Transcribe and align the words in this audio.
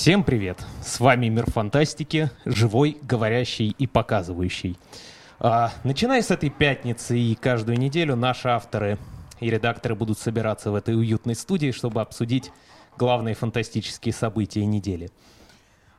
Всем 0.00 0.24
привет! 0.24 0.64
С 0.82 0.98
вами 0.98 1.26
Мир 1.26 1.44
Фантастики, 1.50 2.30
живой, 2.46 2.96
говорящий 3.02 3.68
и 3.68 3.86
показывающий. 3.86 4.78
А, 5.38 5.74
начиная 5.84 6.22
с 6.22 6.30
этой 6.30 6.48
пятницы 6.48 7.18
и 7.18 7.34
каждую 7.34 7.78
неделю 7.78 8.16
наши 8.16 8.48
авторы 8.48 8.96
и 9.40 9.50
редакторы 9.50 9.94
будут 9.94 10.18
собираться 10.18 10.70
в 10.70 10.74
этой 10.74 10.96
уютной 10.96 11.34
студии, 11.34 11.70
чтобы 11.70 12.00
обсудить 12.00 12.50
главные 12.96 13.34
фантастические 13.34 14.14
события 14.14 14.64
недели. 14.64 15.10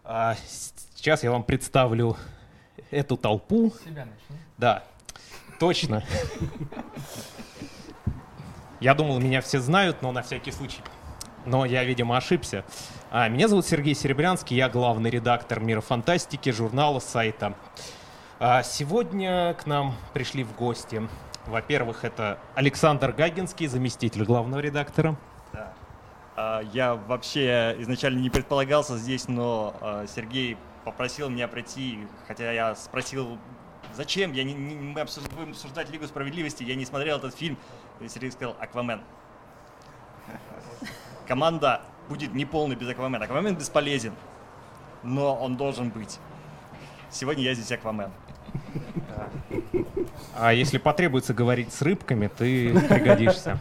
А, 0.04 0.36
сейчас 0.96 1.24
я 1.24 1.30
вам 1.30 1.44
представлю 1.44 2.18
эту 2.90 3.18
толпу. 3.18 3.72
Себя 3.86 4.06
начни. 4.06 4.44
Да, 4.58 4.84
точно. 5.60 6.04
Я 8.80 8.96
думал, 8.96 9.20
меня 9.20 9.42
все 9.42 9.60
знают, 9.60 10.02
но 10.02 10.12
на 10.12 10.24
всякий 10.24 10.52
случай. 10.52 10.82
Но 11.46 11.66
я, 11.66 11.84
видимо, 11.84 12.18
ошибся. 12.18 12.64
А, 13.10 13.28
меня 13.28 13.48
зовут 13.48 13.66
Сергей 13.66 13.96
Серебрянский, 13.96 14.56
я 14.56 14.70
главный 14.70 15.10
редактор 15.10 15.60
«Мира 15.60 15.82
фантастики», 15.82 16.52
журнала, 16.52 17.00
сайта. 17.00 17.56
А, 18.40 18.64
сегодня 18.64 19.54
к 19.56 19.66
нам 19.66 19.96
пришли 20.14 20.44
в 20.44 20.56
гости. 20.56 21.08
Во-первых, 21.48 22.04
это 22.06 22.38
Александр 22.56 23.12
Гагинский, 23.12 23.68
заместитель 23.68 24.24
главного 24.24 24.60
редактора. 24.60 25.16
Да. 25.54 25.74
А, 26.36 26.62
Я 26.74 26.94
вообще 26.96 27.76
изначально 27.80 28.20
не 28.20 28.30
предполагался 28.30 28.98
здесь, 28.98 29.28
но 29.28 29.74
а, 29.82 30.06
Сергей 30.08 30.58
попросил 30.86 31.30
меня 31.30 31.48
прийти, 31.48 32.00
хотя 32.28 32.52
я 32.52 32.76
спросил, 32.76 33.38
зачем, 33.96 34.32
я 34.34 34.44
не, 34.44 34.54
не- 34.54 34.76
мы 34.76 35.00
обсуж- 35.02 35.30
будем 35.36 35.52
обсуждать 35.52 35.90
Лигу 35.90 36.06
Справедливости, 36.08 36.64
я 36.64 36.76
не 36.76 36.86
смотрел 36.86 37.18
этот 37.18 37.36
фильм, 37.36 37.58
и 38.00 38.08
Сергей 38.08 38.32
сказал, 38.32 38.56
Аквамен. 38.60 39.02
Команда 41.32 41.80
будет 42.10 42.34
неполной 42.34 42.76
без 42.76 42.90
Аквамена. 42.90 43.24
Аквамен 43.24 43.56
бесполезен, 43.56 44.12
но 45.02 45.34
он 45.34 45.56
должен 45.56 45.90
быть. 45.90 46.20
Сегодня 47.10 47.46
я 47.46 47.54
здесь 47.54 47.72
Аквамен. 47.72 48.12
А 50.38 50.52
если 50.52 50.78
потребуется 50.78 51.34
говорить 51.34 51.72
с 51.72 51.82
рыбками, 51.82 52.28
ты 52.28 52.78
пригодишься. 52.90 53.58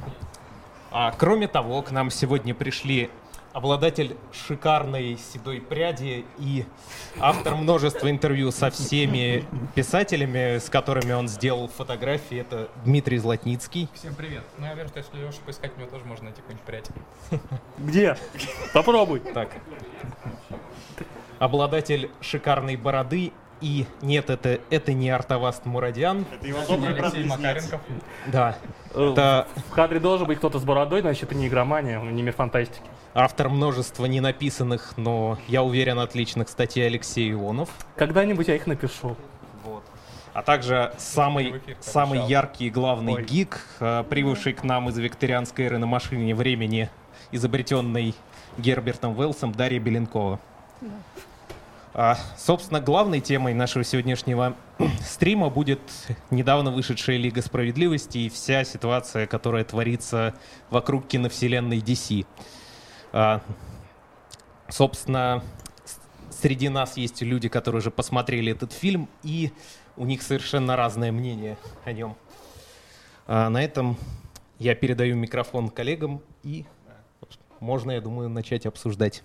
А, 0.91 1.12
кроме 1.17 1.47
того, 1.47 1.83
к 1.83 1.92
нам 1.92 2.11
сегодня 2.11 2.56
пришли 2.56 3.08
обладатель 3.53 4.17
шикарной 4.33 5.19
седой 5.19 5.61
пряди 5.61 6.25
и 6.39 6.65
автор 7.19 7.57
множества 7.57 8.11
интервью 8.11 8.51
со 8.51 8.70
всеми 8.70 9.45
писателями, 9.75 10.59
с 10.59 10.69
которыми 10.69 11.12
он 11.12 11.29
сделал 11.29 11.69
фотографии. 11.69 12.39
Это 12.39 12.69
Дмитрий 12.84 13.19
Златницкий. 13.19 13.89
Всем 13.95 14.15
привет. 14.15 14.45
Ну, 14.59 14.67
я 14.67 14.73
уверен, 14.73 14.89
что 14.89 14.98
если 14.98 15.17
Лешу 15.17 15.39
поискать, 15.45 15.73
у 15.77 15.81
него 15.81 15.91
тоже 15.91 16.05
можно 16.05 16.27
найти 16.27 16.41
какую-нибудь 16.41 16.67
прядь. 16.67 16.89
Где? 17.79 18.17
Попробуй. 18.73 19.20
Так. 19.20 19.51
Обладатель 21.39 22.11
шикарной 22.20 22.77
бороды 22.77 23.33
и 23.61 23.86
нет, 24.03 24.30
это, 24.30 24.61
это 24.70 24.92
не 24.92 25.11
Артаваст 25.11 25.64
Мурадян. 25.66 26.25
Это 26.33 26.47
его 26.47 26.61
добрый 26.69 26.94
брат 26.94 27.14
Алексей 27.14 27.28
Макаренков. 27.28 27.80
Да. 28.27 28.56
Э, 28.94 29.12
Это 29.12 29.48
В 29.69 29.75
кадре 29.75 30.00
должен 30.00 30.27
быть 30.27 30.39
кто-то 30.39 30.58
с 30.58 30.64
бородой, 30.64 31.00
значит, 31.02 31.25
это 31.25 31.34
не 31.34 31.48
игромания, 31.48 32.00
не 32.00 32.22
мир 32.22 32.33
фантастики. 32.34 32.80
автор 33.14 33.48
множества 33.48 34.06
ненаписанных, 34.06 34.94
но 34.97 35.39
я 35.48 35.62
уверен, 35.62 35.98
отличных 35.98 36.48
статей 36.48 36.86
Алексей 36.86 37.30
Ионов. 37.33 37.69
Когда-нибудь 37.97 38.48
я 38.48 38.56
их 38.56 38.67
напишу. 38.67 39.17
Вот. 39.64 39.83
А 40.33 40.42
также 40.42 40.92
самый, 40.97 41.58
эфир 41.58 41.77
самый 41.80 42.27
яркий 42.27 42.67
и 42.67 42.70
главный 42.70 43.14
Ой. 43.14 43.24
гик, 43.24 43.61
э, 43.80 44.05
прибывший 44.08 44.52
к 44.52 44.62
нам 44.64 44.89
из 44.89 44.97
викторианской 44.98 45.67
эры 45.67 45.78
на 45.78 45.86
машине 45.86 46.34
времени, 46.34 46.89
изобретенный 47.33 48.14
Гербертом 48.58 49.17
Уэллсом, 49.19 49.52
Дарья 49.52 49.80
Беленкова. 49.80 50.39
А, 51.92 52.16
собственно, 52.38 52.80
главной 52.80 53.20
темой 53.20 53.52
нашего 53.52 53.83
сегодняшнего 53.83 54.56
стрима 55.00 55.50
будет 55.50 55.80
недавно 56.30 56.70
вышедшая 56.70 57.17
Лига 57.17 57.42
Справедливости 57.42 58.18
и 58.18 58.28
вся 58.28 58.62
ситуация, 58.62 59.27
которая 59.27 59.64
творится 59.64 60.34
вокруг 60.70 61.08
киновселенной 61.08 61.79
DC. 61.79 62.27
А, 63.12 63.42
собственно, 64.68 65.42
среди 66.30 66.68
нас 66.68 66.96
есть 66.96 67.23
люди, 67.23 67.48
которые 67.48 67.80
уже 67.80 67.90
посмотрели 67.90 68.52
этот 68.52 68.73
фильм, 68.73 69.08
и 69.24 69.52
у 69.96 70.06
них 70.06 70.23
совершенно 70.23 70.77
разное 70.77 71.11
мнение 71.11 71.58
о 71.84 71.92
нем. 71.92 72.17
А, 73.27 73.48
на 73.48 73.64
этом 73.64 73.96
я 74.61 74.77
передаю 74.77 75.17
микрофон 75.17 75.68
коллегам, 75.70 76.23
и 76.45 76.67
можно, 77.58 77.90
я 77.90 78.00
думаю, 78.00 78.29
начать 78.29 78.64
обсуждать. 78.64 79.24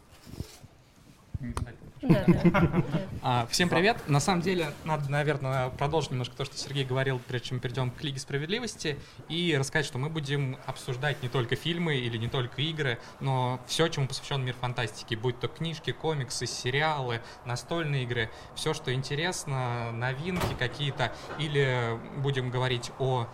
А, 3.21 3.47
всем 3.49 3.69
привет. 3.69 3.97
На 4.07 4.19
самом 4.19 4.41
деле, 4.41 4.71
надо, 4.83 5.09
наверное, 5.09 5.69
продолжить 5.69 6.11
немножко 6.11 6.35
то, 6.35 6.45
что 6.45 6.55
Сергей 6.57 6.85
говорил, 6.85 7.19
прежде 7.27 7.49
чем 7.49 7.59
перейдем 7.59 7.89
к 7.89 8.03
Лиге 8.03 8.19
Справедливости, 8.19 8.99
и 9.29 9.55
рассказать, 9.57 9.85
что 9.88 9.97
мы 9.97 10.09
будем 10.09 10.57
обсуждать 10.67 11.23
не 11.23 11.29
только 11.29 11.55
фильмы 11.55 11.95
или 11.95 12.17
не 12.17 12.27
только 12.27 12.61
игры, 12.61 12.99
но 13.19 13.59
все, 13.66 13.88
чему 13.88 14.07
посвящен 14.07 14.43
мир 14.43 14.55
фантастики, 14.59 15.16
будь 15.16 15.39
то 15.39 15.47
книжки, 15.47 15.91
комиксы, 15.91 16.45
сериалы, 16.45 17.21
настольные 17.45 18.03
игры, 18.03 18.29
все, 18.55 18.73
что 18.75 18.93
интересно, 18.93 19.91
новинки 19.91 20.53
какие-то, 20.59 21.11
или 21.39 21.99
будем 22.17 22.51
говорить 22.51 22.91
о 22.99 23.27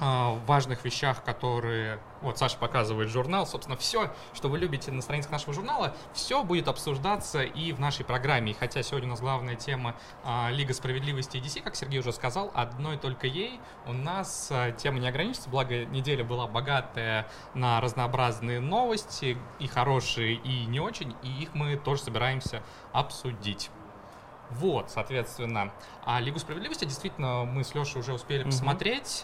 важных 0.00 0.84
вещах, 0.84 1.22
которые... 1.22 2.00
Вот 2.22 2.38
Саша 2.38 2.58
показывает 2.58 3.08
журнал. 3.08 3.46
Собственно, 3.46 3.76
все, 3.78 4.12
что 4.34 4.48
вы 4.48 4.58
любите 4.58 4.90
на 4.90 5.00
страницах 5.00 5.30
нашего 5.30 5.52
журнала, 5.54 5.94
все 6.12 6.42
будет 6.42 6.68
обсуждаться 6.68 7.42
и 7.42 7.72
в 7.72 7.80
нашей 7.80 8.04
программе. 8.04 8.52
И 8.52 8.54
хотя 8.54 8.82
сегодня 8.82 9.08
у 9.08 9.10
нас 9.12 9.20
главная 9.20 9.54
тема 9.56 9.94
а, 10.24 10.50
Лига 10.50 10.74
Справедливости 10.74 11.38
и 11.38 11.40
DC, 11.40 11.62
как 11.62 11.76
Сергей 11.76 12.00
уже 12.00 12.12
сказал, 12.12 12.50
одной 12.54 12.98
только 12.98 13.26
ей 13.26 13.60
у 13.86 13.92
нас 13.92 14.48
а, 14.50 14.70
тема 14.72 14.98
не 14.98 15.08
ограничится. 15.08 15.48
Благо, 15.48 15.84
неделя 15.86 16.24
была 16.24 16.46
богатая 16.46 17.26
на 17.54 17.80
разнообразные 17.80 18.60
новости, 18.60 19.38
и 19.58 19.66
хорошие, 19.66 20.34
и 20.34 20.66
не 20.66 20.80
очень, 20.80 21.14
и 21.22 21.42
их 21.42 21.54
мы 21.54 21.76
тоже 21.76 22.02
собираемся 22.02 22.62
обсудить. 22.92 23.70
Вот, 24.50 24.90
соответственно. 24.90 25.72
А 26.04 26.20
Лигу 26.20 26.38
Справедливости 26.38 26.84
действительно 26.84 27.44
мы 27.44 27.62
с 27.64 27.74
Лешей 27.74 28.00
уже 28.00 28.12
успели 28.12 28.40
Мгм. 28.42 28.50
посмотреть. 28.50 29.22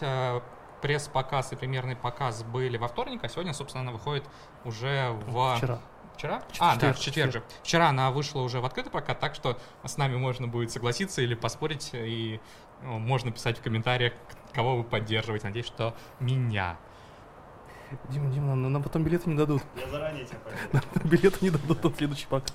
Пресс-показ 0.81 1.53
и 1.53 1.55
премьерный 1.55 1.95
показ 1.95 2.43
были 2.43 2.77
во 2.77 2.87
вторник, 2.87 3.23
а 3.23 3.29
сегодня, 3.29 3.53
собственно, 3.53 3.81
она 3.83 3.91
выходит 3.91 4.23
уже 4.63 5.11
в... 5.27 5.55
Вчера. 5.57 5.79
Вчера? 6.15 6.39
В 6.39 6.61
А, 6.61 6.75
да, 6.75 6.93
четверг, 6.93 6.97
в 6.97 7.01
четверг 7.01 7.33
же. 7.33 7.43
Вчера 7.63 7.89
она 7.89 8.11
вышла 8.11 8.41
уже 8.41 8.59
в 8.59 8.65
открытый 8.65 8.91
прокат, 8.91 9.19
так 9.19 9.35
что 9.35 9.59
с 9.83 9.97
нами 9.97 10.15
можно 10.15 10.47
будет 10.47 10.71
согласиться 10.71 11.21
или 11.21 11.35
поспорить, 11.35 11.91
и 11.93 12.39
ну, 12.81 12.99
можно 12.99 13.31
писать 13.31 13.59
в 13.59 13.61
комментариях, 13.61 14.13
кого 14.53 14.77
вы 14.77 14.83
поддерживаете. 14.83 15.47
Надеюсь, 15.47 15.67
что 15.67 15.95
меня. 16.19 16.77
Дима, 18.09 18.31
Дима, 18.31 18.55
нам, 18.55 18.73
нам 18.73 18.83
потом 18.83 19.03
билеты 19.03 19.29
не 19.29 19.37
дадут. 19.37 19.61
Я 19.79 19.87
заранее 19.89 20.25
тебя. 20.25 20.39
Нам 20.73 20.83
билеты 21.05 21.37
не 21.41 21.51
дадут 21.51 21.83
на 21.83 21.93
следующий 21.93 22.27
показ. 22.27 22.53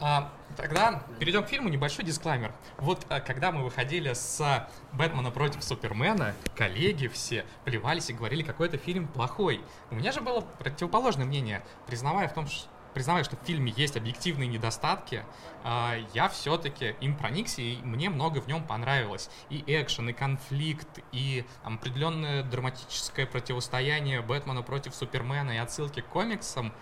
А, 0.00 0.32
тогда 0.56 1.02
перейдем 1.18 1.44
к 1.44 1.48
фильму. 1.48 1.68
Небольшой 1.68 2.04
дисклаймер. 2.04 2.52
Вот 2.78 3.04
а, 3.08 3.20
когда 3.20 3.52
мы 3.52 3.62
выходили 3.62 4.12
с 4.14 4.66
Бэтмена 4.92 5.30
против 5.30 5.62
Супермена, 5.62 6.34
коллеги 6.56 7.06
все 7.08 7.44
плевались 7.64 8.08
и 8.10 8.14
говорили, 8.14 8.42
какой 8.42 8.68
это 8.68 8.78
фильм 8.78 9.06
плохой. 9.06 9.60
У 9.90 9.94
меня 9.94 10.12
же 10.12 10.20
было 10.22 10.40
противоположное 10.40 11.26
мнение. 11.26 11.62
Признавая 11.86 12.28
в 12.28 12.32
том, 12.32 12.46
ш- 12.46 12.66
признавая, 12.94 13.24
что 13.24 13.36
в 13.36 13.40
фильме 13.44 13.72
есть 13.76 13.96
объективные 13.96 14.48
недостатки, 14.48 15.22
а, 15.64 15.96
я 16.14 16.30
все-таки 16.30 16.96
им 17.02 17.14
проникся, 17.14 17.60
и 17.60 17.76
мне 17.82 18.08
много 18.08 18.40
в 18.40 18.48
нем 18.48 18.64
понравилось. 18.64 19.28
И 19.50 19.62
экшен, 19.66 20.08
и 20.08 20.12
конфликт, 20.14 21.00
и 21.12 21.44
определенное 21.62 22.42
драматическое 22.42 23.26
противостояние 23.26 24.22
Бэтмена 24.22 24.62
против 24.62 24.94
Супермена, 24.94 25.50
и 25.50 25.56
отсылки 25.58 26.00
к 26.00 26.06
комиксам. 26.06 26.72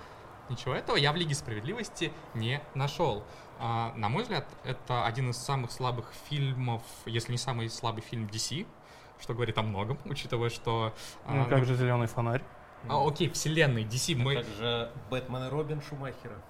Ничего 0.49 0.75
этого 0.75 0.97
я 0.97 1.13
в 1.13 1.17
Лиге 1.17 1.35
Справедливости 1.35 2.13
не 2.35 2.61
нашел. 2.75 3.23
А, 3.59 3.93
на 3.97 4.09
мой 4.09 4.23
взгляд, 4.23 4.47
это 4.65 5.05
один 5.05 5.31
из 5.31 5.37
самых 5.37 5.73
слабых 5.73 6.13
фильмов, 6.29 6.83
если 7.07 7.33
не 7.33 7.39
самый 7.39 7.69
слабый 7.69 8.03
фильм 8.03 8.27
DC, 8.27 8.67
что 9.21 9.35
говорит 9.35 9.59
о 9.59 9.63
многом, 9.63 9.99
учитывая, 10.05 10.49
что... 10.51 10.95
а, 11.27 11.35
Ну, 11.35 11.47
как 11.47 11.65
же 11.65 11.75
зеленый 11.75 12.07
фонарь? 12.07 12.43
а, 12.89 13.07
окей, 13.07 13.29
вселенной 13.31 13.85
DC. 13.85 14.17
Мы... 14.17 14.43
же 14.59 14.93
Бэтмен 15.11 15.45
и 15.45 15.49
Робин 15.49 15.83
Шумахера. 15.83 16.41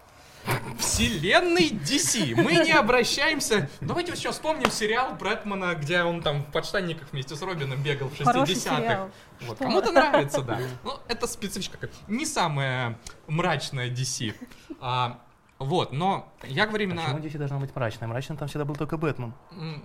Вселенной 0.79 1.71
DC. 1.71 2.35
Мы 2.41 2.53
не 2.65 2.73
обращаемся... 2.73 3.69
Давайте 3.81 4.13
еще 4.13 4.31
вспомним 4.33 4.71
сериал 4.71 5.15
Брэдмана, 5.15 5.75
где 5.75 6.03
он 6.03 6.23
там 6.23 6.43
в 6.43 6.53
подштанниках 6.53 7.13
вместе 7.13 7.35
с 7.37 7.43
Робином 7.43 7.83
бегал 7.83 8.09
в 8.09 8.13
60-х. 8.13 8.33
Хороший 8.33 8.57
сериал. 8.57 9.11
Вот. 9.43 9.59
Кому-то 9.59 9.93
нравится, 9.93 10.43
да. 10.43 10.59
Ну, 10.85 10.93
это 11.09 11.27
специфика. 11.27 11.89
Не 12.07 12.27
самая 12.27 12.99
мрачная 13.27 13.91
DC. 13.91 14.35
А, 14.81 15.19
вот, 15.59 15.93
но 15.93 16.33
я 16.45 16.67
говорю 16.67 16.89
Почему 16.89 17.05
именно... 17.07 17.19
здесь 17.21 17.35
должна 17.35 17.59
быть 17.59 17.75
мрачная? 17.75 18.09
Мрачная 18.09 18.37
там 18.37 18.49
всегда 18.49 18.65
был 18.65 18.77
только 18.77 18.97
Бэтмен. 18.97 19.35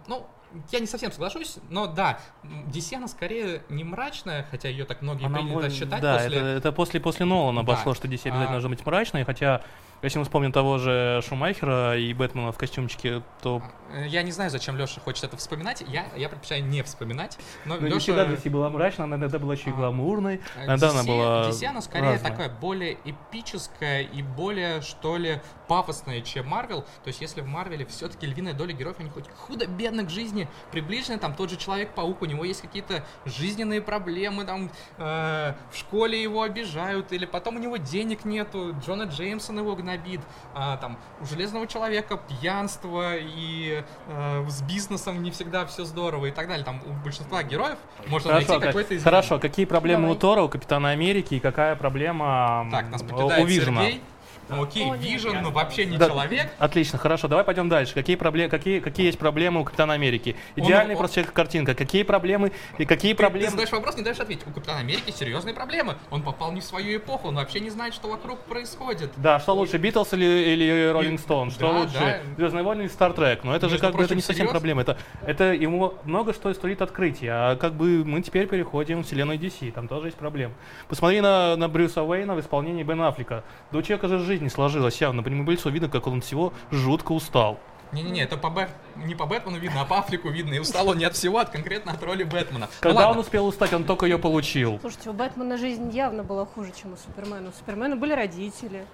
Ну, 0.08 0.28
я 0.72 0.80
не 0.80 0.86
совсем 0.86 1.12
соглашусь, 1.12 1.58
но 1.70 1.88
да, 1.88 2.20
DC 2.44 2.96
она 2.96 3.08
скорее 3.08 3.64
не 3.70 3.84
мрачная, 3.84 4.46
хотя 4.52 4.70
ее 4.70 4.86
так 4.86 5.02
многие 5.02 5.26
Она 5.26 5.38
принято 5.40 5.54
более- 5.56 5.72
считать 5.72 6.00
да, 6.02 6.18
после... 6.20 6.38
это, 6.38 6.46
это 6.48 6.72
после, 6.72 7.00
после 7.00 7.26
Нолана 7.26 7.64
Да. 7.64 7.74
пошло, 7.74 7.96
что 7.96 8.08
DC 8.08 8.14
обязательно 8.28 8.50
А. 8.50 8.52
должно 8.52 8.70
быть 8.70 8.86
мрачной, 8.86 9.24
хотя, 9.26 9.64
если 10.04 10.20
мы 10.20 10.26
вспомним 10.26 10.52
того 10.52 10.78
же 10.78 11.22
Шумахера 11.28 11.98
и 11.98 12.14
Бэтмена 12.14 12.52
в 12.52 12.58
костюмчике, 12.58 13.24
то 13.42 13.62
Я 14.08 14.24
не 14.24 14.32
знаю, 14.32 14.50
зачем 14.50 14.78
Леша 14.78 15.00
хочет 15.02 15.24
это 15.26 15.38
вспоминать. 15.38 15.84
Я, 15.88 16.06
я 16.16 16.30
предпочитаю 16.30 16.64
не 16.66 16.84
вспоминать. 16.84 17.38
Но 17.66 17.78
не 17.78 17.88
Леша... 17.88 18.00
всегда 18.00 18.26
DC 18.26 18.50
была 18.50 18.70
мрачной, 18.70 19.06
она 19.06 19.16
иногда 19.18 19.40
была 19.40 19.54
еще 19.54 19.70
и 19.70 19.74
А. 19.74 19.76
гламурной, 19.76 20.42
Э, 20.56 20.66
иногда 20.66 20.90
она 20.90 21.02
DC 21.02 21.08
была 21.08 21.50
DC, 21.50 21.66
она 21.66 21.82
скорее 21.82 22.12
разная. 22.14 22.32
такая 22.32 22.50
более 22.50 22.98
эпическая 23.06 24.02
и 24.02 24.22
более, 24.22 24.82
что 24.82 25.18
ли, 25.18 25.42
пафосная, 25.68 26.22
чем 26.22 26.48
Марвел. 26.48 26.82
То 26.82 27.08
есть, 27.08 27.22
если 27.22 27.42
в 27.42 27.48
Марвеле 27.48 27.86
все-таки 27.86 28.26
львиная 28.26 28.54
доля 28.54 28.74
героев, 28.74 28.98
они 29.00 29.10
хоть 29.10 29.30
худо-бедно 29.30 30.04
к 30.04 30.10
жизни 30.10 30.48
приближены, 30.72 31.20
там 31.20 31.36
тот 31.36 31.50
же 31.50 31.58
Человек-паук, 31.58 32.22
у 32.22 32.26
него 32.26 32.44
есть 32.44 32.62
какие-то 32.62 33.04
жизненные 33.26 33.82
проблемы, 33.82 34.46
там 34.46 34.72
э, 34.98 35.54
в 35.72 35.78
школе 35.78 36.22
его 36.22 36.42
обижают, 36.42 37.12
или 37.12 37.26
потом 37.26 37.56
у 37.56 37.60
него 37.60 37.78
денег 37.78 38.26
нету, 38.26 38.76
Джона 38.86 39.04
Джеймсон 39.04 39.60
его 39.60 39.76
гнобит, 39.76 40.22
а, 40.54 40.78
там 40.78 40.98
у 41.22 41.26
Железного 41.26 41.68
Человека 41.68 42.18
пьянство 42.18 43.16
и 43.16 43.83
э, 44.08 44.46
с 44.50 44.62
бизнесом 44.62 45.22
не 45.24 45.32
всегда 45.32 45.66
все 45.66 45.84
здорово 45.86 46.28
и 46.28 46.32
так 46.32 46.48
далее. 46.48 46.66
Там 46.66 46.82
у 46.86 46.92
большинства 47.04 47.44
героев 47.44 47.78
можно 48.08 48.32
Хорошо, 48.32 48.48
найти 48.48 48.66
как- 48.66 48.70
какой-то 48.74 48.94
из 48.96 49.04
хорошо, 49.04 49.40
какие 49.40 49.66
проблемы 49.66 50.04
Давай. 50.04 50.16
у 50.18 50.20
Тора, 50.20 50.42
у 50.44 50.50
Капитана 50.50 50.90
Америки 50.92 51.36
и 51.36 51.40
какая 51.40 51.76
проблема 51.76 52.68
Так, 52.72 52.90
нас 52.90 53.02
покидает 53.04 53.44
у 53.44 53.46
Вижена? 53.46 53.82
Сергей. 53.84 54.02
Ну, 54.50 54.64
окей. 54.64 54.92
Вижен, 54.98 55.42
но 55.42 55.52
вообще 55.52 55.86
не 55.86 55.98
Да, 55.98 56.08
человек. 56.10 56.52
Отлично, 56.60 56.98
хорошо, 57.00 57.28
давай 57.28 57.44
пойдем 57.44 57.70
дальше. 57.70 57.94
Какие, 57.94 58.16
проблемы, 58.16 58.50
какие, 58.50 58.80
какие 58.80 59.06
есть 59.08 59.20
проблемы 59.20 59.62
у 59.62 59.64
Капитана 59.64 59.94
Америки? 59.94 60.36
Идеальный 60.56 60.94
он- 60.96 61.00
просто 61.00 61.16
человек 61.16 61.34
картинка. 61.34 61.76
Какие 61.76 62.04
проблемы 62.04 62.52
и 62.78 62.86
какие 62.86 63.12
Ты, 63.14 63.18
ты 63.18 63.24
проблемы? 63.24 63.52
задаешь 63.52 63.72
вопрос, 63.72 63.98
не 63.98 64.04
даешь 64.04 64.20
ответить. 64.20 64.46
У 64.48 64.52
Капитана 64.52 64.80
Америки 64.80 65.12
серьезные 65.12 65.54
проблемы. 65.54 65.96
Он 66.12 66.22
попал 66.22 66.52
не 66.52 66.62
в 66.62 66.64
свою 66.64 66.98
эпоху, 66.98 67.28
он 67.30 67.36
вообще 67.36 67.60
не 67.60 67.70
знает, 67.70 67.94
что 67.94 68.10
вокруг 68.10 68.40
происходит. 68.40 69.12
Да, 69.18 69.40
что 69.40 69.54
лучше, 69.54 69.78
Битлз 69.78 70.14
или, 70.14 70.26
или 70.26 70.92
Роллинг 70.92 71.20
Стоун? 71.20 71.52
Что 71.52 71.72
да, 71.72 71.80
лучше, 71.80 71.94
да. 72.00 72.20
Звездные 72.38 72.64
войны 72.64 72.82
или 72.84 72.90
Стартрек? 72.90 73.44
Но 73.44 73.56
это 73.56 73.70
же 73.70 73.78
как 73.80 73.96
бы 73.96 74.04
это 74.04 74.16
не 74.16 74.22
совсем 74.22 74.48
серьез? 74.48 74.52
проблема. 74.52 74.82
Это, 74.82 74.98
это 75.26 75.54
ему 75.54 75.94
много 76.04 76.34
что 76.34 76.54
стоит 76.54 76.82
открытие. 76.82 77.32
А 77.32 77.56
как 77.56 77.74
бы 77.74 78.04
мы 78.04 78.22
теперь 78.22 78.48
переходим 78.48 79.04
в 79.04 79.06
вселенную 79.06 79.38
DC, 79.40 79.72
там 79.72 79.88
тоже 79.88 80.08
есть 80.08 80.18
проблемы. 80.18 80.54
Посмотри 80.88 81.22
на, 81.22 81.56
на 81.56 81.68
Брюса 81.70 82.04
Уэйна 82.04 82.36
в 82.36 82.40
исполнении 82.40 82.84
Бен 82.84 83.02
Аффлека. 83.02 83.44
Да 83.72 83.78
у 83.78 83.82
человека 83.82 84.08
же 84.08 84.20
жизнь 84.20 84.33
не 84.42 84.50
сложилась 84.50 85.00
явно. 85.02 85.24
По 85.24 85.28
нему 85.28 85.50
лицо 85.50 85.70
видно, 85.70 85.90
как 85.90 86.08
он 86.08 86.22
всего 86.22 86.54
жутко 86.72 87.12
устал. 87.12 87.60
Не-не-не, 87.94 88.24
это 88.24 88.38
по 88.38 88.50
Бэт... 88.50 88.70
не 88.96 89.14
по 89.14 89.26
Бэтмену 89.28 89.60
видно, 89.60 89.82
а 89.82 89.86
по 89.86 90.00
Аффлеку 90.00 90.30
видно. 90.30 90.56
И 90.56 90.60
устал 90.60 90.90
он 90.90 90.98
не 90.98 91.06
от 91.06 91.16
всего, 91.16 91.38
а 91.40 91.46
конкретно 91.46 91.92
от 91.92 92.02
роли 92.02 92.24
Бэтмена. 92.24 92.66
Ну 92.66 92.72
Когда 92.80 93.02
ладно. 93.02 93.14
он 93.14 93.20
успел 93.20 93.46
устать, 93.46 93.72
он 93.72 93.84
только 93.84 94.08
ее 94.08 94.18
получил. 94.18 94.80
Слушайте, 94.82 95.12
у 95.12 95.14
Бэтмена 95.14 95.58
жизнь 95.58 95.90
явно 95.92 96.24
была 96.24 96.46
хуже, 96.46 96.72
чем 96.72 96.94
у 96.94 96.98
Супермена. 96.98 97.50
У 97.50 97.52
Супермена 97.52 97.96
были 97.96 98.14
родители. 98.14 98.88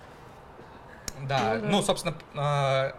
Да, 1.24 1.56
Ну 1.56 1.62
да. 1.62 1.68
ну, 1.70 1.82
собственно, 1.82 2.16
э, 2.34 2.92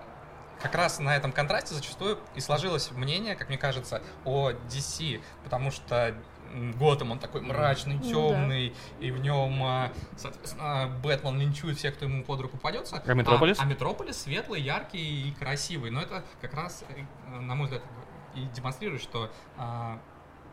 как 0.63 0.75
раз 0.75 0.99
на 1.01 1.17
этом 1.17 1.33
контрасте 1.33 1.75
зачастую 1.75 2.19
и 2.35 2.41
сложилось 2.41 2.91
мнение, 2.93 3.35
как 3.35 3.49
мне 3.49 3.59
кажется, 3.59 4.03
о 4.25 4.51
DC, 4.51 5.21
потому 5.45 5.71
что 5.71 6.15
Готэм, 6.79 7.13
он 7.13 7.19
такой 7.19 7.41
мрачный, 7.41 7.97
Ну 7.97 8.03
да. 8.03 8.09
темный, 8.09 8.75
и 8.99 9.11
в 9.11 9.21
нем, 9.21 9.63
э, 9.63 9.91
соответственно, 10.17 10.99
Бэтмен 11.03 11.39
линчует 11.39 11.79
всех, 11.79 11.95
кто 11.95 12.07
ему 12.07 12.25
под 12.25 12.41
руку 12.41 12.57
попадется. 12.57 13.03
А 13.05 13.15
Метрополис? 13.15 13.59
А, 13.61 13.65
Метрополис 13.65 14.23
светлый, 14.23 14.61
яркий 14.61 15.29
и 15.29 15.33
красивый. 15.33 15.91
Но 15.91 16.01
это 16.01 16.25
как 16.41 16.55
раз, 16.55 16.85
э, 16.89 17.41
на 17.41 17.55
мой 17.55 17.67
взгляд, 17.67 17.83
и 18.35 18.43
демонстрирует, 18.55 19.03
что 19.03 19.31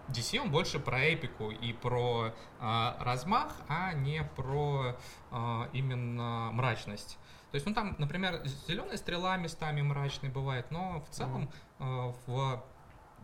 DC 0.09 0.39
он 0.39 0.51
больше 0.51 0.79
про 0.79 1.13
эпику 1.13 1.51
и 1.51 1.73
про 1.73 2.33
э, 2.59 2.93
размах, 2.99 3.53
а 3.67 3.93
не 3.93 4.23
про 4.35 4.95
э, 5.31 5.63
именно 5.73 6.49
мрачность. 6.53 7.17
То 7.51 7.55
есть, 7.55 7.65
ну 7.65 7.73
там, 7.73 7.95
например, 7.97 8.41
зеленая 8.67 8.97
стрела 8.97 9.37
местами 9.37 9.81
мрачной 9.81 10.29
бывает, 10.29 10.69
но 10.71 11.01
в 11.01 11.13
целом 11.13 11.49
э, 11.79 12.11
в 12.25 12.63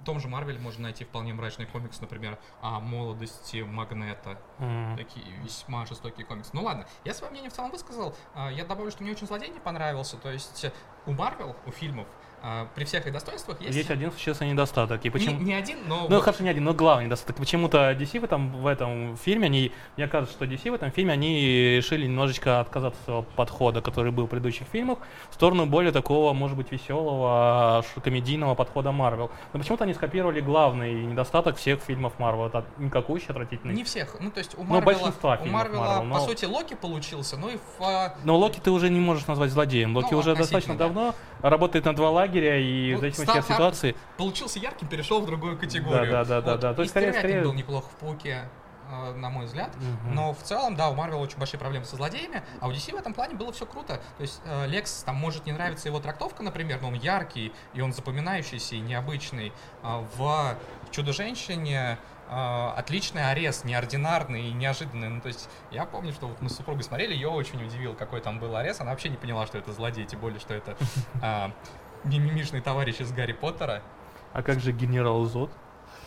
том 0.06 0.20
же 0.20 0.28
Марвеле 0.28 0.60
можно 0.60 0.84
найти 0.84 1.04
вполне 1.06 1.34
мрачный 1.34 1.66
комикс, 1.66 2.00
например, 2.02 2.38
о 2.62 2.80
молодости 2.80 3.58
Магнета. 3.62 4.38
М. 4.60 4.96
Такие 4.98 5.26
весьма 5.44 5.86
жестокие 5.86 6.26
комиксы. 6.26 6.52
Ну 6.54 6.64
ладно, 6.64 6.86
я 7.06 7.14
свое 7.14 7.32
мнение 7.32 7.50
в 7.50 7.54
целом 7.54 7.72
высказал. 7.72 8.16
А, 8.36 8.50
Я 8.52 8.66
добавлю, 8.66 8.92
что 8.92 9.04
мне 9.04 9.12
очень 9.14 9.28
злодей 9.28 9.50
не 9.50 9.60
понравился. 9.60 10.18
То 10.18 10.32
есть 10.32 10.66
у 11.06 11.12
Марвел, 11.12 11.56
у 11.66 11.72
фильмов, 11.72 12.08
а, 12.45 12.68
при 12.75 12.84
всех 12.84 13.07
их 13.07 13.13
достоинствах 13.13 13.62
есть... 13.62 13.74
Есть 13.74 13.90
один 13.90 14.12
существенный 14.12 14.51
недостаток. 14.51 15.06
И 15.06 15.10
почему... 15.10 15.38
Не, 15.40 15.45
не 15.45 15.54
один, 15.54 15.78
но... 15.88 16.07
Ну, 16.10 16.19
хорошо, 16.19 16.44
не 16.44 16.50
один, 16.50 16.66
но 16.66 16.74
главный 16.74 17.06
недостаток. 17.06 17.38
Почему-то 17.38 17.94
DC 17.94 18.19
в 18.19 18.25
этом, 18.25 18.51
в 18.51 18.68
этом 18.68 19.16
фильме, 19.16 19.45
они, 19.45 19.72
мне 19.95 20.10
кажется, 20.10 20.36
что 20.36 20.44
DC 20.44 20.69
в 20.69 20.74
этом 20.74 20.92
фильме, 20.92 21.13
они 21.13 21.78
решили 21.78 22.06
немножечко 22.06 22.60
отказаться 22.60 23.00
от 23.00 23.06
своего 23.06 23.22
подхода, 23.38 23.80
который 23.81 24.12
был 24.12 24.25
в 24.25 24.28
предыдущих 24.28 24.68
фильмах, 24.68 25.00
в 25.30 25.36
сторону 25.36 25.66
более 25.68 25.94
такого, 25.94 26.34
может 26.34 26.57
быть, 26.57 26.69
веселого, 26.69 27.86
комедийного 28.04 28.56
подхода 28.56 28.92
Марвел. 28.92 29.31
Но 29.54 29.60
почему-то 29.60 29.86
они 29.86 29.94
скопировали 29.94 30.42
главный 30.42 31.06
недостаток 31.06 31.56
всех 31.56 31.80
фильмов 31.80 32.19
Марвел. 32.19 32.48
Это 32.48 32.66
никакущий, 32.78 33.28
отвратительный. 33.30 33.74
Не 33.74 33.86
всех. 33.86 34.18
Ну, 34.19 34.31
то 34.31 34.39
есть 34.39 34.56
у 34.57 34.63
Ну, 34.66 34.81
Марвела, 34.81 35.13
у 35.22 35.46
Марвела 35.48 35.86
Marvel, 35.86 36.00
по 36.00 36.04
но- 36.04 36.25
сути, 36.25 36.44
Локи 36.44 36.74
получился, 36.74 37.38
ну 37.38 37.48
и 37.48 37.56
в... 37.80 38.13
Но 38.25 38.38
Локи 38.38 38.60
ты 38.60 38.69
уже 38.69 38.89
не 38.89 39.00
можешь 39.00 39.28
назвать 39.28 39.51
злодеем. 39.51 39.96
Локи 39.96 40.12
Ну, 40.12 40.18
уже 40.18 40.36
достаточно 40.36 40.75
да. 40.75 40.88
давно 40.88 41.16
работает 41.42 41.86
на 41.86 41.94
два 41.94 42.10
лагеря, 42.10 42.33
и 42.42 42.92
Ну, 42.92 42.98
в 42.98 43.02
зависимости 43.02 43.38
от 43.38 43.46
ситуации... 43.46 43.96
получился 44.18 44.60
ярким, 44.60 44.88
перешел 44.88 45.22
в 45.22 45.26
другую 45.26 45.58
категорию. 45.58 46.12
Да, 46.12 46.26
да, 46.26 46.42
да, 46.42 46.52
Вот. 46.52 46.60
да. 46.62 46.74
То 46.74 46.82
И 46.82 46.86
есть, 46.86 46.92
скорее- 46.92 47.14
скорее- 47.14 47.42
был 47.42 47.54
неплох 47.54 47.86
в 47.90 47.96
Пауке, 47.96 48.50
э, 48.92 49.14
на 49.16 49.30
мой 49.30 49.46
взгляд. 49.46 49.72
Мгм. 49.76 50.16
Но 50.16 50.34
в 50.34 50.44
целом, 50.44 50.76
да, 50.76 50.90
у 50.90 50.94
Марвела 50.96 51.20
очень 51.20 51.38
большие 51.38 51.60
проблемы 51.60 51.86
со 51.86 51.96
злодеями, 51.96 52.44
а 52.60 52.68
у 52.68 52.72
DC 52.72 52.92
в 52.94 52.96
этом 52.96 53.14
плане 53.14 53.36
было 53.36 53.52
все 53.54 53.66
круто. 53.66 54.02
То 54.18 54.22
есть 54.22 54.42
э, 54.46 54.68
Лекс, 54.68 55.04
там 55.04 55.16
может 55.16 55.46
не 55.46 55.52
нравиться 55.54 55.88
его 55.88 56.00
трактовка, 56.00 56.44
например, 56.44 56.80
но 56.82 56.90
он 56.90 56.94
яркий, 56.96 57.52
и 57.74 57.82
он 57.82 57.94
запоминающийся 57.94 58.76
и 58.76 58.80
необычный. 58.80 59.52
А 59.82 60.06
в 60.18 60.56
Чудо-женщине 60.92 61.98
э, 62.30 62.70
отличный 62.78 63.30
арест, 63.30 63.64
неординарный 63.66 64.50
и 64.50 64.54
неожиданный. 64.54 65.10
Ну, 65.10 65.22
то 65.22 65.28
есть 65.28 65.50
я 65.72 65.86
помню, 65.86 66.14
что 66.14 66.28
вот 66.28 66.42
мы 66.42 66.50
с 66.50 66.56
супругой 66.56 66.84
смотрели, 66.84 67.14
ее 67.14 67.28
очень 67.30 67.64
удивил, 67.66 67.94
какой 67.96 68.22
там 68.22 68.40
был 68.40 68.56
арест. 68.56 68.82
Она 68.82 68.92
вообще 68.92 69.10
не 69.10 69.18
поняла, 69.18 69.46
что 69.46 69.58
это 69.58 69.72
злодей, 69.74 70.06
тем 70.06 70.20
более, 70.20 70.40
что 70.40 70.54
это 70.54 70.76
а, 71.22 71.52
мимимишный 72.04 72.62
товарищ 72.62 73.00
из 73.00 73.12
Гарри 73.12 73.34
Поттера. 73.34 73.82
А 74.34 74.42
как 74.44 74.60
же 74.60 74.72
генерал 74.72 75.24
Зод? 75.26 75.52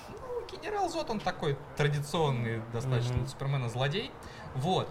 Ну, 0.09 0.59
генерал 0.59 0.89
Зод, 0.89 1.11
он 1.11 1.21
такой 1.21 1.57
традиционный 1.77 2.61
достаточно 2.73 3.17
Мгм. 3.17 3.27
Супермена 3.29 3.69
злодей. 3.69 4.11
Вот. 4.55 4.89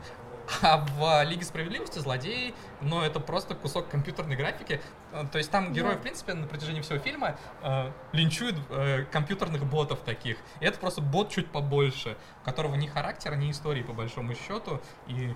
А 0.62 0.86
в 0.86 1.24
Лиге 1.24 1.44
Справедливости 1.44 1.98
злодей, 1.98 2.54
но 2.80 3.04
это 3.04 3.19
просто 3.19 3.56
кусок 3.56 3.90
компьютерной 3.90 4.36
графики. 4.36 4.80
Э, 5.12 5.24
То 5.32 5.39
есть 5.39 5.50
там 5.50 5.74
герои, 5.74 5.94
Да. 5.94 5.98
в 5.98 6.01
принципе, 6.03 6.36
на 6.36 6.46
протяжении 6.46 6.82
всего 6.82 7.00
фильма 7.00 7.36
э, 7.63 7.91
линчуют 8.12 8.56
э, 8.70 9.06
компьютерных 9.12 9.65
ботов 9.65 10.00
таких. 10.06 10.38
И 10.60 10.65
это 10.65 10.77
просто 10.79 11.01
бот 11.01 11.29
чуть 11.32 11.51
побольше, 11.51 12.15
у 12.44 12.46
которого 12.46 12.75
ни 12.75 12.86
характера, 12.86 13.34
ни 13.34 13.50
истории, 13.50 13.82
по 13.82 13.94
большому 13.94 14.36
счету. 14.36 14.79
И 15.08 15.34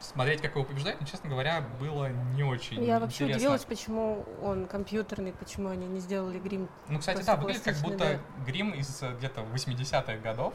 смотреть, 0.00 0.42
как 0.42 0.54
его 0.54 0.64
побеждают, 0.64 1.00
ну, 1.00 1.06
честно 1.06 1.30
говоря, 1.30 1.64
было 1.80 2.10
не 2.34 2.42
очень 2.42 2.82
Я 2.82 3.00
вообще 3.00 3.24
интересно. 3.24 3.36
удивилась, 3.36 3.64
почему 3.64 4.24
он 4.42 4.66
компьютерный, 4.66 5.32
почему 5.32 5.68
они 5.68 5.86
не 5.86 6.00
сделали 6.00 6.38
грим. 6.38 6.68
Ну, 6.88 6.98
кстати, 6.98 7.24
да, 7.24 7.36
выглядит 7.36 7.62
как 7.62 7.76
будто 7.78 8.20
грим 8.46 8.70
из 8.70 9.02
э, 9.02 9.14
где-то 9.16 9.42
80-х 9.42 10.16
годов. 10.18 10.54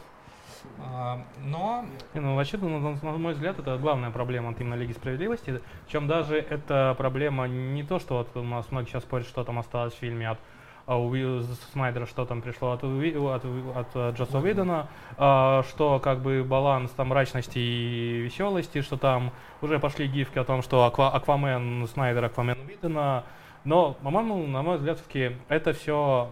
А, 0.78 1.24
Но 1.38 1.84
Не, 2.14 2.20
Ну, 2.20 2.36
вообще, 2.36 2.56
ну, 2.56 2.78
на, 2.78 2.90
на 3.02 3.18
мой 3.18 3.34
взгляд, 3.34 3.58
это 3.58 3.76
главная 3.78 4.10
проблема 4.10 4.50
от 4.50 4.60
именно 4.60 4.74
Лиги 4.74 4.92
Справедливости. 4.92 5.60
Причем 5.86 6.06
даже 6.06 6.36
эта 6.36 6.94
проблема 6.96 7.48
не 7.48 7.82
то, 7.82 7.98
что 7.98 8.18
вот 8.18 8.36
у 8.36 8.42
нас 8.42 8.70
многие 8.70 8.88
сейчас 8.88 9.02
спорят, 9.02 9.26
что 9.26 9.44
там 9.44 9.58
осталось 9.58 9.94
в 9.94 9.98
фильме 9.98 10.28
от 10.30 10.38
а, 10.86 11.42
Снайдера, 11.72 12.06
что 12.06 12.24
там 12.24 12.42
пришло 12.42 12.72
от, 12.72 12.84
от, 12.84 13.44
от, 13.44 13.86
э, 13.94 14.12
Джосса 14.16 14.38
Уидона, 14.38 14.88
а, 15.16 15.62
что 15.68 15.98
как 16.00 16.20
бы 16.20 16.44
баланс 16.44 16.90
там 16.92 17.08
мрачности 17.08 17.58
и 17.58 18.20
веселости, 18.24 18.82
что 18.82 18.96
там 18.96 19.32
уже 19.60 19.78
пошли 19.78 20.06
гифки 20.06 20.38
о 20.38 20.44
том, 20.44 20.62
что 20.62 20.84
Аква, 20.84 21.10
Аквамен 21.10 21.86
Снайдер, 21.88 22.24
Аквамен 22.24 22.58
Уидона. 22.66 23.24
Но, 23.64 23.92
по-моему, 24.02 24.46
на 24.46 24.62
мой 24.62 24.78
взгляд, 24.78 24.98
все-таки 24.98 25.36
это 25.48 25.72
все 25.72 26.30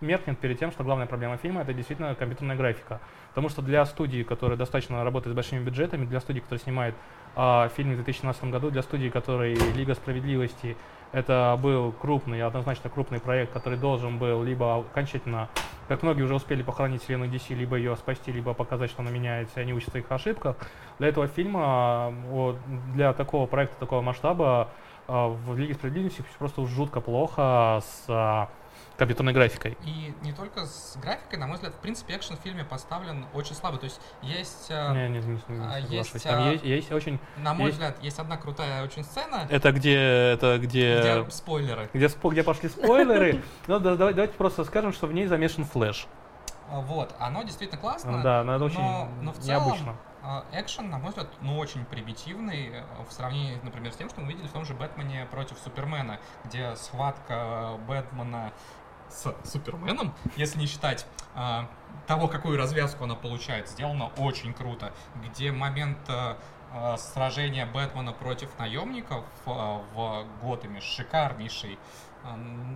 меркнет 0.00 0.38
перед 0.38 0.58
тем, 0.58 0.70
что 0.72 0.84
главная 0.84 1.06
проблема 1.06 1.36
фильма 1.36 1.62
это 1.62 1.72
действительно 1.72 2.14
компьютерная 2.14 2.56
графика. 2.56 3.00
Потому 3.30 3.48
что 3.48 3.62
для 3.62 3.84
студии, 3.86 4.22
которая 4.22 4.56
достаточно 4.56 5.04
работает 5.04 5.34
с 5.34 5.36
большими 5.36 5.62
бюджетами, 5.62 6.04
для 6.04 6.20
студии, 6.20 6.40
которая 6.40 6.60
снимает 6.60 6.94
а, 7.36 7.68
фильм 7.68 7.92
в 7.92 7.96
2017 7.96 8.44
году, 8.44 8.70
для 8.70 8.82
студии, 8.82 9.08
которой 9.08 9.54
Лига 9.74 9.94
Справедливости, 9.94 10.76
это 11.12 11.58
был 11.60 11.92
крупный, 11.92 12.42
однозначно 12.42 12.88
крупный 12.90 13.20
проект, 13.20 13.52
который 13.52 13.78
должен 13.78 14.18
был 14.18 14.42
либо 14.42 14.78
окончательно, 14.78 15.48
как 15.88 16.02
многие 16.02 16.22
уже 16.22 16.34
успели 16.34 16.62
похоронить 16.62 17.02
вселенную 17.02 17.30
DC, 17.30 17.54
либо 17.54 17.76
ее 17.76 17.96
спасти, 17.96 18.30
либо 18.30 18.54
показать, 18.54 18.90
что 18.90 19.02
она 19.02 19.10
меняется, 19.10 19.60
и 19.60 19.62
они 19.62 19.72
учатся 19.72 19.98
их 19.98 20.10
ошибках. 20.10 20.56
Для 20.98 21.08
этого 21.08 21.26
фильма, 21.26 22.14
для 22.94 23.12
такого 23.12 23.46
проекта, 23.46 23.76
такого 23.80 24.02
масштаба, 24.02 24.68
а, 25.08 25.26
в 25.28 25.58
Лиге 25.58 25.74
Справедливости 25.74 26.22
просто 26.38 26.64
жутко 26.66 27.00
плохо 27.00 27.80
с 27.82 28.04
а, 28.08 28.48
компьютерной 29.00 29.32
графикой. 29.32 29.76
И 29.84 30.14
не 30.22 30.32
только 30.32 30.66
с 30.66 30.96
графикой, 31.02 31.38
на 31.38 31.46
мой 31.46 31.56
взгляд, 31.56 31.74
в 31.74 31.78
принципе, 31.78 32.14
экшен 32.16 32.36
в 32.36 32.40
фильме 32.40 32.64
поставлен 32.64 33.24
очень 33.34 33.54
слабо. 33.54 33.78
То 33.78 33.84
есть 33.84 34.00
есть, 34.22 34.66
э, 34.68 34.92
Не, 34.92 35.08
не, 35.08 35.18
не, 35.20 35.40
не 35.48 35.64
а, 35.66 35.78
есть, 35.78 36.22
Там 36.22 36.42
а, 36.46 36.50
есть, 36.52 36.64
есть 36.64 36.92
очень... 36.92 37.18
на 37.38 37.54
мой 37.54 37.66
есть- 37.68 37.78
взгляд, 37.78 37.96
есть 38.02 38.18
одна 38.18 38.36
крутая 38.36 38.84
очень 38.84 39.02
сцена, 39.04 39.46
Это 39.50 39.72
где... 39.72 39.96
Это 39.96 40.58
где... 40.58 41.00
где 41.22 41.30
спойлеры. 41.30 41.88
Где, 41.94 42.06
спо- 42.06 42.30
где 42.30 42.42
пошли 42.42 42.68
спойлеры. 42.68 43.42
Ну, 43.66 43.78
да, 43.80 43.96
давай- 43.96 44.12
давайте 44.14 44.34
просто 44.34 44.64
скажем, 44.64 44.92
что 44.92 45.06
в 45.06 45.12
ней 45.12 45.26
замешан 45.26 45.64
флэш. 45.64 46.06
А, 46.70 46.80
Вот, 46.80 47.14
оно 47.18 47.42
действительно 47.42 47.80
классно. 47.80 48.22
Да, 48.22 48.44
но 48.44 48.54
это 48.56 48.64
очень 48.66 48.78
но, 48.80 49.08
но 49.22 49.32
в 49.32 49.38
целом, 49.38 49.64
необычно. 49.64 49.96
а, 50.22 50.44
экшен, 50.52 50.88
на 50.90 50.98
мой 50.98 51.08
взгляд, 51.08 51.26
ну, 51.40 51.58
очень 51.58 51.84
примитивный 51.84 52.68
э, 52.74 52.82
в 53.08 53.12
сравнении, 53.12 53.58
например, 53.64 53.92
с 53.92 53.96
тем, 53.96 54.08
что 54.08 54.20
мы 54.20 54.28
видели 54.28 54.46
в 54.46 54.52
том 54.52 54.64
же 54.64 54.74
Бэтмене 54.74 55.26
против 55.32 55.56
Супермена, 55.64 56.20
где 56.44 56.76
схватка 56.76 57.72
Бэтмена 57.88 58.52
с 59.10 59.34
Суперменом, 59.44 60.14
если 60.36 60.58
не 60.58 60.66
считать 60.66 61.06
а, 61.34 61.68
того, 62.06 62.28
какую 62.28 62.56
развязку 62.56 63.04
она 63.04 63.14
получает, 63.14 63.68
сделано 63.68 64.10
очень 64.16 64.52
круто. 64.52 64.92
Где 65.24 65.52
момент 65.52 65.98
а, 66.08 66.36
сражения 66.96 67.66
Бэтмена 67.66 68.12
против 68.12 68.56
наемников 68.58 69.24
а, 69.46 69.82
в 69.92 70.24
Готэме 70.42 70.80
шикарнейший. 70.80 71.78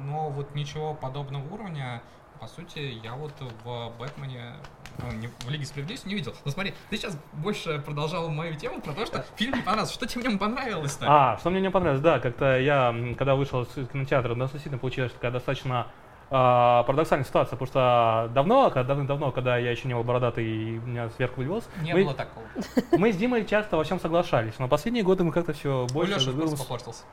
Но 0.07 0.31
вот 0.31 0.55
ничего 0.55 0.95
подобного 0.95 1.53
уровня, 1.53 2.03
по 2.41 2.47
сути, 2.47 2.79
я 2.79 3.13
вот 3.15 3.33
в 3.65 3.93
Бэтмене, 3.99 4.55
ну, 4.99 5.29
в 5.47 5.51
Лиге 5.51 5.67
Справедливости 5.67 6.09
не 6.09 6.15
видел. 6.15 6.35
Но 6.47 6.51
смотри, 6.51 6.75
ты 6.89 6.97
сейчас 6.97 7.19
больше 7.35 7.79
продолжал 7.79 8.31
мою 8.31 8.55
тему 8.55 8.81
про 8.81 8.95
то, 8.95 9.05
что 9.05 9.25
фильм 9.37 9.57
не 9.57 9.63
понравился. 9.63 9.93
Что 9.93 10.07
тебе 10.07 10.23
в 10.23 10.25
нем 10.29 10.39
понравилось-то? 10.39 11.05
А, 11.07 11.39
что 11.39 11.51
мне 11.51 11.61
не 11.61 11.71
понравилось, 11.71 12.01
да, 12.01 12.21
как-то 12.21 12.59
я, 12.59 12.95
когда 13.19 13.35
вышел 13.35 13.63
из 13.65 13.89
кинотеатра, 13.89 14.33
у 14.33 14.37
нас 14.37 14.51
действительно 14.51 14.79
получилась 14.79 15.13
такая 15.13 15.31
достаточно 15.31 15.89
а, 16.37 16.83
парадоксальная 16.83 17.25
ситуация, 17.25 17.53
потому 17.57 17.69
что 17.69 18.29
давно, 18.35 18.69
давным-давно, 18.69 19.31
когда 19.31 19.57
я 19.57 19.71
еще 19.71 19.87
не 19.87 19.95
был 19.95 20.03
бородатый 20.03 20.45
и 20.45 20.79
у 20.81 20.83
меня 20.87 21.09
сверху 21.11 21.43
волос, 21.45 21.69
Не 21.81 21.95
мы, 21.95 22.03
было 22.03 22.15
такого. 22.15 22.45
мы 22.99 23.13
с 23.13 23.17
Димой 23.17 23.47
часто 23.47 23.77
во 23.77 23.85
всем 23.85 24.01
соглашались, 24.01 24.55
но 24.59 24.67
последние 24.67 25.05
годы 25.05 25.23
мы 25.23 25.31
как-то 25.31 25.53
все 25.53 25.85
У 25.85 25.95
больше... 25.95 26.15
Леши 26.15 26.33
просто 26.33 26.41
другу- 26.41 26.57
попортился. 26.57 27.05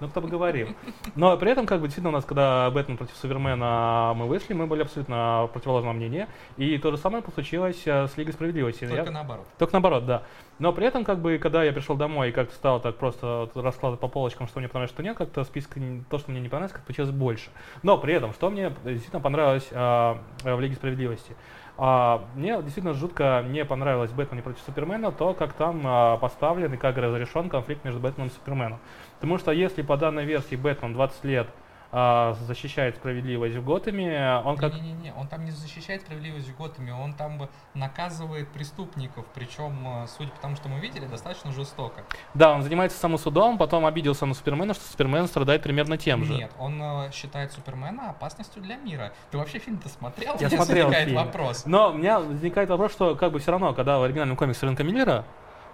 Ну, 0.00 0.08
кто 0.08 0.20
бы 0.20 0.28
говорил. 0.28 0.68
Но 1.14 1.36
при 1.36 1.50
этом, 1.50 1.66
как 1.66 1.80
бы, 1.80 1.86
действительно, 1.86 2.08
у 2.08 2.12
нас, 2.12 2.24
когда 2.24 2.70
Бэтмен 2.70 2.96
против 2.96 3.14
Супермена 3.16 4.12
мы 4.16 4.26
вышли, 4.26 4.54
мы 4.54 4.66
были 4.66 4.82
абсолютно 4.82 5.48
противоположного 5.52 5.92
мнения. 5.92 6.28
И 6.56 6.78
то 6.78 6.90
же 6.90 6.96
самое 6.96 7.22
случилось 7.34 7.82
э, 7.86 8.06
с 8.08 8.16
Лигой 8.16 8.32
Справедливости. 8.32 8.84
Я- 8.84 8.90
Только 8.96 9.10
наоборот. 9.10 9.46
Только 9.58 9.72
наоборот, 9.74 10.06
да. 10.06 10.22
Но 10.58 10.72
при 10.72 10.86
этом, 10.86 11.04
как 11.04 11.18
бы, 11.20 11.38
когда 11.38 11.62
я 11.64 11.72
пришел 11.72 11.96
домой 11.96 12.30
и 12.30 12.32
как-то 12.32 12.54
стал 12.54 12.80
так 12.80 12.96
просто 12.96 13.48
раскладывать 13.54 14.00
по 14.00 14.08
полочкам, 14.08 14.46
что 14.46 14.58
мне 14.58 14.68
понравилось, 14.68 14.90
что 14.92 15.02
нет, 15.02 15.16
как-то 15.16 15.44
списка 15.44 15.78
не- 15.80 16.02
то, 16.10 16.18
что 16.18 16.30
мне 16.30 16.40
не 16.40 16.48
понравилось, 16.48 16.72
как 16.72 16.84
получилось 16.84 17.10
больше. 17.10 17.50
Но 17.82 17.98
при 17.98 18.14
этом, 18.14 18.32
что 18.32 18.50
мне 18.50 18.72
действительно 18.84 19.20
понравилось 19.20 19.68
а, 19.72 20.18
в 20.42 20.60
Лиге 20.60 20.74
Справедливости? 20.76 21.34
А, 21.82 22.22
мне 22.34 22.60
действительно 22.60 22.92
жутко 22.92 23.42
не 23.48 23.64
понравилось 23.64 24.10
Бэтмен 24.10 24.42
против 24.42 24.60
Супермена, 24.66 25.12
то, 25.12 25.32
как 25.32 25.54
там 25.54 25.80
а, 25.84 26.18
поставлен 26.18 26.74
и 26.74 26.76
как 26.76 26.98
разрешен 26.98 27.48
конфликт 27.48 27.84
между 27.84 28.00
Бэтменом 28.00 28.28
и 28.28 28.32
Суперменом. 28.32 28.80
Потому 29.20 29.38
что 29.38 29.52
если 29.52 29.82
по 29.82 29.96
данной 29.98 30.24
версии 30.24 30.56
Бэтмен 30.56 30.94
20 30.94 31.24
лет 31.24 31.46
а, 31.92 32.34
защищает 32.46 32.94
справедливость 32.96 33.56
в 33.56 33.64
Готэме, 33.64 34.40
он 34.44 34.56
как... 34.56 34.72
Не-не-не, 34.74 35.12
он 35.12 35.26
там 35.26 35.44
не 35.44 35.50
защищает 35.50 36.02
справедливость 36.02 36.48
в 36.48 36.56
Готэме, 36.56 36.94
он 36.94 37.14
там 37.14 37.48
наказывает 37.74 38.48
преступников, 38.48 39.26
причем, 39.34 40.04
э, 40.04 40.06
судя 40.06 40.30
по 40.30 40.40
тому, 40.40 40.54
что 40.54 40.68
мы 40.68 40.78
видели, 40.78 41.06
достаточно 41.06 41.50
жестоко. 41.50 42.04
Да, 42.32 42.52
он 42.54 42.62
занимается 42.62 42.96
самосудом, 42.96 43.58
потом 43.58 43.86
обиделся 43.86 44.24
на 44.24 44.34
Супермена, 44.34 44.72
что 44.72 44.84
Супермен 44.84 45.26
страдает 45.26 45.64
примерно 45.64 45.98
тем 45.98 46.24
же. 46.24 46.32
Нет, 46.32 46.52
он 46.60 46.80
э, 46.80 47.10
считает 47.12 47.50
Супермена 47.52 48.10
опасностью 48.10 48.62
для 48.62 48.76
мира. 48.76 49.12
Ты 49.32 49.38
вообще 49.38 49.58
фильм-то 49.58 49.88
смотрел? 49.88 50.36
Я 50.38 50.46
У 50.46 50.50
меня 50.50 50.50
смотрел 50.50 50.86
возникает 50.86 51.08
фильм. 51.08 51.24
вопрос. 51.24 51.66
Но 51.66 51.90
у 51.90 51.94
меня 51.94 52.20
возникает 52.20 52.70
вопрос, 52.70 52.92
что 52.92 53.16
как 53.16 53.32
бы 53.32 53.40
все 53.40 53.50
равно, 53.50 53.74
когда 53.74 53.98
в 53.98 54.04
оригинальном 54.04 54.36
комиксе 54.36 54.64
Рэнка 54.64 54.84
Миллера, 54.84 55.24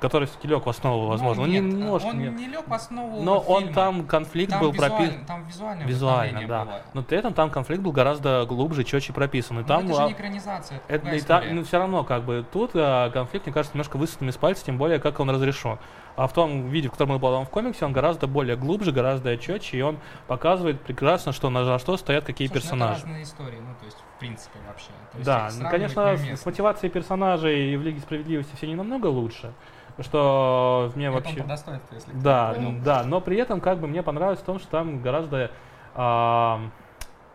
который 0.01 0.27
все-таки 0.27 0.49
лег 0.49 0.67
в 0.67 0.69
основу, 0.69 1.07
возможно, 1.07 1.43
Ну, 1.43 1.49
он 1.49 1.51
не 1.51 1.61
нет, 1.61 1.85
может, 1.89 2.09
он 2.09 2.19
нет. 2.19 2.33
не 2.37 2.47
лег 2.49 2.69
в 2.69 2.73
основу 2.73 3.23
но 3.23 3.39
он 3.39 3.61
фильма. 3.61 3.75
там 3.75 4.07
конфликт 4.07 4.51
Там 4.53 4.61
был 4.61 4.71
визуально- 4.73 4.97
прописан 4.97 5.25
Там 5.27 5.45
визуально, 5.45 5.85
вдохновение 5.87 6.47
да. 6.49 6.65
было. 6.65 6.81
Но 6.95 7.03
при 7.03 7.19
этом 7.19 7.33
там 7.35 7.51
конфликт 7.51 7.83
был 7.83 7.93
гораздо 7.93 8.45
глубже, 8.47 8.85
четче 8.85 9.13
прописан. 9.13 9.59
И 9.59 9.63
Но 9.63 9.67
там 9.67 9.87
это 9.87 9.95
же 9.95 10.03
не 10.07 10.13
экранизация, 10.13 10.81
это, 10.89 11.07
это 11.09 11.17
и 11.17 11.21
та- 11.21 11.43
ну, 11.51 11.65
все 11.65 11.79
равно, 11.79 12.05
как 12.05 12.25
бы, 12.25 12.45
тут 12.53 12.73
а, 12.75 13.11
конфликт, 13.11 13.47
мне 13.47 13.53
кажется, 13.55 13.75
немножко 13.77 13.97
высосан 13.97 14.29
из 14.29 14.37
пальца, 14.37 14.65
тем 14.65 14.77
более, 14.79 14.99
как 14.99 15.19
он 15.21 15.31
разрешен. 15.31 15.79
А 16.17 16.27
в 16.29 16.33
том 16.33 16.69
виде, 16.71 16.89
в 16.89 16.93
котором 16.93 17.11
он 17.13 17.19
был 17.19 17.43
в 17.43 17.49
комиксе, 17.51 17.85
он 17.85 17.93
гораздо 17.93 18.27
более 18.27 18.57
глубже, 18.57 18.91
гораздо 18.91 19.37
четче, 19.37 19.77
и 19.79 19.83
он 19.83 19.99
показывает 20.29 20.81
прекрасно, 20.81 21.33
что 21.33 21.51
на 21.51 21.79
что 21.79 21.97
стоят 21.99 22.25
какие 22.25 22.49
Слушай, 22.49 22.57
ну 22.57 22.63
персонажи. 22.63 22.93
это 23.01 23.07
разные 23.07 23.23
истории, 23.23 23.59
ну, 23.61 23.75
то 23.79 23.85
есть, 23.85 23.99
в 23.99 24.19
принципе, 24.19 24.59
вообще. 24.67 24.89
То 25.13 25.19
есть 25.19 25.27
Да, 25.27 25.51
ну, 25.61 25.69
конечно, 25.69 26.17
с, 26.17 26.47
мотивацией 26.47 26.91
персонажей 26.91 27.77
в 27.77 27.83
Лиге 27.83 28.01
Справедливости 28.01 28.57
все 28.57 28.67
не 28.67 28.75
намного 28.75 29.09
лучше, 29.09 29.53
что 30.01 30.91
мне 30.95 31.09
он 31.09 31.15
вообще... 31.17 31.41
по 31.43 31.49
достоинству, 31.49 31.95
если 31.95 32.13
Да, 32.13 32.55
ну, 32.59 32.79
да, 32.85 33.03
но 33.05 33.21
при 33.21 33.37
этом 33.39 33.61
как 33.61 33.79
бы 33.79 33.87
мне 33.87 34.03
понравилось 34.03 34.41
в 34.41 34.45
том, 34.45 34.59
что 34.59 34.69
там 34.69 35.01
гораздо 35.01 35.51
а, 35.95 36.61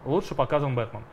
лучше 0.05 0.35
показан 0.35 0.75
Бэтмен. 0.75 1.03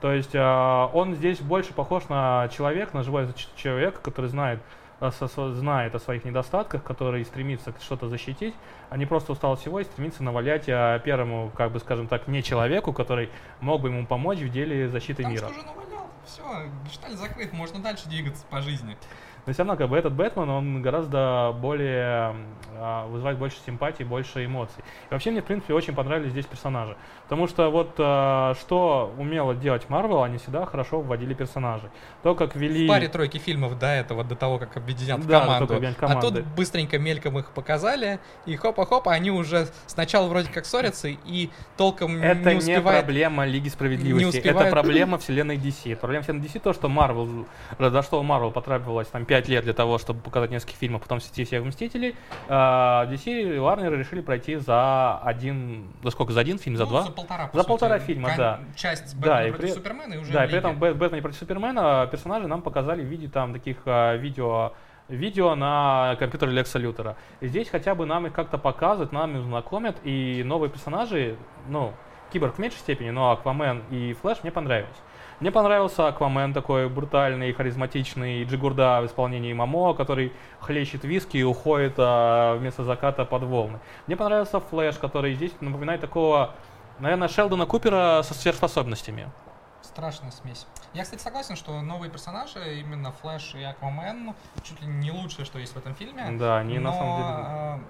То 0.00 0.12
есть 0.12 0.32
а, 0.34 0.90
он 0.92 1.14
здесь 1.14 1.40
больше 1.40 1.72
похож 1.72 2.08
на 2.08 2.48
человека, 2.48 2.96
на 2.96 3.02
живого 3.02 3.32
ч- 3.32 3.48
человека, 3.56 4.00
который 4.00 4.28
знает, 4.28 4.60
а, 5.00 5.10
со- 5.10 5.54
знает 5.54 5.94
о 5.94 5.98
своих 5.98 6.24
недостатках, 6.24 6.84
который 6.84 7.24
стремится 7.24 7.72
что-то 7.80 8.08
защитить, 8.08 8.54
а 8.90 8.96
не 8.96 9.06
просто 9.06 9.32
устал 9.32 9.56
всего 9.56 9.80
и 9.80 9.84
стремится 9.84 10.22
навалять 10.22 10.66
первому, 10.66 11.50
как 11.56 11.72
бы 11.72 11.80
скажем 11.80 12.06
так, 12.06 12.28
не 12.28 12.42
человеку, 12.42 12.92
который 12.92 13.30
мог 13.60 13.80
бы 13.80 13.88
ему 13.88 14.06
помочь 14.06 14.38
в 14.38 14.50
деле 14.50 14.88
защиты 14.88 15.22
Там 15.22 15.32
мира. 15.32 15.46
что 15.46 15.54
же 15.60 15.66
навалял? 15.66 16.06
Все, 16.26 16.42
гешталь 16.84 17.12
закрыт, 17.16 17.52
можно 17.54 17.80
дальше 17.80 18.08
двигаться 18.08 18.44
по 18.50 18.60
жизни. 18.60 18.96
Но 19.48 19.54
все 19.54 19.62
равно, 19.62 19.76
как 19.78 19.88
бы 19.88 19.96
этот 19.96 20.12
Бэтмен, 20.12 20.50
он 20.50 20.82
гораздо 20.82 21.56
более 21.58 22.36
а, 22.76 23.06
вызывает 23.06 23.38
больше 23.38 23.56
симпатии, 23.64 24.04
больше 24.04 24.44
эмоций. 24.44 24.84
И 25.08 25.14
вообще 25.14 25.30
мне, 25.30 25.40
в 25.40 25.46
принципе, 25.46 25.72
очень 25.72 25.94
понравились 25.94 26.32
здесь 26.32 26.44
персонажи. 26.44 26.98
Потому 27.24 27.46
что 27.46 27.70
вот 27.70 27.94
а, 27.96 28.52
что 28.60 29.10
умело 29.16 29.54
делать 29.54 29.88
Марвел, 29.88 30.22
они 30.22 30.36
всегда 30.36 30.66
хорошо 30.66 31.00
вводили 31.00 31.32
персонажей. 31.32 31.88
То, 32.22 32.34
как 32.34 32.56
вели... 32.56 32.84
В 32.84 32.88
паре 32.90 33.08
тройки 33.08 33.38
фильмов 33.38 33.78
до 33.78 33.86
этого, 33.86 34.22
до 34.22 34.36
того, 34.36 34.58
как 34.58 34.76
объединят 34.76 35.26
Да, 35.26 35.40
команду. 35.40 35.74
объединят 35.76 35.96
А 36.02 36.08
тут 36.20 36.20
команды. 36.34 36.44
быстренько 36.54 36.98
мельком 36.98 37.38
их 37.38 37.50
показали, 37.52 38.20
и 38.44 38.54
хопа-хопа, 38.54 39.12
они 39.12 39.30
уже 39.30 39.68
сначала 39.86 40.28
вроде 40.28 40.50
как 40.52 40.66
ссорятся, 40.66 41.08
и 41.08 41.48
толком 41.78 42.22
Это 42.22 42.50
не 42.50 42.52
не, 42.52 42.58
успевают... 42.58 43.06
проблема 43.06 43.46
Лиги 43.46 43.70
Справедливости, 43.70 44.24
не 44.24 44.28
это 44.28 44.38
успевают- 44.50 44.70
проблема 44.72 45.16
вселенной 45.16 45.56
DC. 45.56 45.92
Это 45.92 46.00
проблема 46.02 46.22
вселенной 46.24 46.46
DC 46.46 46.58
то, 46.60 46.74
что 46.74 46.90
Марвел, 46.90 47.46
за 47.78 48.02
что 48.02 48.22
Марвел 48.22 48.50
потребовалось 48.50 49.08
там 49.08 49.24
5 49.24 49.37
лет 49.46 49.62
для 49.62 49.74
того, 49.74 49.98
чтобы 49.98 50.20
показать 50.20 50.50
несколько 50.50 50.72
фильмов, 50.74 51.02
потом 51.02 51.20
свести 51.20 51.44
всех 51.44 51.62
Мстителей, 51.64 52.16
а, 52.48 53.06
DC 53.06 53.26
и 53.30 53.56
Warner 53.58 53.94
решили 53.94 54.22
пройти 54.22 54.56
за 54.56 55.18
один, 55.18 55.92
за 56.02 56.10
сколько, 56.10 56.32
за 56.32 56.40
один 56.40 56.58
фильм, 56.58 56.76
за 56.76 56.84
Ну, 56.84 56.90
два? 56.90 57.02
За 57.02 57.10
полтора, 57.12 57.46
по 57.46 57.56
За 57.56 57.62
сути. 57.62 57.68
полтора 57.68 57.98
фильма, 57.98 58.28
Кон- 58.30 58.36
да. 58.38 58.60
Часть 58.74 59.20
Да, 59.20 59.36
Бэтмена 59.36 59.46
и 59.46 59.50
против 59.50 59.66
при- 59.66 59.74
Супермена 59.74 60.14
и 60.14 60.16
уже 60.16 60.32
Да, 60.32 60.44
и 60.44 60.48
при 60.48 60.58
этом. 60.58 60.76
Бэт- 60.78 60.94
Бэтмен 60.94 61.22
против 61.22 61.38
Супермена 61.38 62.08
персонажи 62.10 62.48
нам 62.48 62.62
показали 62.62 63.02
в 63.02 63.06
виде 63.06 63.28
там 63.28 63.52
таких 63.52 63.76
а, 63.86 64.16
видео 64.16 64.72
видео 65.08 65.54
на 65.54 66.16
компьютере 66.18 66.52
Лекса 66.52 66.78
Лютера. 66.78 67.16
И 67.40 67.46
здесь 67.46 67.70
хотя 67.70 67.94
бы 67.94 68.04
нам 68.04 68.26
их 68.26 68.34
как-то 68.34 68.58
показывают, 68.58 69.10
нам 69.10 69.38
их 69.38 69.42
знакомят, 69.44 69.96
и 70.04 70.42
новые 70.44 70.68
персонажи, 70.70 71.36
ну, 71.66 71.94
Киборг 72.30 72.56
в 72.56 72.58
меньшей 72.58 72.76
степени, 72.80 73.08
но 73.08 73.30
Аквамен 73.30 73.82
и 73.90 74.12
Флэш 74.20 74.42
мне 74.42 74.52
понравились. 74.52 74.88
Мне 75.40 75.52
понравился 75.52 76.08
Аквамен 76.08 76.52
такой 76.52 76.88
брутальный, 76.88 77.52
харизматичный, 77.52 78.42
Джигурда 78.42 79.00
в 79.00 79.06
исполнении 79.06 79.52
Мамо, 79.52 79.94
который 79.94 80.32
хлещет 80.58 81.04
виски 81.04 81.36
и 81.36 81.44
уходит 81.44 81.94
а, 81.96 82.56
вместо 82.56 82.82
заката 82.82 83.24
под 83.24 83.44
волны. 83.44 83.78
Мне 84.08 84.16
понравился 84.16 84.58
Флэш, 84.58 84.96
который 84.96 85.34
здесь 85.34 85.52
напоминает 85.60 86.00
такого, 86.00 86.54
наверное, 86.98 87.28
Шелдона 87.28 87.66
Купера 87.66 88.22
со 88.24 88.34
сверхспособностями. 88.34 89.30
Страшная 89.98 90.30
смесь. 90.30 90.64
Я, 90.94 91.02
кстати, 91.02 91.20
согласен, 91.20 91.56
что 91.56 91.80
новые 91.80 92.08
персонажи, 92.08 92.78
именно 92.78 93.10
Флэш 93.10 93.56
и 93.56 93.64
Аквамен, 93.64 94.32
чуть 94.62 94.80
ли 94.80 94.86
не 94.86 95.10
лучшее, 95.10 95.44
что 95.44 95.58
есть 95.58 95.72
в 95.74 95.76
этом 95.76 95.96
фильме. 95.96 96.24
Да, 96.38 96.58
они 96.58 96.78
на 96.78 96.92
но, 96.92 96.96
самом 96.96 97.16
деле 97.16 97.28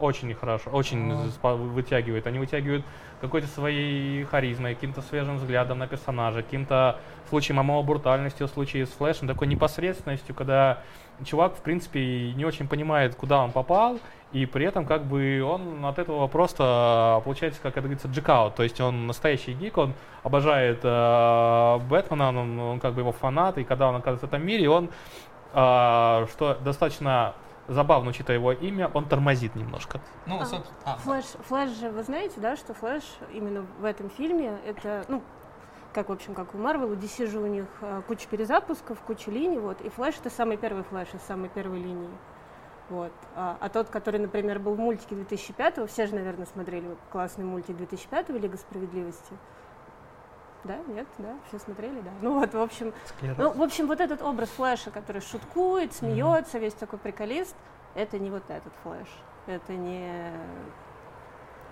э, 0.01 0.03
очень 0.03 0.35
хорошо, 0.35 0.71
очень 0.71 1.07
Ну. 1.07 1.25
спа- 1.27 1.55
вытягивают. 1.55 2.27
Они 2.27 2.39
вытягивают 2.39 2.83
какой-то 3.21 3.47
своей 3.49 4.25
харизмой, 4.25 4.75
каким-то 4.75 5.03
свежим 5.03 5.37
взглядом 5.37 5.81
на 5.81 5.87
персонажа, 5.87 6.43
каким-то 6.43 6.99
в 7.27 7.29
случае 7.29 7.57
Мамова 7.57 7.83
брутальностью, 7.83 8.49
в 8.49 8.51
случае 8.53 8.87
с 8.87 8.91
Флэшем 8.93 9.29
такой 9.29 9.47
непосредственностью, 9.47 10.35
когда 10.35 10.83
чувак, 11.27 11.57
в 11.57 11.61
принципе, 11.61 12.33
не 12.33 12.47
очень 12.47 12.69
понимает, 12.69 13.17
куда 13.17 13.45
он 13.45 13.53
попал, 13.53 14.01
и 14.33 14.45
при 14.45 14.67
этом 14.67 14.85
как 14.85 15.05
бы 15.05 15.43
он 15.43 15.85
от 15.85 15.99
этого 15.99 16.27
просто 16.27 17.21
получается, 17.25 17.61
как 17.63 17.73
это 17.73 17.83
говорится, 17.83 18.09
джекаут, 18.09 18.55
то 18.55 18.63
есть 18.63 18.81
он 18.81 19.07
настоящий 19.07 19.55
гик, 19.55 19.79
он 19.79 19.95
обожает 20.23 20.81
э, 20.83 21.79
Бэтмена, 21.89 22.29
он, 22.29 22.59
он 22.59 22.81
как 22.81 22.95
бы 22.95 23.01
его 23.01 23.13
фанат, 23.13 23.57
и 23.59 23.65
когда 23.65 23.89
он 23.89 23.97
оказывается 23.97 24.27
в 24.27 24.29
этом 24.29 24.45
мире, 24.47 24.69
он, 24.69 24.91
э, 25.55 26.27
что 26.31 26.59
достаточно 26.63 27.35
забавно, 27.69 28.11
учитывая 28.11 28.37
его 28.37 28.53
имя, 28.53 28.91
он 28.93 29.07
тормозит 29.07 29.55
немножко. 29.55 30.01
Ну, 30.27 30.41
А, 30.41 30.45
собственно, 30.45 30.79
а, 30.85 30.97
Флэш, 30.99 31.25
Флэш 31.47 31.71
же, 31.71 31.91
вы 31.91 32.03
знаете, 32.03 32.35
да, 32.41 32.57
что 32.57 32.75
Флэш 32.75 33.03
именно 33.33 33.67
в 33.79 33.85
этом 33.85 34.11
фильме 34.11 34.59
это, 34.67 35.05
ну, 35.09 35.23
как, 35.95 36.11
в 36.11 36.13
общем, 36.13 36.35
как 36.35 36.55
у 36.55 36.59
Marvel, 36.59 36.93
у 36.93 36.97
DC 36.97 37.27
же 37.27 37.39
у 37.39 37.47
них 37.47 37.67
э, 37.81 38.03
куча 38.07 38.29
перезапусков, 38.29 38.99
куча 39.01 39.31
линий, 39.31 39.59
вот, 39.59 39.81
и 39.81 39.89
Флэш— 39.89 40.17
это 40.21 40.31
самый 40.31 40.57
первый 40.59 40.83
Флэш 40.85 41.09
из 41.15 41.23
самой 41.23 41.49
первой 41.49 41.79
линии. 41.79 42.11
Вот. 42.89 43.13
А, 43.35 43.57
а 43.61 43.69
тот, 43.69 43.89
который, 43.89 44.19
например, 44.19 44.59
был 44.59 44.75
в 44.75 44.79
мультике 44.79 45.15
2005-го, 45.15 45.87
все 45.87 46.07
же, 46.07 46.15
наверное, 46.15 46.47
смотрели 46.47 46.97
классный 47.11 47.45
мультик 47.45 47.77
2005-го 47.77 48.39
«Лига 48.39 48.57
справедливости». 48.57 49.37
Да, 50.65 50.77
нет, 50.89 51.07
да, 51.19 51.37
все 51.49 51.59
смотрели, 51.59 52.01
да. 52.01 52.11
Ну 52.21 52.41
вот, 52.41 52.53
в 52.53 52.61
общем, 52.61 52.93
ну, 53.23 53.53
в 53.53 53.63
общем, 53.63 53.87
вот 53.87 54.01
этот 54.01 54.23
образ 54.23 54.49
Флэша, 54.51 54.91
который 54.91 55.21
шуткует, 55.21 55.93
смеется, 55.93 56.59
mm-hmm. 56.59 56.61
весь 56.61 56.75
такой 56.75 56.99
приколист, 56.99 57.55
это 57.95 58.19
не 58.19 58.31
вот 58.31 58.43
этот 58.49 58.73
Флэш. 58.83 59.09
Это 59.47 59.73
не 59.73 60.33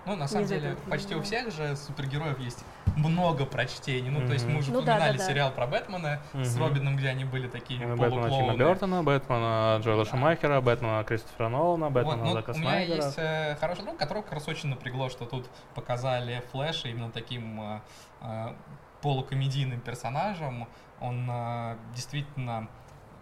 ну, 0.07 0.15
на 0.15 0.27
самом 0.27 0.47
деле, 0.47 0.77
почти 0.89 1.15
у 1.15 1.21
всех 1.21 1.51
же 1.51 1.75
супергероев 1.75 2.39
есть 2.39 2.63
много 2.95 3.45
прочтений. 3.45 4.09
Ну, 4.09 4.21
mm-hmm. 4.21 4.27
то 4.27 4.33
есть 4.33 4.47
мы 4.47 4.59
уже 4.59 4.71
ну, 4.71 4.79
упоминали 4.79 5.17
да, 5.17 5.23
да, 5.23 5.29
сериал 5.29 5.51
про 5.51 5.67
Бэтмена 5.67 6.21
mm-hmm. 6.33 6.45
с 6.45 6.57
Робином, 6.57 6.95
где 6.95 7.09
они 7.09 7.25
были 7.25 7.47
такие 7.49 7.85
ну, 7.85 7.97
Бэтмена 7.97 8.29
Тима 8.29 8.55
Бертона, 8.55 9.03
Бэтмена 9.03 9.81
Джоэла 9.83 10.05
да. 10.05 10.09
Шумахера, 10.09 10.61
Бэтмена 10.61 11.03
Кристофера 11.03 11.49
Нолана, 11.49 11.89
Бэтмена 11.89 12.23
вот, 12.23 12.33
Зака 12.33 12.53
У 12.53 12.57
меня 12.57 12.79
есть 12.79 13.17
э, 13.17 13.57
хороший 13.59 13.83
друг, 13.83 13.97
которого 13.97 14.23
как 14.23 14.33
раз 14.33 14.47
очень 14.47 14.69
напрягло, 14.69 15.09
что 15.09 15.25
тут 15.25 15.49
показали 15.75 16.41
Флэша 16.51 16.87
именно 16.87 17.11
таким 17.11 17.59
э, 17.59 17.79
э, 18.21 18.53
полукомедийным 19.01 19.81
персонажем. 19.81 20.67
Он 21.01 21.29
э, 21.29 21.75
действительно 21.93 22.69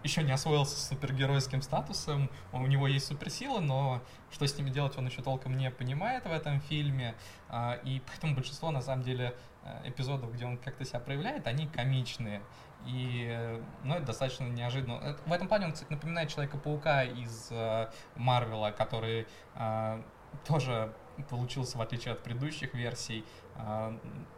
еще 0.06 0.24
не 0.24 0.32
освоился 0.32 0.78
с 0.78 0.88
супергеройским 0.90 1.62
статусом, 1.62 2.30
у 2.54 2.66
него 2.68 2.88
есть 2.88 3.08
суперсила, 3.08 3.60
но 3.60 4.02
что 4.32 4.48
с 4.48 4.58
ними 4.58 4.70
делать 4.70 4.98
он 4.98 5.08
еще 5.08 5.22
толком 5.22 5.58
не 5.58 5.70
понимает 5.72 6.26
в 6.26 6.32
этом 6.32 6.62
фильме, 6.62 7.16
а, 7.50 7.80
и 7.84 8.02
поэтому 8.08 8.36
большинство, 8.36 8.72
на 8.72 8.82
самом 8.82 9.04
деле, 9.04 9.36
э, 9.64 9.90
эпизодов, 9.90 10.32
где 10.34 10.46
он 10.46 10.58
как-то 10.58 10.86
себя 10.86 11.00
проявляет, 11.00 11.48
они 11.48 11.68
комичные. 11.68 12.42
И, 12.86 13.60
ну, 13.84 13.96
это 13.96 14.06
достаточно 14.06 14.44
неожиданно. 14.46 15.18
В 15.26 15.34
этом 15.34 15.48
плане 15.48 15.66
он, 15.66 15.72
кстати, 15.72 15.92
напоминает 15.92 16.30
Человека-паука 16.30 17.04
из 17.04 17.48
э, 17.50 17.90
Марвела, 18.16 18.72
который 18.72 19.28
э, 19.56 20.04
тоже 20.48 20.94
получился, 21.30 21.78
в 21.78 21.82
отличие 21.82 22.14
от 22.14 22.22
предыдущих 22.22 22.74
версий, 22.76 23.26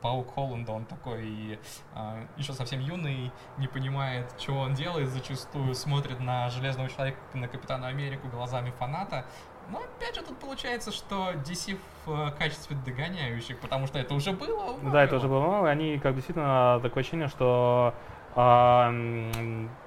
Паук 0.02 0.34
Холланда, 0.34 0.72
он 0.72 0.86
такой 0.86 1.60
а, 1.96 2.18
еще 2.38 2.54
совсем 2.54 2.80
юный, 2.80 3.32
не 3.58 3.68
понимает, 3.68 4.32
что 4.38 4.54
он 4.54 4.74
делает, 4.74 5.10
зачастую 5.10 5.74
смотрит 5.74 6.20
на 6.20 6.50
Железного 6.50 6.88
Человека, 6.90 7.18
на 7.34 7.48
Капитана 7.48 7.88
Америку 7.88 8.28
глазами 8.28 8.72
фаната. 8.78 9.26
Но 9.70 9.80
опять 9.80 10.16
же 10.16 10.22
тут 10.22 10.38
получается, 10.38 10.92
что 10.92 11.34
DC 11.34 11.78
в 12.06 12.12
э, 12.12 12.32
качестве 12.38 12.78
догоняющих, 12.86 13.60
потому 13.60 13.88
что 13.88 14.00
это 14.00 14.14
уже 14.14 14.32
было. 14.32 14.78
Да, 14.82 15.04
это 15.04 15.18
уже 15.18 15.28
было. 15.28 15.66
И 15.68 15.70
они 15.70 16.00
как 16.00 16.16
действительно 16.16 16.80
такое 16.82 17.02
ощущение, 17.02 17.28
что 17.28 17.94
а, 18.36 18.94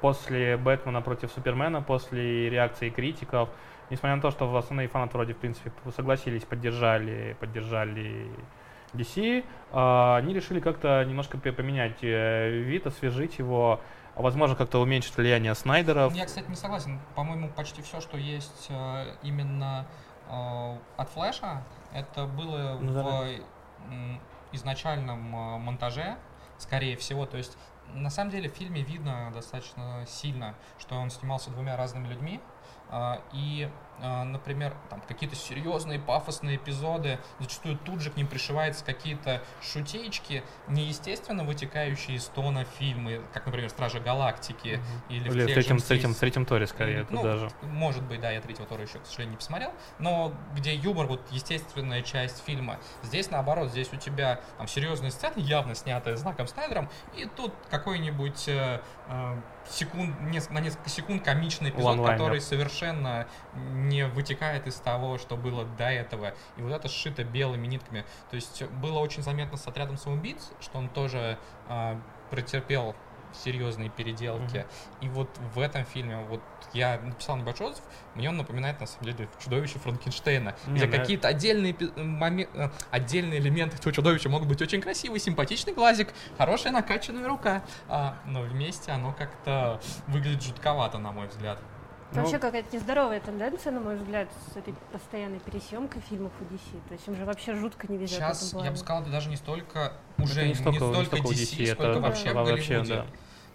после 0.00 0.56
Бэтмена 0.58 1.00
против 1.00 1.30
Супермена, 1.32 1.80
после 1.80 2.50
реакции 2.50 2.90
критиков, 2.90 3.49
несмотря 3.88 4.16
на 4.16 4.22
то, 4.22 4.30
что 4.30 4.54
основные 4.54 4.88
фанаты 4.88 5.14
вроде, 5.14 5.32
в 5.32 5.38
принципе, 5.38 5.72
согласились, 5.96 6.44
поддержали, 6.44 7.37
поддержали 7.40 8.28
DC, 8.94 9.44
а, 9.73 10.16
они 10.16 10.35
решили 10.35 10.61
как-то 10.61 11.04
немножко 11.04 11.38
поменять 11.38 12.02
э, 12.02 12.50
вид, 12.50 12.87
освежить 12.87 13.38
его, 13.38 13.80
возможно, 14.16 14.56
как-то 14.56 14.80
уменьшить 14.80 15.16
влияние 15.16 15.54
Снайдеров. 15.54 16.14
Я, 16.14 16.26
кстати, 16.26 16.49
не 16.49 16.56
согласен. 16.56 17.00
По-моему, 17.14 17.49
почти 17.50 17.82
все, 17.82 18.00
что 18.00 18.16
есть 18.16 18.66
э, 18.68 19.14
именно 19.23 19.87
э, 20.28 20.76
от 20.97 21.09
Флэша, 21.11 21.62
это 21.92 22.26
было 22.26 22.78
ну, 22.80 23.02
в 24.50 24.54
изначальном 24.54 25.20
монтаже, 25.20 26.16
скорее 26.59 26.97
всего. 26.97 27.26
То 27.26 27.37
есть, 27.37 27.56
на 27.94 28.11
самом 28.11 28.30
деле, 28.30 28.50
в 28.50 28.54
фильме 28.54 28.82
видно 28.82 29.30
достаточно 29.32 30.04
сильно, 30.06 30.54
что 30.78 30.97
он 30.97 31.11
снимался 31.11 31.50
двумя 31.50 31.76
разными 31.76 32.09
людьми. 32.09 32.40
И 33.32 33.68
например, 34.00 34.75
там 34.88 35.02
какие-то 35.07 35.37
серьезные 35.37 35.99
пафосные 35.99 36.57
эпизоды, 36.57 37.19
зачастую 37.38 37.78
тут 37.78 38.00
же 38.00 38.11
к 38.11 38.16
ним 38.16 38.26
пришиваются 38.26 38.85
какие-то 38.85 39.42
шутеечки, 39.62 40.42
неестественно 40.69 41.45
вытекающие 41.45 42.17
из 42.17 42.26
тона 42.26 42.65
фильмы, 42.65 43.23
как, 43.32 43.47
например, 43.47 43.71
Стражи 43.71 44.00
Галактики 44.00 44.75
угу. 44.75 45.15
или, 45.15 45.28
или 45.28 45.43
в, 45.43 45.54
третьем, 45.54 45.78
в 45.78 45.84
третьем, 45.84 46.15
третьем 46.15 46.47
Торе, 46.47 46.67
скорее, 46.67 47.06
ну, 47.10 47.23
даже. 47.23 47.50
Может 47.63 48.02
быть, 48.04 48.21
да, 48.21 48.30
я 48.30 48.41
третьего 48.41 48.67
Тора 48.67 48.82
еще, 48.82 48.99
к 48.99 49.06
сожалению, 49.06 49.32
не 49.32 49.36
посмотрел, 49.36 49.73
но 49.99 50.32
где 50.54 50.75
юмор, 50.75 51.06
вот 51.06 51.21
естественная 51.30 52.02
часть 52.02 52.45
фильма. 52.45 52.78
Здесь, 53.02 53.30
наоборот, 53.30 53.71
здесь 53.71 53.93
у 53.93 53.97
тебя 53.97 54.41
там 54.58 54.67
серьезные 54.67 55.10
сцены, 55.10 55.34
явно 55.36 55.75
снятые 55.75 56.17
знаком 56.17 56.47
Снайдером, 56.47 56.89
и 57.17 57.26
тут 57.26 57.52
какой-нибудь 57.71 58.49
э, 58.49 58.80
э, 59.08 59.41
секунд, 59.69 60.21
на 60.50 60.60
несколько 60.60 60.89
секунд 60.89 61.25
комичный 61.25 61.71
эпизод, 61.71 62.04
который 62.06 62.41
совершенно 62.41 63.26
не 63.91 64.07
вытекает 64.07 64.67
из 64.67 64.76
того, 64.76 65.19
что 65.19 65.37
было 65.37 65.65
до 65.65 65.91
этого. 65.91 66.35
И 66.57 66.63
вот 66.63 66.73
это 66.73 66.89
сшито 66.89 67.25
белыми 67.25 67.67
нитками. 67.67 68.05
То 68.31 68.37
есть 68.37 68.63
было 68.65 68.99
очень 68.99 69.23
заметно 69.23 69.59
с 69.59 69.67
отрядом 69.67 69.99
самоубийц, 69.99 70.50
что 70.61 70.79
он 70.79 70.89
тоже 70.89 71.39
э, 71.69 71.97
претерпел 72.31 72.95
серьезные 73.33 73.91
переделки. 73.91 74.57
Mm-hmm. 74.57 74.67
И 75.03 75.09
вот 75.09 75.29
в 75.55 75.61
этом 75.61 75.85
фильме, 75.85 76.19
вот 76.29 76.41
я 76.73 76.99
написал 77.00 77.37
небольшой 77.37 77.69
отзыв, 77.69 77.85
мне 78.15 78.29
он 78.29 78.37
напоминает, 78.37 78.81
на 78.81 78.87
самом 78.87 79.05
деле, 79.05 79.29
чудовище 79.43 79.79
Франкенштейна, 79.79 80.50
mm-hmm. 80.50 80.75
где 80.75 80.89
какие-то 80.89 81.29
отдельные, 81.29 81.76
момент, 81.97 82.50
э, 82.55 82.71
отдельные 82.91 83.39
элементы 83.39 83.76
этого 83.76 83.93
чудовища 83.93 84.29
могут 84.29 84.49
быть 84.49 84.61
очень 84.63 84.81
красивый, 84.81 85.21
симпатичный 85.21 85.73
глазик, 85.73 86.09
хорошая 86.39 86.73
накачанная 86.73 87.29
рука, 87.29 87.63
а, 87.89 88.17
но 88.26 88.43
вместе 88.43 88.93
оно 88.93 89.13
как-то 89.13 89.81
выглядит 90.09 90.43
жутковато, 90.43 90.99
на 90.99 91.13
мой 91.13 91.29
взгляд. 91.29 91.61
Ну, 92.12 92.23
вообще 92.23 92.38
какая-то 92.38 92.75
нездоровая 92.75 93.20
тенденция, 93.20 93.73
на 93.73 93.80
мой 93.80 93.96
взгляд, 93.96 94.28
с 94.52 94.56
этой 94.56 94.75
постоянной 94.92 95.38
пересъемкой 95.38 96.02
фильмов 96.02 96.32
у 96.40 96.44
DC. 96.44 96.80
То 96.88 96.94
есть 96.94 97.06
им 97.06 97.14
же 97.14 97.25
вообще 97.25 97.54
жутко 97.54 97.86
не 97.90 97.99
везет 97.99 98.18
Сейчас, 98.18 98.52
я 98.64 98.70
бы 98.70 98.76
сказал, 98.76 99.02
это 99.02 99.10
даже 99.10 99.28
не 99.28 99.36
столько 99.36 99.92
уже 100.18 100.46
не 100.46 100.54
столько, 100.54 100.70
не 100.70 100.78
столько, 100.78 100.99
не 100.99 101.04
столько 101.06 101.28
DC, 101.28 101.32
DC, 101.32 101.73
сколько 101.73 101.90
это 101.90 102.00
вообще 102.00 102.34
да. 102.34 102.42
в 102.42 102.46
Голливуде. 102.46 102.78
Вообще, 102.78 102.94
да. 102.94 103.06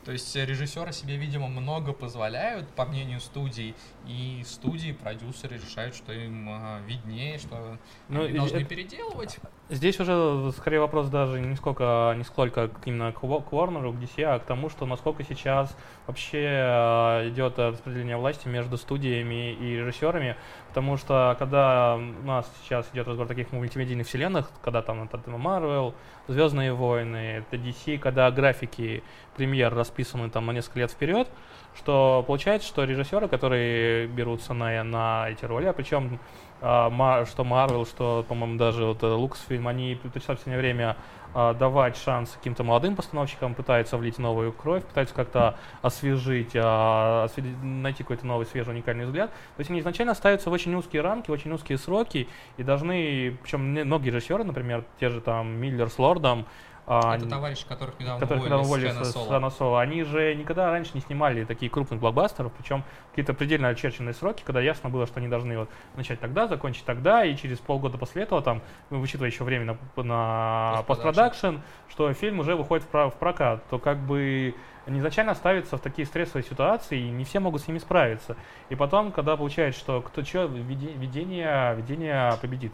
То 0.06 0.12
есть 0.12 0.36
режиссеры 0.36 0.94
себе, 0.94 1.18
видимо, 1.18 1.48
много 1.48 1.92
позволяют, 1.92 2.70
по 2.70 2.86
мнению 2.86 3.20
студий, 3.20 3.76
и 4.08 4.44
студии, 4.46 4.92
продюсеры 4.92 5.58
решают, 5.58 5.96
что 5.96 6.14
им 6.14 6.48
э, 6.50 6.82
виднее, 6.86 7.38
что 7.38 7.78
ну, 8.10 8.24
они 8.24 8.38
должны 8.38 8.58
это, 8.58 8.66
переделывать. 8.66 9.38
Здесь 9.70 10.00
уже 10.00 10.52
скорее 10.52 10.80
вопрос 10.80 11.10
даже 11.10 11.40
не 11.40 11.56
сколько, 11.56 12.14
не 12.18 12.24
сколько 12.24 12.70
именно 12.86 13.12
к, 13.12 13.20
к 13.20 13.24
Warner, 13.24 13.92
к 13.92 13.96
DC, 13.96 14.24
а 14.24 14.40
к 14.40 14.46
тому, 14.46 14.70
что 14.70 14.86
насколько 14.86 15.24
сейчас 15.24 15.76
вообще 16.08 16.44
э, 16.44 17.30
идет 17.30 17.58
распределение 17.58 18.18
власти 18.18 18.48
между 18.48 18.78
студиями 18.78 19.54
и 19.54 19.78
режиссерами, 19.78 20.36
потому 20.70 20.98
что 20.98 21.36
когда 21.40 21.96
у 21.96 22.26
нас 22.26 22.52
сейчас 22.64 22.88
идет 22.94 23.08
разбор 23.08 23.28
таких 23.28 23.52
мультимедийных 23.52 24.08
вселенных, 24.08 24.50
когда 24.62 24.82
там 24.82 25.04
это 25.04 25.18
Marvel, 25.18 25.94
Звездные 26.28 26.74
войны, 26.74 27.44
это 27.46 27.56
DC, 27.56 28.00
когда 28.00 28.32
графики 28.32 29.04
премьер 29.36 29.74
расписаны 29.74 30.30
там 30.32 30.48
на 30.48 30.52
несколько 30.52 30.80
лет 30.80 30.92
вперед, 30.92 31.30
что 31.76 32.24
получается, 32.26 32.68
что 32.68 32.84
режиссеры, 32.84 33.28
которые 33.28 34.08
берутся 34.08 34.54
на, 34.54 34.84
на 34.84 35.30
эти 35.30 35.46
роли, 35.46 35.66
а 35.66 35.74
причем 35.74 36.20
а, 36.62 37.26
что 37.26 37.44
Marvel, 37.44 37.86
что, 37.86 38.26
по-моему, 38.28 38.58
даже 38.58 38.86
вот 38.86 39.04
Lucasfilm, 39.04 39.70
они 39.70 39.96
предпочитают 39.96 40.40
в 40.40 40.44
последнее 40.44 40.60
время 40.60 40.98
а, 41.34 41.54
давать 41.54 41.98
шанс 41.98 42.32
каким-то 42.32 42.64
молодым 42.64 42.96
постановщикам, 42.96 43.56
пытаются 43.56 43.98
влить 43.98 44.18
новую 44.18 44.54
кровь, 44.54 44.86
пытаются 44.86 45.14
как-то 45.14 45.58
освежить, 45.82 46.52
а, 46.56 47.28
найти 47.62 48.04
какой-то 48.04 48.26
новый, 48.26 48.46
свежий, 48.46 48.74
уникальный 48.74 49.06
взгляд. 49.06 49.32
То 49.32 49.60
есть 49.60 49.70
они 49.70 49.82
изначально 49.82 50.14
ставятся 50.14 50.50
в 50.50 50.54
очень 50.54 50.74
узкие 50.76 51.02
рамки, 51.02 51.30
очень 51.30 51.52
узкие 51.52 51.78
сроки, 51.78 52.30
и 52.56 52.64
должны, 52.64 53.38
причем 53.44 53.62
многие 53.62 54.12
режиссеры, 54.12 54.46
например, 54.46 54.86
те 54.98 55.10
же 55.10 55.20
там 55.20 55.58
Миллер 55.58 55.90
с 55.90 56.00
Лордом, 56.00 56.46
Это 56.88 57.28
товарищи, 57.28 57.66
которых 57.68 58.00
недавно 58.00 58.20
которых 58.20 58.44
уволили, 58.44 58.54
недавно 58.54 58.66
уволили 58.68 59.04
с, 59.04 59.08
с, 59.08 59.12
с 59.12 59.58
Соло. 59.58 59.82
Они 59.82 60.04
же 60.04 60.36
никогда 60.36 60.70
раньше 60.70 60.92
не 60.94 61.02
снимали 61.02 61.44
такие 61.44 61.70
крупных 61.72 62.00
блокбастеров, 62.00 62.52
причем 62.54 62.84
какие-то 63.10 63.34
предельно 63.34 63.70
очерченные 63.70 64.14
сроки, 64.14 64.44
когда 64.46 64.62
ясно 64.62 64.90
было, 64.90 65.08
что 65.08 65.20
они 65.20 65.28
должны 65.28 65.58
вот 65.58 65.70
начать 65.96 66.20
тогда, 66.20 66.48
закончить 66.48 66.86
тогда, 66.86 67.26
и 67.26 67.36
через 67.36 67.58
полгода 67.58 67.98
после 67.98 68.24
этого, 68.24 68.42
там, 68.42 68.62
вычитывая 68.92 69.30
еще 69.30 69.44
время 69.44 69.78
на, 69.96 70.04
на 70.04 70.84
постпродакшн, 70.84 71.58
что 71.90 72.14
фильм 72.14 72.40
уже 72.40 72.56
выходит 72.56 72.86
в, 72.92 73.10
в 73.10 73.14
прокат, 73.16 73.64
то 73.70 73.80
как 73.80 73.98
бы 73.98 74.54
изначально 74.86 75.34
ставится 75.34 75.78
в 75.78 75.82
такие 75.82 76.06
стрессовые 76.06 76.44
ситуации, 76.44 77.00
и 77.00 77.10
не 77.10 77.24
все 77.24 77.40
могут 77.40 77.64
с 77.64 77.68
ними 77.68 77.80
справиться. 77.80 78.38
И 78.70 78.76
потом, 78.76 79.12
когда 79.12 79.36
получается, 79.36 79.80
что 79.80 80.02
кто 80.02 80.24
что, 80.24 80.46
видение, 80.46 81.76
видение 81.76 82.38
победит 82.42 82.72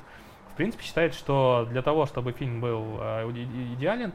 принципе, 0.62 0.84
считает, 0.84 1.16
что 1.16 1.68
для 1.72 1.82
того, 1.82 2.06
чтобы 2.06 2.34
фильм 2.34 2.62
был 2.62 3.00
э, 3.02 3.32
идеален, 3.74 4.14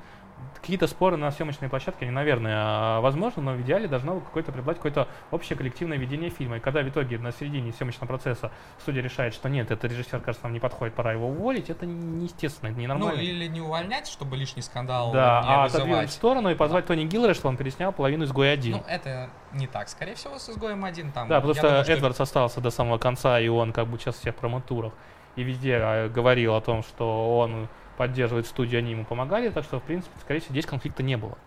какие-то 0.55 0.87
споры 0.87 1.17
на 1.17 1.31
съемочной 1.31 1.69
площадке, 1.69 2.05
они, 2.05 2.13
наверное, 2.13 3.01
возможны, 3.01 3.43
но 3.43 3.53
в 3.55 3.61
идеале 3.63 3.89
должно 3.89 4.21
какое-то 4.21 4.53
преобладать 4.53 4.79
какое-то 4.79 5.09
общее 5.31 5.57
коллективное 5.57 5.99
видение 5.99 6.31
фильма. 6.31 6.57
И 6.57 6.61
когда 6.61 6.83
в 6.83 6.89
итоге 6.89 7.19
на 7.19 7.33
середине 7.33 7.73
съемочного 7.73 8.07
процесса 8.07 8.51
студия 8.81 9.03
решает, 9.03 9.35
что 9.35 9.49
нет, 9.49 9.71
этот 9.71 9.91
режиссер, 9.91 10.21
кажется, 10.21 10.45
нам 10.45 10.53
не 10.53 10.61
подходит, 10.61 10.95
пора 10.95 11.13
его 11.13 11.29
уволить, 11.29 11.71
это 11.71 11.87
неестественно, 11.87 12.71
это 12.71 12.79
ненормально. 12.79 13.17
Ну, 13.17 13.23
или 13.23 13.47
не 13.47 13.61
увольнять, 13.61 14.07
чтобы 14.07 14.37
лишний 14.37 14.63
скандал 14.63 15.13
да, 15.13 15.43
не 15.43 15.53
а 15.53 15.63
вызывать. 15.65 15.75
отодвинуть 15.75 16.11
в 16.11 16.13
сторону 16.13 16.51
и 16.51 16.55
позвать 16.55 16.85
Да. 16.85 16.95
Тони 16.95 17.05
Гиллера, 17.05 17.35
чтобы 17.35 17.49
он 17.49 17.57
переснял 17.57 17.93
половину 17.93 18.25
«Изгоя 18.25 18.53
один». 18.53 18.77
Ну, 18.77 18.85
это 18.87 19.31
не 19.53 19.67
так, 19.67 19.89
скорее 19.89 20.15
всего, 20.15 20.39
с 20.39 20.49
изгоем 20.49 20.85
один 20.85 21.13
там. 21.13 21.29
Да, 21.29 21.37
потому 21.37 21.55
что 21.55 21.69
думаю, 21.69 21.85
что 21.85 21.93
Эдвардс 21.93 22.21
остался 22.21 22.61
до 22.61 22.71
самого 22.71 22.99
конца, 22.99 23.41
и 23.41 23.49
он 23.49 23.73
как 23.73 23.89
бы 23.89 23.99
сейчас 23.99 24.17
всех 24.17 24.37
промоутурах 24.37 24.93
и 25.37 25.43
везде 25.43 25.77
а, 25.77 26.09
говорил 26.09 26.55
о 26.55 26.61
том, 26.61 26.83
что 26.83 27.39
он 27.39 27.69
поддерживает 27.97 28.47
студию, 28.47 28.79
они 28.79 28.91
ему 28.93 29.05
помогали, 29.05 29.51
так 29.51 29.65
что, 29.65 29.79
в 29.81 29.83
принципе, 29.83 30.19
скорее 30.21 30.41
всего, 30.41 30.53
здесь 30.53 30.67
конфликта 30.67 31.03
не 31.03 31.17
было. 31.17 31.39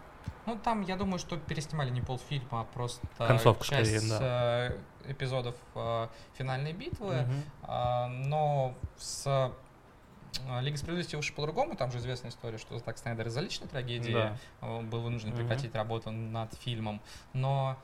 Ну, 0.46 0.58
там, 0.58 0.82
я 0.82 0.96
думаю, 0.96 1.20
что 1.20 1.38
переснимали 1.38 1.90
не 1.92 2.02
полфильма, 2.02 2.62
а 2.62 2.64
просто 2.64 3.06
Концовка, 3.18 3.66
часть 3.66 4.08
скорее, 4.10 4.80
э, 5.06 5.12
эпизодов 5.12 5.56
э, 5.76 6.08
финальной 6.38 6.74
битвы. 6.74 7.26
А, 7.62 8.08
но 8.08 8.74
с 8.98 9.28
э, 9.28 10.62
Лига 10.62 10.78
справедливости 10.78 11.16
уж 11.16 11.34
по-другому, 11.34 11.76
там 11.76 11.92
же 11.92 12.00
известная 12.00 12.32
история, 12.32 12.58
что 12.58 12.78
Зак 12.80 12.98
Снайдер 12.98 13.28
из-за 13.28 13.42
личной 13.42 13.68
трагедии 13.68 14.14
Да. 14.14 14.38
был 14.62 15.02
вынужден 15.02 15.34
прекратить 15.34 15.76
работу 15.76 16.12
над 16.12 16.54
фильмом. 16.56 17.02
Но 17.34 17.78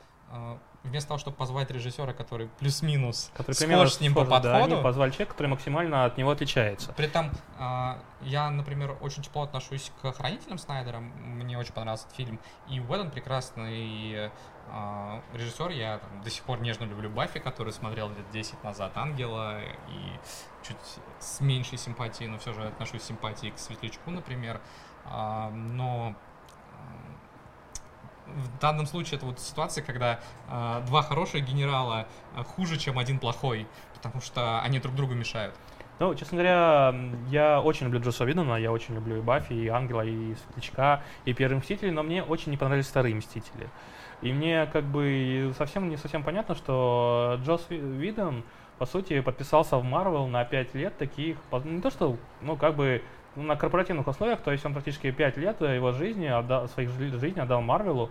вместо 0.86 1.10
того, 1.10 1.18
чтобы 1.18 1.38
позвать 1.38 1.72
режиссера, 1.72 2.14
который 2.14 2.48
плюс-минус 2.60 3.32
Который 3.34 3.56
схож 3.56 3.94
с 3.94 4.00
ним 4.00 4.14
по 4.14 4.26
схож, 4.26 4.42
да, 4.42 4.56
они 4.56 4.62
подходу, 4.64 4.84
позвали 4.84 5.12
человека, 5.12 5.32
который 5.34 5.48
максимально 5.48 6.06
от 6.06 6.18
него 6.18 6.32
отличается. 6.32 6.94
при 6.94 7.06
этом 7.06 7.32
а, 7.58 8.00
я, 8.22 8.50
например, 8.50 8.98
очень 9.02 9.24
тепло 9.24 9.44
отношусь 9.44 9.92
к 10.02 10.12
«Хранителям» 10.14 10.58
Снайдера. 10.58 11.00
Мне 11.00 11.58
очень 11.58 11.74
понравился 11.74 12.06
этот 12.06 12.18
фильм. 12.18 12.40
И 12.70 12.80
Уэддон 12.80 13.12
прекрасный 13.12 14.32
а, 14.70 15.22
режиссер. 15.34 15.70
Я 15.72 16.00
там 16.00 16.22
до 16.24 16.30
сих 16.30 16.44
пор 16.44 16.60
нежно 16.62 16.86
люблю 16.86 17.10
Баффи, 17.10 17.40
который 17.40 17.74
смотрел 17.74 18.10
лет 18.10 18.30
10 18.32 18.64
назад 18.64 18.92
«Ангела». 18.96 19.62
И 19.62 20.20
чуть 20.68 20.78
с 21.20 21.40
меньшей 21.42 21.78
симпатией, 21.78 22.30
но 22.30 22.38
все 22.40 22.54
же 22.54 22.66
отношусь 22.68 23.02
с 23.02 23.06
симпатией 23.06 23.52
к 23.52 23.60
Светлячку, 23.60 24.12
например. 24.12 24.62
А, 25.06 25.50
но 25.52 26.16
в 28.28 28.60
данном 28.60 28.86
случае 28.86 29.18
это 29.18 29.26
вот 29.26 29.40
ситуация, 29.40 29.84
когда 29.84 30.20
а, 30.48 30.82
два 30.82 31.02
хороших 31.02 31.46
генерала 31.46 32.08
а, 32.36 32.44
хуже, 32.44 32.78
чем 32.78 33.00
один 33.00 33.20
плохой, 33.20 33.68
потому 33.94 34.22
что 34.22 34.62
они 34.62 34.80
друг 34.80 34.96
другу 34.96 35.14
мешают. 35.14 35.54
Ну, 35.98 36.14
честно 36.14 36.36
говоря, 36.36 36.94
я 37.30 37.62
очень 37.62 37.86
люблю 37.86 38.02
Джосса 38.02 38.26
Видона, 38.26 38.56
я 38.56 38.72
очень 38.72 38.96
люблю 38.96 39.18
и 39.18 39.22
Баффи, 39.22 39.54
и 39.54 39.68
Ангела, 39.70 40.02
и 40.02 40.36
Светлячка, 40.36 41.02
и 41.24 41.34
Первый 41.34 41.60
Мстители, 41.60 41.90
но 41.90 42.04
мне 42.04 42.22
очень 42.22 42.52
не 42.52 42.58
понравились 42.58 42.88
Вторые 42.88 43.16
Мстители. 43.16 43.70
И 44.22 44.34
мне 44.34 44.66
как 44.66 44.84
бы 44.84 45.54
совсем 45.58 45.90
не 45.90 45.96
совсем 45.96 46.24
понятно, 46.24 46.56
что 46.56 47.40
Джосс 47.46 47.66
Ви- 47.70 47.78
Видон, 47.78 48.44
по 48.78 48.86
сути, 48.86 49.22
подписался 49.22 49.78
в 49.78 49.86
Марвел 49.86 50.28
на 50.28 50.44
5 50.44 50.76
лет 50.76 50.98
таких, 50.98 51.38
не 51.64 51.82
то 51.82 51.90
что, 51.90 52.18
ну, 52.42 52.58
как 52.58 52.76
бы 52.76 53.02
на 53.36 53.56
корпоративных 53.56 54.08
условиях, 54.08 54.40
то 54.42 54.52
есть 54.52 54.66
он 54.66 54.74
практически 54.74 55.12
5 55.12 55.38
лет 55.38 55.62
его 55.62 55.92
жизни, 55.92 56.28
отдал, 56.28 56.68
своих 56.70 56.90
жи- 56.92 57.18
жизни 57.20 57.40
отдал 57.40 57.62
Марвелу, 57.62 58.10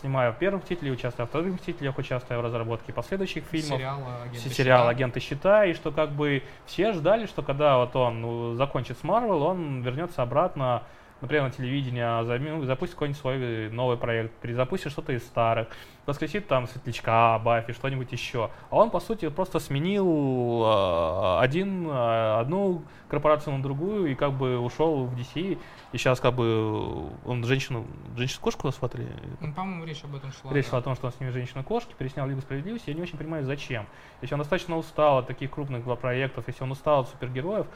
снимая 0.00 0.32
в 0.32 0.38
первом 0.38 0.60
Мстителе, 0.60 0.92
участвуя 0.92 1.26
в 1.26 1.30
вторых 1.30 1.54
Мстителях, 1.54 1.96
участвуя 1.98 2.38
в 2.38 2.42
разработке 2.42 2.92
последующих 2.92 3.44
фильмов 3.44 3.78
Сериал 3.78 4.00
«Агенты 4.24 4.50
сериал 4.50 4.78
щита». 4.78 4.88
«Агенты 4.88 5.20
щита», 5.20 5.64
и 5.64 5.72
что 5.72 5.90
как 5.90 6.10
бы 6.10 6.42
все 6.66 6.92
ждали, 6.92 7.26
что 7.26 7.42
когда 7.42 7.78
вот 7.78 7.96
он 7.96 8.20
ну, 8.20 8.54
закончит 8.54 8.98
с 8.98 9.04
Марвел, 9.04 9.42
он 9.42 9.82
вернется 9.82 10.22
обратно, 10.22 10.82
например, 11.20 11.44
на 11.44 11.50
телевидение, 11.50 12.04
займи- 12.24 12.50
ну, 12.50 12.64
запустит 12.64 12.94
какой-нибудь 12.94 13.20
свой 13.20 13.70
новый 13.70 13.96
проект, 13.96 14.32
перезапустит 14.40 14.92
что-то 14.92 15.12
из 15.12 15.24
старых, 15.24 15.68
воскресит 16.04 16.46
там 16.46 16.66
Светлячка, 16.66 17.38
Баффи, 17.38 17.72
что-нибудь 17.72 18.12
еще. 18.12 18.50
А 18.70 18.76
он, 18.76 18.90
по 18.90 19.00
сути, 19.00 19.28
просто 19.28 19.58
сменил 19.58 20.62
э, 20.64 21.38
один, 21.40 21.88
э, 21.88 22.38
одну 22.40 22.82
корпорацию 23.08 23.56
на 23.56 23.62
другую 23.62 24.06
и 24.06 24.14
как 24.14 24.32
бы 24.32 24.58
ушел 24.58 25.06
в 25.06 25.14
DC, 25.16 25.58
и 25.92 25.98
сейчас 25.98 26.20
как 26.20 26.34
бы 26.34 27.06
он 27.24 27.44
женщину, 27.44 27.86
женщину-кошку 28.16 28.70
сватали, 28.72 29.08
Ну, 29.40 29.52
по-моему, 29.52 29.84
речь 29.84 30.04
об 30.04 30.14
этом 30.14 30.32
шла. 30.32 30.52
Речь 30.52 30.64
да. 30.66 30.70
шла 30.70 30.78
о 30.80 30.82
том, 30.82 30.94
что 30.94 31.06
он 31.06 31.12
снимет 31.12 31.32
«Женщину-кошки», 31.34 31.94
переснял 31.96 32.26
«Лигу 32.26 32.40
справедливости». 32.40 32.90
Я 32.90 32.96
не 32.96 33.02
очень 33.02 33.18
понимаю, 33.18 33.44
зачем. 33.44 33.86
Если 34.22 34.34
он 34.34 34.40
достаточно 34.40 34.76
устал 34.76 35.18
от 35.18 35.26
таких 35.26 35.50
крупных 35.50 35.84
проектов, 35.98 36.44
если 36.46 36.62
он 36.62 36.72
устал 36.72 37.00
от 37.00 37.08
супергероев, 37.08 37.66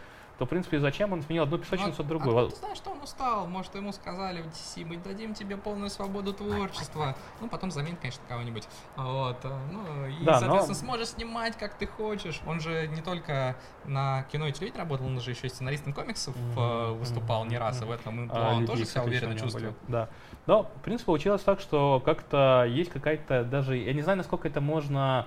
то, 0.40 0.46
в 0.46 0.48
принципе, 0.48 0.81
зачем 0.81 1.12
он 1.12 1.20
сменил 1.20 1.42
одну 1.42 1.59
песочницу 1.59 1.96
Ну, 1.98 2.03
от 2.03 2.07
другой? 2.07 2.46
а 2.46 2.48
ты 2.48 2.57
знаешь, 2.57 2.79
что 2.79 2.92
он 2.92 3.03
устал? 3.03 3.46
Может, 3.46 3.74
ему 3.74 3.92
сказали 3.92 4.40
в 4.40 4.46
DC, 4.46 4.87
мы 4.87 4.96
дадим 4.96 5.35
тебе 5.35 5.59
полную 5.59 5.90
свободу 5.90 6.33
творчества. 6.33 7.14
Ну, 7.42 7.48
потом 7.48 7.70
заменит, 7.70 8.00
конечно, 8.00 8.22
кого-нибудь. 8.26 8.66
Вот. 8.96 9.44
э, 9.44 9.50
Ну, 9.70 10.07
и, 10.07 10.24
Да, 10.24 10.33
но- 10.33 10.38
соответственно, 10.40 10.79
сможешь 10.79 11.09
снимать, 11.09 11.59
как 11.59 11.74
ты 11.74 11.87
хочешь. 11.87 12.40
Он 12.46 12.59
же 12.59 12.88
не 12.88 13.03
только 13.03 13.57
на 13.85 14.22
кино 14.33 14.46
и 14.46 14.53
телевидении 14.53 14.79
работал, 14.81 15.09
он 15.09 15.20
же 15.20 15.31
еще 15.33 15.46
и 15.46 15.50
сценаристом 15.50 15.92
комиксов 15.92 16.35
Мгм, 16.35 16.94
выступал 16.96 17.44
не 17.44 17.59
раз, 17.59 17.76
и 17.83 17.85
мгм. 17.85 17.88
в 17.88 17.90
этом 17.92 18.31
А, 18.33 18.55
он 18.55 18.64
тоже 18.64 18.87
себя 18.87 19.03
уверенно 19.05 19.38
чувствует. 19.38 19.74
Да. 19.88 20.09
Но, 20.46 20.62
в 20.62 20.81
принципе, 20.81 21.05
получилось 21.05 21.42
так, 21.42 21.61
что 21.61 22.00
как-то 22.03 22.64
есть 22.66 22.90
какая-то 22.90 23.44
даже... 23.44 23.76
Я 23.76 23.92
не 23.92 24.00
знаю, 24.00 24.16
насколько 24.16 24.48
это 24.48 24.62
можно 24.62 25.18
а, 25.20 25.26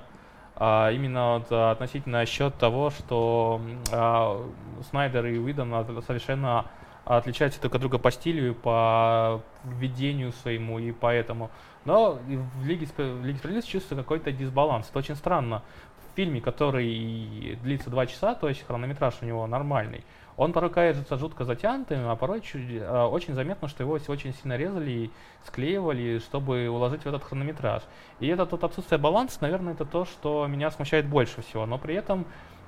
именно 0.58 1.40
вот, 1.40 1.48
а, 1.52 1.72
относительно 1.72 2.26
счет 2.26 2.56
того, 2.56 2.92
что 2.92 3.62
а, 3.92 4.42
Снайдер 4.90 5.26
и 5.26 5.38
Уидон 5.38 5.86
совершенно 6.06 6.66
отличаются 7.06 7.60
от 7.66 7.80
друга 7.80 7.98
по 7.98 8.12
стилю, 8.12 8.52
и 8.52 8.54
по 8.54 9.42
введению 9.64 10.32
своему 10.32 10.80
и 10.80 10.92
поэтому. 10.92 11.50
Но 11.86 12.14
в 12.14 12.66
Лиге, 12.66 12.86
в 12.86 13.26
Лиге 13.26 13.38
Справедливости 13.38 13.72
чувствуется 13.72 13.96
какой-то 13.96 14.32
дисбаланс. 14.32 14.90
Это 14.90 15.00
очень 15.00 15.16
странно. 15.16 15.64
В 15.98 16.16
фильме, 16.16 16.40
который 16.40 17.58
длится 17.62 17.90
два 17.90 18.06
часа, 18.06 18.36
то 18.36 18.48
есть 18.48 18.66
хронометраж 18.66 19.16
у 19.22 19.26
него 19.26 19.48
нормальный, 19.48 20.06
он 20.38 20.54
порой 20.54 20.70
кажется 20.70 21.18
жутко 21.18 21.46
затянутым, 21.46 22.08
а 22.10 22.16
порой 22.16 22.42
чуть, 22.42 22.68
э, 22.70 23.04
очень 23.04 23.34
заметно, 23.34 23.68
что 23.68 23.84
его 23.84 23.94
очень 23.94 24.34
сильно 24.34 24.56
резали 24.58 24.92
и 24.92 25.12
склеивали, 25.46 26.20
чтобы 26.20 26.68
уложить 26.70 27.04
в 27.04 27.08
этот 27.08 27.24
хронометраж. 27.24 27.84
И 28.20 28.28
это 28.28 28.46
тот 28.46 28.64
отсутствие 28.64 29.00
баланса, 29.00 29.38
наверное, 29.42 29.74
это 29.74 29.86
то, 29.86 30.06
что 30.06 30.48
меня 30.48 30.72
смущает 30.72 31.06
больше 31.06 31.42
всего. 31.42 31.66
Но 31.66 31.78
при 31.78 31.96
этом 31.96 32.26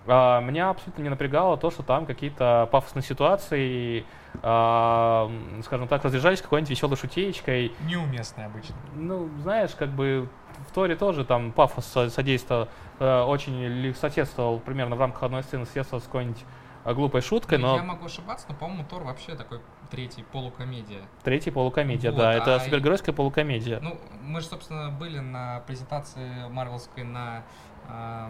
а, 0.07 0.39
меня 0.41 0.69
абсолютно 0.69 1.01
не 1.01 1.09
напрягало 1.09 1.57
то, 1.57 1.71
что 1.71 1.81
там 1.81 2.05
какие-то 2.05 2.69
пафосные 2.71 3.01
ситуации, 3.03 4.05
а, 4.43 5.25
м, 5.27 5.63
скажем 5.63 5.87
так, 5.87 6.03
разряжались 6.03 6.41
какой-нибудь 6.41 6.69
веселой 6.69 6.97
шутеечкой. 6.97 7.71
Неуместный 7.85 8.45
обычно. 8.45 8.75
Ну, 8.95 9.29
знаешь, 9.41 9.71
как 9.71 9.89
бы 9.89 10.29
в 10.69 10.73
Торе 10.73 10.95
тоже 10.95 11.25
там 11.25 11.51
пафос 11.51 11.85
со- 11.85 12.09
содействовал, 12.09 12.67
э, 12.99 13.21
очень 13.23 13.93
соседствовал 13.95 14.59
примерно 14.59 14.95
в 14.95 14.99
рамках 14.99 15.23
одной 15.23 15.41
сцены, 15.43 15.65
соседствовал 15.65 16.01
с 16.01 16.05
какой-нибудь 16.05 16.41
э, 16.41 16.64
глупой 16.93 17.21
шуткой, 17.21 17.57
Ну, 17.57 17.67
но 17.67 17.75
Я 17.77 17.83
могу 17.83 18.05
ошибаться, 18.05 18.45
но, 18.49 18.55
по-моему, 18.55 18.85
Тор 18.89 19.03
вообще 19.03 19.35
такой 19.35 19.59
третий 19.89 20.23
полукомедия. 20.23 21.01
третий 21.23 21.51
полукомедия, 21.51 22.11
Вот, 22.11 22.19
да, 22.19 22.33
это 22.33 22.55
а 22.55 22.57
и- 22.57 22.65
супергеройская 22.65 23.13
полукомедия. 23.15 23.79
Ну, 23.81 23.99
мы 24.21 24.41
же, 24.41 24.47
собственно, 24.47 24.91
были 24.91 25.19
на 25.19 25.61
презентации 25.61 26.47
Марвелской 26.49 27.03
на 27.03 27.43
э, 27.87 28.29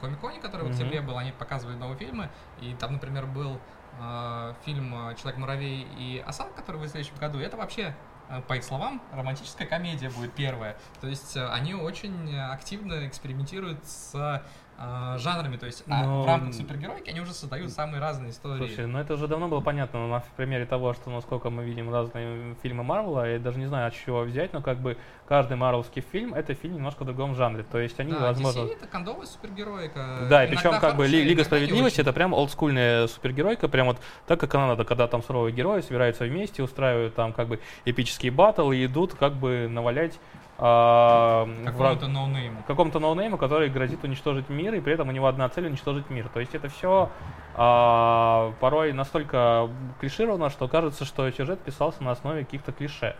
Комиконе, 0.00 0.40
который 0.40 0.62
в 0.62 0.64
Мгм. 0.66 0.72
октябре 0.72 1.00
был, 1.00 1.16
они 1.18 1.32
показывали 1.32 1.74
новые 1.76 1.96
фильмы, 1.96 2.28
и 2.60 2.74
там, 2.74 2.92
например, 2.92 3.26
был 3.26 3.58
э, 3.98 4.54
фильм 4.66 4.94
«Человек-муравей» 5.16 5.86
и 5.98 6.22
«Оса», 6.26 6.44
который 6.54 6.76
выйдет 6.76 6.90
в 6.90 6.92
следующем 6.92 7.16
году, 7.18 7.38
и 7.40 7.42
это 7.42 7.56
вообще 7.56 7.94
э, 8.28 8.42
по 8.42 8.54
их 8.54 8.62
словам, 8.64 9.00
романтическая 9.12 9.66
комедия 9.66 10.10
будет 10.10 10.32
первая. 10.34 10.76
То 11.00 11.06
есть 11.06 11.34
э, 11.36 11.48
они 11.48 11.72
очень 11.74 12.36
активно 12.38 13.06
экспериментируют 13.08 13.86
с 13.86 14.42
э, 14.78 15.18
жанрами, 15.18 15.56
то 15.56 15.66
есть 15.66 15.84
а 15.88 16.04
Но- 16.04 16.22
в 16.22 16.26
рамках 16.26 16.54
супергеройки 16.54 17.10
они 17.10 17.20
уже 17.20 17.32
создают 17.32 17.70
самые 17.70 18.00
разные 18.00 18.30
истории. 18.30 18.58
Слушай, 18.58 18.86
ну 18.86 18.98
это 18.98 19.14
уже 19.14 19.28
давно 19.28 19.48
было 19.48 19.60
понятно 19.60 20.06
на 20.06 20.22
примере 20.36 20.66
того, 20.66 20.94
что 20.94 21.10
насколько 21.10 21.50
мы 21.50 21.64
видим 21.64 21.92
разные 21.92 22.54
фильмы 22.62 22.82
Марвела, 22.82 23.28
я 23.28 23.38
даже 23.38 23.58
не 23.58 23.66
знаю, 23.66 23.88
от 23.88 23.94
чего 23.94 24.22
взять, 24.22 24.52
но 24.52 24.62
как 24.62 24.78
бы 24.78 24.96
каждый 25.28 25.56
марвелский 25.56 26.02
фильм 26.02 26.34
это 26.34 26.54
фильм 26.54 26.74
немножко 26.76 27.02
в 27.02 27.06
другом 27.06 27.34
жанре. 27.34 27.64
То 27.64 27.78
есть 27.78 27.98
они, 28.00 28.12
да, 28.12 28.20
возможно. 28.20 28.60
DC 28.60 28.72
это 28.72 28.86
кондовая 28.86 29.26
супергероика. 29.26 30.26
Да, 30.28 30.44
и 30.44 30.48
причем 30.48 30.78
как 30.80 30.96
бы 30.96 31.06
Лига 31.06 31.44
справедливости 31.44 32.00
это 32.00 32.12
прям 32.12 32.32
олдскульная 32.32 33.06
супергеройка, 33.06 33.68
прям 33.68 33.86
вот 33.88 33.98
так, 34.26 34.40
как 34.40 34.54
она 34.54 34.68
надо, 34.68 34.84
когда 34.84 35.06
там 35.06 35.22
суровые 35.22 35.54
герои 35.54 35.80
собираются 35.80 36.24
вместе, 36.24 36.62
устраивают 36.62 37.14
там 37.14 37.32
как 37.32 37.48
бы 37.48 37.60
эпические 37.84 38.32
баттлы 38.32 38.76
и 38.76 38.86
идут 38.86 39.14
как 39.14 39.34
бы 39.34 39.68
навалять 39.68 40.14
а, 40.14 40.45
Какому-то 40.58 42.08
ноунейму. 42.08 42.62
какому-то 42.66 42.98
ноунейму, 42.98 43.36
который 43.36 43.68
грозит 43.68 44.02
уничтожить 44.04 44.48
мир, 44.48 44.74
и 44.74 44.80
при 44.80 44.94
этом 44.94 45.08
у 45.08 45.12
него 45.12 45.26
одна 45.26 45.48
цель 45.50 45.66
уничтожить 45.66 46.08
мир. 46.08 46.28
То 46.28 46.40
есть 46.40 46.54
это 46.54 46.68
все 46.68 47.10
порой 47.54 48.92
настолько 48.92 49.68
клишировано, 50.00 50.50
что 50.50 50.68
кажется, 50.68 51.04
что 51.04 51.30
сюжет 51.30 51.60
писался 51.60 52.02
на 52.02 52.10
основе 52.12 52.44
каких-то 52.44 52.72
клише. 52.72 53.16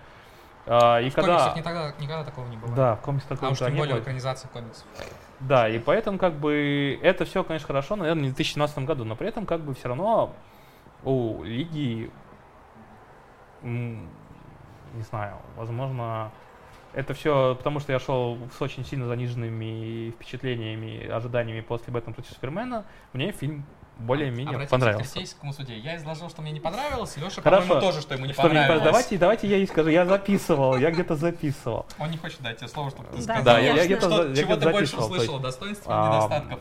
А, 0.66 0.98
и 1.00 1.10
в 1.10 1.14
когда... 1.14 1.32
комиксах 1.32 1.56
никогда, 1.56 1.92
никогда 2.00 2.24
такого 2.24 2.46
не 2.48 2.56
было. 2.56 2.74
Да, 2.74 2.96
в 2.96 3.00
комиксах 3.02 3.30
А 3.30 3.34
такого 3.34 3.50
уж 3.52 3.58
тем 3.58 3.72
не 3.72 3.78
более 3.78 3.96
было. 3.96 4.04
комиксов. 4.04 4.86
Да, 5.40 5.68
и 5.68 5.78
поэтому 5.78 6.18
как 6.18 6.34
бы 6.34 6.98
это 7.02 7.24
все, 7.24 7.44
конечно, 7.44 7.66
хорошо, 7.66 7.96
наверное, 7.96 8.24
не 8.24 8.28
в 8.30 8.34
2017 8.34 8.78
году, 8.80 9.04
но 9.04 9.14
при 9.14 9.28
этом 9.28 9.46
как 9.46 9.60
бы 9.60 9.74
все 9.74 9.88
равно 9.88 10.34
у 11.04 11.44
Лиги 11.44 12.10
не 13.62 15.02
знаю, 15.02 15.36
возможно, 15.56 16.30
это 16.96 17.12
все 17.12 17.54
потому, 17.54 17.78
что 17.78 17.92
я 17.92 18.00
шел 18.00 18.38
с 18.56 18.62
очень 18.62 18.82
сильно 18.84 19.06
заниженными 19.06 20.12
впечатлениями, 20.12 21.06
ожиданиями 21.06 21.60
после 21.60 21.92
Бэтмена 21.92 22.14
против 22.14 22.30
Супермена. 22.30 22.86
Мне 23.12 23.32
фильм 23.32 23.66
более-менее 23.98 24.66
понравился. 24.68 25.10
к 25.10 25.12
Крестейскому 25.14 25.52
суде. 25.52 25.78
Я 25.78 25.96
изложил, 25.96 26.28
что 26.28 26.42
мне 26.42 26.52
не 26.52 26.60
понравилось, 26.60 27.16
Леша, 27.16 27.40
Хорошо. 27.40 27.62
по-моему, 27.68 27.80
тоже, 27.80 28.00
что 28.02 28.14
ему 28.14 28.26
не 28.26 28.32
Что 28.32 28.42
мне 28.42 28.50
не 28.52 28.54
понравилось. 28.54 28.78
понравилось? 28.82 28.84
давайте, 29.08 29.18
давайте 29.18 29.48
я 29.48 29.56
и 29.58 29.66
скажу. 29.66 29.88
Я 29.90 30.06
записывал, 30.06 30.76
я 30.76 30.90
где-то 30.90 31.16
записывал. 31.16 31.86
Он 31.98 32.10
не 32.10 32.18
хочет 32.18 32.40
дать 32.42 32.58
тебе 32.58 32.68
слово, 32.68 32.90
чтобы 32.90 33.08
ты 33.08 33.22
сказал. 33.22 33.42
Да, 33.44 33.58
я, 33.58 33.84
где-то 33.84 34.06
Что, 34.08 34.22
за- 34.24 34.28
я 34.30 34.36
чего 34.36 34.56
ты 34.56 34.70
больше 34.70 34.96
услышал, 34.96 35.38
достоинств 35.38 35.86
и 35.86 35.90
недостатков? 35.90 36.58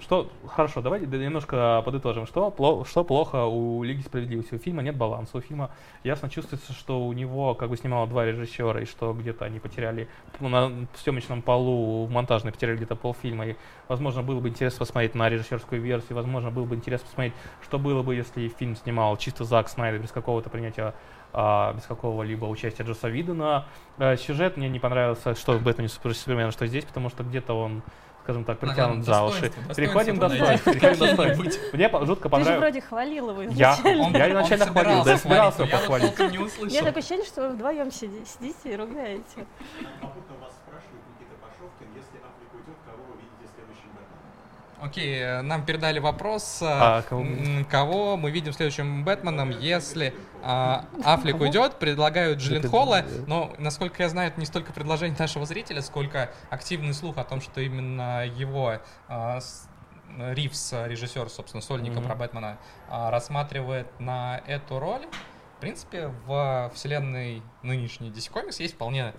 что, 0.00 0.30
хорошо, 0.46 0.82
давайте 0.82 1.06
немножко 1.06 1.82
подытожим. 1.84 2.26
Что, 2.26 2.84
что 2.88 3.04
плохо 3.04 3.44
у 3.44 3.82
Лиги 3.82 4.02
Справедливости? 4.02 4.54
У 4.54 4.58
фильма 4.58 4.82
нет 4.82 4.96
баланса. 4.96 5.38
У 5.38 5.40
фильма 5.40 5.70
ясно 6.04 6.28
чувствуется, 6.28 6.72
что 6.72 7.06
у 7.06 7.12
него 7.12 7.54
как 7.54 7.70
бы 7.70 7.76
снимало 7.76 8.06
два 8.06 8.24
режиссера, 8.24 8.80
и 8.80 8.84
что 8.84 9.12
где-то 9.14 9.44
они 9.44 9.60
потеряли 9.60 10.08
на 10.40 10.70
съемочном 10.96 11.42
полу, 11.42 12.04
в 12.06 12.10
монтажной 12.10 12.52
потеряли 12.52 12.76
где-то 12.76 12.96
полфильма. 12.96 13.46
И, 13.46 13.56
возможно, 13.88 14.22
было 14.22 14.40
бы 14.40 14.48
интересно 14.48 14.80
посмотреть 14.80 15.14
на 15.14 15.28
режиссерскую 15.28 15.80
версию, 15.80 16.16
возможно, 16.16 16.50
было 16.50 16.65
бы 16.66 16.74
интересно 16.76 17.06
посмотреть, 17.06 17.34
что 17.62 17.78
было 17.78 18.02
бы, 18.02 18.14
если 18.14 18.48
фильм 18.48 18.76
снимал 18.76 19.16
чисто 19.16 19.44
Зак 19.44 19.68
Снайдер 19.68 20.00
без 20.00 20.10
какого-то 20.12 20.50
принятия 20.50 20.94
а, 21.32 21.72
без 21.74 21.82
какого-либо 21.84 22.46
участия 22.46 22.82
Джоса 22.84 23.08
Видена. 23.08 23.66
Э, 23.98 24.16
сюжет 24.16 24.56
мне 24.56 24.68
не 24.68 24.78
понравился, 24.78 25.34
что 25.34 25.52
в 25.58 25.62
Бэтмене 25.62 25.90
против 26.00 26.18
Супермена, 26.18 26.50
что 26.50 26.66
здесь, 26.66 26.84
потому 26.84 27.10
что 27.10 27.24
где-то 27.24 27.52
он, 27.52 27.82
скажем 28.22 28.44
так, 28.44 28.58
притянут 28.58 29.04
за 29.04 29.22
уши. 29.22 29.52
Переходим. 29.76 30.18
Какие-нибудь. 30.18 31.58
Мне 31.74 31.90
жутко 32.06 32.28
Ты 32.28 32.36
же 32.36 32.44
понравилось. 32.44 32.58
вроде 32.60 32.80
хвалил 32.80 33.30
его 33.30 33.42
Я, 33.42 33.74
изначально. 33.74 34.02
Он- 34.04 34.12
я 34.16 34.24
он 34.24 34.30
изначально 34.30 34.66
хвалил, 34.66 35.04
да, 35.04 35.10
я 35.12 35.18
собирался 35.18 35.60
но 35.64 35.66
похвалить. 35.66 36.18
Я 36.72 36.82
такое 36.82 37.00
ощущение, 37.02 37.26
что 37.26 37.42
вы 37.48 37.54
вдвоем 37.54 37.90
сиди- 37.90 38.24
сидите 38.24 38.72
и 38.72 38.76
ругаете. 38.76 39.46
Попутно 40.00 40.36
вас 40.40 40.54
спрашивает 40.56 41.02
Никита 41.12 41.36
Пашовкин, 41.42 41.88
если 41.94 42.16
Африк 42.24 42.50
уйдет, 42.54 42.78
кого 42.86 43.02
вы 43.12 43.20
видите 43.20 43.44
следующим 43.54 43.90
Бэтменом? 43.92 44.24
Окей, 44.80 45.18
э, 45.20 45.40
нам 45.42 45.64
передали 45.64 45.98
вопрос, 45.98 46.60
э, 46.60 46.66
А, 46.68 47.02
кого 47.02 47.24
кого 47.70 48.16
мы 48.16 48.30
видим 48.30 48.52
следующим 48.52 49.04
Бэтменом, 49.04 49.50
если 49.50 50.14
а, 50.42 50.84
Аффлек 51.04 51.40
уйдет, 51.40 51.78
предлагают 51.78 52.40
Джилленхола, 52.40 53.04
но, 53.26 53.54
насколько 53.58 54.02
я 54.02 54.08
знаю, 54.10 54.28
это 54.28 54.38
не 54.38 54.44
столько 54.46 54.72
предложение 54.72 55.16
нашего 55.18 55.46
зрителя, 55.46 55.80
сколько 55.80 56.30
активный 56.50 56.92
слух 56.92 57.16
о 57.16 57.24
том, 57.24 57.40
что 57.40 57.60
именно 57.60 58.26
его 58.26 58.78
а, 59.08 59.40
с- 59.40 59.68
Ривз, 60.18 60.72
режиссер, 60.72 61.28
собственно, 61.28 61.60
сольника 61.62 61.96
Мгм. 61.98 62.04
про 62.06 62.14
Бэтмена, 62.14 62.58
а, 62.88 63.10
рассматривает 63.10 63.86
на 63.98 64.40
эту 64.46 64.78
роль. 64.78 65.06
В 65.56 65.60
принципе, 65.60 66.08
в 66.26 66.70
вселенной 66.74 67.42
нынешней 67.62 68.10
DC 68.10 68.30
Comics 68.32 68.56
есть 68.62 68.74
вполне 68.74 69.14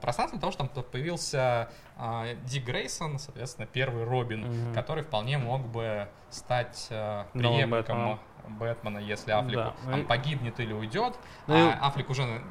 пространство 0.00 0.38
для 0.38 0.40
того, 0.40 0.52
чтобы 0.52 0.70
там 0.74 0.84
появился 0.84 1.68
а, 1.96 2.26
Дик 2.44 2.64
Грейсон, 2.64 3.18
соответственно, 3.18 3.66
первый 3.66 4.04
Робин, 4.04 4.42
Мгм. 4.46 4.74
который 4.74 5.02
вполне 5.02 5.38
мог 5.38 5.62
бы 5.66 6.08
стать 6.30 6.88
э, 6.90 7.24
преемником 7.32 7.70
Бэтменом. 7.70 8.18
Бэтмена, 8.58 8.98
если 8.98 9.30
Аффлек 9.32 9.72
Да. 9.86 9.98
И- 9.98 10.02
погибнет 10.02 10.58
или 10.60 10.72
уйдет. 10.72 11.14
Ну 11.46 11.54
а 11.54 11.86
Аффлек 11.86 12.10
уже 12.10 12.24
на- 12.26 12.42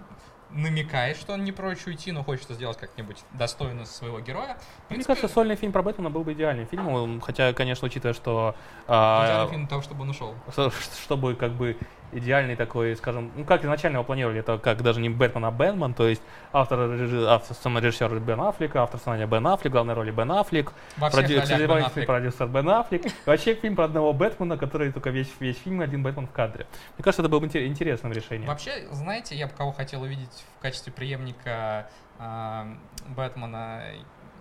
намекает, 0.51 1.15
что 1.17 1.33
он 1.33 1.43
не 1.43 1.51
прочь 1.51 1.85
уйти, 1.85 2.11
но 2.11 2.23
хочет 2.23 2.49
сделать 2.49 2.77
как-нибудь 2.77 3.23
достойно 3.33 3.85
своего 3.85 4.19
героя. 4.19 4.55
В 4.55 4.89
Мне 4.89 4.89
принципе, 4.89 5.13
кажется, 5.15 5.33
сольный 5.33 5.55
фильм 5.55 5.71
про 5.71 5.81
Бэтмена 5.81 6.09
был 6.09 6.23
бы 6.23 6.33
идеальным 6.33 6.65
фильмом, 6.67 7.21
хотя, 7.21 7.53
конечно, 7.53 7.85
учитывая, 7.85 8.13
что 8.13 8.55
а, 8.87 9.25
идеальный 9.25 9.49
фильм 9.49 9.61
для 9.61 9.69
того, 9.69 9.81
чтобы 9.81 10.01
он 10.03 10.09
ушел. 10.09 10.35
что- 10.51 10.71
чтобы 10.71 11.35
как 11.35 11.51
бы 11.53 11.77
идеальный 12.11 12.55
такой, 12.55 12.95
скажем, 12.95 13.31
ну 13.35 13.45
как 13.45 13.61
изначально 13.63 13.97
его 13.97 14.03
планировали, 14.03 14.39
это 14.39 14.57
как 14.57 14.81
даже 14.81 14.99
не 14.99 15.09
Бэтмен, 15.09 15.45
а 15.45 15.51
Бэтмен, 15.51 15.93
то 15.93 16.07
есть 16.07 16.21
автор, 16.53 16.79
режи- 16.91 17.25
автор 17.27 17.55
сценарий 17.55 18.19
Бен 18.19 18.41
Аффлек, 18.41 18.75
автор 18.75 18.99
сценария 18.99 19.27
Бен 19.27 19.45
Аффлек, 19.47 19.71
главной 19.71 19.93
роли 19.93 20.11
Бен 20.11 20.31
Аффлек, 20.31 20.73
ролях 20.99 21.69
Бен 21.69 21.83
Аффлек. 21.85 22.05
продюсер 22.05 22.47
Бен 22.47 22.69
Аффлек. 22.69 23.03
Вообще 23.25 23.55
фильм 23.55 23.75
про 23.75 23.85
одного 23.85 24.13
Бэтмена, 24.13 24.57
который 24.57 24.91
только 24.91 25.09
весь, 25.09 25.31
весь 25.39 25.57
фильм 25.57 25.81
один 25.81 26.03
Бэтмен 26.03 26.27
в 26.27 26.31
кадре. 26.31 26.67
Мне 26.97 27.03
кажется, 27.03 27.21
это 27.21 27.29
было 27.29 27.39
бы 27.39 27.47
интер- 27.47 27.65
интересным 27.65 28.11
решением. 28.11 28.47
Вообще, 28.47 28.87
знаете, 28.91 29.35
я 29.35 29.47
бы 29.47 29.53
кого 29.53 29.71
хотел 29.71 30.01
увидеть 30.01 30.43
в 30.57 30.61
качестве 30.61 30.91
преемника 30.93 31.87
а, 32.19 32.67
Бэтмена 33.15 33.83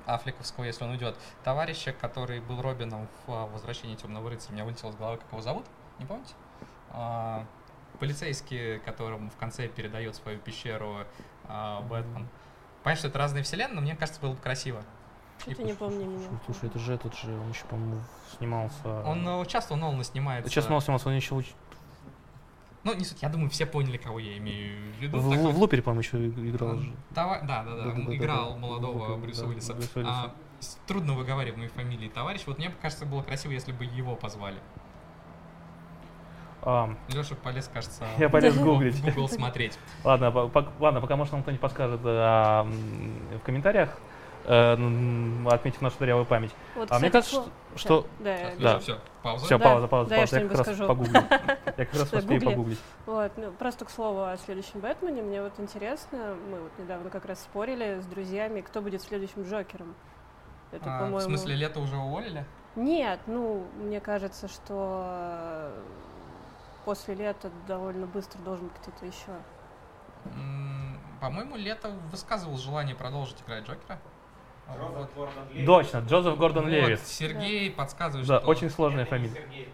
Аффлековского, 0.07 0.65
если 0.65 0.85
он 0.85 0.91
уйдет. 0.91 1.17
Товарища, 1.45 1.93
который 1.93 2.41
был 2.41 2.61
Робином 2.63 3.07
в 3.27 3.33
а, 3.33 3.47
«Возвращении 3.47 3.95
темного 3.95 4.31
рыцаря». 4.31 4.51
У 4.51 4.55
меня 4.55 4.65
вылетело 4.65 4.91
из 4.91 4.97
головы, 4.97 5.19
как 5.19 5.27
его 5.33 5.41
зовут. 5.41 5.67
Не 5.99 6.07
помните? 6.07 6.35
Полицейский, 7.98 8.79
которому 8.81 9.31
в 9.31 9.37
конце 9.37 9.68
передает 9.68 10.14
свою 10.14 10.38
пещеру 10.38 10.98
а, 11.48 11.81
Бэтмен. 11.83 12.29
Понятно, 12.83 12.98
что 13.00 13.09
это 13.09 13.18
разные 13.18 13.42
вселенные, 13.42 13.74
но 13.74 13.81
мне 13.83 13.94
кажется, 13.96 14.20
было 14.20 14.33
бы 14.33 14.38
красиво. 14.38 14.83
Что-то 15.38 15.62
не 15.62 15.72
помню 15.74 16.07
меня. 16.07 16.29
Слушай, 16.46 16.68
это 16.68 16.79
же 16.79 16.94
этот 16.94 17.14
же, 17.14 17.33
он 17.38 17.50
еще, 17.50 17.64
по-моему, 17.64 18.00
снимался... 18.38 19.03
Он 19.03 19.26
э, 19.26 19.46
часто 19.46 19.74
у 19.74 19.76
Нолана 19.76 20.05
снимается. 20.05 20.50
Сейчас 20.50 20.70
он 20.70 20.81
снимался, 20.81 21.09
он 21.09 21.14
еще 21.16 21.35
уч- 21.35 21.55
Ну, 22.85 22.94
не 22.94 23.05
суть, 23.05 23.20
я 23.22 23.29
думаю, 23.29 23.48
все 23.50 23.64
поняли, 23.66 23.96
кого 23.98 24.18
я 24.18 24.37
имею 24.38 24.79
в 24.92 24.96
виду. 25.00 25.18
в, 25.18 25.31
Такой 25.31 25.53
в 25.53 25.59
Лупере, 25.59 25.83
по-моему, 25.83 26.00
еще 26.03 26.26
играл 26.29 26.76
же. 26.79 26.94
Това- 27.14 27.40
Да, 27.40 27.40
да, 27.40 27.64
да, 27.64 27.64
Да-да-да-да. 27.64 27.90
он 28.00 28.14
играл 28.16 28.50
Да, 28.53 28.59
молодого 28.59 29.09
да, 29.09 29.16
Брюса 29.16 29.42
да, 29.42 29.48
Уиллиса. 29.48 29.74
Брюса 29.74 29.90
Уиллиса. 29.98 30.14
А, 30.14 30.35
трудно 30.87 31.14
выговариваемой 31.14 31.68
фамилии 31.68 32.09
товарищ. 32.09 32.42
Вот 32.46 32.59
мне 32.59 32.70
кажется, 32.83 33.07
было 33.07 33.22
красиво, 33.22 33.53
если 33.53 33.72
бы 33.72 33.85
его 33.85 34.16
позвали. 34.16 34.59
А, 36.62 36.90
Леша 37.09 37.35
полез, 37.37 37.70
кажется, 37.73 38.05
я 38.18 38.29
полез 38.29 38.57
гуглить. 38.59 39.03
Google 39.03 39.29
смотреть. 39.29 39.79
Ладно, 40.05 40.31
по- 40.31 40.66
ладно, 40.79 41.01
пока, 41.01 41.16
может, 41.16 41.33
нам 41.33 41.42
кто-нибудь 41.42 41.61
подскажет 41.61 42.01
а, 42.05 42.64
в 43.35 43.40
комментариях, 43.44 43.96
э, 44.44 44.73
отметив 45.51 45.81
нашу 45.83 45.96
дырявую 45.99 46.27
память. 46.27 46.51
Вот, 46.75 46.90
А 46.90 46.99
мне 46.99 47.09
кстати, 47.09 47.12
кажется, 47.12 47.37
сло- 47.37 47.51
что... 47.77 48.01
что- 48.03 48.07
Да, 48.20 48.35
я- 48.37 48.51
Да. 48.59 48.79
все, 48.79 48.99
пауза. 49.23 49.44
Все, 49.46 49.59
Да, 49.59 49.64
пауза, 49.64 49.87
пауза, 49.88 50.11
да, 50.11 50.16
я 50.16 50.20
пауза. 50.23 50.37
Я, 50.37 50.40
что-нибудь 50.49 50.57
как 50.59 50.66
раз 50.66 50.77
скажу. 50.77 50.88
погуглю. 50.88 51.12
Я 51.79 51.85
как 51.87 51.94
раз 51.94 52.11
Да, 52.11 52.18
успею 52.18 52.40
гугли. 52.40 52.44
погуглить. 52.55 52.81
Вот, 53.07 53.33
ну, 53.37 53.53
просто 53.53 53.85
к 53.87 53.90
слову 53.90 54.23
о 54.25 54.37
следующем 54.37 54.81
Бэтмене, 54.81 55.23
мне 55.23 55.42
вот 55.42 55.53
интересно, 55.59 56.37
мы 56.51 56.61
вот 56.61 56.73
недавно 56.79 57.09
как 57.11 57.25
раз 57.27 57.40
спорили 57.40 58.01
с 58.01 58.07
друзьями, 58.07 58.61
кто 58.61 58.83
будет 58.83 59.01
следующим 59.03 59.42
Джокером. 59.44 59.94
Это, 60.73 60.85
А, 60.87 61.07
в 61.11 61.20
смысле, 61.20 61.55
лето 61.57 61.81
уже 61.81 61.96
уволили? 61.96 62.44
Нет, 62.77 63.18
ну, 63.27 63.64
мне 63.83 64.01
кажется, 64.01 64.46
что 64.46 65.70
после 66.85 67.14
лета 67.14 67.51
довольно 67.66 68.07
быстро 68.07 68.38
должен 68.40 68.69
быть 68.69 68.77
кто-то 68.79 69.07
еще. 69.07 69.33
По-моему, 71.21 71.57
лето 71.57 71.90
высказывал 72.11 72.57
желание 72.57 72.95
продолжить 72.95 73.37
играть 73.47 73.64
Джокера. 73.64 73.99
А, 74.66 74.77
вот. 74.77 75.11
Точно, 75.66 75.99
Джозеф 75.99 76.37
Гордон 76.38 76.64
Вот, 76.64 76.71
Левис. 76.71 77.07
Сергей 77.07 77.71
подсказывает, 77.71 78.27
Да, 78.27 78.38
что... 78.38 78.49
очень 78.49 78.71
сложная 78.71 79.05
фамилия. 79.05 79.35
Сергей, 79.35 79.69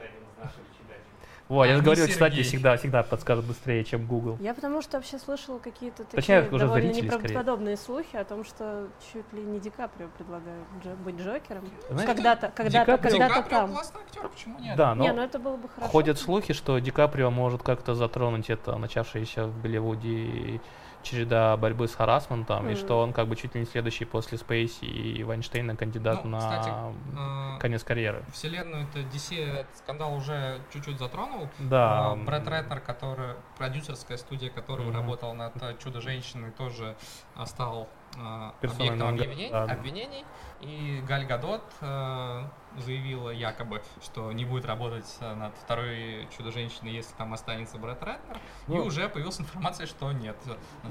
Вот, 1.49 1.63
А, 1.63 1.67
я 1.69 1.77
же 1.77 1.83
говорил, 1.83 2.09
кстати, 2.09 2.33
Сергей. 2.35 2.43
всегда, 2.45 2.77
всегда 2.77 3.03
подскажет 3.05 3.45
быстрее, 3.45 3.85
чем 3.85 4.05
Google. 4.07 4.37
Я 4.41 4.53
потому 4.53 4.83
что 4.83 4.97
вообще 4.97 5.17
слышала 5.19 5.59
какие-то 5.61 5.99
такие 6.03 6.17
Точнее, 6.17 6.41
уже 6.41 6.67
довольно 6.67 6.93
зрители 6.93 7.09
скорее. 7.09 7.23
неправдоподобные 7.23 7.77
слухи 7.77 8.17
о 8.17 8.25
том, 8.25 8.45
что 8.45 8.89
чуть 9.13 9.33
ли 9.33 9.43
не 9.43 9.61
Ди 9.61 9.71
Каприо 9.71 10.09
предлагают 10.19 10.65
Джо- 10.85 10.97
быть 11.05 11.17
Джокером. 11.21 11.65
Знаете, 11.89 12.13
Когда-то, 12.15 12.51
когда-то, 12.55 12.97
Ди 12.97 13.03
когда-то 13.11 13.35
Каприо 13.35 13.59
там. 13.61 13.73
классный 13.73 14.01
актер, 14.01 14.29
почему 14.29 14.59
нет? 14.59 14.77
Да, 14.77 14.95
Не, 14.97 15.09
но 15.13 15.15
ну 15.15 15.23
это 15.23 15.39
было 15.39 15.57
бы 15.57 15.69
хорошо. 15.69 15.93
ходят 15.93 16.19
слухи, 16.19 16.53
что 16.53 16.79
Ди 16.81 16.91
Каприо 16.91 17.31
может 17.31 17.63
как-то 17.63 17.95
затронуть 17.95 18.51
это 18.51 18.77
начавшееся 18.77 19.47
в 19.47 19.63
Голливуде 19.63 20.61
череда 21.07 21.57
борьбы 21.57 21.87
с 21.89 21.95
харасментом, 21.95 22.69
и 22.69 22.73
Мгм. 22.73 22.77
что 22.77 23.01
он 23.01 23.13
как 23.13 23.29
бы 23.29 23.37
чуть 23.37 23.55
ли 23.55 23.61
не 23.61 23.67
следующий 23.67 24.05
после 24.05 24.39
Спейси 24.39 24.85
и 24.85 25.23
Вайнштейна 25.23 25.77
кандидат 25.77 26.25
Ну, 26.25 26.31
на 26.31 26.39
кстати, 26.39 26.71
э, 27.17 27.59
конец 27.61 27.85
карьеры. 27.85 28.25
Вселенную 28.33 28.87
это 28.89 29.01
DC 29.01 29.37
этот 29.37 29.77
скандал 29.79 30.15
уже 30.15 30.61
чуть-чуть 30.73 30.99
затронул. 30.99 31.49
Да. 31.59 32.13
А, 32.13 32.17
Брэд 32.17 32.49
Рэтнер, 32.49 32.81
который, 32.81 33.35
продюсерская 33.57 34.17
студия 34.19 34.51
которого 34.51 34.89
Мгм. 34.89 34.97
работал 34.97 35.35
над 35.35 35.55
э, 35.63 35.77
«Чудо-женщиной», 35.83 36.51
тоже 36.53 36.97
а, 37.35 37.47
стал 37.47 37.89
а, 38.19 38.55
объектом 38.63 39.09
обвинений, 39.09 39.51
да, 39.51 39.65
обвинений. 39.65 40.25
И 40.61 41.03
Галь 41.07 41.27
Гадот 41.27 41.63
э, 41.83 42.43
заявила 42.79 43.31
якобы, 43.31 43.83
что 44.03 44.33
не 44.33 44.45
будет 44.45 44.65
работать 44.65 45.07
э, 45.21 45.35
над 45.35 45.55
второй 45.57 46.29
«Чудо-женщиной», 46.37 46.93
если 46.93 47.15
там 47.15 47.33
останется 47.33 47.79
Брэд 47.79 48.03
Рэтнер. 48.03 48.37
и 48.69 48.73
Ну, 48.73 48.85
уже 48.85 49.09
появилась 49.09 49.41
информация, 49.41 49.87
что 49.87 50.13
нет. 50.13 50.37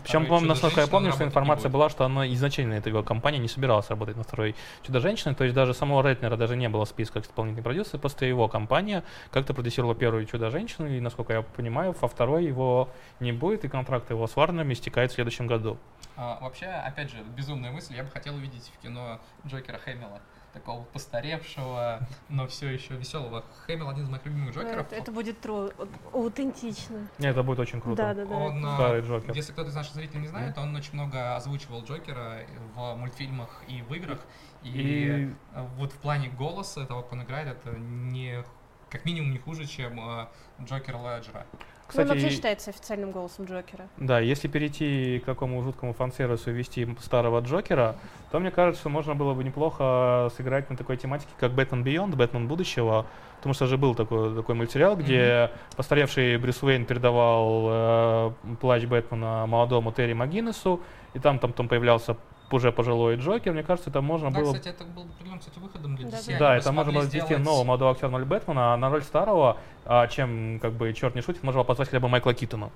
Причем, 0.04 0.26
по-моему, 0.26 0.48
насколько 0.48 0.82
я 0.82 0.88
помню, 0.88 1.12
что 1.12 1.24
информация 1.24 1.70
была, 1.70 1.90
что 1.90 2.06
она 2.06 2.28
изначально, 2.34 2.74
эта 2.74 2.90
его 2.90 3.04
компания, 3.04 3.38
не 3.38 3.48
собиралась 3.48 3.90
работать 3.90 4.18
на 4.18 4.24
второй 4.24 4.56
Чудо-женщиной, 4.84 5.36
то 5.36 5.44
есть 5.44 5.56
даже 5.56 5.74
самого 5.74 6.08
Ретнера 6.08 6.38
даже 6.38 6.56
не 6.56 6.70
было 6.70 6.86
в 6.86 6.90
списках 6.90 7.24
исполнительных 7.26 7.64
продюсеров, 7.64 8.02
просто 8.02 8.26
его 8.26 8.48
компания 8.48 9.04
как-то 9.32 9.54
продюсировала 9.54 9.96
первую 9.96 10.26
Чудо-женщину, 10.26 10.88
и, 10.88 11.00
насколько 11.00 11.34
я 11.34 11.42
понимаю, 11.42 11.96
во 12.00 12.08
второй 12.08 12.46
его 12.46 12.90
не 13.20 13.32
будет, 13.32 13.66
и 13.66 13.68
контракт 13.68 14.10
его 14.10 14.28
с 14.28 14.36
Варнерами 14.36 14.74
истекает 14.74 15.12
в 15.12 15.16
следующем 15.16 15.48
году. 15.48 15.78
А, 16.18 16.40
вообще, 16.42 16.68
опять 16.68 17.12
же, 17.12 17.18
безумная 17.36 17.72
мысль. 17.72 17.96
Я 17.96 18.04
бы 18.04 18.10
хотел 18.10 18.36
увидеть 18.36 18.72
в 18.74 18.82
кино 18.82 19.20
Джокера 19.46 19.78
Хэмилла. 19.78 20.22
Такого 20.56 20.84
постаревшего, 20.86 22.00
но 22.30 22.48
все 22.48 22.70
еще 22.70 22.96
веселого. 22.96 23.44
Хэмилл 23.68 23.90
один 23.90 24.06
из 24.06 24.10
моих 24.10 24.26
любимых 24.26 24.56
Джокеров. 24.56 24.88
Это, 24.88 24.96
это 24.96 25.12
будет 25.12 25.46
тро- 25.46 25.74
аутентично. 26.14 27.08
Не, 27.20 27.28
это 27.28 27.44
будет 27.44 27.60
очень 27.60 27.82
круто. 27.82 27.98
Да, 28.02 28.14
да, 28.14 28.26
да. 28.26 28.36
Он, 28.36 28.66
а, 28.66 28.76
Старый 28.76 29.02
Джокер. 29.02 29.34
если 29.36 29.52
кто-то 29.52 29.70
из 29.70 29.76
наших 29.76 29.94
зрителей 29.94 30.22
не 30.22 30.28
знает, 30.28 30.58
он 30.58 30.76
очень 30.76 30.94
много 30.94 31.36
озвучивал 31.36 31.84
Джокера 31.84 32.40
в 32.76 32.96
мультфильмах 32.96 33.62
и 33.68 33.82
в 33.82 33.94
играх. 33.94 34.20
И, 34.64 34.70
И- 34.70 35.30
э, 35.54 35.62
вот 35.78 35.92
в 35.92 35.98
плане 35.98 36.30
голоса 36.30 36.86
того, 36.86 37.04
как 37.04 37.12
он 37.14 37.24
играет, 37.24 37.48
это 37.50 37.78
не 37.78 38.44
как 38.90 39.04
минимум 39.04 39.32
не 39.32 39.40
хуже, 39.40 39.66
чем 39.66 40.00
э, 40.00 40.28
Джокер 40.64 40.96
Леджера. 40.96 41.46
Ну, 41.94 42.02
он 42.02 42.08
вообще 42.08 42.24
Кстати, 42.24 42.34
считается 42.34 42.70
официальным 42.72 43.12
голосом 43.12 43.46
Джокера. 43.46 43.88
Да, 43.98 44.20
если 44.20 44.48
перейти 44.48 45.20
к 45.20 45.26
такому 45.26 45.62
жуткому 45.62 45.94
фан-сервису 45.94 46.50
и 46.50 46.54
ввести 46.54 46.88
старого 47.00 47.42
Джокера, 47.42 47.96
то 48.32 48.40
мне 48.40 48.52
кажется, 48.52 48.90
можно 48.90 49.16
было 49.16 49.34
бы 49.34 49.44
неплохо 49.44 50.32
сыграть 50.36 50.70
на 50.70 50.78
такой 50.78 50.98
тематике, 50.98 51.32
как 51.40 51.52
Бэтмен 51.52 51.84
Beyond, 51.84 52.16
Бэтмен 52.16 52.48
будущего, 52.48 53.06
потому 53.38 53.54
что 53.54 53.68
же 53.68 53.78
был 53.78 53.94
такой, 53.96 54.36
такой 54.36 54.56
мультсериал, 54.56 54.96
где 54.98 55.52
постаревший 55.76 56.38
Брюс 56.38 56.62
Уэйн 56.64 56.86
передавал 56.86 57.68
э, 57.70 58.32
плащ 58.60 58.84
Бэтмена 58.86 59.46
молодому 59.46 59.92
Терри 59.92 60.14
Магинесу, 60.14 60.82
и 61.14 61.20
там, 61.20 61.40
там, 61.40 61.54
там 61.54 61.68
появлялся 61.68 62.18
уже 62.52 62.72
пожилой 62.72 63.16
Джокер. 63.18 63.54
Мне 63.54 63.64
кажется, 63.64 63.90
это 63.90 64.02
можно 64.02 64.32
Да, 64.32 64.40
было... 64.40 64.54
кстати, 64.54 64.70
это 64.74 64.84
был 64.86 65.04
определенным, 65.04 65.40
кстати, 65.40 65.60
выходом 65.60 65.96
для 65.96 66.10
Да, 66.10 66.18
DC. 66.18 66.32
да. 66.34 66.40
Да, 66.40 66.50
бы 66.52 66.56
это 66.60 66.72
можно 66.72 66.92
было 66.94 67.02
ввести 67.04 67.20
сделать- 67.22 67.44
нового 67.46 67.64
молодого 67.64 67.92
актера 67.92 68.10
на 68.10 68.18
роль 68.18 68.26
Бэтмена, 68.28 68.74
а 68.74 68.78
на 68.78 68.90
роль 68.90 69.04
старого, 69.04 69.58
а, 69.86 70.08
чем, 70.08 70.60
как 70.62 70.74
бы, 70.74 70.94
черт 70.94 71.16
не 71.16 71.22
шутит, 71.22 71.44
можно 71.44 71.60
было 71.60 71.66
позвать 71.68 71.90
хотя 71.90 72.00
бы 72.00 72.08
Майкла 72.10 72.34
Китона. 72.34 72.70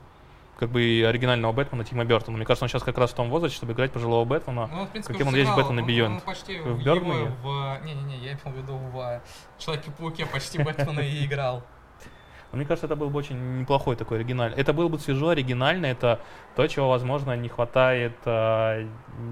Как 0.57 0.69
бы 0.71 0.83
и 0.83 1.03
оригинального 1.03 1.53
Бэтмена 1.53 1.85
Тима 1.85 2.03
Бертона. 2.03 2.35
Мне 2.35 2.45
кажется, 2.45 2.65
он 2.65 2.69
сейчас 2.69 2.83
как 2.83 2.97
раз 2.97 3.11
в 3.11 3.13
том 3.13 3.29
возрасте, 3.29 3.55
чтобы 3.55 3.71
играть 3.71 3.93
пожилого 3.93 4.25
Бэтмена. 4.25 4.67
Ну, 4.67 4.81
он, 4.81 4.87
в 4.87 4.89
принципе, 4.89 5.13
каким 5.13 5.29
он 5.29 5.35
есть. 5.35 5.49
Batman 5.51 5.77
и 5.77 5.81
Он- 5.81 5.87
Beyond. 5.87 6.05
он 6.15 6.19
почти 6.21 6.59
В 6.59 6.83
Бёрдмане? 6.83 7.31
в... 7.41 7.79
Не-не-не, 7.85 8.17
я 8.17 8.31
имел 8.33 8.39
в 8.43 8.57
виду 8.57 8.75
в 8.77 9.21
Человеке-пауке 9.57 10.25
почти 10.25 10.61
Бэтмена 10.61 10.99
и 10.99 11.25
играл. 11.25 11.63
Но 12.51 12.57
мне 12.57 12.65
кажется, 12.65 12.87
это 12.87 12.95
был 12.95 13.09
бы 13.09 13.19
очень 13.19 13.59
неплохой 13.59 13.95
такой 13.95 14.17
оригинальный. 14.17 14.57
Это 14.57 14.73
было 14.73 14.87
бы 14.87 14.97
свежо, 14.99 15.29
оригинально. 15.29 15.85
Это 15.85 16.19
то, 16.55 16.65
чего, 16.67 16.89
возможно, 16.89 17.35
не 17.35 17.47
хватает 17.47 18.15
а, 18.25 18.83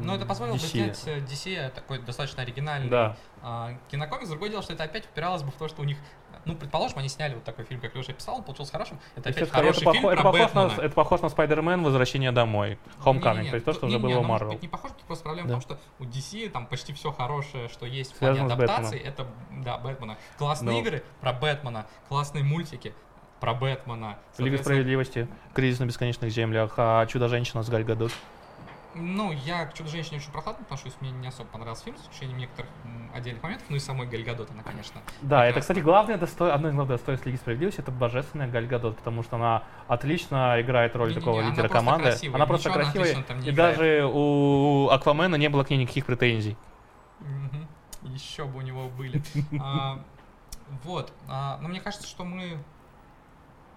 Но 0.03 0.15
это 0.15 0.25
позволило 0.25 0.53
бы 0.56 0.60
DC. 0.60 0.67
сделать 0.67 1.03
э, 1.08 1.19
DC 1.19 1.69
такой 1.71 1.99
достаточно 1.99 2.43
оригинальный 2.43 2.89
Да. 2.89 3.15
а, 3.41 3.71
кинокомикс. 3.89 4.30
Другое 4.30 4.49
дело, 4.51 4.62
что 4.62 4.73
это 4.73 4.84
опять 4.84 5.06
упиралось 5.06 5.41
бы 5.43 5.51
в 5.51 5.56
то, 5.56 5.67
что 5.67 5.82
у 5.82 5.86
них... 5.86 5.97
Ну, 6.45 6.56
предположим, 6.56 6.99
они 6.99 7.10
сняли 7.10 7.34
вот 7.34 7.43
такой 7.43 7.65
фильм, 7.65 7.82
как 7.82 7.93
Леша 7.95 8.13
писал, 8.13 8.36
он 8.38 8.43
получился 8.43 8.71
хорошим. 8.71 8.99
Это 9.15 9.30
опять 9.32 9.49
хороший 9.49 9.82
это, 9.82 9.91
фильм 9.91 10.03
похо- 10.06 10.13
это 10.13 10.21
про 10.21 10.32
похож 10.32 10.53
на, 10.53 10.84
это 10.84 10.89
похож 10.95 11.21
на 11.21 11.30
Спайдермен 11.30 11.84
«Возвращение 11.84 12.32
домой». 12.32 12.77
Homecoming, 13.03 13.34
Не-не-не, 13.34 13.49
то 13.49 13.56
есть 13.56 13.65
то, 13.65 13.73
что 13.73 13.88
уже 13.88 13.97
не-не-не, 13.97 14.13
было 14.13 14.23
у 14.23 14.27
Марвел. 14.27 14.51
быть 14.53 14.62
не 14.62 14.67
похоже, 14.69 14.93
тут 14.93 15.03
просто 15.03 15.23
проблема 15.25 15.49
Да. 15.49 15.60
в 15.60 15.65
том, 15.65 15.77
что 15.77 15.80
у 15.99 16.06
DC 16.06 16.49
там 16.51 16.67
почти 16.67 16.93
все 16.93 17.12
хорошее, 17.12 17.67
что 17.67 17.86
есть 17.86 18.13
в 18.13 18.19
плане 18.19 18.43
адаптации, 18.43 18.99
это, 18.99 19.27
да, 19.51 19.77
Бэтмена. 19.80 20.17
Классные 20.38 20.73
Но- 20.75 20.80
игры 20.80 21.03
про 21.19 21.34
Бэтмена, 21.34 21.88
классные 22.08 22.43
мультики 22.45 22.93
про 23.39 23.54
Бэтмена. 23.54 24.17
Лига 24.38 24.58
справедливости, 24.58 25.28
кризис 25.54 25.80
на 25.80 25.86
бесконечных 25.86 26.32
землях, 26.32 26.73
а 26.78 27.06
Чудо-женщина 27.06 27.63
с 27.63 27.69
Галь 27.69 27.84
Гадот. 27.84 28.12
Ну, 29.00 29.32
я 29.32 29.65
к 29.67 29.76
Чудо-женщине 29.76 30.17
очень 30.17 30.32
прохладно 30.32 30.63
отношусь, 30.63 30.93
мне 31.02 31.12
не 31.12 31.28
особо 31.28 31.47
понравился 31.50 31.84
фильм, 31.86 31.97
с 31.97 32.02
исключением 32.02 32.39
некоторых 32.39 32.71
отдельных 33.13 33.43
моментов, 33.43 33.67
ну 33.69 33.76
и 33.76 33.80
самой 33.80 34.08
Гальгадот, 34.08 34.50
она, 34.50 34.63
конечно. 34.63 35.02
Да, 35.21 35.45
это, 35.45 35.60
кстати, 35.60 35.80
главное 35.80 36.17
досто... 36.17 36.52
одно 36.52 36.69
из 36.69 36.73
главных 36.73 36.97
достоинств 36.97 37.26
Лиги 37.28 37.36
Справедливости 37.36 37.80
это 37.80 37.91
божественная 37.91 38.47
Галь 38.47 38.65
Гадот, 38.65 38.97
потому 38.97 39.21
что 39.21 39.36
она 39.36 39.63
отлично 39.88 40.60
играет 40.60 40.95
роль 40.95 41.10
Не-не-не, 41.10 41.19
такого 41.19 41.39
она 41.41 41.50
лидера 41.52 41.67
просто 41.67 41.78
команды. 41.78 42.04
красивая, 42.10 42.36
она 42.38 42.45
просто 42.47 42.73
она 42.73 42.84
красивая, 42.84 43.13
не 43.13 43.47
и 43.47 43.52
играет. 43.52 43.56
даже 43.78 44.12
у 44.12 44.89
Аквамена 44.89 45.36
не 45.36 45.50
было 45.50 45.63
к 45.63 45.69
ней 45.69 45.78
никаких 45.78 46.08
претензий. 46.08 46.58
Еще 48.02 48.45
бы 48.45 48.60
у 48.60 48.62
него 48.62 48.89
были. 48.89 49.21
А, 49.62 50.00
Вот. 50.84 51.13
а, 51.28 51.60
Но 51.62 51.67
мне 51.67 51.82
кажется, 51.82 52.08
что 52.08 52.23
мы 52.23 52.58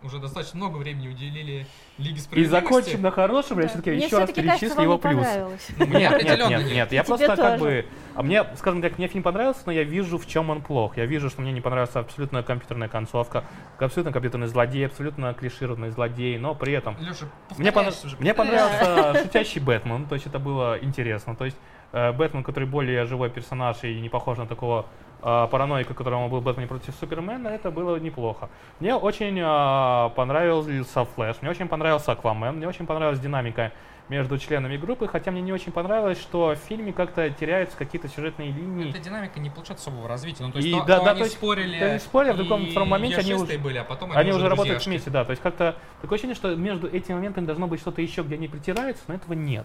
уже 0.03 0.19
достаточно 0.19 0.57
много 0.59 0.79
времени 0.79 1.09
уделили 1.09 1.67
Лиге 1.99 2.17
И 2.17 2.21
Справедливости. 2.21 2.65
закончим 2.65 3.03
на 3.03 3.11
хорошем, 3.11 3.59
я 3.59 3.65
Да. 3.65 3.69
все-таки 3.69 3.91
Мне 3.91 4.05
еще 4.07 4.19
раз 4.19 4.77
вам 4.77 4.85
его 4.85 4.95
не 4.95 5.01
плюс. 5.01 5.15
понравилось. 5.15 5.69
Ну, 5.79 5.87
Мне 5.87 5.99
Нет, 5.99 6.01
нет, 6.01 6.13
определенно 6.13 6.49
нет, 6.49 6.61
нет. 6.65 6.73
нет, 6.73 6.93
я 6.93 7.03
И 7.03 7.07
просто 7.07 7.37
как 7.37 7.59
бы... 7.61 7.87
А 8.15 8.23
мне, 8.23 8.45
скажем 8.57 8.83
так, 8.83 8.99
мне 8.99 9.09
фильм 9.09 9.23
понравился, 9.23 9.61
но 9.67 9.73
я 9.73 9.85
вижу, 9.85 10.19
в 10.19 10.27
чем 10.27 10.51
он 10.51 10.63
плох. 10.63 10.97
Я 10.97 11.07
вижу, 11.07 11.29
что 11.31 11.43
мне 11.43 11.53
не 11.53 11.61
понравилась 11.61 11.95
абсолютно 11.95 12.43
компьютерная 12.43 12.89
концовка, 12.89 13.45
абсолютно 13.79 14.13
компьютерный 14.13 14.47
злодей, 14.49 14.87
абсолютно 14.87 15.33
клишированный 15.35 15.91
злодей, 15.91 16.39
но 16.39 16.55
при 16.55 16.73
этом 16.73 16.97
Леша, 16.99 17.27
Мне, 17.59 17.71
понрав- 17.71 18.05
уже, 18.05 18.17
мне 18.19 18.35
понравился 18.35 19.23
шутящий 19.23 19.61
Бэтмен, 19.61 20.07
то 20.07 20.15
есть 20.15 20.27
это 20.27 20.39
было 20.39 20.79
интересно. 20.81 21.37
То 21.37 21.45
есть 21.45 21.57
Бэтмен, 21.93 22.43
который 22.45 22.65
более 22.69 23.05
живой 23.07 23.31
персонаж 23.31 23.83
и 23.83 24.01
не 24.01 24.09
похож 24.09 24.39
на 24.39 24.47
такого 24.47 24.87
э, 25.23 25.49
параноика, 25.51 25.95
которому 25.95 26.29
был 26.29 26.41
Бэтмен 26.41 26.69
против 26.69 26.95
Супермена, 27.01 27.49
это 27.49 27.71
было 27.71 27.97
неплохо. 27.97 28.49
Мне 28.79 28.95
очень 28.95 29.39
э, 29.39 30.11
понравился 30.15 31.05
Флэш, 31.05 31.37
мне 31.43 31.51
очень 31.51 31.69
понравился 31.69 32.13
Аквамен, 32.13 32.57
мне 32.57 32.69
очень 32.69 32.87
понравилась 32.87 33.19
динамика 33.21 33.73
между 34.09 34.39
членами 34.39 34.77
группы, 34.77 35.07
хотя 35.07 35.31
мне 35.31 35.41
не 35.41 35.53
очень 35.53 35.71
понравилось, 35.71 36.21
что 36.21 36.57
в 36.57 36.57
фильме 36.57 36.93
как-то 36.93 37.31
теряются 37.31 37.77
какие-то 37.77 38.09
сюжетные 38.09 38.51
линии. 38.51 38.91
Эта 38.91 38.99
динамика 38.99 39.39
не 39.39 39.51
получает 39.51 39.79
особого 39.79 40.09
развития. 40.09 40.43
Ну, 40.43 40.51
то 40.51 40.59
есть, 40.59 40.69
И 40.69 40.73
то, 40.73 40.85
да, 40.85 40.99
то 40.99 41.05
да, 41.05 41.11
они 41.13 41.19
то 41.21 41.25
есть, 41.27 41.37
спорили, 41.37 41.79
да, 41.79 41.93
не 41.93 41.99
спорили, 42.01 42.31
а 42.31 42.35
в 42.35 42.37
другом- 42.37 42.67
втором 42.71 42.89
моменте 42.89 43.19
они 43.19 43.35
уже- 43.35 43.59
были, 43.59 43.79
а 43.79 43.85
потом 43.85 44.11
Они, 44.13 44.33
уже 44.33 44.49
работают 44.49 44.85
вместе, 44.85 45.11
да. 45.11 45.25
То 45.25 45.31
есть 45.31 45.41
как-то 45.43 45.77
такое 46.03 46.17
ощущение, 46.17 46.35
что 46.35 46.57
между 46.57 46.89
этими 46.89 47.15
моментами 47.15 47.47
должно 47.47 47.69
быть 47.69 47.81
что-то 47.81 48.03
еще, 48.03 48.23
где 48.23 48.35
они 48.35 48.49
притираются, 48.49 49.05
но 49.07 49.15
этого 49.15 49.35
нет. 49.35 49.65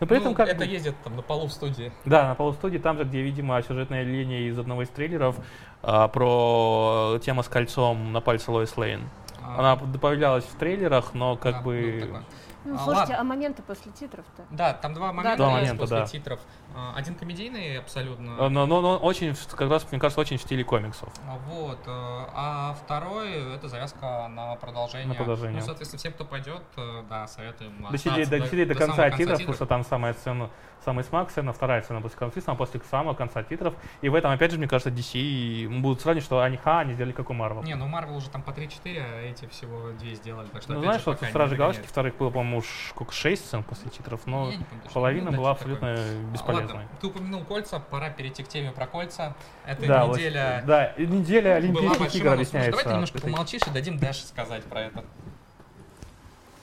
Но 0.00 0.06
при 0.06 0.14
Ну, 0.16 0.20
этом 0.22 0.34
как 0.34 0.48
это 0.48 0.58
бы- 0.58 0.64
ездит 0.66 0.94
там 1.04 1.14
на 1.16 1.22
полу 1.22 1.46
в 1.46 1.52
студии. 1.52 1.92
Да, 2.06 2.28
на 2.28 2.34
полустудии, 2.34 2.78
там 2.78 2.96
же, 2.96 3.04
где, 3.04 3.20
видимо, 3.20 3.60
сюжетная 3.62 4.02
линия 4.02 4.40
из 4.48 4.58
одного 4.58 4.82
из 4.82 4.88
трейлеров 4.88 5.36
а, 5.82 6.08
про 6.08 7.18
тема 7.22 7.42
с 7.42 7.48
кольцом 7.48 8.12
на 8.12 8.20
пальце 8.22 8.50
Лоис 8.50 8.76
Лейн. 8.78 9.08
А, 9.42 9.58
Она 9.58 9.76
появлялась 9.76 10.44
в 10.44 10.54
трейлерах, 10.56 11.12
но 11.12 11.36
как 11.36 11.56
да, 11.56 11.60
бы... 11.62 11.98
такой. 12.00 12.20
Ну, 12.64 12.74
А, 12.74 12.78
слушайте, 12.78 13.12
ладно. 13.12 13.20
а 13.20 13.24
моменты 13.24 13.62
после 13.62 13.90
титров-то? 13.92 14.42
Да, 14.50 14.74
там 14.74 14.92
два 14.94 15.12
момента 15.12 15.38
Два 15.38 15.46
есть 15.60 15.72
момента, 15.72 15.80
после 15.82 15.96
да. 15.98 16.06
титров. 16.06 16.40
А, 16.74 16.94
Один 16.96 17.14
комедийный 17.14 17.78
абсолютно. 17.78 18.30
э, 18.38 18.48
Но, 18.48 18.66
но, 18.66 18.80
но 18.80 18.96
очень, 18.98 19.34
как 19.50 19.68
раз, 19.70 19.86
мне 19.90 20.00
кажется, 20.00 20.20
очень 20.20 20.36
в 20.38 20.42
стиле 20.42 20.64
комиксов. 20.64 21.08
А, 21.26 21.36
Вот. 21.48 21.78
э, 21.86 21.90
А 22.34 22.76
второй 22.84 23.54
это 23.54 23.68
завязка 23.68 24.28
на 24.28 24.54
продолжение. 24.56 25.08
На 25.08 25.14
продолжение. 25.14 25.60
Ну, 25.60 25.66
соответственно, 25.66 25.98
всем, 25.98 26.12
кто 26.12 26.24
пойдет, 26.24 26.62
э, 26.76 27.02
да, 27.08 27.26
советуем 27.26 27.72
Досидеть, 27.90 28.24
остаться 28.24 28.38
досидеть 28.38 28.68
до, 28.68 28.74
конца 28.74 28.94
самого 28.96 29.16
титров, 29.16 29.38
потому 29.38 29.54
что 29.54 29.66
там 29.66 29.84
самая 29.84 30.14
сцена, 30.14 30.50
самый 30.84 31.04
смак 31.04 31.30
сцена, 31.30 31.52
вторая 31.52 31.82
сцена 31.82 32.00
после 32.00 32.18
конца, 32.18 32.52
а 32.52 32.54
после 32.54 32.80
самого 32.90 33.14
конца 33.14 33.42
титров. 33.42 33.74
И 34.00 34.08
в 34.08 34.14
этом, 34.14 34.30
опять 34.30 34.52
же, 34.52 34.58
мне 34.58 34.68
кажется, 34.68 34.90
DC 34.90 35.80
будут 35.80 36.00
сравнивать, 36.00 36.24
что 36.24 36.40
они, 36.40 36.56
ха, 36.56 36.80
они 36.80 36.94
сделали 36.94 37.12
как 37.12 37.30
у 37.30 37.32
Марвел. 37.32 37.62
Не, 37.62 37.74
ну 37.74 37.86
Марвел 37.88 38.16
уже 38.16 38.30
там 38.30 38.42
по 38.42 38.50
3-4, 38.50 38.70
а 38.98 39.20
эти 39.22 39.46
всего 39.46 39.90
2 39.90 40.14
сделали. 40.14 40.46
Так 40.48 40.62
что, 40.62 40.74
Ну, 40.74 40.80
знаешь, 40.80 41.02
же, 41.02 41.10
вот 41.10 41.20
Страже 41.22 41.56
Галактики 41.56 41.86
вторых 41.86 42.16
было, 42.16 42.30
по-моему, 42.30 42.58
уж 42.58 42.66
сколько, 42.90 43.12
6 43.12 43.44
сцен 43.44 43.62
после 43.64 43.90
титров, 43.90 44.26
но 44.26 44.50
Я 44.50 44.58
помню 44.58 44.84
половина 44.92 45.30
Ну, 45.30 45.36
была 45.38 45.50
абсолютно 45.52 45.96
такое. 45.96 46.22
бесполезной. 46.32 46.59
Ладно, 46.66 46.88
ты 47.00 47.06
упомянул 47.06 47.44
кольца, 47.44 47.78
пора 47.80 48.10
перейти 48.10 48.42
к 48.42 48.48
теме 48.48 48.70
про 48.72 48.86
кольца. 48.86 49.34
Это 49.66 49.86
Да, 49.86 50.06
вот, 50.06 50.16
неделя 50.18 50.62
да, 50.66 50.86
и 50.86 51.06
неделя 51.06 51.54
Олимпийских 51.56 52.14
игр 52.16 52.32
объясняется. 52.32 52.70
Давай 52.72 52.84
ты 52.84 52.90
немножко 52.92 53.18
этой- 53.18 53.30
помолчишь 53.30 53.62
и 53.66 53.70
дадим 53.70 53.98
Дэше 53.98 54.26
сказать 54.26 54.64
про 54.64 54.82
это. 54.82 55.04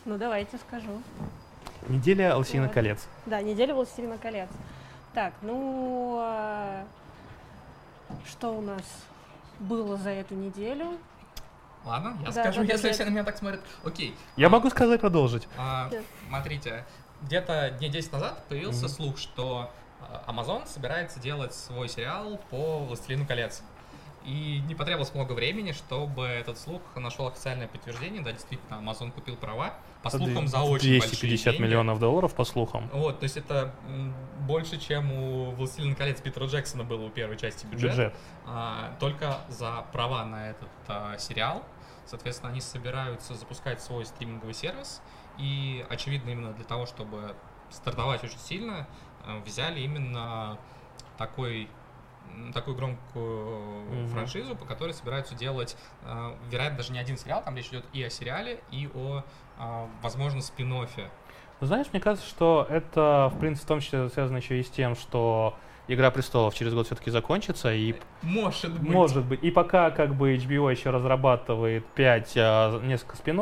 Ну, 0.05 0.17
давайте 0.17 0.57
скажу. 0.57 1.01
Неделя 1.87 2.35
Лосиных 2.35 2.67
Вот. 2.67 2.73
колец. 2.73 3.07
Да, 3.25 3.41
неделя 3.41 3.73
«Властелина 3.73 4.17
колец». 4.17 4.49
Так, 5.13 5.33
ну, 5.41 6.17
а, 6.21 6.83
что 8.25 8.49
у 8.57 8.61
нас 8.61 8.81
было 9.59 9.97
за 9.97 10.09
эту 10.11 10.35
неделю? 10.35 10.97
Ладно, 11.85 12.17
я 12.19 12.25
Да, 12.31 12.31
скажу, 12.31 12.61
да, 12.61 12.67
да, 12.67 12.73
если 12.73 12.87
да. 12.89 12.93
все 12.93 13.05
на 13.05 13.09
меня 13.09 13.23
так 13.23 13.37
смотрят. 13.37 13.61
Окей. 13.85 14.15
Я 14.35 14.47
А, 14.47 14.49
могу 14.49 14.69
сказать 14.69 14.99
продолжить. 14.99 15.47
а, 15.57 15.87
Да. 15.89 15.99
Смотрите, 16.27 16.83
где-то 17.21 17.71
дней 17.79 17.89
10 17.89 18.11
назад 18.11 18.43
появился 18.49 18.85
Мгм. 18.85 18.89
слух, 18.89 19.17
что 19.17 19.71
Amazon 20.27 20.67
собирается 20.67 21.19
делать 21.19 21.53
свой 21.53 21.89
сериал 21.89 22.39
по 22.49 22.79
«Властелину 22.79 23.25
колец». 23.25 23.63
И 24.27 24.61
не 24.67 24.75
потребовалось 24.75 25.13
много 25.13 25.31
времени, 25.31 25.71
чтобы 25.71 26.25
этот 26.25 26.59
слух 26.59 26.81
нашел 26.97 27.27
официальное 27.27 27.69
подтверждение. 27.69 28.21
Да, 28.21 28.33
действительно, 28.33 28.75
Amazon 28.75 29.11
купил 29.11 29.37
права. 29.37 29.73
По 30.03 30.09
слухам, 30.09 30.49
за 30.49 30.59
очень 30.59 30.99
большие 30.99 31.11
250 31.11 31.53
деньги. 31.53 31.63
миллионов 31.63 31.99
долларов, 31.99 32.35
по 32.35 32.43
слухам. 32.43 32.89
Вот, 32.91 33.19
то 33.19 33.23
есть 33.23 33.37
это 33.37 33.73
больше, 34.41 34.77
чем 34.79 35.13
у 35.13 35.51
«Властелина 35.51 35.95
колец» 35.95 36.19
Питера 36.19 36.45
Джексона 36.45 36.83
было 36.83 37.05
у 37.05 37.09
первой 37.09 37.37
части 37.37 37.65
бюджета. 37.65 37.95
Бюджет. 37.95 38.15
А, 38.45 38.97
только 38.99 39.37
за 39.47 39.85
права 39.93 40.25
на 40.25 40.49
этот 40.49 40.69
а, 40.89 41.17
сериал. 41.17 41.63
Соответственно, 42.05 42.51
они 42.51 42.59
собираются 42.59 43.33
запускать 43.33 43.81
свой 43.81 44.05
стриминговый 44.05 44.53
сервис. 44.53 45.01
И, 45.37 45.85
очевидно, 45.89 46.31
именно 46.31 46.51
для 46.51 46.65
того, 46.65 46.85
чтобы 46.85 47.33
стартовать 47.69 48.23
очень 48.23 48.39
сильно, 48.39 48.79
а, 48.79 48.87
взяли 49.45 49.81
именно 49.81 50.57
такой 51.17 51.69
такую 52.53 52.75
громкую 52.75 53.81
Мгм. 53.89 54.07
франшизу, 54.09 54.55
по 54.55 54.65
которой 54.65 54.93
собираются 54.93 55.33
делать, 55.35 55.77
а, 56.03 56.35
вероятно, 56.49 56.77
даже 56.77 56.91
не 56.91 56.99
один 56.99 57.17
сериал, 57.17 57.41
там 57.43 57.55
речь 57.55 57.67
идет 57.69 57.85
и 57.93 58.03
о 58.03 58.09
сериале, 58.09 58.59
и 58.69 58.89
о, 58.93 59.23
а, 59.57 59.87
возможно, 60.01 60.41
спин 60.41 60.87
Знаешь, 61.61 61.87
мне 61.91 62.01
кажется, 62.01 62.27
что 62.27 62.67
это, 62.69 63.31
в 63.33 63.39
принципе, 63.39 63.65
в 63.65 63.67
том 63.67 63.79
числе 63.79 64.09
связано 64.09 64.37
еще 64.37 64.59
и 64.59 64.63
с 64.63 64.69
тем, 64.69 64.95
что 64.95 65.55
Игра 65.89 66.11
престолов 66.11 66.53
через 66.53 66.73
год 66.73 66.85
все-таки 66.85 67.09
закончится, 67.09 67.73
и 67.73 67.95
Может 68.21 68.77
быть. 68.77 68.89
может 68.89 69.25
быть. 69.25 69.41
И 69.41 69.51
пока 69.51 69.89
как 69.89 70.15
бы 70.15 70.35
HBO 70.35 70.69
еще 70.69 70.89
разрабатывает 70.89 71.85
5, 71.95 72.35
несколько 72.83 73.15
спин 73.15 73.39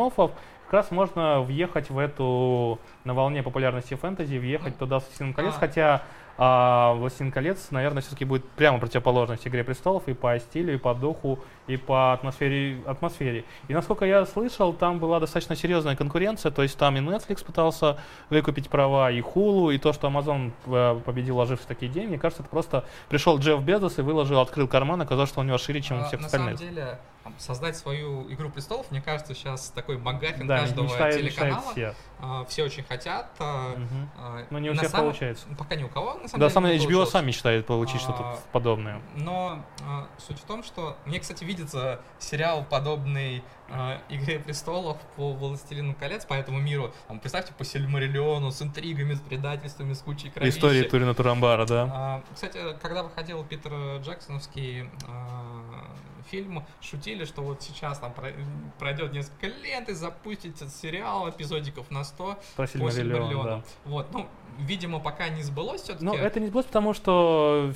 раз 0.76 0.92
можно 0.92 1.42
въехать 1.42 1.90
в 1.90 1.98
эту, 1.98 2.80
на 3.04 3.14
волне 3.14 3.42
популярности 3.42 3.96
фэнтези, 3.96 4.38
въехать 4.38 4.78
туда 4.78 5.00
с 5.00 5.06
«Властелином 5.06 5.34
колец», 5.34 5.54
А. 5.56 5.60
хотя 5.60 6.02
а, 6.38 6.94
«Властелин 6.96 7.32
колец», 7.32 7.68
наверное, 7.72 8.02
все-таки 8.02 8.26
будет 8.26 8.48
прямо 8.50 8.78
противоположность 8.78 9.48
«Игре 9.48 9.64
престолов» 9.64 10.04
и 10.08 10.14
по 10.14 10.38
стилю, 10.38 10.74
и 10.74 10.78
по 10.78 10.94
духу, 10.94 11.40
и 11.68 11.78
по 11.78 12.12
атмосфере. 12.14 12.78
атмосфере. 12.86 13.46
И 13.70 13.74
насколько 13.74 14.06
я 14.06 14.26
слышал, 14.26 14.74
там 14.74 15.00
была 15.00 15.20
достаточно 15.22 15.56
серьезная 15.56 15.96
конкуренция, 15.96 16.52
то 16.52 16.62
есть 16.62 16.78
там 16.78 16.98
и 16.98 17.00
Netflix 17.00 17.46
пытался 17.46 17.98
выкупить 18.30 18.70
права, 18.70 19.12
и 19.12 19.22
Hulu, 19.22 19.74
и 19.74 19.78
то, 19.78 19.94
что 19.94 20.08
Amazon 20.10 20.52
э, 20.68 21.00
победил, 21.06 21.36
вложившись 21.36 21.66
в 21.66 21.68
такие 21.70 21.90
деньги. 21.92 22.10
Мне 22.10 22.20
кажется, 22.20 22.44
это 22.44 22.50
просто 22.52 22.84
пришел 23.10 23.38
Джефф 23.40 23.62
Безос 23.62 23.98
и 23.98 24.02
выложил, 24.02 24.40
открыл 24.42 24.68
карман, 24.68 25.02
оказалось, 25.02 25.30
что 25.30 25.40
у 25.40 25.44
него 25.44 25.58
шире, 25.58 25.82
чем 25.82 26.00
у 26.00 26.02
А, 26.02 26.04
всех 26.06 26.20
на 26.20 26.26
остальных. 26.26 26.58
самом 26.60 26.74
деле, 26.76 27.00
создать 27.38 27.76
свою 27.76 28.32
игру 28.32 28.50
престолов, 28.50 28.90
мне 28.92 29.02
кажется, 29.02 29.34
сейчас 29.34 29.70
такой 29.70 29.98
магафин 29.98 30.48
да, 30.48 30.60
каждого 30.60 30.86
мечтают, 30.86 31.24
мечтают 31.24 31.54
телеканала. 31.56 31.72
все. 31.72 31.96
А, 32.20 32.46
все 32.46 32.64
очень 32.64 32.84
хотят. 32.84 33.30
а, 33.40 33.76
Мгм. 33.76 34.10
а, 34.18 34.46
Но 34.50 34.60
не 34.60 34.70
у 34.70 34.74
на 34.74 34.80
всех 34.80 34.92
самом- 34.92 35.08
получается. 35.08 35.46
Пока 35.58 35.76
ни 35.76 35.84
у 35.84 35.90
кого, 35.90 36.14
на 36.16 36.28
самом 36.28 36.32
Да, 36.32 36.38
деле, 36.38 36.50
сам 36.50 36.64
не 36.66 36.70
HBO 36.72 36.80
получилось. 36.84 37.10
сам 37.10 37.28
мечтает 37.28 37.66
получить 37.66 38.02
что-то 38.02 38.24
А, 38.24 38.40
подобное. 38.52 39.02
Но 39.16 39.64
а, 39.88 40.08
суть 40.18 40.40
в 40.40 40.44
том, 40.46 40.64
что 40.64 40.98
мне, 41.06 41.20
кстати, 41.20 41.44
видится 41.44 42.00
сериал, 42.20 42.64
подобный 42.70 43.44
а, 43.68 44.00
«Игре 44.10 44.38
престолов» 44.38 44.98
по 45.16 45.32
«Властелину 45.34 45.96
колец», 45.96 46.24
по 46.26 46.36
этому 46.36 46.60
миру. 46.60 46.94
Там, 47.08 47.20
представьте, 47.20 47.52
по 47.54 47.66
Сильмариллиону, 47.66 48.52
с 48.52 48.62
интригами, 48.62 49.16
с 49.16 49.20
предательствами, 49.20 49.94
с 49.94 50.02
кучей 50.02 50.30
кровищи. 50.30 50.56
История 50.56 50.84
Турина 50.84 51.16
Турамбара, 51.16 51.66
да. 51.66 51.90
А, 51.92 52.24
Кстати, 52.36 52.60
когда 52.80 53.02
выходил 53.02 53.44
Питер 53.44 53.72
Джексоновский 54.04 54.88
а, 55.08 55.64
фильм, 56.30 56.64
шутили, 56.82 57.26
что 57.26 57.42
вот 57.42 57.62
сейчас 57.62 58.00
там 58.00 58.14
про- 58.14 58.34
пройдет 58.80 59.14
несколько 59.14 59.48
лет 59.48 59.90
и 59.90 59.94
запустится 59.94 60.68
сериал 60.70 61.30
эпизодиков 61.30 61.90
на 61.92 62.04
100 62.04 62.38
Про 62.56 62.66
по 62.66 62.68
Сильмариллион, 62.68 63.44
да. 63.46 63.62
Вот, 63.86 64.12
ну, 64.14 64.28
видимо, 64.60 65.00
пока 65.00 65.30
не 65.30 65.44
сбылось 65.44 65.82
все-таки. 65.82 66.06
Ну, 66.06 66.14
это 66.16 66.40
не 66.40 66.48
сбылось, 66.48 66.66
потому 66.68 66.94
что 66.94 67.72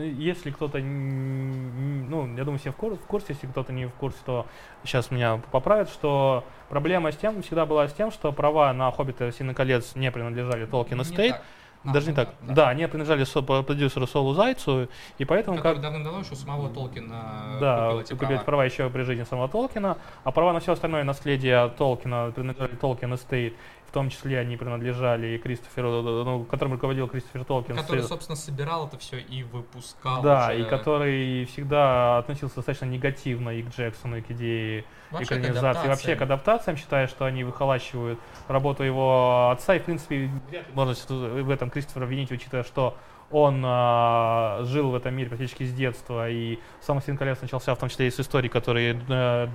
если 0.00 0.50
кто-то, 0.50 0.78
ну, 0.78 2.36
я 2.36 2.44
думаю, 2.44 2.58
все 2.58 2.70
в 2.72 2.76
кур- 2.76 2.96
в 2.96 3.06
курсе, 3.06 3.28
если 3.30 3.46
кто-то 3.46 3.72
не 3.72 3.86
в 3.86 3.92
курсе, 3.94 4.18
то 4.24 4.46
сейчас 4.84 5.10
меня 5.10 5.38
поправят, 5.52 5.88
что 5.90 6.44
проблема 6.68 7.12
с 7.12 7.16
тем, 7.16 7.42
всегда 7.42 7.66
была 7.66 7.88
с 7.88 7.92
тем, 7.94 8.10
что 8.10 8.32
права 8.32 8.72
на 8.72 8.90
«Хоббита. 8.90 9.30
Сильный 9.32 9.54
колец» 9.54 9.94
не 9.94 10.10
принадлежали 10.10 10.66
Tolkien 10.66 10.96
Не 10.96 11.00
Estate, 11.02 11.30
так. 11.30 11.42
А, 11.86 11.92
даже 11.92 12.08
не 12.10 12.14
так. 12.14 12.30
да, 12.42 12.54
Да, 12.54 12.68
они 12.68 12.86
принадлежали 12.86 13.24
со- 13.24 13.42
продюсеру 13.42 14.06
Солу 14.06 14.34
Зайцу, 14.34 14.88
и 15.18 15.24
поэтому 15.24 15.56
Который 15.56 15.74
как... 15.74 15.82
давным-давно 15.82 16.20
еще 16.20 16.34
самого 16.34 16.68
Толкина 16.68 17.58
Да, 17.60 17.86
купил 17.86 18.00
эти 18.00 18.14
права. 18.14 18.38
права 18.44 18.64
еще 18.64 18.90
при 18.90 19.02
жизни 19.02 19.24
самого 19.24 19.48
Толкина, 19.48 19.96
а 20.24 20.30
права 20.32 20.52
на 20.52 20.60
все 20.60 20.72
остальное 20.72 21.04
наследие 21.04 21.68
Толкина 21.78 22.32
принадлежали 22.34 22.74
Толкин 22.76 23.10
в 23.12 23.52
том 23.96 24.10
числе 24.10 24.38
они 24.38 24.58
принадлежали 24.58 25.28
и 25.28 25.38
Кристоферу, 25.38 26.02
ну, 26.02 26.44
которым 26.44 26.74
руководил 26.74 27.08
Кристофер 27.08 27.44
Толкин. 27.44 27.76
Который, 27.76 28.02
собственно, 28.02 28.36
собирал 28.36 28.88
это 28.88 28.98
все 28.98 29.18
и 29.18 29.42
выпускал. 29.42 30.20
да, 30.20 30.48
уже. 30.48 30.60
и 30.60 30.64
который 30.64 31.44
всегда 31.46 32.18
относился 32.18 32.56
достаточно 32.56 32.84
негативно 32.84 33.48
и 33.48 33.62
к 33.62 33.70
Джексону, 33.70 34.18
и 34.18 34.20
к 34.20 34.30
идее 34.32 34.84
Вообще 35.10 35.28
к 35.28 35.32
экранизации, 35.32 35.60
адаптациям. 35.60 35.88
вообще 35.88 36.16
к 36.16 36.22
адаптациям, 36.22 36.76
считая, 36.76 37.06
что 37.06 37.24
они 37.24 37.42
выхолащивают 37.42 38.18
работу 38.48 38.82
его 38.82 39.48
отца, 39.50 39.74
и, 39.74 39.78
в 39.78 39.84
принципе, 39.84 40.30
можно 40.74 40.92
в 40.92 41.48
этом 41.48 41.70
Кристофера 41.70 42.04
винить, 42.04 42.30
учитывая, 42.30 42.64
что 42.64 42.98
он 43.30 43.62
а, 43.64 44.60
жил 44.64 44.90
в 44.90 44.94
этом 44.94 45.14
мире 45.14 45.30
практически 45.30 45.64
с 45.64 45.72
детства, 45.72 46.28
и 46.28 46.58
сам 46.80 46.96
«Властелин 46.96 47.16
колец» 47.16 47.40
начался 47.40 47.74
в 47.74 47.78
том 47.78 47.88
числе 47.88 48.08
и 48.08 48.10
с 48.10 48.20
историй, 48.20 48.50
которые 48.50 49.00
э, 49.08 49.48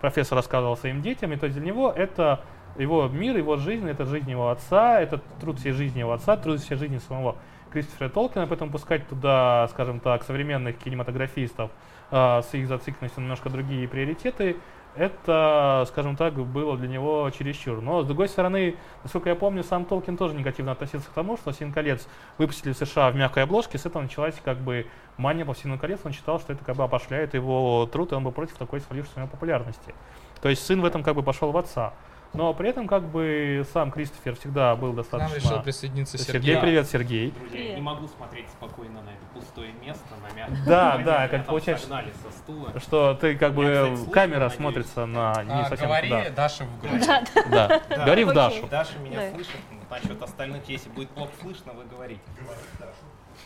профессор 0.00 0.36
рассказывал 0.36 0.76
своим 0.76 1.00
детям, 1.00 1.32
и 1.32 1.36
то 1.36 1.46
есть 1.46 1.56
для 1.56 1.66
него 1.66 1.90
это 1.90 2.44
его 2.78 3.08
мир, 3.08 3.36
его 3.36 3.56
жизнь, 3.56 3.88
это 3.88 4.04
жизнь 4.04 4.30
его 4.30 4.50
отца, 4.50 5.00
это 5.00 5.20
труд 5.40 5.58
всей 5.58 5.72
жизни 5.72 6.00
его 6.00 6.12
отца, 6.12 6.36
труд 6.36 6.60
всей 6.60 6.76
жизни 6.76 6.98
самого 6.98 7.36
Кристофера 7.72 8.08
Толкина, 8.08 8.46
поэтому 8.46 8.70
пускать 8.70 9.06
туда, 9.08 9.68
скажем 9.70 10.00
так, 10.00 10.22
современных 10.22 10.78
кинематографистов 10.78 11.70
а, 12.10 12.42
с 12.42 12.54
их 12.54 12.68
зацикленностью 12.68 13.22
немножко 13.22 13.50
другие 13.50 13.88
приоритеты, 13.88 14.56
это, 14.96 15.84
скажем 15.88 16.16
так, 16.16 16.34
было 16.34 16.76
для 16.76 16.88
него 16.88 17.30
чересчур. 17.30 17.82
Но, 17.82 18.02
с 18.02 18.06
другой 18.06 18.28
стороны, 18.28 18.76
насколько 19.02 19.28
я 19.28 19.34
помню, 19.34 19.62
сам 19.62 19.84
Толкин 19.84 20.16
тоже 20.16 20.34
негативно 20.34 20.72
относился 20.72 21.08
к 21.08 21.12
тому, 21.12 21.36
что 21.36 21.52
«Син 21.52 21.72
колец» 21.72 22.08
выпустили 22.38 22.72
в 22.72 22.78
США 22.78 23.10
в 23.10 23.16
мягкой 23.16 23.42
обложке, 23.42 23.76
с 23.76 23.84
этого 23.84 24.02
началась 24.02 24.34
как 24.42 24.58
бы 24.58 24.86
мания 25.18 25.44
по 25.44 25.54
«Сину 25.54 25.78
колец», 25.78 26.00
он 26.04 26.12
считал, 26.12 26.40
что 26.40 26.54
это 26.54 26.64
как 26.64 26.76
бы 26.76 26.84
опошляет 26.84 27.34
его 27.34 27.86
труд, 27.92 28.12
и 28.12 28.14
он 28.14 28.24
был 28.24 28.32
против 28.32 28.56
такой 28.56 28.80
свалившейся 28.80 29.26
популярности. 29.26 29.94
То 30.40 30.48
есть 30.48 30.64
сын 30.64 30.80
в 30.80 30.84
этом 30.84 31.02
как 31.02 31.14
бы 31.14 31.22
пошел 31.22 31.52
в 31.52 31.56
отца. 31.56 31.92
Но 32.36 32.52
при 32.54 32.68
этом 32.68 32.86
как 32.86 33.04
бы 33.04 33.66
сам 33.72 33.90
Кристофер 33.90 34.36
всегда 34.36 34.74
был 34.76 34.88
К 34.92 34.96
нам 34.96 34.96
достаточно... 34.96 35.34
решил 35.36 35.62
присоединиться 35.62 36.18
Сергей, 36.18 36.54
Сергей. 36.54 36.60
привет, 36.60 36.88
Сергей. 36.88 37.30
Друзья, 37.30 37.64
я 37.70 37.74
не 37.76 37.80
могу 37.80 38.06
смотреть 38.08 38.48
спокойно 38.50 39.02
на 39.02 39.08
это 39.10 39.24
пустое 39.34 39.72
место, 39.72 40.04
на 40.22 40.34
мягкое. 40.36 40.62
Да, 40.66 40.98
да, 40.98 41.28
как 41.28 41.46
получается, 41.46 41.86
согнали 41.86 42.12
со 42.22 42.38
стула. 42.38 42.78
что 42.80 43.14
ты 43.14 43.36
как 43.36 43.50
Я, 43.50 43.54
бы 43.56 44.06
камера 44.12 44.34
надеюсь. 44.40 44.54
смотрится 44.56 45.06
на 45.06 45.42
не 45.44 45.52
А, 45.52 45.68
совсем 45.68 45.86
говори. 45.88 46.30
Даша 46.34 46.64
в 46.64 46.80
грудь. 46.82 47.06
Да, 47.06 47.22
Да. 47.50 47.82
Да. 47.88 48.04
Говори 48.04 48.24
в. 48.24 48.32
Дашу. 48.32 48.66
Даша 48.68 48.98
меня 48.98 49.20
Да. 49.20 49.30
слышит, 49.34 49.56
насчет 49.90 50.22
остальных, 50.22 50.68
если 50.68 50.88
будет 50.90 51.10
плохо 51.10 51.32
слышно, 51.40 51.72
вы 51.72 51.84
говорите. 51.84 52.20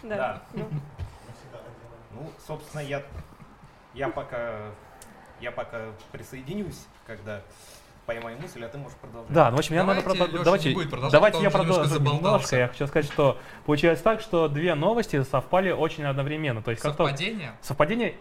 да. 0.03 0.17
Да. 0.17 0.43
Ну, 0.55 0.69
Ну, 2.13 2.31
собственно, 2.47 2.81
я, 2.81 3.03
я 3.95 4.09
пока, 4.09 4.71
я 5.41 5.53
пока 5.53 5.79
присоединюсь, 6.13 6.87
когда 7.07 7.41
поймаю 8.07 8.39
мысль, 8.41 8.65
а 8.65 8.69
ты 8.69 8.79
можешь 8.79 8.99
продолжать. 8.99 9.33
Да, 9.33 9.51
ну, 9.51 9.57
в 9.57 9.59
общем, 9.61 9.75
я 9.75 9.83
Давайте 9.85 10.09
надо 10.09 10.21
Лёша 10.25 10.39
не 10.39 10.45
давайте, 10.45 10.71
будет 10.73 10.91
продолжать, 10.91 11.13
давайте 11.13 11.39
я 11.39 11.45
немножко 11.45 11.59
продолжу 11.59 12.01
немножко. 12.01 12.57
Я 12.57 12.69
хочу 12.69 12.87
сказать, 12.87 13.11
что 13.11 13.39
получилось 13.67 14.01
так, 14.01 14.21
что 14.21 14.49
две 14.49 14.75
новости 14.75 15.23
совпали 15.23 15.71
очень 15.71 16.05
одновременно. 16.05 16.63
То 16.63 16.71
есть 16.71 16.83
как 16.83 16.97
Совпадение, 16.97 17.53
совпадение 17.63 18.15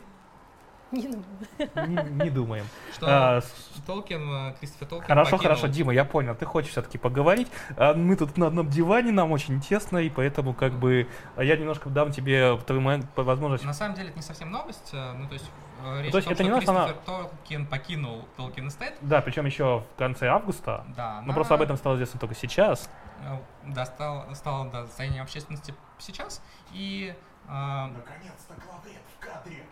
не 0.91 1.01
знаю. 1.01 1.87
не, 1.87 2.23
не 2.23 2.29
думаем. 2.29 2.65
что 2.93 3.05
А, 3.07 3.41
Толкин, 3.85 4.55
Кристофер 4.59 4.87
Толкин 4.87 5.07
Хорошо, 5.07 5.31
покинул 5.37 5.55
хорошо, 5.55 5.67
Дима, 5.67 5.93
я 5.93 6.05
понял, 6.05 6.35
ты 6.35 6.45
хочешь 6.45 6.71
все-таки 6.71 6.97
поговорить. 6.97 7.47
А 7.77 7.93
Мы 7.93 8.15
тут 8.15 8.37
на 8.37 8.47
одном 8.47 8.69
диване, 8.69 9.11
нам 9.11 9.31
очень 9.31 9.61
тесно, 9.61 9.97
и 9.97 10.09
поэтому 10.09 10.53
как 10.53 10.73
бы 10.73 11.07
а 11.35 11.43
я 11.43 11.57
немножко 11.57 11.89
дам 11.89 12.11
тебе 12.11 12.57
твою 12.65 12.81
момент- 12.81 13.05
возможность. 13.15 13.63
На 13.65 13.73
самом 13.73 13.95
деле 13.95 14.09
это 14.09 14.17
не 14.17 14.23
совсем 14.23 14.51
новость, 14.51 14.89
э, 14.93 15.13
ну 15.13 15.27
то 15.27 15.33
есть 15.33 15.49
э, 15.83 16.01
речь 16.01 16.11
то 16.11 16.17
есть 16.17 16.27
о 16.27 16.29
том, 16.29 16.33
это 16.35 16.43
не 16.43 16.61
что 16.61 16.73
новость, 16.73 16.93
Кристофер 16.95 17.29
Толкин 17.29 17.65
покинул 17.67 18.25
Толкин 18.37 18.67
Эстейт. 18.67 18.93
Да, 19.01 19.21
причем 19.21 19.45
еще 19.45 19.79
в 19.95 19.97
конце 19.97 20.27
августа. 20.27 20.83
Да, 20.95 21.15
Но 21.17 21.23
она, 21.25 21.33
просто 21.33 21.53
об 21.55 21.61
этом 21.61 21.77
стало 21.77 21.95
известно 21.95 22.19
только 22.19 22.35
сейчас. 22.35 22.89
э, 23.23 23.37
Да, 23.67 23.85
стало, 23.85 24.33
стало 24.33 24.69
да, 24.69 24.83
достоянием 24.83 25.23
общественности 25.23 25.73
сейчас. 25.97 26.41
И 26.73 27.13
э, 27.47 27.51
Наконец-то 27.51 28.53
главред 28.65 29.01
в 29.17 29.19
кадре. 29.19 29.63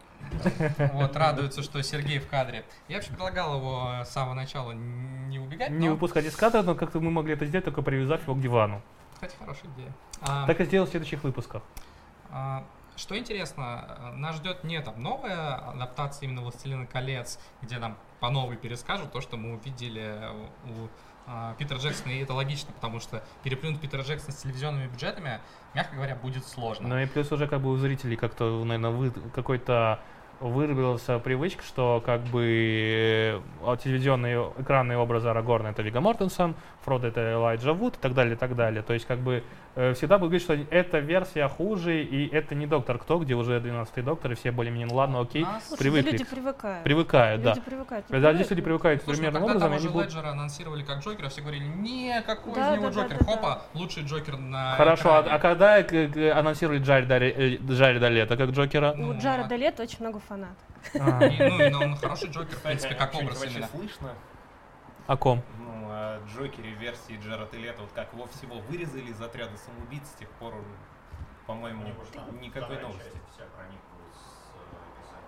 Вот 0.94 1.16
радуется, 1.16 1.64
что 1.64 1.82
Сергей 1.82 2.20
в 2.20 2.28
кадре. 2.28 2.66
Я 2.88 2.96
вообще 2.98 3.12
предлагал 3.12 3.58
его 3.58 4.04
с 4.04 4.10
самого 4.10 4.34
начала 4.34 4.72
не 4.72 5.40
убегать, 5.40 5.70
Не 5.72 5.88
но, 5.88 5.94
выпускать 5.96 6.26
из 6.26 6.36
кадра, 6.36 6.62
но 6.64 6.76
как-то 6.76 7.00
мы 7.00 7.12
могли 7.12 7.34
это 7.34 7.46
сделать, 7.46 7.66
только 7.66 7.82
привязав 7.82 8.22
его 8.24 8.36
к 8.36 8.42
дивану. 8.42 8.82
кстати, 9.14 9.36
хорошая 9.40 9.72
идея. 9.76 9.94
А, 10.22 10.46
Так 10.48 10.60
и 10.62 10.66
сделал 10.66 10.86
в 10.88 10.90
следующих 10.90 11.24
выпусках. 11.24 11.64
А, 12.30 12.66
Что 12.96 13.18
интересно, 13.18 14.14
нас 14.16 14.36
ждет 14.38 14.64
не 14.64 14.82
там 14.82 15.02
новая 15.02 15.56
адаптация 15.56 16.28
именно 16.28 16.42
«Властелина 16.42 16.86
колец», 16.88 17.40
где 17.62 17.78
нам 17.78 17.98
по 18.20 18.30
новой 18.30 18.58
перескажут 18.58 19.12
то, 19.12 19.22
что 19.22 19.38
мы 19.38 19.54
увидели 19.54 20.20
у 20.66 20.88
Питера 21.58 21.78
Джексона, 21.78 22.12
и 22.12 22.20
это 22.20 22.34
логично, 22.34 22.72
потому 22.74 23.00
что 23.00 23.24
переплюнуть 23.44 23.82
Питера 23.82 24.02
Джексона 24.02 24.32
с 24.32 24.38
телевизионными 24.38 24.88
бюджетами, 24.88 25.40
мягко 25.74 25.96
говоря, 25.96 26.16
будет 26.16 26.46
сложно. 26.46 26.88
Ну 26.88 27.00
и 27.00 27.06
плюс 27.06 27.32
уже 27.32 27.48
как 27.48 27.62
бы 27.62 27.70
у 27.70 27.78
зрителей 27.78 28.16
как-то, 28.16 28.64
наверное, 28.64 28.92
вы, 28.92 29.12
какой-то 29.12 30.00
выработался 30.40 31.20
привычка, 31.20 31.64
что 31.64 32.02
как 32.06 32.22
бы 32.26 33.42
э, 33.62 33.78
телевизионные 33.84 34.54
экранные 34.58 34.98
образы 34.98 35.28
Арагорна 35.28 35.68
это 35.68 35.82
Вига 35.82 36.00
Мортенсон, 36.00 36.56
Фродо 36.88 37.08
это 37.08 37.34
Элайджа 37.34 37.74
Вуд 37.74 37.98
и 37.98 38.00
так 38.00 38.14
далее, 38.14 38.36
и 38.36 38.38
так 38.38 38.56
далее. 38.56 38.82
То 38.82 38.94
есть 38.94 39.06
как 39.06 39.20
бы 39.20 39.44
э, 39.76 39.94
всегда 39.94 40.18
будет 40.18 40.30
говорить, 40.30 40.44
что 40.44 40.54
эта 40.54 41.00
версия 41.00 41.50
хуже, 41.50 42.02
и 42.02 42.34
это 42.34 42.56
не 42.56 42.66
Доктор 42.66 42.98
Кто, 42.98 43.20
где 43.20 43.34
уже 43.36 43.60
12-й 43.60 44.02
Доктор, 44.04 44.32
и 44.32 44.36
все 44.36 44.52
более-менее, 44.52 44.88
ну 44.88 44.96
ладно, 44.96 45.20
окей, 45.20 45.44
Нас- 45.44 45.68
Слушай, 45.68 45.80
привыкли. 45.82 46.12
люди 46.12 46.24
привыкают. 46.24 46.84
привыкают, 46.86 47.42
да. 47.42 47.50
Люди 47.50 47.62
привыкают. 47.62 48.06
Да, 48.08 48.34
здесь 48.34 48.50
люди 48.50 48.62
привыкают 48.62 49.04
Слушай, 49.04 49.18
ну, 49.18 49.24
примерным 49.24 49.48
когда 49.50 49.66
образом, 49.66 49.84
же 49.84 49.90
будут... 49.90 50.08
Леджера 50.08 50.30
анонсировали 50.30 50.84
как 50.84 51.00
Джокера, 51.04 51.28
все 51.28 51.42
говорили, 51.42 51.66
не, 51.66 52.22
какой 52.26 52.54
Да, 52.56 52.74
из 52.76 52.80
него 52.80 52.90
да, 52.90 52.96
да, 52.96 53.02
Джокер, 53.02 53.18
да, 53.20 53.26
хопа, 53.26 53.62
лучший 53.74 54.04
Джокер 54.04 54.38
на 54.38 54.76
Хорошо, 54.78 55.14
а, 55.18 55.22
экране». 55.24 55.36
а 55.36 55.40
когда 55.40 55.80
э, 55.82 56.32
анонсировали 56.32 56.80
Джареда, 56.80 57.16
э, 57.18 57.58
Джареда 57.70 58.08
Лето 58.08 58.38
как 58.38 58.52
Джокера? 58.52 58.94
Ну, 58.96 59.10
У 59.10 59.18
Джареда 59.20 59.58
Лето 59.58 59.84
очень 59.84 59.98
много 60.00 60.20
фанатов. 60.20 60.56
А, 61.02 61.26
И, 61.26 61.38
ну, 61.38 61.60
и, 61.66 61.70
ну, 61.70 61.80
он 61.80 61.96
хороший 61.98 62.30
Джокер, 62.30 62.56
в 62.56 62.62
принципе, 62.62 62.96
как 62.96 63.12
Что-нибудь 63.12 63.36
образ 63.36 63.52
именно. 63.54 63.68
слышно? 63.68 64.10
О 65.08 65.16
ком? 65.16 65.42
Ну, 65.60 65.88
о 65.90 66.20
Джокере 66.28 66.74
в 66.76 66.80
версии 66.80 67.18
Джаред 67.24 67.54
Лето, 67.54 67.82
вот 67.82 67.92
как 67.94 68.12
его 68.14 68.28
всего 68.28 68.60
вырезали 68.60 69.10
из 69.10 69.22
отряда 69.22 69.58
самоубийц, 69.58 70.06
с 70.06 70.14
тех 70.20 70.30
пор 70.32 70.56
он 70.56 70.66
по-моему, 71.46 71.84
никакой 72.42 72.82
новости. 72.82 73.22
э. 73.38 73.42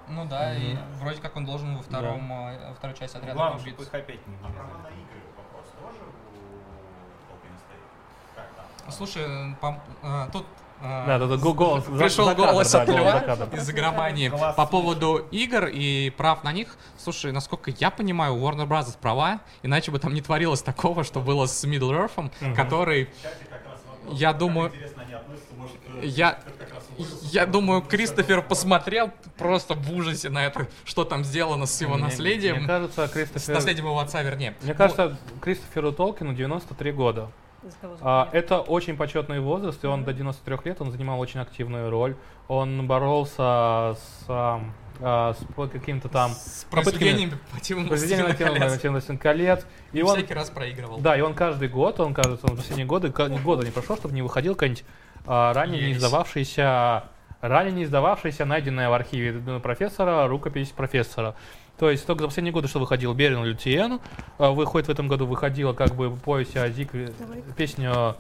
Ну 0.10 0.26
да, 0.26 0.54
и 0.54 0.74
Мгм. 0.74 0.94
вроде 0.96 1.22
как 1.22 1.36
он 1.38 1.46
должен 1.46 1.78
во 1.78 1.84
втором, 1.84 2.30
э, 2.34 2.70
во 2.70 2.74
второй 2.74 2.96
части 2.98 3.16
отряда 3.16 3.36
Главное, 3.36 3.60
чтобы 3.60 3.84
их 3.84 3.94
опять 3.94 4.28
не 4.28 4.36
А 4.36 4.48
вырезали. 4.48 4.94
игры 5.02 5.22
вопрос 5.38 5.72
тоже 5.80 6.04
у 6.04 7.30
Толкина 7.30 7.58
стоит? 7.60 8.36
Как 8.36 8.48
там? 8.58 8.92
Слушай, 8.92 9.56
э, 10.02 10.30
тут 10.34 10.46
Да, 10.82 11.20
тут 11.20 11.40
го- 11.42 11.54
голос. 11.54 11.84
пришел 11.86 12.34
голос 12.36 12.72
да, 12.72 12.84
от 12.84 13.54
из 13.54 13.70
игромании 13.70 14.30
по 14.56 14.66
поводу 14.66 15.18
игр 15.32 15.66
и 15.66 16.10
прав 16.12 16.44
на 16.44 16.52
них. 16.54 16.78
Слушай, 16.98 17.32
насколько 17.32 17.72
я 17.72 17.90
понимаю, 17.92 18.36
у 18.36 18.40
Warner 18.50 18.68
Bros. 18.68 18.98
права, 19.00 19.42
иначе 19.64 19.92
бы 19.92 20.00
там 20.00 20.14
не 20.14 20.22
творилось 20.22 20.62
такого, 20.62 21.04
что 21.04 21.20
было 21.20 21.46
с 21.48 21.64
Middle 21.66 21.92
Earth, 22.10 22.56
который. 22.56 23.10
Я 24.12 24.34
думаю- 24.34 24.70
Интересно, 24.70 25.04
они 25.04 25.14
относятся, 25.14 25.54
может, 25.56 25.76
Я- 26.02 26.40
как 26.58 26.74
раз 26.74 26.84
ужас. 26.98 27.20
я 27.32 27.46
думаю, 27.46 27.82
Кристофер 27.84 28.42
посмотрел 28.42 29.12
просто 29.38 29.76
в 29.76 29.92
ужасе 29.94 30.30
на 30.30 30.46
это, 30.48 30.68
что 30.84 31.04
там 31.06 31.24
сделано 31.24 31.68
с 31.68 31.80
его 31.80 31.94
Мне- 31.94 32.06
наследием. 32.06 32.58
Мне 32.58 32.66
кажется, 32.68 33.08
С 33.08 33.12
Кристофер... 33.12 33.54
наследием 33.56 33.86
его 33.86 34.00
отца, 34.00 34.24
вернее. 34.24 34.56
Мне 34.64 34.74
кажется, 34.74 35.16
Кристоферу 35.42 35.92
Толкину 35.92 36.34
93 36.34 36.92
года. 36.92 37.30
А, 38.02 38.30
это 38.32 38.60
очень 38.60 38.96
почетный 38.96 39.40
возраст, 39.40 39.84
и 39.84 39.88
он 39.88 40.04
до 40.04 40.14
93 40.14 40.58
лет 40.66 40.82
он 40.82 40.92
занимал 40.92 41.20
очень 41.20 41.40
активную 41.40 41.90
роль. 41.90 42.16
Он 42.48 42.88
боролся 42.88 43.96
с, 43.98 44.26
а, 44.28 44.62
а, 45.02 45.34
с 45.34 45.70
каким-то 45.70 46.10
там 46.10 46.32
с 46.32 46.66
произведением 46.70 47.32
«Властелина 47.88 48.34
колец». 49.18 49.66
И 49.94 50.02
он, 50.02 50.18
всякий 50.18 50.34
раз 50.34 50.50
проигрывал. 50.50 51.00
да, 51.00 51.18
и 51.18 51.22
он 51.22 51.34
каждый 51.34 51.68
год, 51.68 52.00
он 52.00 52.14
кажется, 52.14 52.48
он 52.48 52.54
в 52.54 52.58
последние 52.58 52.88
годы, 52.88 53.10
года 53.10 53.66
не 53.66 53.72
прошло, 53.72 53.96
чтобы 53.96 54.14
не 54.14 54.22
выходил 54.22 54.56
какой-нибудь 54.56 54.86
а, 55.26 55.54
ранее 55.54 55.82
не 55.82 55.88
Ересь. 55.90 55.98
издававшийся, 55.98 57.04
ранее 57.42 57.74
не 57.74 57.84
издававшийся, 57.84 58.46
найденная 58.46 58.90
в 58.90 58.94
архиве 58.94 59.42
ну, 59.46 59.60
профессора, 59.60 60.28
рукопись 60.28 60.70
профессора. 60.70 61.36
То 61.80 61.90
есть 61.90 62.06
только 62.06 62.24
за 62.24 62.28
последние 62.28 62.52
годы, 62.52 62.68
что 62.68 62.80
выходил 62.80 63.14
Берин 63.14 63.44
Лютиен, 63.44 64.02
а, 64.38 64.52
выходит 64.52 64.88
в 64.90 64.92
этом 64.92 65.08
году 65.08 65.26
выходила 65.26 65.74
как 65.74 65.96
бы 65.96 66.16
повесть 66.16 66.58
о 66.58 66.70
Давай. 67.18 67.42
песню 67.56 68.16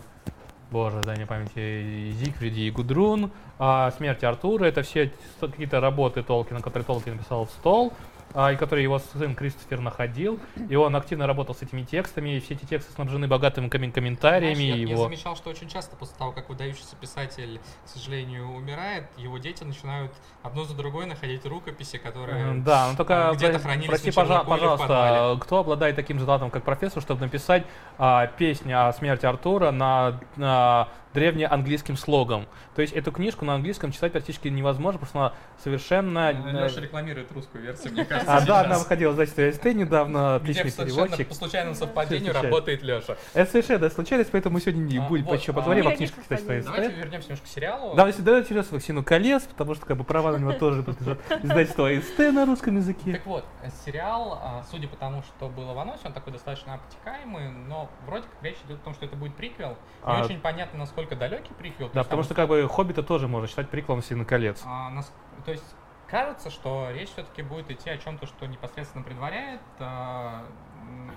Боже, 0.72 1.01
дай 1.01 1.16
мне 1.16 1.26
памяти, 1.26 2.12
Зигфриди 2.12 2.62
и 2.62 2.72
Гудрун, 2.72 3.32
а, 3.57 3.91
смерти 3.91 4.26
Артура, 4.26 4.66
это 4.66 4.84
все 4.84 5.12
какие-то 5.41 5.80
работы 5.80 6.22
Толкина, 6.22 6.62
которые 6.62 6.86
Толкин 6.86 7.14
написал 7.18 7.45
в 7.45 7.49
стол, 7.51 7.91
и 8.32 8.56
которые 8.56 8.84
его 8.84 9.00
сын 9.00 9.36
Кристофер 9.36 9.80
находил, 9.80 10.40
и 10.70 10.76
он 10.76 10.96
активно 10.96 11.28
работал 11.28 11.56
с 11.56 11.62
этими 11.62 11.84
текстами, 11.84 12.38
и 12.38 12.40
все 12.40 12.54
эти 12.54 12.66
тексты 12.66 12.92
снабжены 12.94 13.28
богатыми 13.28 13.68
коммен- 13.68 13.92
комментариями, 13.92 14.54
Знаешь, 14.56 14.76
я, 14.80 14.86
я 14.86 14.92
его... 14.92 15.04
замечал, 15.06 15.36
что 15.36 15.50
очень 15.50 15.68
часто 15.68 15.96
после 15.96 16.16
того, 16.18 16.32
как 16.32 16.50
выдающийся 16.50 16.96
писатель, 16.96 17.60
к 17.86 17.90
сожалению, 17.90 18.50
умирает, 18.52 19.06
его 19.18 19.38
дети 19.38 19.64
начинают 19.64 20.12
одну 20.44 20.64
за 20.64 20.76
другой 20.76 21.06
находить 21.06 21.46
рукописи, 21.46 21.98
которые... 21.98 22.62
Да, 22.62 22.90
ну 22.92 22.98
только 22.98 23.30
а, 23.30 23.34
где-то 23.34 23.60
хранились 23.60 23.88
прости, 23.88 24.10
пожа- 24.10 24.46
пожалуйста, 24.46 24.88
подвале. 24.88 25.40
кто 25.40 25.58
обладает 25.60 25.96
таким 25.96 26.20
же 26.20 26.26
талантом, 26.26 26.52
как 26.52 26.64
профессор, 26.64 27.02
чтобы 27.02 27.22
написать 27.22 27.66
а, 27.98 28.28
песню 28.28 28.88
о 28.88 28.94
смерти 28.94 29.26
Артура 29.26 29.72
на, 29.72 30.20
на 30.36 30.88
древнеанглийским 31.14 31.97
слогом? 31.97 32.47
То 32.76 32.82
есть 32.82 32.93
эту 32.93 33.12
книжку 33.12 33.45
на 33.45 33.55
английском 33.55 33.91
читать 33.91 34.12
практически 34.12 34.47
невозможно, 34.47 34.99
потому 34.99 35.10
что 35.10 35.20
она 35.20 35.34
совершенно... 35.64 36.32
э, 36.32 36.66
Леша 36.66 36.82
рекламирует 36.82 37.32
русскую 37.32 37.64
версию, 37.64 37.93
мне 37.93 38.05
кажется, 38.05 38.34
А, 38.36 38.41
да, 38.45 38.62
она 38.62 38.80
выходила, 38.80 39.14
значит, 39.14 39.55
СТ 39.55 39.66
недавно, 39.66 40.36
отличный 40.36 40.72
переводчик. 40.72 41.28
по 41.28 41.34
случайному 41.36 41.76
совпадению 41.76 42.32
Случайно. 42.34 42.49
работает 42.49 42.84
Леша. 42.84 43.16
Это 43.34 43.51
совершенно 43.51 43.80
да, 43.80 43.89
случайность, 43.89 44.32
поэтому 44.32 44.53
мы 44.55 44.62
сегодня 44.62 44.82
не 44.82 44.97
А, 44.97 45.01
будем 45.01 45.26
еще 45.34 45.51
а, 45.51 45.55
поговорим 45.55 45.86
о 45.86 45.89
Мира 45.89 45.97
книжках, 45.97 46.22
кстати, 46.24 46.43
Давайте 46.43 46.95
вернемся 46.95 47.28
немножко 47.30 47.45
к 47.45 47.49
сериалу. 47.49 47.95
Да, 47.95 48.07
если 48.07 48.22
давайте 48.22 48.49
сейчас 48.49 48.72
«Вакцину 48.72 49.03
колец», 49.03 49.43
потому 49.43 49.76
что 49.76 49.86
как 49.86 49.97
бы 49.97 50.03
права 50.03 50.32
на 50.32 50.38
него 50.38 50.53
тоже 50.53 50.84
принадлежат 50.84 51.20
издательство 51.43 51.89
СТ 52.01 52.20
на 52.34 52.45
русском 52.45 52.76
языке. 52.76 53.14
Так 53.14 53.26
вот, 53.26 53.45
э, 53.64 53.70
сериал, 53.86 54.39
а, 54.41 54.64
судя 54.70 54.88
по 54.88 54.95
тому, 54.95 55.24
что 55.24 55.47
было 55.49 55.74
в 55.74 55.80
анонсе, 55.80 56.01
он 56.07 56.14
такой 56.14 56.34
достаточно 56.34 56.76
обтекаемый, 56.76 57.49
но 57.68 57.89
вроде 58.05 58.24
как 58.24 58.43
речь 58.43 58.57
идет 58.66 58.80
о 58.82 58.84
том, 58.84 58.93
что 58.93 59.05
это 59.05 59.16
будет 59.16 59.36
приквел. 59.36 59.70
Не 59.70 59.76
А- 60.03 60.24
очень 60.24 60.39
понятно, 60.39 60.80
насколько 60.80 60.99
далекий 61.08 61.54
приквел. 61.54 61.89
Да, 61.93 62.00
есть 62.00 62.10
потому 62.10 62.24
там 62.24 62.26
что 62.26 62.36
как 62.36 62.47
бы 62.50 62.68
«Хоббита» 62.68 63.04
тоже 63.04 63.28
можно 63.28 63.47
считать 63.47 63.70
приквелом 63.70 64.00
«Властелина 64.00 64.26
колец». 64.26 64.62
А, 64.66 64.89
нас- 64.89 65.12
то 65.45 65.52
есть 65.52 65.64
кажется, 66.08 66.50
что 66.50 66.89
речь 66.91 67.10
все-таки 67.10 67.41
будет 67.41 67.70
идти 67.72 67.89
о 67.89 67.97
чем-то, 67.97 68.26
что 68.26 68.45
непосредственно 68.47 69.04
предваряет 69.04 69.62
а, 69.80 70.43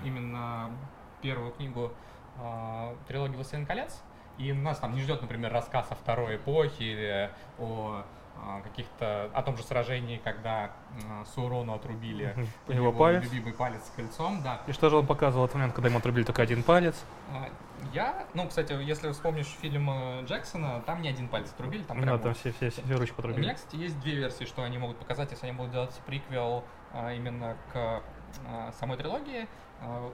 именно 0.03 0.69
первую 1.21 1.51
книгу 1.51 1.91
а, 2.37 2.95
трилогии 3.07 3.35
«Властелин 3.35 3.65
колец». 3.65 4.01
И 4.39 4.51
нас 4.51 4.79
там 4.79 4.95
не 4.95 5.01
ждет, 5.01 5.21
например, 5.21 5.53
рассказ 5.53 5.85
о 5.91 5.95
второй 5.95 6.37
эпохе 6.37 6.83
или 6.83 7.29
о 7.59 8.03
а, 8.35 8.61
каких-то 8.61 9.29
о 9.31 9.43
том 9.43 9.55
же 9.57 9.63
сражении, 9.63 10.17
когда 10.17 10.71
м, 11.07 11.23
Саурону 11.35 11.75
отрубили 11.75 12.35
У 12.67 12.73
него 12.73 12.91
палец. 12.91 13.23
любимый 13.23 13.53
палец 13.53 13.85
с 13.85 13.91
кольцом, 13.91 14.41
да. 14.43 14.61
И 14.65 14.71
что 14.71 14.89
же 14.89 14.95
он 14.97 15.05
показывал 15.05 15.47
в 15.47 15.53
момент, 15.53 15.75
когда 15.75 15.89
ему 15.89 15.99
отрубили 15.99 16.23
только 16.23 16.41
один 16.41 16.63
палец? 16.63 16.95
А, 17.83 17.95
Я, 17.95 18.27
ну, 18.33 18.47
кстати, 18.47 18.73
если 18.83 19.11
вспомнишь 19.11 19.47
фильм 19.47 19.89
э, 19.89 20.23
Джексона, 20.25 20.81
там 20.85 21.01
не 21.01 21.09
один 21.09 21.27
палец 21.27 21.51
отрубили, 21.51 21.83
там 21.83 21.97
Ну 21.97 22.03
прям 22.03 22.17
да, 22.17 22.23
там 22.23 22.33
все, 22.33 22.51
все, 22.51 22.69
все 22.69 22.81
ручку 22.95 23.21
У 23.21 23.25
меня, 23.27 23.31
отрубили. 23.33 23.53
кстати, 23.53 23.75
есть 23.75 23.99
две 24.01 24.15
версии, 24.15 24.45
что 24.45 24.63
они 24.63 24.77
могут 24.77 24.97
показать, 24.97 25.31
если 25.31 25.47
они 25.47 25.55
будут 25.57 25.71
делать 25.71 25.99
приквел 26.05 26.63
а, 26.91 27.13
именно 27.13 27.55
к 27.71 28.01
а, 28.47 28.71
самой 28.73 28.97
трилогии. 28.97 29.47
А, 29.81 30.11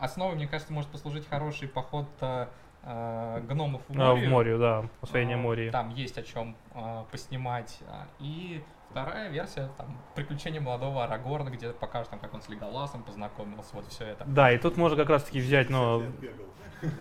основой, 0.00 0.34
мне 0.36 0.46
кажется, 0.46 0.72
может 0.72 0.90
послужить 0.90 1.28
хороший 1.28 1.68
поход 1.68 2.06
а, 2.20 2.48
а, 2.82 3.40
гномов 3.40 3.82
в 3.88 3.92
А, 4.00 4.14
море. 4.14 4.26
в 4.26 4.30
море, 4.30 4.58
да, 4.58 4.84
освоение 5.00 5.36
А, 5.36 5.40
моря. 5.40 5.70
Там 5.70 5.90
есть 5.90 6.18
о 6.18 6.22
чем 6.22 6.56
а, 6.74 7.04
поснимать. 7.10 7.78
А, 7.86 8.06
И 8.18 8.62
вторая 8.90 9.28
версия, 9.28 9.70
там, 9.76 9.98
приключения 10.14 10.60
молодого 10.60 11.04
Арагорна, 11.04 11.50
где 11.50 11.70
покажут, 11.70 12.10
там, 12.10 12.20
как 12.20 12.34
он 12.34 12.42
с 12.42 12.48
Леголасом 12.48 13.02
познакомился, 13.02 13.70
вот 13.74 13.86
все 13.88 14.04
это. 14.04 14.24
Да, 14.26 14.50
и 14.52 14.58
тут 14.58 14.76
можно 14.76 14.96
как 14.96 15.08
раз-таки 15.10 15.40
взять, 15.40 15.68
бегал. 15.68 16.02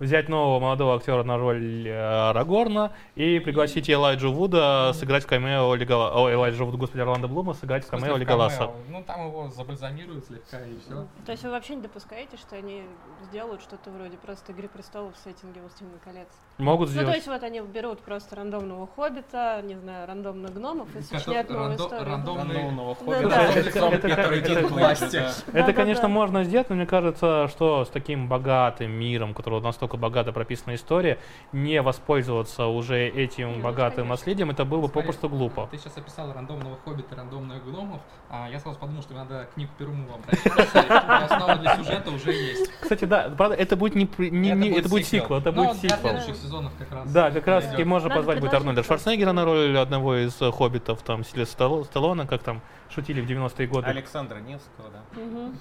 взять 0.00 0.28
нового 0.28 0.58
молодого 0.58 0.96
актера 0.96 1.22
на 1.22 1.36
роль 1.36 1.86
э, 1.86 2.30
Арагорна 2.30 2.92
и 3.14 3.38
пригласить 3.38 3.88
Элайджу 3.88 4.32
Вуда 4.32 4.92
сыграть 4.94 5.24
в 5.24 5.26
камео 5.26 5.74
Легала... 5.74 6.12
О, 6.14 6.32
Элайджа 6.32 6.64
Вуда, 6.64 6.78
господи, 6.78 7.02
Орландо 7.02 7.28
Блума 7.28 7.52
сыграть 7.52 7.84
в 7.84 7.88
камео 7.88 8.16
Леголаса. 8.16 8.70
Ну, 8.88 9.04
там 9.04 9.28
его 9.28 9.48
забальзамируют 9.48 10.26
слегка 10.26 10.64
и 10.64 10.78
все. 10.80 11.06
То 11.26 11.32
есть 11.32 11.44
вы 11.44 11.50
вообще 11.50 11.76
не 11.76 11.82
допускаете, 11.82 12.36
что 12.38 12.56
они 12.56 12.82
сделают 13.28 13.60
что-то 13.60 13.90
вроде 13.90 14.16
просто 14.16 14.52
«Игры 14.52 14.68
престолов» 14.68 15.14
в 15.14 15.18
сеттинге 15.18 15.60
«Властелина 15.60 15.98
колец»? 16.02 16.28
Могут 16.60 16.88
Ну, 16.88 16.94
то 16.94 17.00
сделать. 17.00 17.16
есть 17.16 17.26
вот 17.28 17.42
они 17.42 17.60
берут 17.60 18.00
просто 18.00 18.36
рандомного 18.36 18.86
хоббита, 18.94 19.60
не 19.64 19.76
знаю, 19.76 20.06
рандомных 20.06 20.52
гномов 20.54 20.94
и 20.94 21.00
сочиняют 21.02 21.48
новую 21.50 21.70
рандо- 21.70 21.76
историю. 21.84 22.06
рандомный- 22.06 22.54
Рандомного 22.56 22.94
Да, 22.94 23.04
хоббита. 23.04 23.28
да. 23.28 23.44
Это- 23.44 23.58
это- 23.60 23.86
это- 23.86 24.08
который 24.08 24.38
это- 24.40 24.52
идет 24.52 24.66
к 24.68 24.70
власти. 24.70 25.22
Это, 25.52 25.72
конечно, 25.72 26.08
можно 26.08 26.44
сделать, 26.44 26.68
но 26.70 26.76
мне 26.76 26.86
кажется, 26.86 27.48
что 27.48 27.84
с 27.84 27.88
таким 27.88 28.28
богатым 28.28 28.90
миром, 28.90 29.30
у 29.30 29.34
которого 29.34 29.60
настолько 29.60 29.96
богато 29.96 30.32
прописана 30.32 30.74
история, 30.74 31.18
не 31.52 31.80
воспользоваться 31.82 32.66
уже 32.66 33.08
этим 33.08 33.56
ну, 33.58 33.62
богатым 33.62 34.08
наследием, 34.08 34.50
это 34.50 34.64
было 34.64 34.82
бы 34.82 34.88
попросту 34.88 35.28
глупо. 35.28 35.68
Ты 35.70 35.78
сейчас 35.78 35.96
описал 35.96 36.32
рандомного 36.32 36.76
хоббита, 36.84 37.16
рандомных 37.16 37.64
гномов. 37.64 38.00
А 38.28 38.48
я 38.48 38.58
сразу 38.60 38.78
подумал, 38.78 39.02
что 39.02 39.14
надо 39.14 39.48
книгу 39.54 39.70
Перумова 39.78 40.14
обращаться. 40.16 40.80
Основа 41.24 41.56
для 41.56 41.76
сюжета 41.76 42.10
уже 42.10 42.32
есть. 42.32 42.70
Кстати, 42.80 43.04
да, 43.04 43.28
правда, 43.36 43.56
это 43.56 43.76
будет 43.76 43.94
не, 43.94 44.04
это 44.04 44.88
будет 44.88 45.06
сиквел, 45.06 45.38
это 45.38 45.52
будет 45.52 45.80
для 45.80 45.90
сиквел. 45.90 46.49
Сезонов 46.50 46.72
как 46.78 46.90
раз. 46.92 47.12
Да, 47.12 47.30
как 47.30 47.46
раз 47.46 47.66
таки 47.66 47.84
можно 47.84 48.08
Надо 48.08 48.20
позвать 48.20 48.40
будет 48.40 48.54
Арнольда. 48.54 48.82
Шварценеггера 48.82 49.32
на 49.32 49.44
роль 49.44 49.78
одного 49.78 50.16
из 50.16 50.40
э, 50.42 50.50
хоббитов, 50.50 51.02
там, 51.02 51.24
Сильвестра 51.24 51.66
Сталло- 51.66 51.84
Сталлоне, 51.84 52.26
как 52.26 52.42
там 52.42 52.60
шутили 52.90 53.20
в 53.20 53.26
90-е 53.28 53.66
годы. 53.68 53.86
Александра 53.86 54.38
Невского, 54.38 54.90
да. 54.90 55.20
Мгм. 55.20 55.58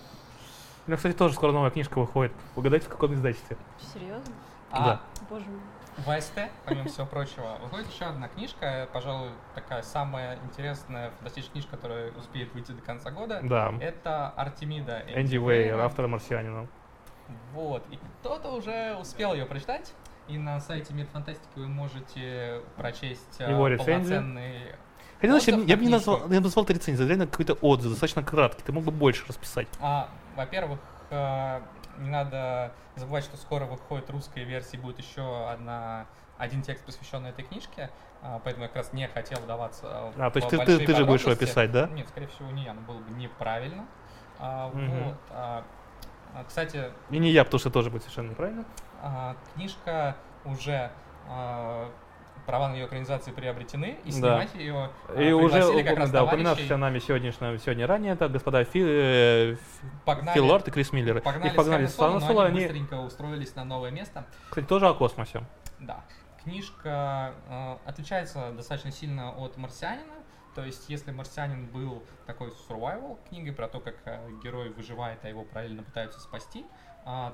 У 0.88 0.90
меня, 0.90 0.98
кстати, 0.98 1.16
тоже 1.16 1.36
скоро 1.36 1.52
новая 1.52 1.70
книжка 1.70 2.00
выходит. 2.00 2.32
Угадайте, 2.56 2.88
в 2.88 2.90
каком 2.90 3.14
издательстве? 3.14 3.58
Серьезно? 3.94 4.34
А 4.72 4.84
Да. 4.86 5.02
Боже 5.30 5.46
мой. 5.46 5.60
в 6.06 6.10
АСТ, 6.10 6.40
помимо 6.66 6.88
всего 6.88 7.06
прочего, 7.06 7.58
выходит 7.62 7.92
еще 7.92 8.06
одна 8.06 8.28
книжка, 8.30 8.88
пожалуй, 8.94 9.30
такая 9.54 9.82
самая 9.84 10.40
интересная 10.46 11.12
фантастическая 11.18 11.52
книжка, 11.54 11.76
которая 11.76 12.12
успеет 12.14 12.54
выйти 12.54 12.72
до 12.72 12.82
конца 12.82 13.12
года. 13.12 13.40
Да. 13.44 13.74
Это 13.82 14.30
Артемида 14.30 15.04
Энди 15.16 15.38
Уэйер, 15.38 15.80
автора 15.80 16.08
«Марсианина». 16.08 16.68
Вот. 17.54 17.84
И 17.92 18.00
кто-то 18.22 18.50
уже 18.52 18.96
успел 19.00 19.34
ее 19.34 19.46
прочитать. 19.46 19.94
И 20.30 20.38
на 20.38 20.60
сайте 20.60 20.94
Мир 20.94 21.08
Фантастики 21.08 21.50
вы 21.56 21.68
можете 21.68 22.62
прочесть 22.78 23.40
э, 23.40 23.50
Его 23.50 23.66
полноценный 23.78 24.76
Хотя, 25.20 25.34
знаешь, 25.34 25.68
я, 25.68 25.76
бы 25.76 25.84
не 25.84 25.90
назвал, 25.90 26.20
я 26.22 26.28
бы 26.28 26.40
назвал 26.40 26.64
это 26.64 26.74
рецензией, 26.74 27.08
реально 27.08 27.28
какой-то 27.28 27.54
отзыв, 27.56 27.92
достаточно 27.92 28.24
краткий, 28.24 28.64
ты 28.64 28.72
мог 28.72 28.86
бы 28.86 28.92
больше 28.92 29.26
расписать. 29.28 29.68
А, 29.82 30.10
во-первых, 30.38 30.80
э, 31.10 31.60
не 31.98 32.10
надо 32.10 32.72
забывать, 32.96 33.26
что 33.26 33.36
скоро 33.36 33.66
выходит 33.66 34.10
русская 34.12 34.46
версия, 34.46 34.78
будет 34.78 34.98
еще 35.00 35.50
одна, 35.50 36.06
один 36.38 36.62
текст, 36.62 36.86
посвященный 36.86 37.32
этой 37.32 37.44
книжке, 37.44 37.90
а, 38.22 38.40
поэтому 38.42 38.64
я 38.64 38.70
как 38.70 38.78
раз 38.78 38.94
не 38.94 39.08
хотел 39.10 39.40
вдаваться 39.42 39.88
А, 39.90 40.30
в 40.30 40.32
то 40.32 40.40
есть 40.40 40.50
ты- 40.50 40.58
ты- 40.66 40.86
ты 40.86 40.96
же 40.96 41.04
будешь 41.04 41.24
его 41.24 41.36
писать, 41.36 41.72
да? 41.72 41.88
Нет, 41.88 42.08
скорее 42.08 42.28
всего, 42.28 42.50
не 42.52 42.64
я, 42.64 42.74
но 42.74 42.80
было 42.82 43.00
бы 43.00 43.12
неправильно. 43.12 43.86
А, 44.40 44.70
Мгм. 44.70 45.04
вот, 45.04 45.18
а, 45.32 45.66
а, 46.34 46.44
кстати, 46.46 46.92
И 47.10 47.18
не 47.18 47.32
я, 47.32 47.44
потому 47.44 47.60
что 47.60 47.70
тоже 47.72 47.90
будет 47.90 48.04
совершенно 48.04 48.30
неправильно. 48.30 48.64
А, 49.02 49.36
книжка 49.54 50.16
уже 50.46 50.92
а, 51.28 51.90
права 52.46 52.70
на 52.70 52.74
ее 52.74 52.88
экранизацию 52.88 53.36
приобретены, 53.36 54.00
и 54.04 54.12
Да. 54.12 54.12
снимать 54.12 54.56
ее 54.56 54.90
И 55.18 55.32
уже 55.32 55.84
как 55.84 55.98
раз 55.98 56.10
да, 56.10 56.24
упоминавшийся 56.24 56.78
нами 56.78 57.00
сегодняшнего, 57.00 57.58
сегодня 57.60 57.86
ранее, 57.86 58.14
это 58.14 58.28
господа 58.28 58.64
Фи, 58.64 58.82
э, 58.84 59.56
Погнали. 60.06 60.34
Фил 60.36 60.46
Лорд 60.48 60.68
и 60.68 60.72
Крис 60.72 60.92
Миллер. 60.92 61.22
Погнали, 61.22 61.56
погнали 61.56 61.86
с 61.86 61.96
Соло, 61.96 62.20
но 62.20 62.40
они 62.40 62.62
быстренько 62.62 62.96
устроились 62.96 63.56
на 63.56 63.64
новое 63.66 63.92
место. 63.92 64.26
кстати, 64.50 64.66
тоже 64.66 64.88
о 64.88 64.94
космосе. 64.94 65.44
Да. 65.80 66.04
Книжка 66.44 67.34
э, 67.50 67.78
отличается 67.86 68.52
достаточно 68.52 68.92
сильно 68.92 69.32
от 69.32 69.58
«Марсианина». 69.58 70.14
То 70.56 70.66
есть, 70.66 70.90
если 70.90 71.12
«Марсианин» 71.12 71.68
был 71.68 72.04
такой 72.26 72.52
survival 72.68 73.20
книгой 73.30 73.54
про 73.54 73.68
то, 73.68 73.80
как 73.80 73.96
э, 74.06 74.28
герой 74.44 74.70
выживает, 74.70 75.20
а 75.24 75.30
его 75.30 75.44
параллельно 75.44 75.84
пытаются 75.84 76.20
спасти, 76.20 76.66
а 77.06 77.34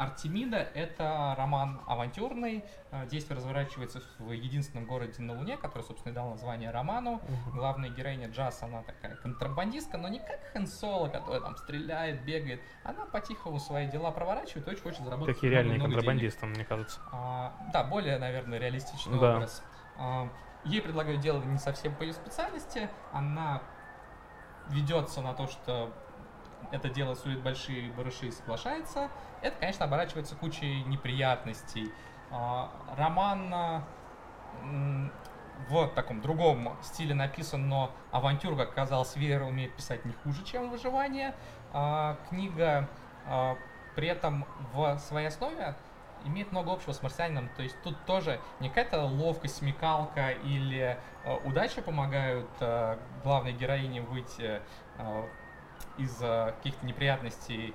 Артемида— 0.00 0.56
это 0.74 1.34
роман 1.36 1.82
авантюрный. 1.86 2.64
Э, 2.90 3.06
Действие 3.06 3.36
разворачивается 3.36 4.00
в 4.18 4.32
единственном 4.32 4.86
городе 4.86 5.20
на 5.20 5.34
Луне, 5.34 5.58
который, 5.58 5.82
собственно, 5.82 6.12
и 6.12 6.14
дал 6.14 6.30
название 6.30 6.70
роману. 6.70 7.20
Главная 7.52 7.90
героиня 7.90 8.28
Джаз, 8.28 8.62
она 8.62 8.82
такая 8.82 9.16
контрабандистка, 9.16 9.98
но 9.98 10.08
не 10.08 10.18
как 10.18 10.40
Хэн 10.54 10.66
Соло, 10.66 11.08
который 11.08 11.42
там 11.42 11.54
стреляет, 11.58 12.24
бегает. 12.24 12.62
Она 12.82 13.04
по-тихому 13.04 13.60
свои 13.60 13.88
дела 13.88 14.10
проворачивает 14.10 14.66
и 14.68 14.70
очень 14.70 14.82
хочет 14.82 15.04
заработать 15.04 15.34
Такие 15.34 15.52
реальные 15.52 15.78
контрабандисты, 15.78 16.46
мне 16.46 16.64
кажется. 16.64 16.98
А, 17.12 17.52
да, 17.70 17.84
более, 17.84 18.16
наверное, 18.18 18.58
реалистичный 18.58 19.20
Да. 19.20 19.36
образ. 19.36 19.62
А, 19.98 20.30
ей 20.64 20.80
предлагают 20.80 21.20
дело 21.20 21.42
не 21.42 21.58
совсем 21.58 21.94
по 21.94 22.04
ее 22.04 22.14
специальности. 22.14 22.88
Она 23.12 23.60
ведется 24.70 25.20
на 25.20 25.34
то, 25.34 25.46
что 25.46 25.92
это 26.72 26.88
дело 26.88 27.14
сулит 27.14 27.42
большие 27.42 27.92
барыши 27.92 28.28
и 28.28 28.30
соглашается. 28.30 29.10
Это, 29.42 29.56
конечно, 29.58 29.86
оборачивается 29.86 30.34
кучей 30.36 30.82
неприятностей. 30.84 31.92
А, 32.30 32.70
роман 32.96 33.52
а, 33.52 33.82
в 35.68 35.88
таком 35.88 36.20
другом 36.20 36.76
стиле 36.82 37.14
написан, 37.14 37.68
но 37.68 37.90
авантюр, 38.12 38.56
как 38.56 38.70
оказалось, 38.70 39.16
Вера 39.16 39.44
умеет 39.44 39.74
писать 39.74 40.04
не 40.04 40.12
хуже, 40.12 40.44
чем 40.44 40.70
выживание. 40.70 41.34
А, 41.72 42.16
книга 42.28 42.88
при 43.94 44.08
этом 44.08 44.46
в 44.72 44.98
своей 44.98 45.28
основе 45.28 45.74
имеет 46.24 46.52
много 46.52 46.72
общего 46.72 46.92
с 46.92 47.02
марсианином. 47.02 47.50
То 47.56 47.62
есть 47.62 47.76
тут 47.82 48.02
тоже 48.06 48.40
не 48.60 48.68
какая-то 48.68 49.02
ловкость, 49.02 49.56
смекалка 49.56 50.30
или 50.30 50.98
удача 51.44 51.82
помогают 51.82 52.48
главной 53.22 53.52
героине 53.52 54.00
выйти 54.00 54.62
из 55.98 56.16
каких-то 56.16 56.86
неприятностей 56.86 57.74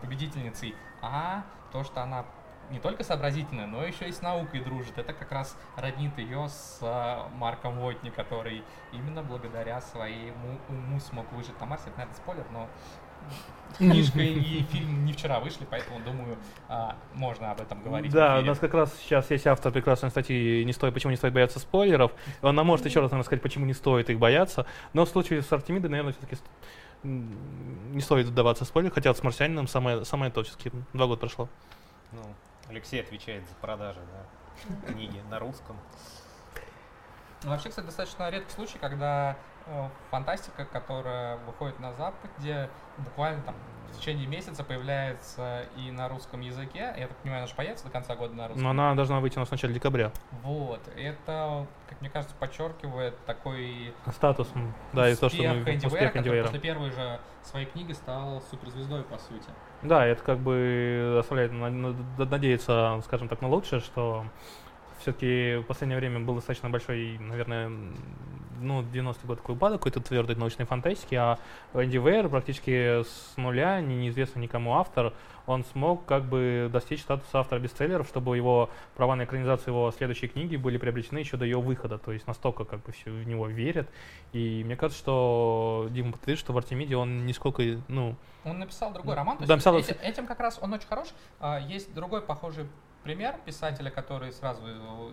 победительницей, 0.00 0.74
а 1.02 1.44
то, 1.72 1.84
что 1.84 2.02
она 2.02 2.24
не 2.70 2.78
только 2.78 3.02
сообразительная, 3.02 3.66
но 3.66 3.84
еще 3.84 4.08
и 4.08 4.12
с 4.12 4.22
наукой 4.22 4.60
дружит. 4.60 4.96
Это 4.96 5.12
как 5.12 5.32
раз 5.32 5.56
роднит 5.76 6.16
ее 6.18 6.48
с 6.48 6.78
э, 6.80 7.36
Марком 7.36 7.80
Вотни, 7.80 8.10
который 8.10 8.62
именно 8.92 9.22
благодаря 9.22 9.80
своему 9.80 10.58
уму 10.68 11.00
смог 11.00 11.30
выжить 11.32 11.58
на 11.60 11.66
Марсе. 11.66 11.88
Это, 11.88 11.98
наверное, 11.98 12.16
спойлер, 12.16 12.46
но 12.52 12.68
книжка 13.76 14.20
и 14.20 14.62
фильм 14.62 15.04
не 15.04 15.12
вчера 15.12 15.40
вышли, 15.40 15.66
поэтому, 15.68 16.00
думаю, 16.00 16.36
а, 16.68 16.96
можно 17.14 17.50
об 17.50 17.60
этом 17.60 17.82
говорить. 17.82 18.12
Да, 18.12 18.38
у 18.38 18.42
нас 18.42 18.58
как 18.58 18.74
раз 18.74 18.94
сейчас 19.00 19.30
есть 19.30 19.46
автор 19.46 19.72
прекрасной 19.72 20.10
статьи 20.10 20.64
«Не 20.64 20.72
стоит, 20.72 20.94
почему 20.94 21.10
не 21.10 21.16
стоит 21.16 21.32
бояться 21.32 21.58
спойлеров». 21.58 22.12
Он 22.42 22.54
нам 22.54 22.66
может 22.66 22.86
еще 22.86 23.00
раз 23.00 23.10
наверное, 23.10 23.24
сказать, 23.24 23.42
почему 23.42 23.66
не 23.66 23.74
стоит 23.74 24.10
их 24.10 24.18
бояться. 24.18 24.66
Но 24.92 25.04
в 25.04 25.08
случае 25.08 25.42
с 25.42 25.52
Артемидой, 25.52 25.90
наверное, 25.90 26.12
все-таки 26.12 26.36
не 27.02 28.00
стоит 28.00 28.26
вдаваться 28.26 28.64
в 28.64 28.68
спойлер, 28.68 28.90
хотя 28.90 29.10
вот 29.10 29.18
с 29.18 29.22
«Марсианином» 29.22 29.66
самое, 29.66 30.04
самое 30.04 30.30
то, 30.30 30.42
все-таки 30.42 30.70
два 30.92 31.06
года 31.06 31.20
прошло. 31.20 31.48
Ну, 32.12 32.22
Алексей 32.68 33.00
отвечает 33.00 33.48
за 33.48 33.54
продажи, 33.56 34.00
да, 34.12 34.92
книги 34.92 35.20
на 35.30 35.38
русском. 35.38 35.76
Ну, 37.42 37.50
Вообще, 37.50 37.70
кстати, 37.70 37.86
достаточно 37.86 38.28
редкий 38.28 38.52
случай, 38.52 38.78
когда 38.78 39.36
фантастика, 40.10 40.64
которая 40.64 41.36
выходит 41.46 41.78
на 41.80 41.92
Западе, 41.92 42.68
буквально 42.98 43.42
там 43.42 43.54
в 43.92 43.98
течение 43.98 44.26
месяца 44.28 44.62
появляется 44.62 45.64
и 45.76 45.90
на 45.90 46.08
русском 46.08 46.40
языке. 46.40 46.94
Я 46.96 47.08
так 47.08 47.16
понимаю, 47.18 47.40
она 47.40 47.46
же 47.48 47.54
появится 47.56 47.86
до 47.86 47.90
конца 47.90 48.14
года 48.14 48.34
на 48.34 48.46
русском. 48.46 48.62
Но 48.62 48.70
она 48.70 48.94
должна 48.94 49.18
выйти 49.18 49.36
у 49.36 49.40
нас 49.40 49.48
в 49.48 49.52
начале 49.52 49.74
декабря. 49.74 50.12
Вот. 50.44 50.80
Это, 50.96 51.66
как 51.88 52.00
мне 52.00 52.08
кажется, 52.08 52.36
подчеркивает 52.38 53.16
такой 53.26 53.92
Статус, 54.14 54.48
да, 54.92 55.10
и 55.10 55.16
то, 55.16 55.28
что 55.28 55.42
мы 55.42 55.60
успех 55.62 56.14
Энди 56.16 56.18
который 56.18 56.42
после 56.42 56.60
первой 56.60 56.90
же 56.90 57.18
своей 57.42 57.66
книги 57.66 57.92
стал 57.92 58.40
суперзвездой, 58.50 59.02
по 59.02 59.18
сути. 59.18 59.48
Да, 59.82 60.06
это 60.06 60.22
как 60.22 60.38
бы 60.38 61.16
оставляет 61.18 61.52
на- 61.52 61.70
на- 61.70 62.24
надеяться, 62.24 63.00
скажем 63.04 63.28
так, 63.28 63.40
на 63.40 63.48
лучшее, 63.48 63.80
что 63.80 64.24
все-таки 65.00 65.56
в 65.56 65.64
последнее 65.64 65.98
время 65.98 66.20
был 66.20 66.34
достаточно 66.36 66.70
большой, 66.70 67.18
наверное, 67.18 67.72
ну, 68.60 68.82
90-й 68.82 69.26
год 69.26 69.38
такой 69.38 69.54
упадок 69.54 69.80
какой-то 69.80 70.00
твердой 70.00 70.36
научной 70.36 70.64
фантастики, 70.66 71.14
а 71.14 71.38
Энди 71.74 71.96
Вейер 71.98 72.28
практически 72.28 73.02
с 73.02 73.32
нуля, 73.36 73.80
не- 73.80 73.96
неизвестный 73.96 74.42
никому 74.42 74.76
автор, 74.76 75.12
он 75.46 75.64
смог 75.64 76.04
как 76.04 76.24
бы 76.24 76.68
достичь 76.72 77.00
статуса 77.02 77.40
автора 77.40 77.58
бестселлеров, 77.58 78.06
чтобы 78.06 78.36
его 78.36 78.70
права 78.96 79.16
на 79.16 79.24
экранизацию 79.24 79.74
его 79.74 79.90
следующей 79.90 80.28
книги 80.28 80.56
были 80.56 80.76
приобретены 80.78 81.18
еще 81.18 81.36
до 81.36 81.44
ее 81.44 81.60
выхода, 81.60 81.98
то 81.98 82.12
есть 82.12 82.26
настолько 82.26 82.64
как 82.64 82.82
бы 82.84 82.92
все 82.92 83.10
в 83.10 83.26
него 83.26 83.48
верят. 83.48 83.88
И 84.32 84.62
мне 84.64 84.76
кажется, 84.76 85.00
что 85.02 85.88
Дима 85.90 86.12
подтвердит, 86.12 86.38
что 86.40 86.52
в 86.52 86.58
Артемиде 86.58 86.96
он 86.96 87.26
нисколько, 87.26 87.62
ну, 87.88 88.14
Он 88.44 88.58
написал 88.58 88.92
другой 88.92 89.16
роман. 89.16 89.36
То 89.38 89.46
Да, 89.46 89.54
есть 89.54 89.66
написал- 89.66 89.78
этим, 89.94 90.00
этим 90.02 90.26
как 90.26 90.40
раз 90.40 90.58
он 90.62 90.72
очень 90.72 90.86
хорош. 90.88 91.08
А, 91.40 91.58
Есть 91.60 91.92
другой 91.94 92.22
похожий 92.22 92.64
пример 93.02 93.36
писателя, 93.44 93.90
который 93.90 94.32
сразу 94.32 94.62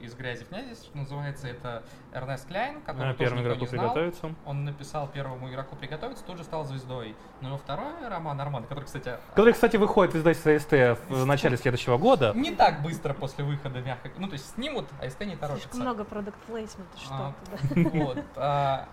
из 0.02 0.14
грязи 0.16 0.44
в 0.44 0.50
князи, 0.50 0.76
что 0.76 0.98
называется, 0.98 1.48
это 1.48 1.84
Эрнест 2.14 2.48
Кляйн, 2.48 2.82
который 2.82 3.12
э, 3.12 3.14
тоже 3.14 3.18
первому 3.18 3.40
никто 3.42 3.50
игроку 3.54 3.62
не 3.62 3.68
знал. 3.68 3.94
приготовиться. 3.94 4.36
Он 4.46 4.66
написал 4.66 5.08
первому 5.08 5.50
игроку 5.50 5.76
приготовиться, 5.76 6.24
тут 6.26 6.38
же 6.38 6.44
стал 6.44 6.66
звездой. 6.66 7.16
Но 7.42 7.50
его 7.50 7.58
второй 7.58 8.08
роман, 8.08 8.40
Арман, 8.42 8.64
который, 8.64 8.86
кстати, 8.86 9.18
Который, 9.30 9.54
кстати, 9.54 9.78
выходит 9.78 10.14
в 10.14 10.18
издательстве 10.18 10.60
СТ 10.96 11.00
в 11.10 11.26
начале 11.26 11.58
следующего 11.58 11.98
года. 11.98 12.34
не 12.36 12.52
так 12.52 12.82
быстро 12.82 13.14
после 13.14 13.44
выхода, 13.44 13.80
мягко. 13.82 14.10
Ну, 14.18 14.28
то 14.28 14.34
есть 14.34 14.54
снимут, 14.56 14.86
а 15.02 15.10
СТ 15.10 15.22
не 15.22 15.28
Слишком 15.28 15.40
торопится. 15.50 15.78
много 15.82 16.04
продукт 16.04 16.38
плейсмента, 16.46 16.92
А, 16.96 17.00
что-то, 17.00 17.76
да. 17.76 17.90
Вот. 18.06 18.24
а, 18.36 18.88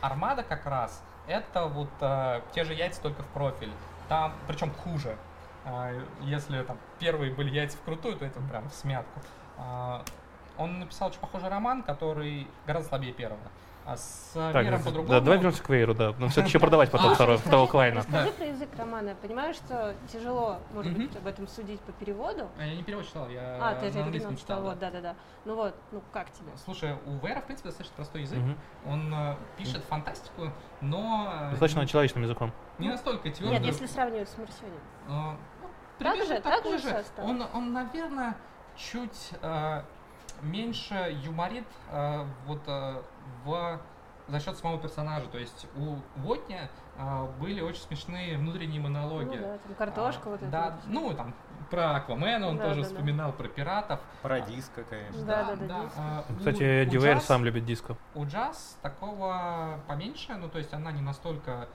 Армада 0.00 0.42
как 0.42 0.64
раз 0.66 1.02
это 1.26 1.66
вот 1.66 1.88
а, 2.00 2.42
те 2.54 2.64
же 2.64 2.72
яйца, 2.74 3.00
только 3.02 3.22
в 3.22 3.26
профиль. 3.28 3.70
Там, 4.08 4.32
причем 4.46 4.70
хуже. 4.72 5.16
А, 5.66 5.92
Если 6.22 6.62
там 6.62 6.78
первые 6.98 7.32
были 7.34 7.50
яйца 7.50 7.76
вкрутую, 7.76 8.16
то 8.16 8.24
это 8.24 8.40
прям 8.40 8.68
в 8.70 8.72
смятку. 8.74 9.20
А, 9.58 10.02
Он 10.58 10.78
написал 10.78 11.08
очень 11.08 11.20
похожий 11.20 11.48
роман, 11.48 11.82
который 11.82 12.46
гораздо 12.66 12.88
слабее 12.90 13.12
первого. 13.12 13.40
А 13.84 13.96
с 13.96 14.32
Так, 14.34 14.64
миром 14.64 14.78
да, 14.80 14.84
по-другому. 14.84 15.20
давай 15.20 15.36
вернемся 15.38 15.62
к 15.62 15.68
Вейру, 15.68 15.94
да. 15.94 16.12
Нам 16.18 16.28
все-таки 16.30 16.48
еще 16.48 16.58
продавать 16.58 16.90
потом 16.90 17.12
А, 17.12 17.14
второго, 17.14 17.36
Скажи, 17.36 17.48
второго 17.48 17.70
Клайна. 17.70 17.96
Расскажи 17.98 18.32
про 18.32 18.46
язык 18.46 18.68
романа. 18.76 19.10
Я 19.10 19.14
понимаю, 19.14 19.54
что 19.54 19.94
тяжело, 20.12 20.58
может 20.74 20.92
быть, 20.96 21.14
об 21.14 21.24
этом 21.24 21.46
судить 21.46 21.78
по 21.82 21.92
переводу. 21.92 22.48
А, 22.58 22.64
Я 22.64 22.74
не 22.74 22.82
перевод 22.82 23.06
читал, 23.06 23.28
я 23.28 23.58
А, 23.62 23.74
ты 23.76 23.92
же 23.92 24.00
оригинал 24.00 24.34
читал, 24.34 24.58
да. 24.62 24.64
вот, 24.70 24.78
да-да-да. 24.80 25.14
Ну 25.44 25.54
вот, 25.54 25.76
ну 25.92 26.02
как 26.12 26.32
тебе? 26.32 26.50
Слушай, 26.64 26.96
у 27.06 27.24
Вера, 27.24 27.40
в 27.40 27.44
принципе, 27.44 27.68
достаточно 27.68 27.94
простой 27.94 28.22
язык. 28.22 28.38
Он 28.88 29.14
э, 29.14 29.36
пишет 29.56 29.84
фантастику, 29.84 30.50
но 30.80 31.32
э, 31.42 31.50
Достаточно 31.50 31.86
человечным 31.86 32.24
языком. 32.24 32.52
не 32.78 32.88
настолько 32.88 33.30
твердо. 33.30 33.52
Нет, 33.54 33.62
если 33.66 33.86
сравнивать 33.86 34.28
с 34.28 34.36
«Марсианином». 34.36 35.36
А, 35.98 36.04
Так 36.04 36.26
же, 36.26 36.40
так 36.40 36.78
же? 36.80 37.04
Он, 37.22 37.44
он, 37.54 37.72
наверное, 37.72 38.36
чуть 38.76 39.30
э, 39.40 39.82
меньше 40.42 41.16
юморит 41.24 41.66
э, 41.90 42.24
вот 42.46 42.60
э, 42.66 43.02
в 43.44 43.80
за 44.28 44.40
счет 44.40 44.56
самого 44.58 44.80
персонажа. 44.80 45.26
То 45.28 45.38
есть 45.38 45.66
у 45.76 45.96
Вотня 46.20 46.68
э, 46.98 47.26
были 47.40 47.60
очень 47.60 47.80
смешные 47.82 48.36
внутренние 48.36 48.80
монологи. 48.80 49.36
Ну 49.36 49.42
да, 49.46 49.58
там 49.58 49.74
картошка 49.76 50.22
А, 50.26 50.30
вот 50.30 50.42
это. 50.42 50.50
Да, 50.50 50.64
вот. 50.70 50.80
ну 50.86 51.14
там 51.14 51.34
про 51.70 51.96
Аквамена 51.96 52.48
он 52.48 52.56
Да, 52.58 52.64
тоже 52.68 52.82
да, 52.82 52.88
да. 52.88 52.92
вспоминал, 52.94 53.32
про 53.32 53.48
пиратов. 53.48 54.00
Парадиска, 54.22 54.84
конечно. 54.84 55.24
Да, 55.24 55.44
да, 55.44 55.56
да, 55.56 55.80
диск. 55.84 55.94
а, 55.96 56.24
у- 56.28 56.36
Кстати, 56.38 56.84
Дивейр 56.86 57.20
сам 57.20 57.44
любит 57.44 57.64
диско. 57.64 57.96
у 58.14 58.24
джаз 58.26 58.78
такого 58.82 59.80
поменьше, 59.86 60.34
ну 60.34 60.48
то 60.48 60.58
есть 60.58 60.72
она 60.74 60.90
не 60.92 61.02
настолько 61.02 61.50
э, 61.52 61.66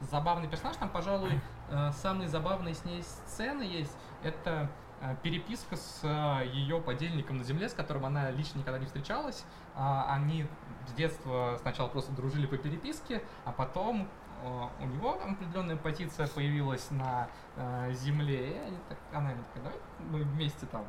забавный 0.00 0.48
персонаж. 0.48 0.76
Там, 0.76 0.88
пожалуй, 0.88 1.40
э, 1.68 1.90
самые 1.92 2.28
забавные 2.28 2.74
с 2.74 2.84
ней 2.84 3.02
сцены 3.02 3.62
есть. 3.62 3.96
Это 4.22 4.70
э, 5.00 5.16
переписка 5.22 5.76
с 5.76 6.06
ее 6.44 6.80
подельником 6.80 7.38
на 7.38 7.44
земле, 7.44 7.68
с 7.68 7.74
которым 7.74 8.06
она 8.06 8.30
лично 8.30 8.58
никогда 8.58 8.78
не 8.78 8.86
встречалась. 8.86 9.44
А, 9.74 10.06
они 10.14 10.46
с 10.86 10.92
детства 10.92 11.56
сначала 11.60 11.88
просто 11.88 12.12
дружили 12.12 12.46
по 12.46 12.56
переписке, 12.56 13.22
а 13.44 13.52
потом 13.52 14.08
э, 14.42 14.68
у 14.80 14.86
него 14.86 15.14
там 15.14 15.32
определенная 15.32 15.76
позиция 15.76 16.26
появилась 16.28 16.90
на 16.90 17.28
э, 17.56 17.92
земле, 17.92 18.68
и 18.68 18.76
так, 18.88 18.98
она 19.12 19.30
ему 19.30 19.42
такая, 19.44 19.64
давай 19.64 19.78
мы 20.10 20.22
вместе 20.24 20.66
там 20.66 20.84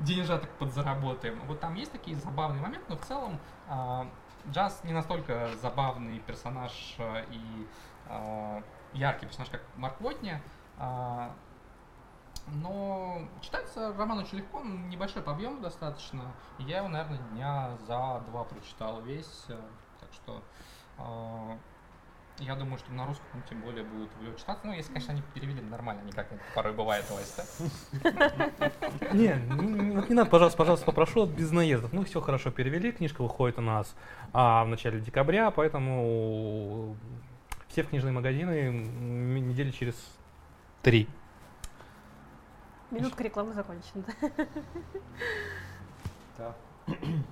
деньжаток 0.00 0.50
подзаработаем. 0.52 1.40
Вот 1.46 1.60
там 1.60 1.74
есть 1.74 1.92
такие 1.92 2.16
забавные 2.16 2.62
моменты, 2.62 2.86
но 2.88 2.96
в 2.96 3.04
целом 3.04 3.38
а, 3.68 4.06
Джаз 4.50 4.82
не 4.84 4.92
настолько 4.92 5.48
забавный 5.62 6.18
персонаж 6.20 6.96
а, 6.98 7.22
и 7.30 7.66
а, 8.08 8.62
яркий 8.92 9.26
персонаж, 9.26 9.50
как 9.50 9.62
Марк 9.76 10.00
Вотни. 10.00 10.40
А, 10.78 11.32
Но 12.48 13.20
читается 13.40 13.94
роман 13.96 14.18
очень 14.18 14.38
легко, 14.38 14.60
небольшой 14.62 15.22
по 15.22 15.32
объему 15.32 15.60
достаточно. 15.60 16.24
Я 16.58 16.78
его, 16.78 16.88
наверное, 16.88 17.18
дня 17.32 17.76
за 17.86 18.22
два 18.26 18.44
прочитал 18.44 19.00
весь. 19.00 19.44
э, 19.48 19.58
Так 20.00 20.12
что 20.12 20.42
э, 20.98 21.58
я 22.38 22.56
думаю, 22.56 22.78
что 22.78 22.92
на 22.92 23.06
русском 23.06 23.42
тем 23.48 23.60
более 23.60 23.84
будет 23.84 24.10
в 24.20 24.36
читаться. 24.38 24.66
Ну, 24.66 24.72
если, 24.72 24.92
конечно, 24.92 25.12
они 25.12 25.22
перевели 25.34 25.62
нормально, 25.62 26.00
не 26.04 26.12
как 26.12 26.28
порой 26.54 26.72
бывает 26.72 27.04
у 27.10 27.14
ОСТ. 27.14 27.62
Не, 29.12 29.28
не, 29.28 29.66
не- 29.66 30.08
не 30.08 30.14
надо, 30.14 30.30
пожалуйста, 30.30 30.58
пожалуйста, 30.58 30.86
попрошу 30.86 31.26
без 31.26 31.50
наездов. 31.52 31.92
Ну, 31.92 32.04
все 32.04 32.20
хорошо 32.20 32.50
перевели, 32.50 32.92
книжка 32.92 33.22
выходит 33.22 33.58
у 33.58 33.62
нас 33.62 33.94
а, 34.32 34.64
в 34.64 34.68
начале 34.68 35.00
декабря, 35.00 35.50
поэтому 35.50 36.96
все 37.68 37.82
в 37.82 37.88
книжные 37.88 38.12
магазины 38.12 38.70
недели 38.70 39.70
через 39.70 39.94
три. 40.82 41.08
Минутка 42.90 43.22
рекламы 43.22 43.54
закончена. 43.54 44.04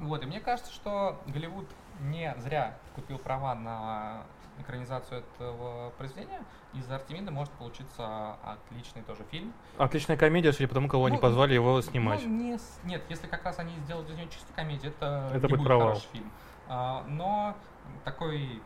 Вот, 0.01 0.23
и 0.23 0.27
мне 0.27 0.41
кажется, 0.41 0.73
что 0.73 1.21
Голливуд 1.27 1.67
не 2.01 2.35
зря 2.39 2.75
купил 2.95 3.19
права 3.19 3.55
на 3.55 4.23
экранизацию 4.63 5.21
этого 5.39 5.91
произведения. 5.99 6.41
Из 6.75 6.91
Артемида 6.91 7.31
может 7.31 7.53
получиться 7.55 8.37
отличный 8.45 9.03
тоже 9.03 9.25
фильм. 9.31 9.53
Отличная 9.79 10.17
комедия, 10.17 10.53
судя 10.53 10.69
по 10.69 10.75
тому, 10.75 10.89
кого 10.89 11.07
они 11.07 11.17
Ну, 11.17 11.23
позвали 11.23 11.55
его 11.55 11.81
снимать. 11.83 12.23
Ну, 12.25 12.29
не 12.31 12.59
Нет, 12.85 13.03
если 13.09 13.27
как 13.27 13.45
раз 13.45 13.59
они 13.59 13.77
сделают 13.81 14.09
из 14.11 14.17
нее 14.17 14.29
чисто 14.29 14.53
комедию, 14.55 14.93
это, 14.93 15.29
Это 15.35 15.47
не 15.47 15.51
будет 15.55 15.65
провал. 15.67 15.89
хороший 15.89 16.09
фильм. 16.13 16.33
А, 16.69 17.05
но 17.07 17.55
такой 18.05 18.63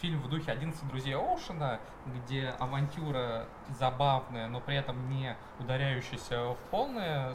фильм 0.00 0.20
в 0.20 0.28
духе 0.28 0.52
«11 0.52 0.88
друзей 0.88 1.14
Оушена», 1.16 1.80
где 2.06 2.50
авантюра 2.58 3.46
забавная, 3.70 4.48
но 4.48 4.60
при 4.60 4.76
этом 4.76 5.08
не 5.08 5.36
ударяющаяся 5.58 6.50
в 6.50 6.56
полную 6.70 7.34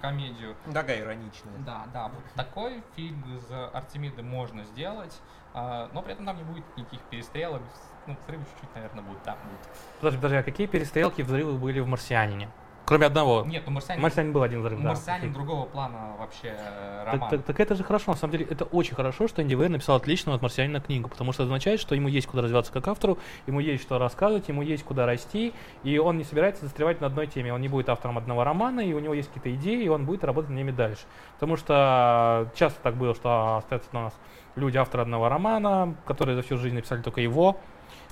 комедию. 0.00 0.56
Такая 0.72 1.00
ироничная. 1.00 1.52
Да, 1.58 1.86
да, 1.92 2.08
вот 2.08 2.24
такой 2.34 2.82
фильм 2.96 3.22
из 3.34 3.50
Артемиды 3.72 4.22
можно 4.22 4.64
сделать, 4.64 5.20
а, 5.54 5.88
но 5.92 6.02
при 6.02 6.14
этом 6.14 6.26
там 6.26 6.36
не 6.36 6.44
будет 6.44 6.64
никаких 6.76 7.00
перестрелок, 7.02 7.62
ну, 8.06 8.16
взрывы 8.22 8.44
чуть-чуть, 8.44 8.74
наверное, 8.74 9.02
будут, 9.02 9.22
да, 9.24 9.36
будут. 9.44 9.60
Подожди, 10.00 10.18
подожди, 10.18 10.36
а 10.36 10.42
какие 10.42 10.66
перестрелки, 10.66 11.22
взрывы 11.22 11.58
были 11.58 11.80
в 11.80 11.86
«Марсианине»? 11.86 12.50
Кроме 12.92 13.06
одного. 13.06 13.44
Нет, 13.46 13.62
ну 13.66 13.72
«Марсианин», 13.72 14.02
«Марсианин» 14.02 14.32
был 14.32 14.42
один 14.42 14.60
взрыв, 14.60 14.80
да. 14.82 14.88
«Марсианин» 14.90 15.32
другого 15.32 15.64
плана 15.64 16.12
вообще 16.18 16.48
э, 16.48 17.02
Так, 17.06 17.14
роман. 17.14 17.30
так- 17.30 17.42
так 17.42 17.60
это 17.60 17.74
же 17.74 17.84
хорошо, 17.84 18.10
на 18.12 18.16
самом 18.18 18.32
деле, 18.32 18.46
это 18.50 18.64
очень 18.64 18.94
хорошо, 18.94 19.28
что 19.28 19.42
Энди 19.42 19.54
Вейр 19.54 19.70
написал 19.70 19.96
отличную 19.96 20.36
от 20.36 20.42
«Марсианина» 20.42 20.80
книгу, 20.80 21.08
потому 21.08 21.32
что 21.32 21.42
это 21.42 21.48
означает, 21.48 21.80
что 21.80 21.94
ему 21.94 22.08
есть 22.08 22.26
куда 22.26 22.42
развиваться 22.42 22.70
как 22.72 22.86
автору, 22.88 23.18
ему 23.46 23.60
есть 23.60 23.82
что 23.82 23.98
рассказывать, 23.98 24.48
ему 24.48 24.60
есть 24.62 24.84
куда 24.84 25.06
расти, 25.06 25.54
и 25.84 25.96
он 25.98 26.18
не 26.18 26.24
собирается 26.24 26.64
застревать 26.66 27.00
на 27.00 27.06
одной 27.06 27.26
теме, 27.28 27.54
он 27.54 27.62
не 27.62 27.68
будет 27.68 27.88
автором 27.88 28.18
одного 28.18 28.44
романа, 28.44 28.80
и 28.80 28.92
у 28.92 28.98
него 28.98 29.14
есть 29.14 29.28
какие-то 29.32 29.54
идеи, 29.58 29.84
и 29.84 29.88
он 29.88 30.04
будет 30.04 30.22
работать 30.24 30.50
над 30.50 30.58
ними 30.58 30.70
дальше. 30.70 31.02
Потому 31.34 31.56
что 31.56 32.50
часто 32.54 32.78
так 32.82 32.96
было, 32.96 33.14
что 33.14 33.56
остаются 33.56 33.88
у 33.92 33.96
нас 34.00 34.14
люди, 34.54 34.76
авторы 34.76 35.02
одного 35.04 35.28
романа, 35.30 35.94
которые 36.04 36.36
за 36.36 36.42
всю 36.42 36.58
жизнь 36.58 36.74
написали 36.74 37.00
только 37.00 37.20
его, 37.22 37.56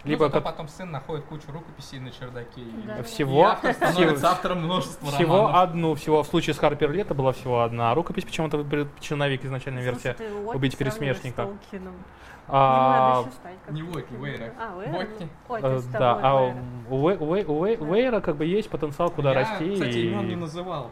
либо 0.04 0.24
зато 0.26 0.32
как- 0.34 0.44
потом 0.44 0.68
сын 0.68 0.90
находит 0.90 1.24
кучу 1.26 1.50
рукописей 1.52 1.98
на 1.98 2.10
чердаке. 2.10 2.60
и- 2.60 2.82
Да. 2.86 2.98
и 2.98 3.02
Всего- 3.02 3.46
автор 3.46 3.74
становится 3.74 4.30
автором 4.30 4.62
множества 4.64 5.08
всего 5.10 5.36
романов. 5.36 5.56
одну, 5.62 5.94
всего 5.94 6.22
в 6.22 6.26
случае 6.26 6.54
с 6.54 6.58
Харпер 6.58 6.90
Ли 6.90 7.00
это 7.02 7.14
была 7.14 7.32
всего 7.32 7.62
одна 7.62 7.94
рукопись, 7.94 8.24
почему-то 8.24 8.64
черновик 9.00 9.44
изначальная 9.44 9.82
версия. 9.82 10.16
«Убить 10.54 10.76
пересмешника». 10.76 11.48
А, 12.52 13.24
не 13.70 13.82
Уотти, 13.82 14.14
Уэйра. 14.16 14.52
А. 14.58 14.76
Ой, 14.76 15.60
Э, 15.62 15.80
Да, 15.92 16.18
а 16.20 16.34
Уэйра. 16.42 16.56
у 16.88 16.96
Уэ- 17.08 17.18
Уэ- 17.18 17.44
Уэ- 17.46 17.78
Уэйра 17.78 18.20
как 18.20 18.36
бы 18.36 18.44
есть 18.44 18.68
потенциал, 18.70 19.10
куда 19.10 19.30
Я, 19.32 19.40
расти. 19.40 19.72
кстати, 19.74 19.96
и- 19.98 20.06
имен 20.10 20.26
не 20.26 20.34
называл. 20.36 20.90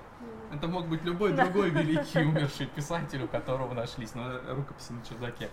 Это 0.55 0.69
мог 0.69 0.87
быть 0.87 1.05
любой 1.05 1.33
другой 1.33 1.71
великий 1.71 2.21
умерший 2.25 2.67
писатель, 2.67 3.25
у 3.25 3.29
которого 3.29 3.75
нашлись 3.75 4.15
на 4.15 4.41
рукописи 4.55 4.93
на 4.93 5.03
чердаке. 5.05 5.49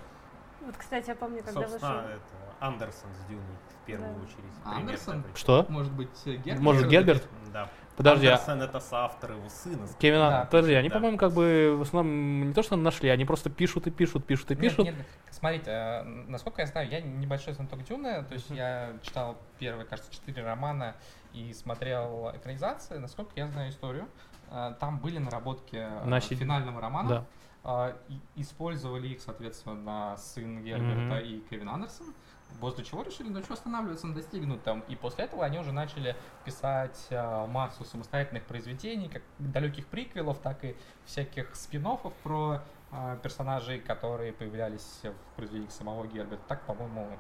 Вот, 0.66 0.78
кстати, 0.78 1.10
я 1.10 1.16
помню, 1.16 1.44
когда 1.44 1.60
вышел... 1.62 1.72
Собственно, 1.80 2.02
это 2.08 2.22
Андерсон 2.60 3.10
с 3.14 3.30
Дюной 3.30 3.44
в 3.84 3.86
первую 3.86 4.14
Да. 4.16 4.22
очередь. 4.22 4.54
Андерсон? 4.66 5.06
Пример 5.14 5.24
такой. 5.28 5.40
Что? 5.40 5.66
Может 5.70 5.92
быть, 5.94 6.22
э, 6.26 6.32
Герберт? 6.38 6.60
Может, 6.62 6.88
Герберт? 6.90 7.28
Да. 7.54 7.70
Подожди, 7.96 8.28
а- 8.28 8.32
Андерсон 8.34 8.62
это 8.62 8.80
соавтор 8.80 9.32
его 9.34 9.48
сына. 9.50 9.88
Кевина, 10.00 10.30
Да, 10.30 10.46
подожди, 10.46 10.74
они, 10.74 10.90
да. 10.90 10.96
по-моему, 10.96 11.18
как 11.18 11.34
бы 11.34 11.76
в 11.78 11.82
основном 11.84 12.48
не 12.48 12.54
то, 12.54 12.64
что 12.64 12.76
нашли, 12.76 13.10
они 13.10 13.26
просто 13.26 13.50
пишут 13.50 13.88
и 13.88 13.92
пишут, 13.92 14.26
пишут 14.26 14.52
и 14.52 14.56
Нет, 14.56 14.62
пишут. 14.64 14.86
нет, 14.86 14.96
смотрите, 15.30 15.70
э, 15.70 16.04
насколько 16.04 16.62
я 16.62 16.68
знаю, 16.68 16.90
я 16.90 17.00
небольшой 17.02 17.54
знаток 17.54 17.84
Дюны, 17.84 18.24
то 18.24 18.34
есть 18.34 18.50
я 18.50 18.94
читал 19.02 19.38
первые, 19.60 19.86
кажется, 19.86 20.12
четыре 20.12 20.44
романа 20.44 20.96
и 21.34 21.54
смотрел 21.54 22.32
экранизации. 22.34 22.98
Насколько 22.98 23.32
я 23.36 23.48
знаю 23.48 23.70
историю, 23.70 24.08
э, 24.52 24.74
там 24.80 24.98
были 25.00 25.20
наработки 25.20 25.86
На 26.06 26.20
си- 26.20 26.36
финального 26.36 26.82
романа. 26.82 27.10
Да. 27.10 27.26
А, 27.68 27.98
использовали 28.36 29.08
их, 29.08 29.22
соответственно, 29.22 30.16
сын 30.18 30.64
Герберта 30.64 31.16
Мгм. 31.16 31.26
и 31.26 31.40
Кевин 31.50 31.70
Андерсон. 31.70 32.14
После 32.62 32.86
чего 32.86 33.02
решили, 33.02 33.28
ну 33.28 33.42
что 33.42 33.56
останавливаться 33.56 34.06
на 34.06 34.14
достигнутом. 34.14 34.82
И 34.82 34.96
после 34.96 35.26
этого 35.26 35.44
они 35.44 35.58
уже 35.58 35.72
начали 35.72 36.16
писать 36.44 37.08
а, 37.10 37.48
массу 37.48 37.84
самостоятельных 37.84 38.44
произведений, 38.44 39.10
как 39.10 39.24
далеких 39.40 39.88
приквелов, 39.88 40.38
так 40.38 40.64
и 40.64 40.76
всяких 41.06 41.56
спин 41.56 41.88
про 42.24 42.62
а, 42.92 43.18
персонажей, 43.18 43.80
которые 43.80 44.32
появлялись 44.32 45.02
в 45.02 45.36
произведениях 45.36 45.72
самого 45.72 46.06
Герберта. 46.06 46.44
Так, 46.48 46.62
по-моему, 46.68 47.18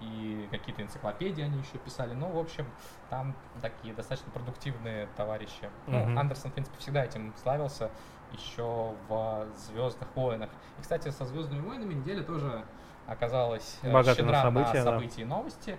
и 0.00 0.48
какие-то 0.50 0.82
энциклопедии 0.82 1.44
они 1.44 1.60
еще 1.60 1.78
писали. 1.78 2.14
Ну, 2.14 2.26
в 2.30 2.38
общем, 2.38 2.66
там 3.10 3.34
такие 3.62 3.94
достаточно 3.94 4.32
продуктивные 4.32 5.08
товарищи. 5.16 5.70
Мгм. 5.86 6.14
Ну, 6.14 6.20
Андерсон, 6.20 6.50
в 6.50 6.54
принципе, 6.54 6.76
всегда 6.78 7.04
этим 7.04 7.32
славился 7.40 7.92
еще 8.34 8.92
в 9.08 9.46
Звездных 9.56 10.08
войнах. 10.14 10.50
И, 10.78 10.82
кстати, 10.82 11.08
со 11.10 11.24
Звездными 11.24 11.60
войнами 11.66 11.94
неделя 11.94 12.22
тоже 12.22 12.64
оказалась 13.06 13.78
э, 13.82 13.92
Богата 13.92 14.22
на 14.22 14.32
щедра 14.32 14.42
события, 14.42 14.72
да. 14.72 14.82
события 14.84 15.22
и 15.22 15.24
новости. 15.24 15.78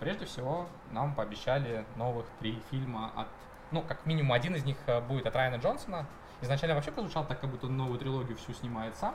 Прежде 0.00 0.26
всего, 0.26 0.66
нам 0.92 1.14
пообещали 1.14 1.84
новых 1.96 2.26
три 2.40 2.60
фильма 2.70 3.10
от... 3.16 3.28
Ну, 3.72 3.82
как 3.82 4.04
минимум 4.06 4.32
один 4.32 4.54
из 4.54 4.64
них 4.64 4.76
э, 4.86 5.00
будет 5.00 5.26
от 5.26 5.34
Райана 5.34 5.56
Джонсона. 5.60 6.06
Изначально 6.42 6.74
вообще 6.74 6.92
прозвучало 6.92 7.24
так, 7.26 7.40
как 7.40 7.50
будто 7.50 7.66
он 7.66 7.76
новую 7.76 7.98
трилогию 7.98 8.36
всю 8.36 8.52
снимает 8.52 8.94
сам. 8.96 9.14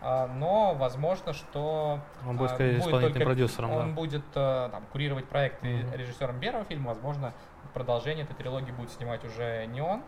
А, 0.00 0.26
Но 0.28 0.74
возможно, 0.74 1.32
что 1.32 2.00
Он 2.26 2.36
будет, 2.36 2.52
а, 2.52 2.54
скорее, 2.54 2.72
будет 2.74 2.86
исполнительным 2.86 3.12
только- 3.14 3.24
продюсером, 3.26 3.70
Он 3.72 3.88
да. 3.88 3.94
будет 3.94 4.24
э, 4.34 4.68
там, 4.72 4.84
курировать 4.92 5.26
проект 5.26 5.64
и 5.64 5.68
Мгм. 5.82 5.92
режиссером 5.94 6.40
первого 6.40 6.64
фильма. 6.64 6.88
Возможно, 6.88 7.32
продолжение 7.74 8.24
этой 8.24 8.34
трилогии 8.34 8.72
будет 8.72 8.90
снимать 8.90 9.24
уже 9.24 9.66
не 9.66 9.80
он. 9.80 10.02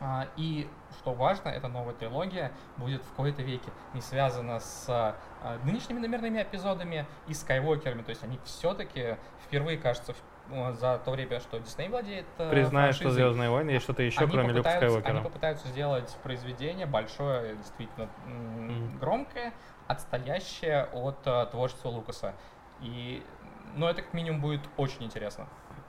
А, 0.00 0.26
И, 0.36 0.68
что 0.98 1.12
важно, 1.14 1.48
эта 1.48 1.68
новая 1.68 1.94
трилогия 1.94 2.52
будет 2.76 3.02
в 3.04 3.12
кои-то 3.14 3.42
веке 3.42 3.70
не 3.94 4.00
связана 4.00 4.60
с 4.60 4.86
а, 4.88 5.14
нынешними 5.64 5.98
номерными 5.98 6.42
эпизодами 6.42 7.06
и 7.26 7.34
Скайуокерами. 7.34 8.02
То 8.02 8.10
есть 8.10 8.22
они 8.24 8.38
все-таки 8.44 9.16
впервые, 9.44 9.78
кажется, 9.78 10.14
э, 10.50 10.72
за 10.72 10.98
то 11.04 11.10
время, 11.10 11.40
что 11.40 11.58
Дисней 11.58 11.88
владеет 11.88 12.26
э, 12.38 12.50
Признаю, 12.50 12.92
что 12.92 13.10
Звездные 13.10 13.50
войны 13.50 13.70
есть 13.70 13.84
что-то 13.84 14.02
еще, 14.02 14.20
они 14.20 14.30
кроме 14.32 14.48
Люка 14.52 14.62
попытаются- 14.70 14.86
Они 14.86 15.00
Скайуокера. 15.02 15.22
попытаются 15.28 15.68
сделать 15.68 16.16
произведение 16.22 16.86
большое, 16.86 17.56
действительно 17.56 18.08
Мгм. 18.26 18.98
громкое, 18.98 19.52
отстоящее 19.88 20.84
от 20.92 21.18
э, 21.26 21.46
творчества 21.50 21.88
Лукаса. 21.88 22.34
И, 22.80 23.24
ну, 23.74 23.86
это 23.86 24.02
как 24.02 24.12
минимум 24.14 24.40
будет 24.40 24.60
очень 24.76 25.04
интересно. 25.04 25.46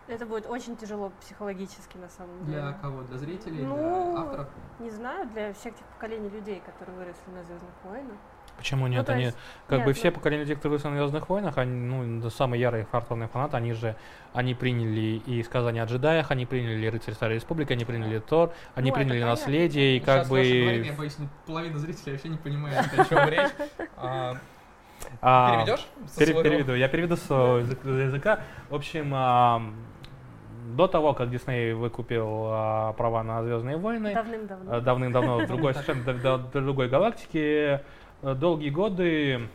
Это 0.08 0.26
будет 0.26 0.46
очень 0.48 0.76
тяжело 0.76 1.12
психологически, 1.22 1.98
на 1.98 2.10
самом 2.10 2.46
деле. 2.46 2.76
кого? 2.82 3.04
Для 3.04 3.18
зрителей, 3.18 3.64
Ну, 3.64 4.46
Не 4.80 4.90
знаю, 4.90 5.28
для 5.30 5.54
всех 5.54 5.76
тех 5.76 5.86
поколений 5.88 6.30
людей, 6.30 6.62
которые 6.66 6.98
выросли 6.98 7.30
на 7.34 7.44
Звездных 7.44 7.72
войнах. 7.86 8.18
Почему 8.58 8.86
нет? 8.88 9.06
то 9.06 9.14
они, 9.14 9.24
есть- 9.26 9.38
как 9.68 9.80
бы 9.80 9.88
нет, 9.88 9.98
все 9.98 10.10
ну- 10.10 10.16
поколения 10.16 10.42
людей, 10.42 10.56
которые 10.56 10.72
выросли 10.78 10.90
на 10.90 10.98
Звездных 10.98 11.30
войнах, 11.30 11.58
они, 11.58 11.72
ну, 11.72 12.30
самые 12.30 12.60
ярые 12.62 12.86
хардкорные 12.92 13.28
фанаты, 13.30 13.58
они 13.58 13.72
же, 13.74 13.96
они 14.34 14.54
приняли 14.54 15.22
и 15.26 15.42
сказания 15.44 15.82
о 15.82 15.86
джедаях, 15.86 16.30
они 16.32 16.46
приняли 16.46 16.86
Рыцарь 16.88 17.14
Старой 17.16 17.36
Республики, 17.36 17.72
они 17.74 17.86
приняли 17.86 18.20
Тор, 18.20 18.54
они 18.76 18.92
Ну, 18.92 18.96
приняли 18.96 19.24
наследие, 19.24 19.98
и 19.98 20.00
как 20.02 20.28
бы... 20.28 20.44
я 20.44 20.94
боюсь, 20.94 21.18
ну, 21.18 21.28
половина 21.48 21.80
зрителей 21.80 22.12
вообще 22.12 22.30
не 22.30 22.38
понимает, 22.38 22.86
о 22.96 23.06
чем 23.06 23.18
речь. 23.30 23.50
А, 23.98 24.36
а, 25.22 25.64
Переведешь? 25.66 25.88
переведу. 26.44 26.74
Я 26.76 26.88
переведу 26.90 27.16
с 27.16 27.30
языка-. 27.30 28.42
В 28.70 28.76
общем, 28.76 29.14
до 30.64 30.88
того, 30.88 31.14
как 31.14 31.30
Дисней 31.30 31.74
выкупил 31.74 32.46
а, 32.48 32.94
права 32.94 33.24
на 33.24 33.44
Звездные 33.44 33.78
войны, 33.78 34.08
э, 34.08 34.14
Давным-давно. 34.14 34.82
давным-давно 34.82 35.38
в 35.40 35.48
другой, 35.48 35.74
совершенно 35.74 36.38
другой 36.38 36.90
галактике, 36.90 37.84
э, 38.22 38.34
долгие 38.36 38.70
годы, 38.70 39.50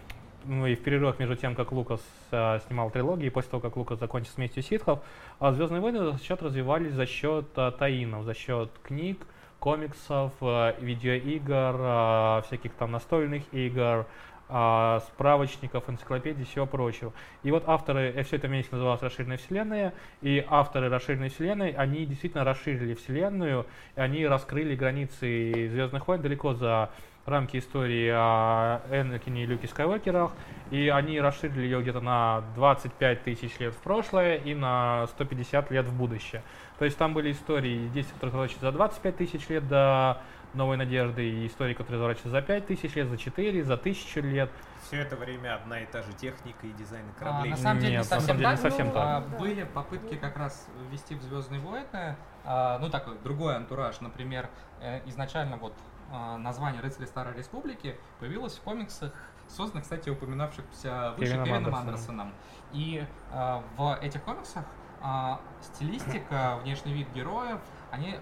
ну 0.44 0.66
и 0.66 0.74
в 0.74 0.82
перерывах 0.82 1.18
между 1.18 1.36
тем, 1.36 1.54
как 1.54 1.72
Лукас 1.72 2.00
а, 2.30 2.60
снимал 2.66 2.90
трилогии, 2.90 3.26
и 3.26 3.30
после 3.30 3.50
того, 3.50 3.60
как 3.60 3.76
Лукас 3.76 3.98
закончил 3.98 4.30
с 4.32 4.38
местью 4.38 4.62
ситхов, 4.62 5.00
а 5.38 5.52
Звездные 5.52 5.80
войны 5.80 6.12
за 6.12 6.18
счет 6.22 6.42
развивались 6.42 6.92
за 6.92 7.06
счет 7.06 7.46
а, 7.56 7.70
таинов, 7.70 8.24
за 8.24 8.34
счет 8.34 8.70
книг, 8.82 9.26
комиксов, 9.58 10.32
а, 10.40 10.74
видеоигр, 10.80 11.76
а, 11.78 12.42
всяких 12.46 12.72
там 12.74 12.92
настольных 12.92 13.42
игр, 13.52 14.06
справочников, 14.48 15.88
энциклопедий, 15.88 16.44
всего 16.44 16.66
прочего. 16.66 17.12
И 17.42 17.50
вот 17.50 17.64
авторы, 17.66 18.12
э, 18.14 18.22
все 18.22 18.36
это 18.36 18.48
вместе 18.48 18.70
называлось 18.72 19.02
расширенная 19.02 19.36
вселенная, 19.36 19.94
и 20.22 20.44
авторы 20.48 20.88
расширенной 20.88 21.28
вселенной, 21.28 21.70
они 21.72 22.06
действительно 22.06 22.44
расширили 22.44 22.94
вселенную, 22.94 23.66
они 23.94 24.26
раскрыли 24.26 24.74
границы 24.74 25.68
Звездных 25.70 26.08
войн 26.08 26.22
далеко 26.22 26.54
за 26.54 26.90
рамки 27.28 27.58
истории 27.58 28.10
о 28.12 28.80
Энакине 28.90 29.44
и 29.44 29.46
Люке 29.46 29.68
Скайуокерах, 29.68 30.32
и 30.70 30.88
они 30.88 31.20
расширили 31.20 31.62
ее 31.62 31.82
где-то 31.82 32.00
на 32.00 32.42
25 32.56 33.22
тысяч 33.22 33.58
лет 33.58 33.74
в 33.74 33.78
прошлое 33.78 34.36
и 34.36 34.54
на 34.54 35.06
150 35.08 35.70
лет 35.70 35.86
в 35.86 35.96
будущее. 35.96 36.42
То 36.78 36.84
есть 36.84 36.96
там 36.96 37.14
были 37.14 37.32
истории, 37.32 37.88
действия, 37.88 38.14
которые 38.20 38.48
за 38.60 38.72
25 38.72 39.16
тысяч 39.16 39.48
лет 39.48 39.66
до 39.68 40.22
Новой 40.54 40.76
Надежды, 40.76 41.28
и 41.28 41.46
истории, 41.46 41.74
которые 41.74 41.94
разворачиваются 41.96 42.30
за 42.30 42.42
5 42.42 42.66
тысяч 42.66 42.94
лет, 42.94 43.08
за 43.08 43.16
4, 43.16 43.64
за 43.64 43.74
1000 43.74 44.20
лет. 44.20 44.50
Все 44.82 44.96
это 45.00 45.16
время 45.16 45.56
одна 45.56 45.80
и 45.80 45.86
та 45.86 46.02
же 46.02 46.12
техника 46.14 46.66
и 46.66 46.72
дизайн 46.72 47.04
А, 47.16 47.18
кораблей. 47.18 47.50
на 47.50 47.56
самом 47.56 47.80
деле, 47.80 47.92
Нет, 47.92 47.92
не 47.92 47.98
на 47.98 48.04
совсем 48.04 48.26
самом 48.26 48.38
деле 48.38 48.48
не 48.50 48.56
так. 48.56 48.62
совсем 48.62 48.86
Ну, 48.88 48.92
так. 48.94 49.02
а, 49.04 49.20
Да. 49.20 49.38
Были 49.38 49.64
попытки 49.64 50.14
как 50.16 50.36
раз 50.38 50.68
ввести 50.90 51.14
в 51.14 51.22
Звездные 51.22 51.60
войны, 51.60 52.16
а, 52.44 52.78
ну 52.78 52.88
такой 52.88 53.18
другой 53.18 53.56
антураж. 53.56 54.00
Например, 54.00 54.48
э, 54.80 55.00
изначально 55.08 55.56
вот 55.58 55.74
а, 56.10 56.38
название 56.38 56.80
Рыцари 56.80 57.04
Старой 57.04 57.34
Республики 57.36 57.96
появилось 58.18 58.56
в 58.56 58.62
комиксах, 58.62 59.12
созданных, 59.48 59.84
кстати, 59.84 60.08
упоминавшихся 60.08 61.12
выше 61.18 61.32
Кевином 61.32 61.44
Кевином 61.44 61.74
Андерсоном. 61.74 61.88
Андерсоном. 61.88 62.32
И 62.72 63.04
а, 63.30 63.62
в 63.76 63.98
этих 64.00 64.22
комиксах 64.22 64.64
а, 65.02 65.40
стилистика, 65.60 66.58
внешний 66.62 66.92
вид 66.94 67.08
героев, 67.14 67.60
они 67.90 68.18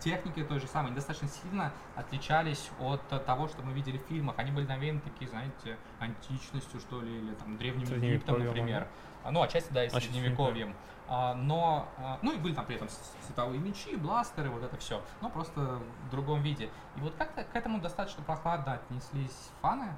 техники 0.00 0.42
той 0.42 0.60
же 0.60 0.66
самой, 0.66 0.92
достаточно 0.92 1.28
сильно 1.28 1.72
отличались 1.96 2.70
от 2.80 3.00
того, 3.24 3.48
что 3.48 3.62
мы 3.62 3.72
видели 3.72 3.98
в 3.98 4.02
фильмах. 4.02 4.34
Они 4.38 4.50
были 4.50 4.66
навеяны 4.66 5.00
такие, 5.00 5.28
знаете, 5.28 5.78
античностью, 6.00 6.80
что 6.80 7.00
ли, 7.00 7.18
или 7.18 7.34
там 7.34 7.56
древним 7.56 7.86
Египтом, 8.02 8.44
например. 8.44 8.88
А, 9.22 9.30
Ну, 9.30 9.42
отчасти, 9.42 9.72
да, 9.72 9.84
и 9.84 9.88
Отчасти 9.88 10.12
средневековьем. 10.12 10.74
А, 11.06 11.34
но, 11.34 11.88
а, 11.98 12.18
ну 12.22 12.32
и 12.32 12.38
были 12.38 12.54
там 12.54 12.64
при 12.64 12.76
этом 12.76 12.88
световые 13.26 13.60
мечи, 13.60 13.94
бластеры, 13.96 14.50
вот 14.50 14.62
это 14.62 14.76
все, 14.78 15.02
но 15.20 15.28
просто 15.28 15.80
в 16.06 16.10
другом 16.10 16.42
виде. 16.42 16.70
И 16.96 17.00
вот 17.00 17.14
как-то 17.14 17.44
к 17.44 17.54
этому 17.54 17.80
достаточно 17.80 18.22
прохладно 18.22 18.74
отнеслись 18.74 19.50
фаны, 19.60 19.96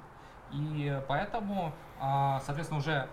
и 0.51 1.01
поэтому, 1.07 1.73
а, 1.99 2.41
соответственно, 2.45 2.79
уже 2.79 2.91
а, 2.93 3.09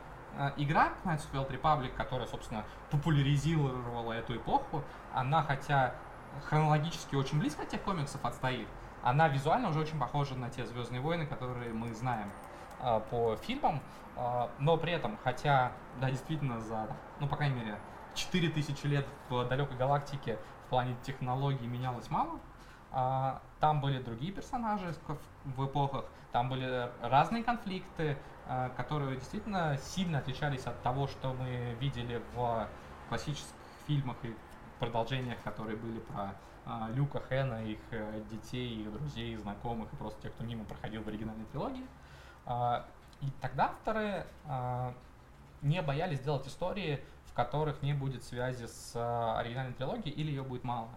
игра 0.57 0.93
Knights 1.05 1.31
of 1.31 1.33
the 1.33 1.47
Old 1.47 1.51
Republic, 1.51 1.95
которая, 1.97 2.27
собственно, 2.27 2.65
популяризировала 2.91 4.13
эту 4.13 4.37
эпоху, 4.37 4.83
она 5.13 5.43
хотя 5.43 5.95
хронологически 6.49 7.15
очень 7.15 7.39
близко 7.39 7.63
от 7.63 7.69
тех 7.69 7.83
комиксов 7.83 8.25
отстоит, 8.25 8.69
она 9.03 9.29
визуально 9.29 9.69
уже 9.69 9.81
очень 9.81 9.99
похожа 9.99 10.35
на 10.35 10.51
те 10.51 10.65
Звездные 10.67 11.01
войны, 11.01 11.27
которые 11.27 11.73
мы 11.73 11.93
знаем 11.93 12.31
а, 12.81 13.01
по 13.01 13.37
фильмам, 13.37 13.81
а, 14.17 14.51
но 14.59 14.77
при 14.77 14.93
этом, 14.93 15.19
хотя, 15.23 15.73
да, 16.01 16.11
действительно, 16.11 16.61
за, 16.61 16.89
ну, 17.21 17.29
по 17.29 17.37
крайней 17.37 17.57
мере, 17.57 17.79
4000 18.15 18.87
лет 18.87 19.07
в 19.29 19.45
далекой 19.47 19.77
галактике 19.77 20.39
в 20.67 20.71
плане 20.71 20.97
технологий 21.03 21.67
менялось 21.67 22.11
мало, 22.11 22.41
а, 22.91 23.43
там 23.61 23.81
были 23.81 24.01
другие 24.03 24.33
персонажи 24.33 24.95
в- 25.45 25.65
эпохах, 25.67 26.05
там 26.33 26.49
были 26.49 26.91
разные 27.03 27.43
конфликты, 27.43 28.13
а, 28.13 28.34
которые 28.77 29.17
действительно 29.17 29.79
сильно 29.79 30.19
отличались 30.19 30.67
от 30.67 30.83
того, 30.83 31.07
что 31.07 31.33
мы 31.33 31.77
видели 31.81 32.23
в 32.35 32.69
классических 33.09 33.55
фильмах 33.87 34.17
и 34.23 34.35
продолжениях, 34.79 35.39
которые 35.43 35.77
были 35.77 36.01
про 36.01 36.35
а, 36.67 36.89
Люка, 36.93 37.21
Хэна, 37.21 37.65
их 37.65 37.79
э, 37.91 38.23
детей, 38.31 38.83
их 38.83 38.93
друзей, 38.93 39.37
знакомых 39.37 39.93
и 39.93 39.97
просто 39.97 40.23
тех, 40.23 40.33
кто 40.33 40.45
мимо 40.45 40.65
проходил 40.65 41.03
в 41.03 41.09
оригинальной 41.09 41.45
трилогии. 41.47 41.87
И 43.21 43.31
тогда 43.41 43.67
авторы 43.67 44.27
не 45.63 45.81
боялись 45.81 46.21
делать 46.21 46.47
истории, 46.47 47.03
в 47.27 47.33
которых 47.33 47.81
не 47.81 47.95
будет 47.95 48.23
связи 48.23 48.67
с 48.67 48.95
оригинальной 49.39 49.73
трилогией 49.73 50.15
или 50.15 50.29
ее 50.29 50.43
будет 50.43 50.63
мало. 50.63 50.91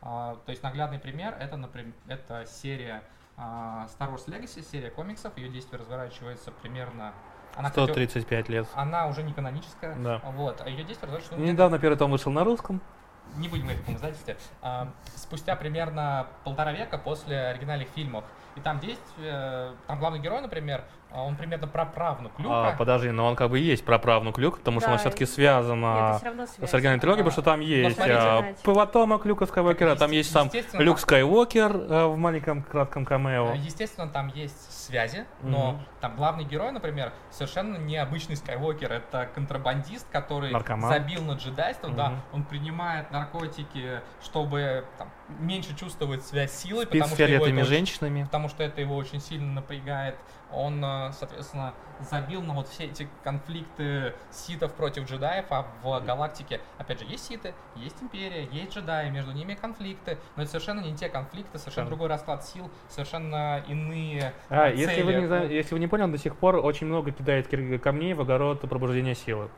То 0.00 0.42
есть 0.48 0.62
наглядный 0.64 0.98
пример 0.98 1.36
это, 1.38 1.56
например, 1.56 1.94
это 2.08 2.44
серия 2.46 3.04
Star 3.38 4.12
Wars 4.12 4.26
Legacy, 4.26 4.62
серия 4.68 4.90
комиксов. 4.90 5.36
Ее 5.36 5.48
действие 5.48 5.78
разворачивается 5.78 6.50
примерно. 6.50 7.12
Она, 7.56 7.70
кстати, 7.70 7.86
135 7.86 8.48
лет. 8.48 8.66
она 8.74 9.06
уже 9.06 9.22
не 9.22 9.32
каноническая. 9.32 9.96
Да. 9.96 10.20
Вот. 10.32 10.60
А 10.60 10.68
ее 10.68 10.84
действие 10.84 11.06
разворачивается. 11.06 11.36
ну, 11.44 11.44
Недавно 11.50 11.78
первый 11.78 11.96
том 11.96 12.10
вышел 12.10 12.30
на 12.30 12.44
русском. 12.44 12.80
не 13.36 13.48
будем 13.48 13.64
говорить 13.64 13.88
издательстве, 13.88 14.36
а, 14.62 14.88
спустя 15.14 15.54
примерно 15.56 16.28
полтора 16.44 16.72
века 16.72 16.98
после 16.98 17.38
оригинальных 17.48 17.88
фильмов. 17.88 18.24
И 18.56 18.60
там 18.60 18.80
действие, 18.80 19.72
там 19.86 19.98
главный 19.98 20.18
герой, 20.18 20.40
например, 20.40 20.84
а, 21.10 21.22
он 21.22 21.36
примерно 21.36 21.66
праправнук 21.66 22.32
Люка. 22.38 22.68
А, 22.68 22.76
подожди, 22.76 23.10
но 23.10 23.26
он 23.26 23.34
как 23.36 23.50
бы 23.50 23.58
и 23.58 23.62
есть 23.62 23.84
праправнук 23.84 24.38
Люк, 24.38 24.58
потому 24.58 24.80
что 24.80 24.88
Да, 24.88 24.92
он 24.94 24.98
все-таки 24.98 25.24
связан 25.26 25.80
Нет, 25.80 26.16
все 26.48 26.66
с 26.66 26.74
оригинальной 26.74 27.00
трилогией, 27.00 27.24
потому 27.24 27.30
что 27.32 27.42
там 27.42 27.60
есть 27.60 27.96
смотрите, 27.96 28.18
а, 28.20 28.54
потомок 28.62 29.24
Люка 29.24 29.46
Скайуокера, 29.46 29.94
там 29.96 30.10
есть 30.10 30.30
сам 30.30 30.50
Люк 30.74 30.98
Скайуокер 30.98 31.70
а, 31.74 32.08
в 32.08 32.16
маленьком 32.18 32.62
кратком 32.62 33.04
камео. 33.04 33.52
А, 33.52 33.54
Естественно, 33.54 34.08
там 34.08 34.28
есть 34.28 34.70
связи, 34.86 35.24
но 35.42 35.72
Мгм. 35.72 35.80
там 36.00 36.16
главный 36.16 36.44
герой, 36.44 36.72
например, 36.72 37.12
совершенно 37.30 37.76
необычный 37.78 38.36
Скайуокер. 38.36 38.92
Это 38.92 39.28
контрабандист, 39.34 40.06
который 40.10 40.50
Наркоман. 40.52 40.90
забил 40.90 41.22
на 41.24 41.32
джедайство, 41.32 41.90
да, 41.90 42.10
Мгм. 42.10 42.20
он 42.34 42.44
принимает 42.44 43.10
наркотики, 43.10 44.00
чтобы 44.22 44.84
там, 44.98 45.08
меньше 45.40 45.74
чувствовать 45.76 46.24
связь 46.24 46.52
с 46.52 46.62
силой, 46.62 46.84
Спит 46.86 47.00
потому 47.00 47.14
что, 47.14 47.24
его 47.24 47.46
это 47.46 47.54
очень- 47.54 47.64
женщинами. 47.66 48.24
потому 48.24 48.48
что 48.48 48.62
это 48.62 48.80
его 48.80 48.96
очень 48.96 49.20
сильно 49.20 49.52
напрягает. 49.54 50.16
Он, 50.52 50.82
э, 50.82 51.12
соответственно, 51.12 51.74
забил 52.00 52.40
на 52.42 52.54
вот 52.54 52.68
все 52.68 52.84
эти 52.84 53.06
конфликты 53.22 54.14
ситов 54.30 54.72
против 54.74 55.04
джедаев, 55.08 55.44
а 55.50 55.66
в 55.82 56.00
галактике, 56.00 56.60
опять 56.78 57.00
же, 57.00 57.04
есть 57.06 57.26
ситы, 57.26 57.54
есть 57.76 58.02
империя, 58.02 58.44
есть 58.50 58.74
джедаи, 58.74 59.10
между 59.10 59.32
ними 59.32 59.54
конфликты, 59.54 60.18
но 60.36 60.42
это 60.42 60.50
совершенно 60.52 60.80
не 60.80 60.94
те 60.96 61.08
конфликты, 61.08 61.58
совершенно 61.58 61.86
Да. 61.86 61.90
другой 61.90 62.08
расклад 62.08 62.44
сил, 62.44 62.70
совершенно 62.88 63.62
иные 63.68 64.32
А, 64.48 64.68
э, 64.68 64.76
если 64.76 65.02
вы, 65.02 65.12
цели. 65.12 65.48
не, 65.48 65.54
если 65.54 65.74
вы 65.74 65.80
не 65.80 65.86
поняли, 65.86 66.12
до 66.12 66.18
сих 66.18 66.36
пор 66.36 66.56
очень 66.56 66.86
много 66.86 67.10
кидает 67.12 67.48
камней 67.82 68.14
в 68.14 68.20
огород 68.22 68.60
пробуждения 68.62 69.14
силы 69.14 69.50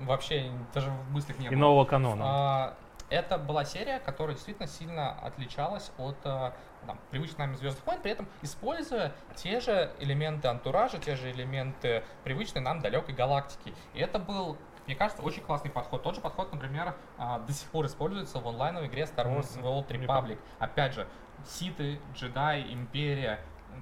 Вообще 0.00 0.50
даже 0.72 0.90
в 0.90 1.10
мыслях 1.12 1.38
не 1.40 1.46
и 1.46 1.50
было. 1.50 1.58
нового 1.58 1.84
канона. 1.84 2.22
А, 2.24 2.74
Это 3.10 3.38
была 3.38 3.64
серия, 3.64 4.00
которая 4.00 4.34
действительно 4.36 4.68
сильно 4.68 5.12
отличалась 5.22 5.90
от 5.96 6.16
э, 6.24 6.52
там, 6.86 6.98
привычных 7.10 7.38
нами 7.38 7.54
Звездных 7.54 7.86
войн, 7.86 8.00
при 8.00 8.12
этом 8.12 8.28
используя 8.42 9.12
те 9.36 9.60
же 9.60 9.90
элементы 9.98 10.48
антуража, 10.48 10.98
те 10.98 11.16
же 11.16 11.30
элементы 11.30 12.04
привычной 12.24 12.60
нам 12.60 12.80
далекой 12.80 13.14
галактики. 13.14 13.74
И 13.94 14.00
это 14.00 14.18
был 14.18 14.58
мне 14.86 14.96
кажется, 14.96 15.22
очень 15.22 15.42
классный 15.42 15.70
подход. 15.70 16.02
Тот 16.02 16.14
же 16.14 16.22
подход, 16.22 16.50
например, 16.50 16.96
а, 17.18 17.40
до 17.40 17.52
сих 17.52 17.68
пор 17.68 17.84
используется 17.84 18.40
в 18.40 18.48
онлайновой 18.48 18.86
игре 18.86 19.02
Star 19.02 19.26
Wars 19.26 19.60
The 19.60 19.64
Old 19.64 19.86
Republic. 19.88 20.38
Опять 20.58 20.94
же, 20.94 21.06
ситы, 21.44 22.00
джедаи, 22.14 22.72
империя, 22.72 23.38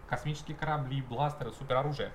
космические 0.09 0.57
корабли, 0.57 1.03
бластеры, 1.03 1.53
супероружие. 1.53 2.11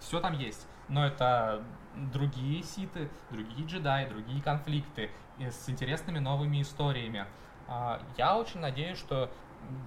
Все 0.00 0.18
там 0.18 0.32
есть. 0.32 0.66
Но 0.88 1.06
это 1.06 1.62
другие 1.94 2.64
ситы, 2.64 3.08
другие 3.30 3.64
джедаи, 3.64 4.08
другие 4.08 4.42
конфликты 4.42 5.12
и 5.38 5.48
с 5.48 5.68
интересными 5.68 6.18
новыми 6.18 6.62
историями. 6.62 7.26
А, 7.68 8.00
Я 8.16 8.36
очень 8.36 8.58
надеюсь, 8.58 8.98
что 8.98 9.30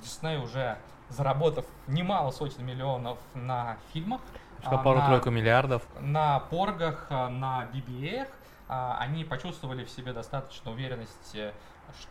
Дисней 0.02 0.38
уже 0.38 0.78
заработав 1.10 1.66
немало 1.88 2.32
сотен 2.32 2.66
миллионов 2.66 3.18
на 3.34 3.78
фильмах, 3.94 4.22
Что 4.62 4.80
а, 4.80 4.84
пару-тройку 4.84 5.30
миллиардов. 5.30 5.84
на 6.00 6.40
поргах, 6.40 7.08
а, 7.10 7.30
на 7.30 7.68
BBA, 7.74 8.28
а, 8.68 8.98
они 9.00 9.24
почувствовали 9.24 9.84
в 9.84 9.90
себе 9.90 10.14
достаточно 10.14 10.72
уверенности, 10.72 11.54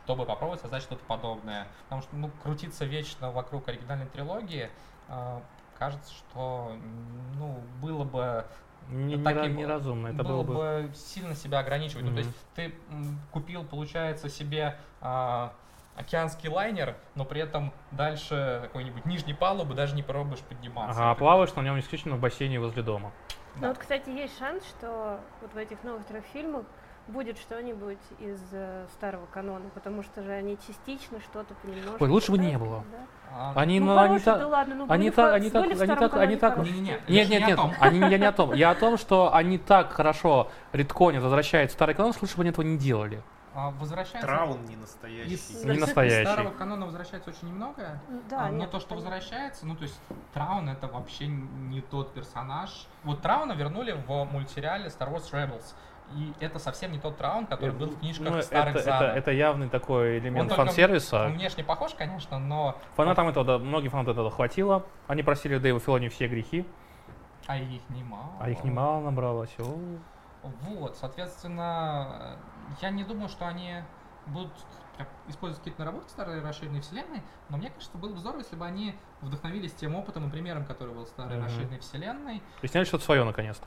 чтобы 0.05 0.25
попробовать 0.25 0.61
создать 0.61 0.83
что-то 0.83 1.05
подобное. 1.07 1.67
Потому 1.85 2.03
что 2.03 2.17
ну, 2.17 2.31
крутиться 2.43 2.85
вечно 2.85 3.31
вокруг 3.33 3.69
оригинальной 3.69 4.07
трилогии, 4.07 4.71
кажется, 5.79 6.12
что 6.15 6.73
ну, 7.37 7.61
было 7.83 8.05
бы 8.05 8.47
Не, 8.89 9.17
таким 9.17 9.57
ра- 9.57 9.57
неразумно. 9.57 10.07
Это 10.09 10.23
было 10.23 10.43
было 10.45 10.83
бы... 10.83 10.93
сильно 10.95 11.35
себя 11.35 11.59
ограничивать. 11.59 12.05
Ну, 12.05 12.12
то 12.12 12.19
есть 12.19 12.31
ты 12.55 12.73
купил, 13.33 13.65
получается, 13.65 14.29
себе 14.29 14.79
океанский 15.97 16.49
лайнер, 16.49 16.97
но 17.14 17.24
при 17.24 17.40
этом 17.40 17.72
дальше 17.90 18.61
какой-нибудь 18.62 19.07
нижней 19.07 19.34
палубы 19.34 19.74
даже 19.74 19.95
не 19.95 20.03
пробуешь 20.03 20.40
подниматься. 20.40 21.01
Ага, 21.01 21.11
а 21.12 21.14
плаваешь 21.14 21.55
на 21.55 21.61
нем 21.62 21.78
исключительно 21.78 22.16
в 22.16 22.20
бассейне 22.20 22.59
возле 22.61 22.82
дома. 22.82 23.12
Ну 23.57 23.68
вот, 23.68 23.78
кстати, 23.78 24.09
есть 24.11 24.36
шанс, 24.38 24.64
что 24.66 25.20
вот 25.40 25.53
в 25.53 25.57
этих 25.57 25.82
новых 25.84 26.05
трех 26.07 26.24
фильмах 26.32 26.64
будет 27.07 27.38
что-нибудь 27.38 27.99
из 28.18 28.40
э, 28.53 28.86
старого 28.95 29.26
канона, 29.26 29.68
потому 29.74 30.03
что 30.03 30.22
же 30.22 30.32
они 30.32 30.57
частично 30.66 31.20
что-то 31.20 31.55
понемножку. 31.62 32.03
Ой, 32.03 32.11
лучше 32.11 32.32
бы 32.32 32.38
не 32.38 32.57
было. 32.59 32.82
да. 32.90 32.99
А, 33.30 33.53
Они, 33.57 33.78
Ну, 33.78 33.86
ну, 33.86 33.99
они 33.99 34.18
так... 34.18 34.38
да 34.38 34.49
ладно, 34.49 34.74
ну, 34.74 34.86
они 34.88 34.99
были 35.05 35.11
в 35.11 35.14
так- 35.16 35.34
они 35.34 35.51
так- 35.51 35.64
они 35.64 35.74
так- 35.97 36.14
они 36.14 36.36
так- 36.36 36.57
Нет, 36.59 37.01
нет, 37.09 37.28
нет, 37.28 37.59
они, 37.80 37.99
я 37.99 38.18
не 38.18 38.24
о 38.24 38.32
том. 38.32 38.55
Я 38.55 38.70
о 38.70 38.74
том, 38.74 38.97
что 38.97 39.34
они 39.34 39.59
так 39.59 39.92
хорошо 39.92 40.51
редконят, 40.72 41.22
возвращают 41.22 41.70
старый 41.72 41.95
канон, 41.95 42.14
лучше 42.20 42.36
бы 42.36 42.42
они 42.42 42.51
этого 42.51 42.64
не 42.64 42.78
делали. 42.78 43.22
А, 43.55 43.71
возвращается... 43.71 44.27
Траун 44.27 44.65
не 44.67 44.77
настоящий. 44.77 45.35
Из, 45.35 45.65
Не 45.65 45.75
из 45.75 45.81
настоящий. 45.81 46.27
старого 46.27 46.51
канона 46.51 46.87
возвращается 46.87 47.31
очень 47.31 47.49
немного. 47.49 48.01
Да, 48.29 48.47
А, 48.47 48.51
но 48.51 48.59
нет, 48.59 48.71
то, 48.71 48.81
что 48.81 48.95
возвращается, 48.95 49.67
ну 49.67 49.77
то 49.77 49.83
есть 49.85 49.99
Траун 50.33 50.69
это 50.69 50.87
вообще 50.89 51.27
не 51.27 51.81
тот 51.81 52.13
персонаж. 52.15 52.87
Вот 53.05 53.23
Трауна 53.23 53.53
вернули 53.53 53.93
в 53.93 54.25
мультсериале 54.25 54.87
Star 54.89 55.13
Wars 55.13 55.31
Rebels. 55.33 55.75
И 56.15 56.33
это 56.39 56.59
совсем 56.59 56.93
не 56.93 56.99
тот 56.99 57.17
Траун, 57.17 57.47
который 57.47 57.71
был 57.75 57.87
в 57.89 57.99
книжках 57.99 58.29
Ну, 58.31 58.43
старых 58.43 58.77
это, 58.77 58.91
это, 58.91 59.05
это 59.05 59.31
явный 59.31 59.71
такой 59.71 60.19
элемент 60.19 60.53
фан-сервиса. 60.53 61.25
Он 61.27 61.33
внешне 61.33 61.65
похож, 61.65 61.95
конечно, 61.95 62.39
но... 62.39 62.77
Фанатам 62.97 63.29
этого, 63.29 63.45
да, 63.47 63.59
многим 63.59 63.91
фанатам 63.91 64.13
этого 64.13 64.31
хватило. 64.31 64.85
Они 65.07 65.23
просили 65.23 65.57
Дэйва 65.57 65.81
Филони 65.81 66.09
все 66.09 66.29
грехи, 66.29 66.67
А 67.47 67.57
их 67.57 67.81
немало. 67.89 68.33
а 68.39 68.51
их 68.51 68.63
немало 68.65 69.01
набралось. 69.01 69.55
О. 69.59 69.79
Вот, 70.62 70.97
соответственно, 70.97 72.36
я 72.80 72.90
не 72.90 73.05
думаю, 73.05 73.28
что 73.28 73.47
они 73.47 73.82
будут 74.26 74.53
использовать 75.28 75.59
какие-то 75.59 75.80
наработки 75.84 76.11
старой 76.11 76.40
расширенной 76.42 76.80
вселенной, 76.80 77.22
но 77.49 77.57
мне 77.57 77.70
кажется, 77.70 77.97
было 77.99 78.12
бы 78.12 78.18
здорово, 78.18 78.40
если 78.40 78.57
бы 78.57 78.64
они 78.64 78.95
вдохновились 79.22 79.72
тем 79.72 79.95
опытом 79.97 80.28
и 80.28 80.30
примером, 80.30 80.64
который 80.64 80.95
был 80.95 81.07
старой 81.07 81.36
Мгм. 81.36 81.47
расширенной 81.47 81.78
вселенной, 81.80 82.42
И 82.62 82.66
сняли 82.66 82.84
что-то 82.84 83.05
свое 83.05 83.24
наконец-то. 83.24 83.66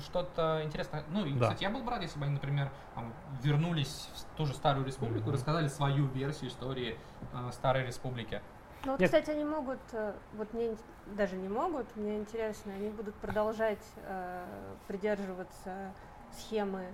что-то 0.00 0.60
интересное. 0.62 1.04
Ну, 1.08 1.24
и, 1.24 1.32
Да. 1.34 1.46
кстати, 1.46 1.62
я 1.62 1.70
был 1.70 1.82
бы 1.82 1.90
рад, 1.90 2.02
если 2.02 2.18
бы 2.18 2.26
они, 2.26 2.34
например, 2.34 2.70
там, 2.94 3.14
вернулись 3.42 4.10
в 4.14 4.36
ту 4.36 4.44
же 4.44 4.52
Старую 4.52 4.84
Республику 4.84 5.20
и 5.20 5.28
Мгм. 5.28 5.32
рассказали 5.34 5.68
свою 5.68 6.06
версию 6.08 6.50
истории 6.50 6.98
э, 7.32 7.50
Старой 7.52 7.86
Республики. 7.86 8.42
Ну 8.86 8.92
вот, 8.92 9.00
Нет. 9.00 9.10
кстати, 9.10 9.30
они 9.30 9.44
могут, 9.44 9.80
э, 9.92 10.12
вот 10.34 10.54
мне 10.54 10.76
даже 11.06 11.34
не 11.34 11.48
могут, 11.48 11.86
мне 11.96 12.18
интересно, 12.18 12.72
они 12.72 12.88
будут 12.90 13.16
продолжать 13.16 13.82
э, 13.96 14.44
придерживаться 14.86 15.92
схемы 16.32 16.86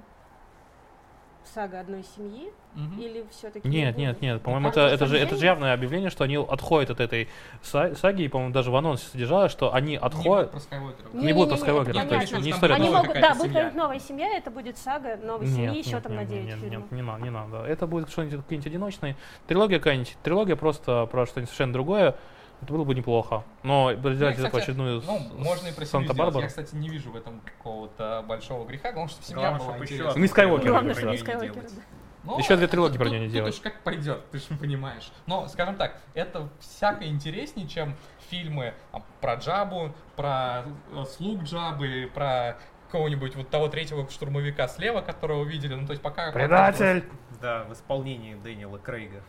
сага 1.46 1.80
одной 1.80 2.04
семьи, 2.16 2.50
Мгм. 2.74 3.00
или 3.00 3.26
все-таки 3.30 3.68
Нет, 3.68 3.96
нет, 3.98 4.22
нет. 4.22 4.40
По-моему, 4.42 4.70
кажется, 4.72 4.86
это, 4.94 5.04
это, 5.04 5.06
же, 5.06 5.18
это 5.18 5.36
же 5.36 5.44
явное 5.44 5.74
объявление, 5.74 6.08
что 6.08 6.24
они 6.24 6.36
отходят 6.36 6.90
от 6.90 7.00
этой 7.00 7.28
са- 7.62 7.94
саги, 7.96 8.22
и, 8.22 8.28
по-моему, 8.28 8.52
даже 8.54 8.70
в 8.70 8.76
анонсе 8.76 9.06
содержалось, 9.08 9.52
что 9.52 9.74
они 9.74 9.92
Не 9.92 9.98
отходят. 9.98 10.52
Не 11.12 11.32
будут 11.32 11.48
про 11.50 11.54
это 11.56 11.62
Скайуокера, 11.62 11.92
то 11.92 11.98
есть 12.00 12.10
понятно. 12.10 12.36
не 12.36 12.42
не 12.44 12.50
там 12.50 12.56
история 12.56 12.74
Они 12.74 12.88
могут, 12.88 13.06
да, 13.08 13.12
какая-то 13.14 13.28
будет 13.34 13.38
семья. 13.42 13.52
какая-нибудь 13.52 13.82
новая 13.82 13.98
семья, 14.00 14.36
это 14.38 14.50
будет 14.50 14.78
сага 14.78 15.16
новой 15.22 15.46
Нет, 15.46 15.54
семьи, 15.54 15.70
нет, 15.76 15.86
еще 15.86 16.00
там 16.00 16.12
нет, 16.12 16.20
на 16.20 16.24
нет, 16.24 16.30
9 16.30 16.44
нет, 16.46 16.58
фильмов. 16.58 16.82
нет, 16.82 16.92
не 16.92 17.02
надо, 17.02 17.22
не 17.24 17.30
надо. 17.30 17.56
Это 17.66 17.86
будет 17.86 18.10
что-нибудь 18.10 18.40
какие-нибудь 18.42 18.66
одиночные. 18.66 19.16
Трилогия 19.46 19.78
какая-нибудь. 19.78 20.16
Трилогия 20.22 20.56
просто 20.56 21.06
про 21.06 21.26
что-нибудь 21.26 21.50
совершенно 21.50 21.72
другое. 21.74 22.14
Это 22.62 22.72
было 22.72 22.84
бы 22.84 22.94
неплохо. 22.94 23.42
Но 23.64 23.90
Ну, 23.90 24.14
сделать 24.14 24.38
это 24.38 24.56
очередную 24.56 25.02
Ну, 25.04 25.18
с- 25.18 25.32
можно 25.32 25.68
и 25.68 25.72
про. 25.72 25.84
Санта-Барбару. 25.84 26.42
Я, 26.42 26.48
кстати, 26.48 26.74
не 26.76 26.88
вижу 26.88 27.10
в 27.10 27.16
этом 27.16 27.40
какого-то 27.40 28.24
большого 28.26 28.64
греха. 28.66 28.92
Главное, 28.92 29.10
чтобы 29.10 29.26
семья 29.26 29.40
Главное, 29.40 29.58
была 29.58 29.68
чтобы 29.70 29.84
еще 29.84 29.94
интересна. 29.96 30.18
Не 30.20 30.26
Скайуокера, 30.28 30.70
Главное, 30.70 30.94
да. 30.94 31.00
что 31.00 31.06
не 31.08 31.12
не 31.12 31.18
Скайуокера, 31.18 31.52
делать. 31.54 31.74
да. 31.74 31.82
Ну, 32.24 32.38
Еще 32.38 32.56
две 32.56 32.68
трилогии 32.68 32.92
тут- 32.92 32.98
про 32.98 33.04
тут- 33.06 33.12
неё 33.14 33.20
не 33.22 33.26
тут 33.26 33.34
делать. 33.34 33.54
уж 33.54 33.60
как 33.60 33.80
пойдет, 33.80 34.30
ты 34.30 34.38
же 34.38 34.44
понимаешь. 34.60 35.10
Но, 35.26 35.48
скажем 35.48 35.74
так, 35.74 36.00
это 36.14 36.48
всяко 36.60 37.04
интереснее, 37.04 37.66
чем 37.66 37.96
фильмы 38.30 38.74
а, 38.92 39.00
про 39.20 39.34
Джабу, 39.34 39.92
про 40.14 40.62
э, 40.94 41.04
слуг 41.16 41.42
Джабы, 41.42 42.08
про 42.14 42.58
какого-нибудь 42.86 43.34
вот 43.34 43.48
того 43.50 43.66
третьего 43.66 44.08
штурмовика 44.08 44.68
слева, 44.68 45.00
которого 45.00 45.40
увидели. 45.40 45.74
Ну, 45.74 45.84
то 45.84 45.92
есть 45.92 46.02
пока... 46.02 46.30
Предатель! 46.30 47.04
Да, 47.40 47.64
в 47.64 47.72
исполнении 47.72 48.34
Дэниела 48.34 48.78
Крейга. 48.78 49.22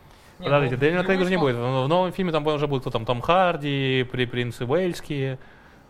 Подождите, 0.44 0.74
ну, 0.76 0.80
Дэниела 0.80 1.02
в 1.02 1.06
Крейга 1.06 1.24
любой 1.24 1.24
же 1.24 1.30
не 1.30 1.36
будет. 1.42 1.56
В 1.56 1.88
новом 1.88 2.12
фильме 2.12 2.32
там 2.32 2.46
уже 2.46 2.66
будет 2.66 2.82
кто 2.82 2.90
там, 2.90 3.04
Том 3.04 3.20
Харди, 3.20 4.06
при 4.10 4.26
принцы 4.26 4.64
Уэльские. 4.64 5.38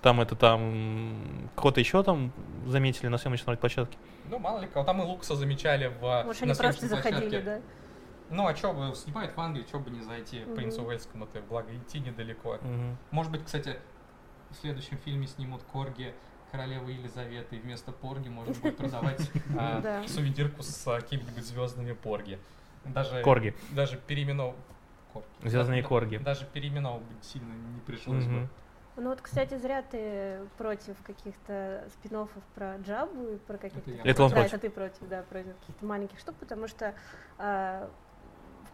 Там 0.03 0.21
это 0.21 0.37
там 0.37 1.49
кого-то 1.57 1.81
еще 1.81 2.03
там 2.03 2.33
заметили 2.67 3.09
на 3.09 3.17
съемочной 3.17 3.57
площадке. 3.57 3.97
Ну, 4.29 4.39
мало 4.39 4.61
ли 4.61 4.67
кого. 4.67 4.85
Там 4.85 5.01
и 5.03 5.05
Лукаса 5.05 5.35
замечали 5.35 5.87
в 6.01 6.25
Может, 6.25 6.43
на 6.43 6.53
они 6.53 6.55
просто 6.61 6.87
заходили, 6.89 7.21
площадке. 7.21 7.41
да? 7.41 7.61
Ну, 8.31 8.47
а 8.47 8.55
что 8.55 8.73
бы, 8.73 8.95
снимают 8.95 9.37
в 9.37 9.41
Англии, 9.41 9.65
что 9.69 9.79
бы 9.79 9.91
не 9.91 10.01
зайти 10.03 10.41
Мгм. 10.41 10.57
принцу 10.57 10.83
Уэльскому-то, 10.83 11.41
благо 11.49 11.75
идти 11.75 12.01
недалеко. 12.01 12.59
Мгм. 12.61 12.97
Может 13.11 13.33
быть, 13.33 13.45
кстати, 13.45 13.77
в 14.51 14.57
следующем 14.57 14.99
фильме 14.99 15.27
снимут 15.27 15.63
Корги 15.73 16.15
королевы 16.51 16.93
Елизаветы, 16.93 17.57
и 17.57 17.59
вместо 17.59 17.91
Порги 17.91 18.29
можно 18.29 18.55
будет 18.55 18.77
продавать 18.77 19.31
а, 19.59 20.03
сувенирку 20.07 20.63
с 20.63 20.87
а, 20.87 21.01
какими-нибудь 21.01 21.45
звездными 21.45 21.93
Порги. 21.93 22.39
Даже, 22.87 23.23
Корги. 23.23 23.55
Даже 23.71 23.97
переименов... 23.97 24.55
Корги. 25.13 25.27
Звездные 25.45 25.83
Да- 25.83 25.89
корги. 25.89 26.17
Даже 26.19 26.45
переименовывать 26.47 27.07
сильно 27.23 27.53
не 27.53 27.81
пришлось 27.81 28.25
бы. 28.25 28.31
Мгм. 28.33 28.49
Ну 28.97 29.11
вот, 29.11 29.21
кстати, 29.21 29.57
зря 29.59 29.83
ты 29.83 30.39
против 30.57 30.97
каких-то 31.03 31.85
спин 31.91 32.29
про 32.55 32.77
Джабу 32.77 33.29
и 33.29 33.37
про 33.39 33.59
каких-то... 33.59 33.91
я 33.91 34.03
Это 34.05 34.23
он 34.23 34.31
да, 34.31 34.37
против. 34.37 34.53
это 34.55 34.59
ты 34.61 34.71
против, 34.71 35.09
да, 35.09 35.23
против 35.23 35.57
каких-то 35.61 35.85
маленьких 35.85 36.19
штук, 36.21 36.37
потому 36.37 36.69
что 36.69 36.95
в 37.37 37.89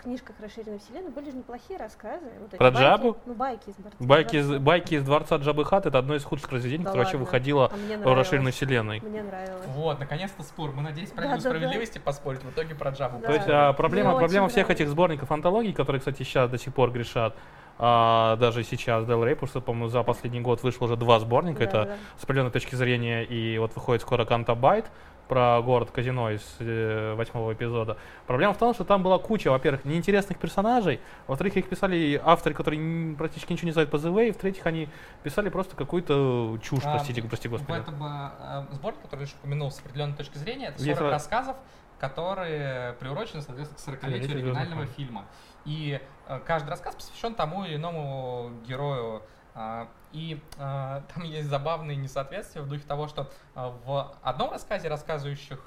книжках 0.03 0.37
расширенной 0.41 0.79
вселенной 0.79 1.11
были 1.11 1.31
же 1.31 1.37
неплохие 1.37 1.79
рассказы. 1.79 2.27
Вот 2.41 2.51
Про 2.51 2.71
байки, 2.71 2.77
Джабу? 2.79 3.17
Ну, 3.27 3.35
байки 3.35 3.71
из 3.71 3.77
Бар- 3.77 3.93
Байки 4.01 4.37
из, 4.37 4.47
Дворца. 4.47 4.65
байки 4.65 4.95
из 4.95 5.03
дворца 5.05 5.37
Джабы 5.37 5.65
Хат 5.65 5.87
это 5.87 5.99
одно 5.99 6.15
из 6.15 6.25
худших 6.25 6.49
произведений, 6.49 6.85
Да 6.85 6.91
которое 6.91 7.03
вообще 7.05 7.17
ладно? 7.17 7.25
выходило 7.27 7.73
А 7.73 8.09
в 8.09 8.15
расширенной 8.15 8.53
вселенной. 8.53 9.01
Мне 9.01 9.23
нравилось. 9.23 9.67
Вот, 9.69 9.99
наконец-то 10.01 10.43
спор. 10.43 10.73
Мы 10.73 10.83
надеялись 10.83 11.11
про 11.11 11.23
Да, 11.23 11.29
да, 11.29 11.35
да. 11.37 11.41
справедливости 11.41 11.99
поспорить, 11.99 12.43
в 12.43 12.51
итоге 12.51 12.75
про 12.75 12.91
Джабу. 12.91 13.19
Да. 13.21 13.27
То 13.29 13.33
есть 13.35 13.49
а, 13.49 13.73
проблема, 13.73 14.11
Мне 14.11 14.19
проблема 14.21 14.49
всех 14.49 14.67
нравится. 14.67 14.83
этих 14.85 14.91
сборников 14.91 15.31
антологий, 15.31 15.73
которые, 15.73 16.01
кстати, 16.01 16.23
сейчас 16.23 16.51
до 16.51 16.59
сих 16.59 16.73
пор 16.75 16.91
грешат, 16.91 17.37
а, 17.79 18.37
даже 18.37 18.63
сейчас 18.65 19.07
Del 19.07 19.25
Rey, 19.25 19.35
потому 19.35 19.49
что, 19.49 19.61
по-моему, 19.61 19.89
за 19.89 20.03
последний 20.03 20.41
год 20.41 20.63
вышло 20.63 20.85
уже 20.85 20.97
два 20.97 21.19
сборника, 21.19 21.61
Да, 21.61 21.65
это 21.65 21.85
да. 21.85 21.97
с 22.19 22.25
определенной 22.25 22.51
точки 22.51 22.75
зрения, 22.75 23.25
и 23.25 23.59
вот 23.59 23.75
выходит 23.75 24.03
скоро 24.03 24.25
Канто-Байт 24.25 24.91
про 25.31 25.63
город 25.63 25.93
казино 25.93 26.29
из 26.33 26.43
э, 26.59 27.15
восьмого 27.15 27.53
эпизода. 27.53 27.97
Проблема 28.27 28.53
в 28.53 28.59
том, 28.59 28.75
что 28.75 28.83
там 28.85 29.05
была 29.05 29.17
куча, 29.21 29.49
во-первых, 29.49 29.85
неинтересных 29.85 30.39
персонажей, 30.39 31.01
во-вторых, 31.29 31.57
их 31.57 31.69
писали 31.69 32.21
авторы, 32.23 32.53
которые 32.53 33.15
практически 33.15 33.53
ничего 33.53 33.67
не 33.67 33.73
знают 33.73 33.93
по 33.93 33.97
The 33.97 34.13
Way, 34.13 34.33
в-третьих, 34.33 34.67
они 34.67 34.89
писали 35.23 35.49
просто 35.49 35.77
какую-то 35.77 36.59
чушь, 36.61 36.83
А, 36.85 36.95
простите, 36.95 37.23
прости 37.23 37.47
В 37.47 37.53
господи. 37.53 37.79
этом 37.79 37.95
э, 38.03 38.67
сборнике, 38.73 39.05
который 39.05 39.21
я 39.21 39.27
лишь 39.27 39.35
упомянул 39.37 39.71
с 39.71 39.79
определенной 39.79 40.17
точки 40.17 40.37
зрения, 40.37 40.67
это 40.67 40.83
Есть 40.83 40.99
40 40.99 41.09
ра- 41.09 41.13
рассказов, 41.13 41.57
которые 42.01 42.95
приурочены, 42.95 43.41
соответственно, 43.43 43.97
к 43.97 44.01
40-летию 44.01 44.25
Столетию 44.25 44.37
оригинального 44.49 44.83
«Звездных 44.87 44.97
фильма. 44.97 45.25
И 45.65 46.01
э, 46.27 46.41
каждый 46.45 46.71
рассказ 46.71 46.97
посвящен 46.97 47.35
тому 47.35 47.65
или 47.65 47.77
иному 47.77 48.51
герою. 48.67 49.23
А, 49.55 49.89
И 50.13 50.41
э, 50.59 51.03
там 51.15 51.25
есть 51.25 51.49
забавные 51.49 51.97
несоответствия 51.97 52.63
в 52.63 52.69
духе 52.69 52.85
того, 52.87 53.09
что 53.09 53.31
э, 53.55 53.73
в 53.85 54.15
одном 54.23 54.51
рассказе, 54.51 54.89
рассказывающих 54.89 55.61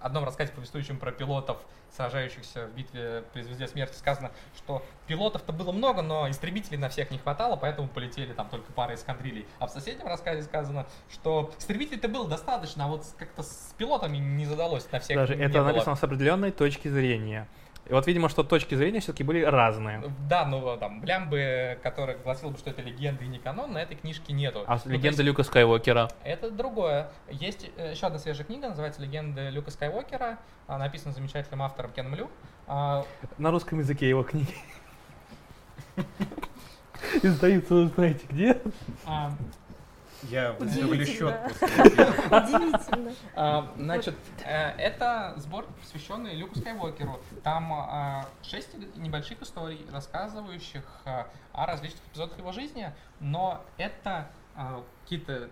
одном 0.00 0.24
рассказе, 0.24 0.52
повествующем 0.52 0.98
про 0.98 1.12
пилотов, 1.12 1.58
сражающихся 1.90 2.66
в 2.66 2.74
битве 2.74 3.24
при 3.32 3.42
Звезде 3.42 3.66
Смерти, 3.68 3.96
сказано, 3.96 4.30
что 4.56 4.84
пилотов-то 5.06 5.52
было 5.52 5.72
много, 5.72 6.02
но 6.02 6.28
истребителей 6.28 6.78
на 6.78 6.88
всех 6.88 7.10
не 7.10 7.18
хватало, 7.18 7.56
поэтому 7.56 7.88
полетели 7.88 8.32
там 8.32 8.48
только 8.48 8.72
пара 8.72 8.94
эскадрилей. 8.94 9.46
А 9.58 9.66
в 9.66 9.70
соседнем 9.70 10.06
рассказе 10.06 10.42
сказано, 10.42 10.86
что 11.10 11.52
истребителей-то 11.58 12.08
было 12.08 12.28
достаточно, 12.28 12.84
а 12.84 12.88
вот 12.88 13.04
как-то 13.18 13.42
с 13.42 13.74
пилотами 13.76 14.16
не 14.16 14.46
задалось 14.46 14.90
на 14.90 15.00
всех 15.00 15.16
Даже 15.16 15.34
это 15.34 15.58
было. 15.58 15.68
написано 15.68 15.96
с 15.96 16.02
определенной 16.02 16.50
точки 16.50 16.88
зрения. 16.88 17.48
И 17.92 17.94
вот, 17.94 18.06
видимо, 18.06 18.30
что 18.30 18.42
точки 18.42 18.74
зрения 18.74 19.00
все-таки 19.00 19.22
были 19.22 19.42
разные. 19.42 20.02
Да, 20.26 20.46
ну 20.46 20.78
там, 20.78 21.02
блямбы, 21.02 21.78
который 21.82 22.16
гласил 22.16 22.48
бы, 22.48 22.56
что 22.56 22.70
это 22.70 22.80
легенда 22.80 23.22
и 23.22 23.28
не 23.28 23.38
канон, 23.38 23.74
на 23.74 23.82
этой 23.82 23.98
книжке 23.98 24.32
нету. 24.32 24.64
А 24.66 24.78
Ну, 24.82 24.92
легенда 24.92 25.08
есть 25.08 25.18
Люка 25.18 25.42
Скайуокера. 25.42 26.08
Это 26.24 26.50
другое. 26.50 27.10
Есть 27.30 27.70
э, 27.76 27.90
еще 27.90 28.06
одна 28.06 28.18
свежая 28.18 28.46
книга, 28.46 28.70
называется 28.70 29.02
«Легенда 29.02 29.50
Люка 29.50 29.70
Скайуокера», 29.70 30.38
а, 30.68 30.78
написана 30.78 31.12
замечательным 31.12 31.60
автором 31.60 31.92
Кеном 31.92 32.14
Лю. 32.14 32.30
А, 32.66 33.04
На 33.36 33.50
русском 33.50 33.78
языке 33.78 34.08
его 34.08 34.22
книги. 34.22 34.54
Издаются, 37.22 37.74
вы 37.74 37.88
знаете, 37.88 38.24
где? 38.30 38.58
Я 40.24 40.52
выставлю 40.52 41.04
счет 41.06 41.34
Удивительно. 42.30 43.12
А, 43.34 43.72
Значит, 43.76 44.14
э, 44.44 44.70
это 44.78 45.34
сбор, 45.36 45.66
посвященный 45.80 46.34
Люку 46.34 46.58
Скайуокеру. 46.58 47.20
Там 47.42 47.72
а, 47.72 48.26
шесть 48.42 48.74
небольших 48.96 49.42
историй, 49.42 49.84
рассказывающих 49.92 50.84
а, 51.04 51.28
о 51.52 51.66
различных 51.66 52.02
эпизодах 52.10 52.38
его 52.38 52.52
жизни, 52.52 52.92
но 53.20 53.64
это 53.78 54.30
какие-то 55.04 55.48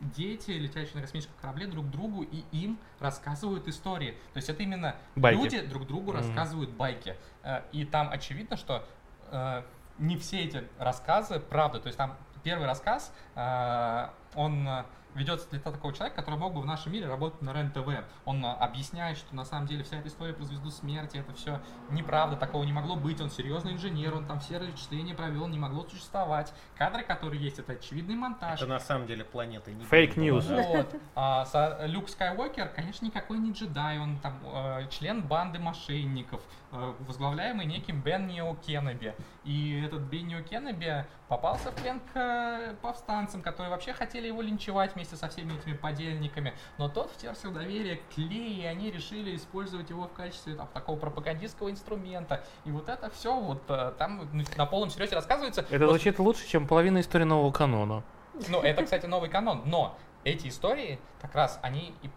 дети, 0.00 0.50
летящие 0.50 0.96
на 0.96 1.02
космическом 1.02 1.36
корабле, 1.40 1.68
друг 1.68 1.88
другу 1.88 2.22
и 2.24 2.42
им 2.50 2.76
рассказывают 2.98 3.68
истории. 3.68 4.10
То 4.32 4.38
есть 4.38 4.48
это 4.48 4.60
именно 4.64 4.96
Байки. 5.14 5.36
люди 5.40 5.60
друг 5.60 5.86
другу 5.86 6.10
Мгм. 6.10 6.16
рассказывают 6.20 6.70
байки. 6.70 7.14
Э, 7.44 7.60
И 7.70 7.84
там 7.84 8.10
очевидно, 8.10 8.56
что 8.56 8.84
э, 9.30 9.62
не 9.98 10.16
все 10.16 10.40
эти 10.40 10.64
рассказы 10.80 11.38
правда. 11.38 11.78
То 11.78 11.86
есть 11.86 11.96
там 11.96 12.16
первый 12.48 12.66
рассказ, 12.66 13.12
э, 13.34 14.08
он 14.34 14.66
э, 14.66 14.84
ведется 15.14 15.50
для 15.50 15.60
такого 15.60 15.92
человека, 15.92 16.16
который 16.16 16.38
мог 16.38 16.54
бы 16.54 16.60
в 16.60 16.66
нашем 16.66 16.92
мире 16.92 17.06
работать 17.06 17.42
на 17.42 17.52
РЕН-ТВ. 17.52 18.04
Он 18.24 18.44
а, 18.44 18.54
объясняет, 18.54 19.18
что 19.18 19.34
на 19.34 19.44
самом 19.44 19.66
деле 19.66 19.82
вся 19.82 19.98
эта 19.98 20.08
история 20.08 20.32
про 20.32 20.44
звезду 20.44 20.70
смерти, 20.70 21.18
это 21.18 21.32
все 21.34 21.60
неправда, 21.90 22.36
такого 22.36 22.64
не 22.64 22.72
могло 22.72 22.96
быть, 22.96 23.20
он 23.20 23.30
серьезный 23.30 23.72
инженер, 23.72 24.14
он 24.14 24.26
там 24.26 24.40
все 24.40 24.58
вычисления 24.58 25.14
провел, 25.14 25.46
не 25.48 25.58
могло 25.58 25.86
существовать. 25.88 26.52
Кадры, 26.76 27.02
которые 27.02 27.42
есть, 27.42 27.58
это 27.58 27.72
очевидный 27.72 28.14
монтаж. 28.14 28.60
Это 28.60 28.70
на 28.70 28.80
самом 28.80 29.06
деле 29.06 29.24
планета 29.24 29.70
не 29.72 29.84
Фейк 29.84 30.16
ньюс. 30.16 30.46
Вот. 30.48 30.94
А, 31.14 31.44
со- 31.44 31.84
Люк 31.86 32.08
Скайуокер, 32.08 32.68
конечно, 32.68 33.04
никакой 33.04 33.38
не 33.38 33.52
джедай, 33.52 33.98
он 33.98 34.18
там 34.18 34.38
э, 34.44 34.88
член 34.90 35.22
банды 35.22 35.58
мошенников, 35.58 36.40
э, 36.72 36.94
возглавляемый 37.00 37.66
неким 37.66 38.00
Беннио 38.00 38.54
Кеннеби. 38.56 39.14
И 39.48 39.82
этот 39.82 40.02
Беннио 40.02 40.42
Кеннеби 40.42 41.06
попался 41.26 41.70
в 41.70 41.74
плен 41.76 42.00
к 42.12 42.16
э, 42.16 42.74
повстанцам, 42.82 43.40
которые 43.40 43.70
вообще 43.70 43.94
хотели 43.94 44.26
его 44.26 44.42
линчевать 44.42 44.94
вместе 44.94 45.16
со 45.16 45.30
всеми 45.30 45.54
этими 45.54 45.72
подельниками. 45.72 46.52
Но 46.76 46.90
тот 46.90 47.10
втерся 47.10 47.48
в 47.48 47.54
доверие 47.54 48.02
к 48.14 48.18
Ли, 48.18 48.60
и 48.60 48.66
они 48.66 48.90
решили 48.90 49.34
использовать 49.34 49.88
его 49.88 50.02
в 50.06 50.12
качестве 50.12 50.54
там, 50.54 50.68
такого 50.74 50.98
пропагандистского 50.98 51.70
инструмента. 51.70 52.44
И 52.66 52.70
вот 52.70 52.90
это 52.90 53.08
все 53.08 53.34
вот 53.40 53.62
э, 53.68 53.94
там 53.96 54.28
на 54.58 54.66
полном 54.66 54.90
серьезе 54.90 55.14
рассказывается. 55.14 55.62
Это 55.62 55.86
Вот 55.86 55.92
звучит 55.92 56.18
лучше, 56.18 56.46
чем 56.46 56.66
половина 56.66 57.00
истории 57.00 57.24
нового 57.24 57.50
канона. 57.50 58.02
ну, 58.50 58.60
это, 58.60 58.84
кстати, 58.84 59.06
новый 59.06 59.30
канон, 59.30 59.62
но 59.64 59.96
эти 60.24 60.48
истории, 60.48 60.98
как 61.22 61.34
раз, 61.34 61.58
они 61.62 61.94
и, 62.02 62.10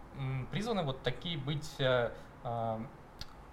призваны 0.50 0.82
вот 0.82 1.02
такие 1.02 1.38
быть, 1.38 1.70
э, 1.78 2.10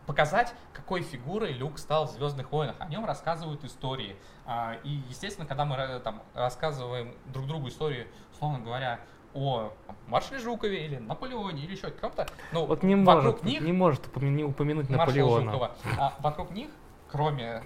показать, 0.10 0.56
какой 0.74 1.04
фигурой 1.04 1.52
Люк 1.54 1.78
стал 1.78 2.08
в 2.08 2.10
«Звездных 2.10 2.52
войнах». 2.52 2.76
О 2.80 2.88
нем 2.88 3.06
рассказывают 3.06 3.64
истории. 3.64 4.16
А, 4.44 4.74
и, 4.84 4.90
естественно, 5.08 5.46
когда 5.48 5.66
мы 5.66 5.76
ра- 5.76 6.00
там, 6.00 6.24
рассказываем 6.34 7.14
друг 7.28 7.46
другу 7.46 7.68
истории, 7.68 8.08
условно 8.34 8.58
говоря, 8.58 9.02
о 9.36 9.72
маршале 10.08 10.40
Жукове 10.40 10.84
или 10.88 10.96
Наполеоне 10.98 11.64
или 11.64 11.74
еще 11.76 11.92
ком-то, 11.92 12.26
ну, 12.52 12.66
Вот 12.66 12.82
не 12.82 12.96
вокруг 12.96 13.24
может, 13.24 13.44
них 13.44 13.62
не 13.62 13.72
может 13.72 14.08
упомя- 14.08 14.46
упомянуть 14.46 14.90
Наполеона. 14.90 15.52
Жукова. 15.52 15.76
А 16.00 16.16
вокруг 16.22 16.50
них, 16.50 16.72
кроме 17.12 17.62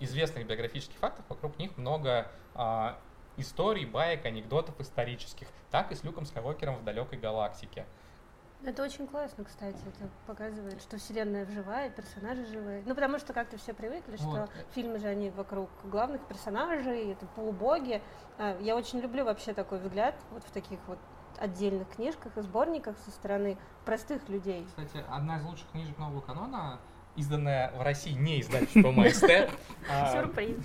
известных 0.00 0.46
биографических 0.46 0.96
фактов, 0.96 1.26
вокруг 1.28 1.58
них 1.58 1.76
много 1.76 2.28
а, 2.54 2.96
историй, 3.36 3.84
баек, 3.84 4.24
анекдотов 4.24 4.80
исторических. 4.80 5.48
Так 5.70 5.92
и 5.92 5.94
с 5.94 6.02
Люком 6.02 6.24
Скайуокером 6.24 6.76
в 6.76 6.84
далекой 6.84 7.18
галактике. 7.18 7.84
Это 8.64 8.82
очень 8.82 9.06
классно, 9.06 9.44
кстати. 9.44 9.76
Это 9.76 10.08
показывает, 10.26 10.80
что 10.80 10.96
вселенная 10.96 11.44
живая, 11.46 11.90
персонажи 11.90 12.46
живые. 12.46 12.82
Ну, 12.86 12.94
потому 12.94 13.18
что 13.18 13.32
как-то 13.34 13.58
все 13.58 13.74
привыкли, 13.74 14.16
что 14.16 14.26
Вот. 14.26 14.50
фильмы 14.74 14.98
же 14.98 15.06
они 15.06 15.30
вокруг 15.30 15.68
главных 15.84 16.26
персонажей, 16.26 17.12
это 17.12 17.26
полубоги. 17.26 18.02
А, 18.38 18.58
Я 18.60 18.76
очень 18.76 19.00
люблю 19.00 19.24
вообще 19.24 19.52
такой 19.52 19.80
взгляд 19.80 20.14
вот 20.30 20.42
в 20.44 20.50
таких 20.50 20.78
вот 20.86 20.98
отдельных 21.38 21.88
книжках 21.90 22.36
и 22.36 22.40
сборниках 22.42 22.96
со 22.98 23.10
стороны 23.10 23.58
простых 23.84 24.28
людей. 24.28 24.64
Кстати, 24.68 25.04
одна 25.10 25.38
из 25.38 25.44
лучших 25.44 25.68
книжек 25.70 25.98
нового 25.98 26.20
канона, 26.20 26.78
изданная 27.16 27.72
в 27.72 27.82
России 27.82 28.12
не 28.12 28.40
издательством 28.40 29.00
АСТ. 29.00 29.24
а, 29.90 30.12
Сюрприз. 30.12 30.56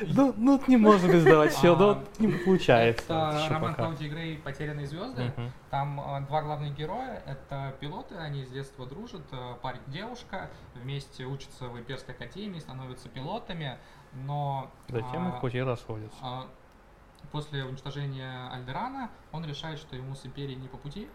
Ну, 0.00 0.34
ну 0.36 0.60
не 0.66 0.76
можно 0.76 1.12
без 1.12 1.24
давать 1.24 1.52
все, 1.52 1.74
А, 1.74 1.76
но 1.76 2.04
не 2.18 2.32
получается. 2.32 3.04
Это 3.04 3.48
роман 3.50 3.70
пока. 3.72 3.84
Клаудии 3.84 4.06
Грей 4.06 4.38
«Потерянные 4.38 4.86
звезды». 4.86 5.32
Там 5.70 6.00
э, 6.00 6.26
два 6.26 6.42
главных 6.42 6.74
героя, 6.76 7.22
это 7.26 7.74
пилоты, 7.80 8.16
они 8.16 8.44
с 8.44 8.50
детства 8.50 8.86
дружат, 8.86 9.22
э, 9.32 9.54
парень 9.60 9.82
девушка, 9.88 10.50
вместе 10.74 11.24
учатся 11.24 11.68
в 11.68 11.78
имперской 11.78 12.14
академии, 12.14 12.58
становятся 12.58 13.08
пилотами, 13.08 13.78
но... 14.12 14.70
Затем 14.88 15.26
а, 15.26 15.34
их 15.34 15.40
пути 15.40 15.60
расходятся. 15.60 16.16
а, 16.22 16.46
После 17.30 17.64
уничтожения 17.64 18.50
Альдерана 18.52 19.10
он 19.30 19.44
решает, 19.44 19.78
что 19.78 19.96
ему 19.96 20.14
с 20.14 20.26
империей 20.26 20.56
не 20.56 20.68
по 20.68 20.76
пути, 20.76 21.08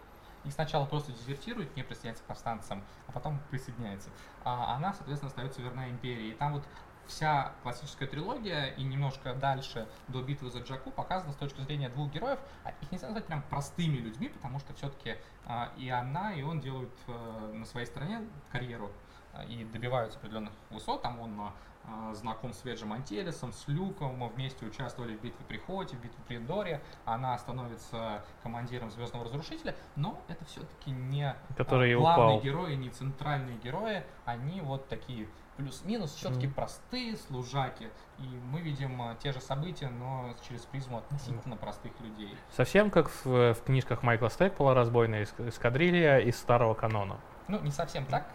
и 0.44 0.50
сначала 0.50 0.84
просто 0.86 1.12
дезертирует, 1.12 1.74
не 1.76 1.82
присоединяется 1.82 2.24
к 2.24 2.26
повстанцам, 2.26 2.82
а 3.06 3.12
потом 3.12 3.40
присоединяется. 3.50 4.10
А 4.44 4.76
она, 4.76 4.92
соответственно, 4.92 5.28
остается 5.28 5.62
верна 5.62 5.88
империи. 5.88 6.28
И 6.28 6.34
там 6.34 6.54
вот 6.54 6.64
вся 7.06 7.52
классическая 7.62 8.06
трилогия 8.06 8.66
и 8.66 8.82
немножко 8.82 9.34
дальше 9.34 9.88
до 10.08 10.22
битвы 10.22 10.50
за 10.50 10.60
Джаку 10.60 10.90
показана 10.90 11.32
с 11.32 11.36
точки 11.36 11.60
зрения 11.62 11.88
двух 11.88 12.10
героев. 12.12 12.38
А 12.64 12.70
их 12.82 12.92
нельзя 12.92 13.06
назвать 13.06 13.26
прям 13.26 13.42
простыми 13.42 13.96
людьми, 13.96 14.28
потому 14.28 14.58
что 14.60 14.74
все-таки 14.74 15.16
и 15.76 15.88
она, 15.88 16.34
и 16.34 16.42
он 16.42 16.60
делают 16.60 16.92
э, 17.06 17.52
на 17.54 17.64
своей 17.64 17.86
стороне 17.86 18.20
карьеру 18.52 18.90
а, 19.32 19.44
и 19.44 19.64
добиваются 19.64 20.18
определенных 20.18 20.52
высот. 20.70 21.02
Там 21.02 21.18
он 21.20 21.40
а, 21.40 21.52
знаком 22.14 22.52
с 22.52 22.64
Веджем 22.64 22.92
Антелесом, 22.92 23.52
с 23.52 23.66
Люком, 23.68 24.28
вместе 24.28 24.66
участвовали 24.66 25.16
в 25.16 25.20
битве 25.20 25.44
при 25.46 25.58
Хоте, 25.58 25.96
в 25.96 26.00
битве 26.00 26.18
при 26.26 26.36
Эндоре. 26.36 26.80
Она 27.04 27.36
становится 27.38 28.24
командиром 28.42 28.90
Звездного 28.90 29.24
Разрушителя, 29.24 29.74
но 29.96 30.20
это 30.28 30.44
все-таки 30.46 30.90
не 30.90 31.34
Который 31.56 31.90
а, 31.90 31.92
и 31.92 31.96
главные 31.96 32.28
упал. 32.36 32.40
герои, 32.42 32.74
не 32.74 32.90
центральные 32.90 33.56
герои. 33.58 34.02
Они 34.24 34.60
вот 34.60 34.88
такие 34.88 35.28
плюс-минус, 35.56 36.14
все-таки 36.14 36.46
Мгм. 36.46 36.54
простые 36.54 37.16
служаки. 37.16 37.88
И 38.18 38.22
мы 38.52 38.60
видим 38.60 39.00
а, 39.02 39.16
те 39.16 39.32
же 39.32 39.40
события, 39.40 39.88
но 39.88 40.34
через 40.48 40.62
призму 40.62 40.98
относительно 40.98 41.56
простых 41.56 41.92
людей. 42.00 42.36
Совсем 42.56 42.90
как 42.90 43.08
в, 43.24 43.54
в 43.54 43.62
книжках 43.64 44.02
Майкла 44.02 44.28
Стэкпола 44.28 44.74
«Разбойная 44.74 45.24
эск- 45.24 45.48
эскадрилья» 45.48 46.18
из 46.20 46.38
старого 46.38 46.74
канона. 46.74 47.16
Ну, 47.48 47.58
не 47.60 47.70
совсем 47.70 48.04
так. 48.06 48.26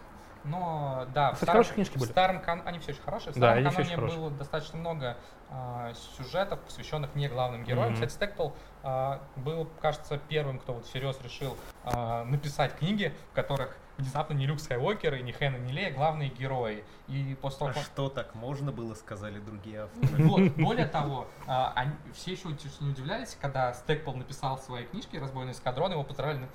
Но 0.44 1.06
да, 1.14 1.30
в 1.30 1.34
Кстати, 1.34 1.44
старом, 1.48 1.52
хорошие 1.64 1.74
книжки 1.74 1.96
в 1.96 2.00
были. 2.00 2.10
старом 2.10 2.40
кан- 2.42 2.62
они 2.66 2.78
все 2.78 2.92
очень 2.92 3.02
хорошие. 3.02 3.32
В 3.32 3.36
Да, 3.38 3.52
старом 3.52 3.64
всё 3.70 3.76
каноне 3.78 3.94
хорошие. 3.96 4.20
было 4.20 4.30
достаточно 4.30 4.78
много 4.78 5.16
а, 5.50 5.92
сюжетов, 6.16 6.60
посвященных 6.60 7.14
не 7.14 7.28
главным 7.28 7.64
героям. 7.64 7.88
Мгм. 7.88 7.94
Кстати, 7.94 8.12
Стэкпл 8.12 8.50
а, 8.82 9.20
был, 9.36 9.68
кажется, 9.80 10.18
первым, 10.28 10.58
кто 10.58 10.74
вот 10.74 10.86
всерьез 10.86 11.18
решил 11.22 11.56
а, 11.84 12.24
написать 12.24 12.76
книги, 12.76 13.14
в 13.32 13.34
которых 13.34 13.76
внезапно 13.96 14.34
не 14.34 14.46
Люк 14.46 14.60
Скайуокер 14.60 15.14
и 15.14 15.22
не 15.22 15.32
Хэн 15.32 15.56
и 15.56 15.60
не 15.60 15.72
Лея 15.72 15.92
главные 15.92 16.28
герои. 16.28 16.84
И 17.08 17.36
после 17.40 17.60
того, 17.60 17.70
А 17.70 17.74
как 17.74 17.82
что 17.84 18.08
так 18.08 18.34
можно 18.34 18.72
было, 18.72 18.94
сказали 18.94 19.38
другие 19.38 19.84
авторы. 19.84 20.24
вот, 20.28 20.40
более 20.56 20.86
того, 20.86 21.26
а, 21.46 21.72
они 21.76 21.92
все 22.12 22.32
еще 22.32 22.48
очень 22.48 22.90
удивлялись, 22.90 23.36
когда 23.40 23.72
Стэкпл 23.72 24.12
написал 24.12 24.58
свои 24.58 24.84
книжки 24.84 25.16
«Разбойный 25.16 25.52
эскадрон», 25.52 25.92
его 25.92 26.02
поздравляли, 26.02 26.40
ну, 26.40 26.48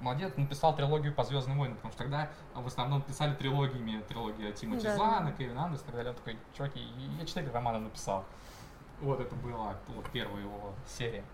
молодец, 0.00 0.32
написал 0.36 0.74
трилогию 0.74 1.14
по 1.14 1.24
Звездным 1.24 1.58
войнам, 1.58 1.76
потому 1.76 1.92
что 1.92 2.02
тогда 2.02 2.30
в 2.54 2.66
основном 2.66 3.02
писали 3.02 3.34
трилогиями, 3.34 4.02
трилогия 4.08 4.52
Тимоти 4.52 4.84
Да. 4.84 4.96
Зана, 4.96 5.32
Кевин 5.32 5.58
Андерс 5.58 5.82
и 5.82 5.86
так 5.86 5.94
далее. 5.94 6.10
Он 6.10 6.16
такой, 6.16 6.38
чуваки, 6.56 6.80
я 7.18 7.26
четыре 7.26 7.50
романа 7.50 7.78
написал. 7.78 8.24
Вот 9.00 9.20
это 9.20 9.34
была 9.36 9.74
вот, 9.88 10.08
первая 10.10 10.42
его 10.42 10.72
серия. 10.86 11.24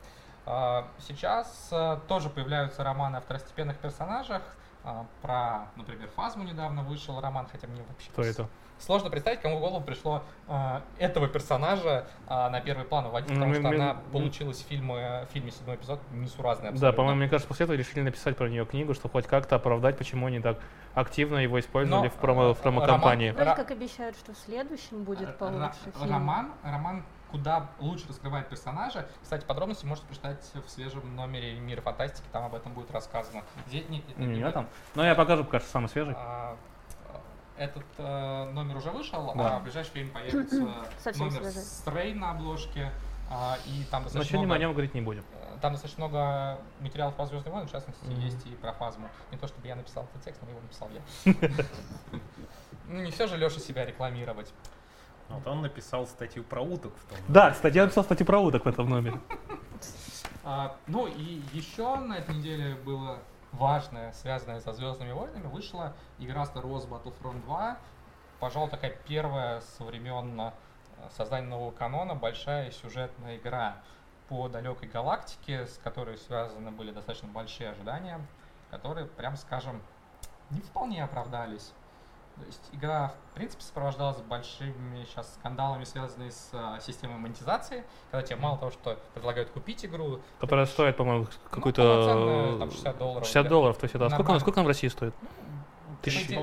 А, 0.47 0.89
Сейчас 0.99 1.69
а, 1.71 2.01
тоже 2.09 2.29
появляются 2.29 2.83
романы 2.83 3.17
о 3.17 3.21
второстепенных 3.21 3.79
персонажах. 3.79 4.43
А, 4.85 5.07
Про, 5.21 5.69
например, 5.77 6.09
Фазму 6.17 6.43
недавно 6.43 6.83
вышел 6.83 7.21
роман, 7.21 7.47
хотя 7.51 7.69
мне 7.69 7.83
вообще 7.89 8.11
Кто 8.11 8.23
это? 8.23 8.49
Сложно 8.85 9.11
представить, 9.11 9.41
кому 9.41 9.59
в 9.59 9.61
голову 9.61 9.81
пришло 9.85 10.25
а, 10.49 10.83
этого 10.99 11.29
персонажа 11.29 12.05
а, 12.27 12.51
на 12.51 12.61
первый 12.61 12.85
план 12.85 13.07
уводить, 13.07 13.29
Ну, 13.31 13.37
потому 13.37 13.53
ми- 13.53 13.61
что 13.61 13.69
ми- 13.69 13.77
она 13.77 13.95
получилась 14.11 14.61
в 14.61 14.67
фильме, 14.67 15.25
в 15.29 15.33
фильме 15.33 15.53
седьмой 15.53 15.77
эпизод 15.77 16.01
несуразный 16.11 16.65
Да, 16.65 16.71
абсолютно. 16.71 16.97
по-моему, 16.97 17.21
мне 17.21 17.29
кажется, 17.29 17.47
после 17.47 17.65
этого 17.65 17.77
решили 17.77 18.01
написать 18.03 18.37
про 18.37 18.49
нее 18.49 18.67
книгу, 18.67 18.93
чтобы 18.95 19.13
хоть 19.13 19.29
как-то 19.29 19.55
оправдать, 19.55 19.97
почему 19.97 20.27
они 20.27 20.41
так 20.41 20.59
активно 20.95 21.37
его 21.39 21.61
использовали 21.61 22.09
Но, 22.09 22.11
в, 22.11 22.15
промо, 22.15 22.43
э, 22.51 22.55
в 22.55 22.59
промокомпании. 22.59 23.29
роман- 23.29 23.45
Вроде 23.45 23.57
как 23.57 23.71
обещают, 23.71 24.17
что 24.17 24.33
в 24.35 24.37
следующем 24.39 25.05
будет 25.05 25.39
получше 25.39 25.79
фильм. 26.01 26.13
роман, 26.13 26.53
роман 26.65 27.05
куда 27.31 27.69
лучше 27.79 28.09
раскрывает 28.09 28.49
персонажа. 28.49 29.07
Кстати, 29.23 29.45
подробности 29.47 29.87
можете 29.87 30.07
прочитать 30.09 30.45
в 30.55 30.69
свежем 30.69 31.15
номере 31.17 31.55
Мира 31.61 31.81
фантастики, 31.81 32.27
там 32.33 32.45
об 32.45 32.55
этом 32.55 32.73
будет 32.75 32.91
рассказано. 32.91 33.43
Здесь 33.69 33.89
не- 33.89 34.01
это 34.01 34.19
У 34.19 34.23
не 34.23 34.27
меня 34.27 34.51
в- 34.51 34.53
там. 34.53 34.67
Но 34.97 35.07
я 35.07 35.15
покажу, 35.15 35.45
пока 35.45 35.61
что 35.61 35.69
самый 35.71 35.89
свежий. 35.89 36.15
А, 36.19 36.57
Этот 37.57 37.85
э, 37.99 38.51
номер 38.53 38.77
уже 38.79 38.91
вышел, 38.91 39.33
Да. 39.35 39.57
а 39.57 39.59
в 39.61 39.65
ближайшее 39.65 39.93
время 39.93 40.11
появится 40.11 40.75
Совсем 40.99 41.27
номер 41.29 41.43
свежий. 41.43 41.61
с 41.61 41.83
Трей 41.85 42.15
на 42.15 42.31
обложке. 42.33 42.91
а, 43.31 43.57
и 43.67 43.85
там 43.91 44.03
Но 44.03 44.05
достаточно 44.09 44.25
сегодня 44.33 44.49
мы 44.49 44.55
о 44.55 44.59
много- 44.59 44.61
нем 44.61 44.73
говорить 44.73 44.95
не 44.95 45.01
будем. 45.01 45.25
Э, 45.35 45.57
Там 45.63 45.73
достаточно 45.73 46.07
много 46.07 46.59
материалов 46.81 47.15
по 47.15 47.25
Звездным 47.25 47.53
войнам, 47.55 47.69
в 47.69 47.73
частности, 47.73 48.05
Мгм. 48.05 48.21
есть 48.21 48.47
и 48.47 48.51
про 48.51 48.73
фазму. 48.73 49.09
Не 49.31 49.39
то 49.39 49.47
чтобы 49.49 49.67
я 49.69 49.75
написал 49.77 50.05
этот 50.05 50.23
текст, 50.23 50.43
но 50.43 50.51
его 50.51 50.61
написал 50.61 50.89
я. 50.91 51.35
Ну, 52.89 53.01
не 53.01 53.11
все 53.11 53.27
же 53.27 53.37
Леша 53.39 53.59
себя 53.61 53.87
рекламировать. 53.87 54.53
Вот 55.31 55.47
он 55.47 55.63
написал 55.63 56.07
статью 56.07 56.43
про 56.45 56.61
уток 56.61 56.93
в 56.95 57.09
том. 57.09 57.19
Да, 57.29 57.51
кстати, 57.53 57.77
я 57.77 57.85
написал 57.85 58.05
статью 58.05 58.27
про 58.27 58.39
уток 58.41 58.65
в 58.65 58.69
этом 58.69 58.89
номере. 58.89 59.19
А, 60.45 60.77
ну 60.89 61.07
и 61.07 61.41
еще 61.53 61.95
на 61.97 62.15
этой 62.19 62.35
неделе 62.35 62.75
было 62.75 63.19
важное, 63.53 64.13
связанное 64.13 64.61
со 64.61 64.73
Звездными 64.73 65.13
войнами, 65.13 65.47
вышла 65.47 65.95
игра 66.19 66.43
Star 66.45 66.65
Wars 66.65 66.89
Battlefront 66.89 67.43
2. 67.43 67.79
Пожалуй, 68.41 68.71
такая 68.71 68.97
первая 69.07 69.61
со 69.61 69.85
времен 69.85 70.41
э, 70.41 70.53
создания 71.17 71.47
нового 71.47 71.71
канона 71.71 72.15
большая 72.15 72.71
сюжетная 72.71 73.37
игра 73.37 73.77
по 74.29 74.49
далекой 74.49 74.89
галактике, 74.89 75.67
с 75.67 75.79
которой 75.79 76.17
связаны 76.19 76.71
были 76.71 76.91
достаточно 76.91 77.29
большие 77.29 77.71
ожидания, 77.71 78.21
которые, 78.71 79.07
прям 79.07 79.37
скажем, 79.37 79.83
не 80.51 80.61
вполне 80.61 81.05
оправдались. 81.05 81.73
То 82.37 82.47
есть 82.47 82.63
игра, 82.73 83.13
в 83.31 83.35
принципе, 83.35 83.63
сопровождалась 83.63 84.19
большими 84.23 85.05
сейчас 85.05 85.35
скандалами, 85.35 85.85
связанными 85.85 86.31
с 86.31 86.51
а, 86.53 86.81
системой 86.81 87.19
монетизации, 87.19 87.85
когда 88.11 88.27
тебе 88.27 88.37
мало 88.37 88.59
того, 88.59 88.71
что 88.71 88.99
предлагают 89.15 89.51
купить 89.51 89.85
игру, 89.85 90.21
Которая 90.41 90.67
стоит, 90.67 90.97
по-моему, 90.97 91.25
ну, 91.25 91.51
какой-то... 91.51 91.83
полноценная, 91.83 92.59
там 92.59 92.71
60 92.71 92.99
долларов. 92.99 93.25
60 93.25 93.43
да. 93.43 93.49
долларов, 93.49 93.77
то 93.79 93.85
есть 93.85 93.95
это... 93.95 94.07
а 94.07 94.11
Сколько, 94.11 94.39
сколько 94.39 94.61
она 94.61 94.65
в 94.65 94.69
России 94.69 94.89
стоит? 94.89 95.15
Тысяча 96.03 96.27
Тысяча 96.27 96.41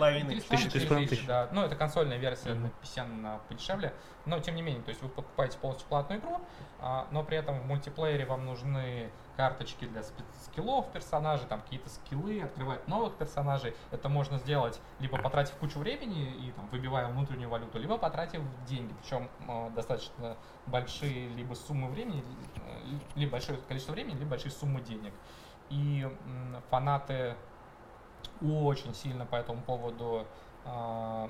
с 0.79 0.85
половиной. 0.85 1.07
Тысяч. 1.07 1.25
да. 1.25 1.49
Ну, 1.51 1.61
это 1.63 1.75
консольная 1.75 2.17
версия, 2.17 2.53
на 2.53 2.67
PC 2.67 2.99
она 2.99 3.39
подешевле. 3.49 3.93
Но, 4.25 4.39
тем 4.39 4.55
не 4.55 4.61
менее, 4.61 4.81
то 4.81 4.89
есть 4.89 5.01
вы 5.01 5.09
покупаете 5.09 5.57
полностью 5.57 5.87
платную 5.89 6.21
игру, 6.21 6.39
а, 6.79 7.07
но 7.11 7.23
при 7.23 7.37
этом 7.37 7.59
в 7.59 7.65
мультиплеере 7.65 8.25
вам 8.25 8.45
нужны 8.45 9.09
карточки 9.39 9.85
для 9.85 10.03
скиллов 10.43 10.91
персонажей, 10.91 11.47
там 11.47 11.61
какие-то 11.61 11.89
скиллы, 11.89 12.41
открывать 12.41 12.85
новых 12.89 13.13
персонажей. 13.15 13.73
Это 13.89 14.09
можно 14.09 14.37
сделать 14.37 14.81
либо 14.99 15.17
потратив 15.17 15.53
кучу 15.53 15.79
времени 15.79 16.25
и 16.45 16.51
там, 16.51 16.67
выбивая 16.67 17.07
внутреннюю 17.07 17.49
валюту, 17.49 17.79
либо 17.79 17.97
потратив 17.97 18.41
деньги, 18.67 18.93
причем 19.01 19.29
э, 19.47 19.69
достаточно 19.73 20.35
большие 20.65 21.29
либо 21.29 21.53
суммы 21.53 21.87
времени, 21.87 22.21
э, 22.65 22.97
либо 23.15 23.31
большое 23.31 23.57
количество 23.59 23.93
времени, 23.93 24.17
либо 24.17 24.31
большие 24.31 24.51
суммы 24.51 24.81
денег. 24.81 25.13
И 25.69 26.01
м, 26.01 26.61
фанаты 26.69 27.37
очень 28.41 28.93
сильно 28.93 29.25
по 29.25 29.37
этому 29.37 29.61
поводу 29.61 30.27
а, 30.65 31.29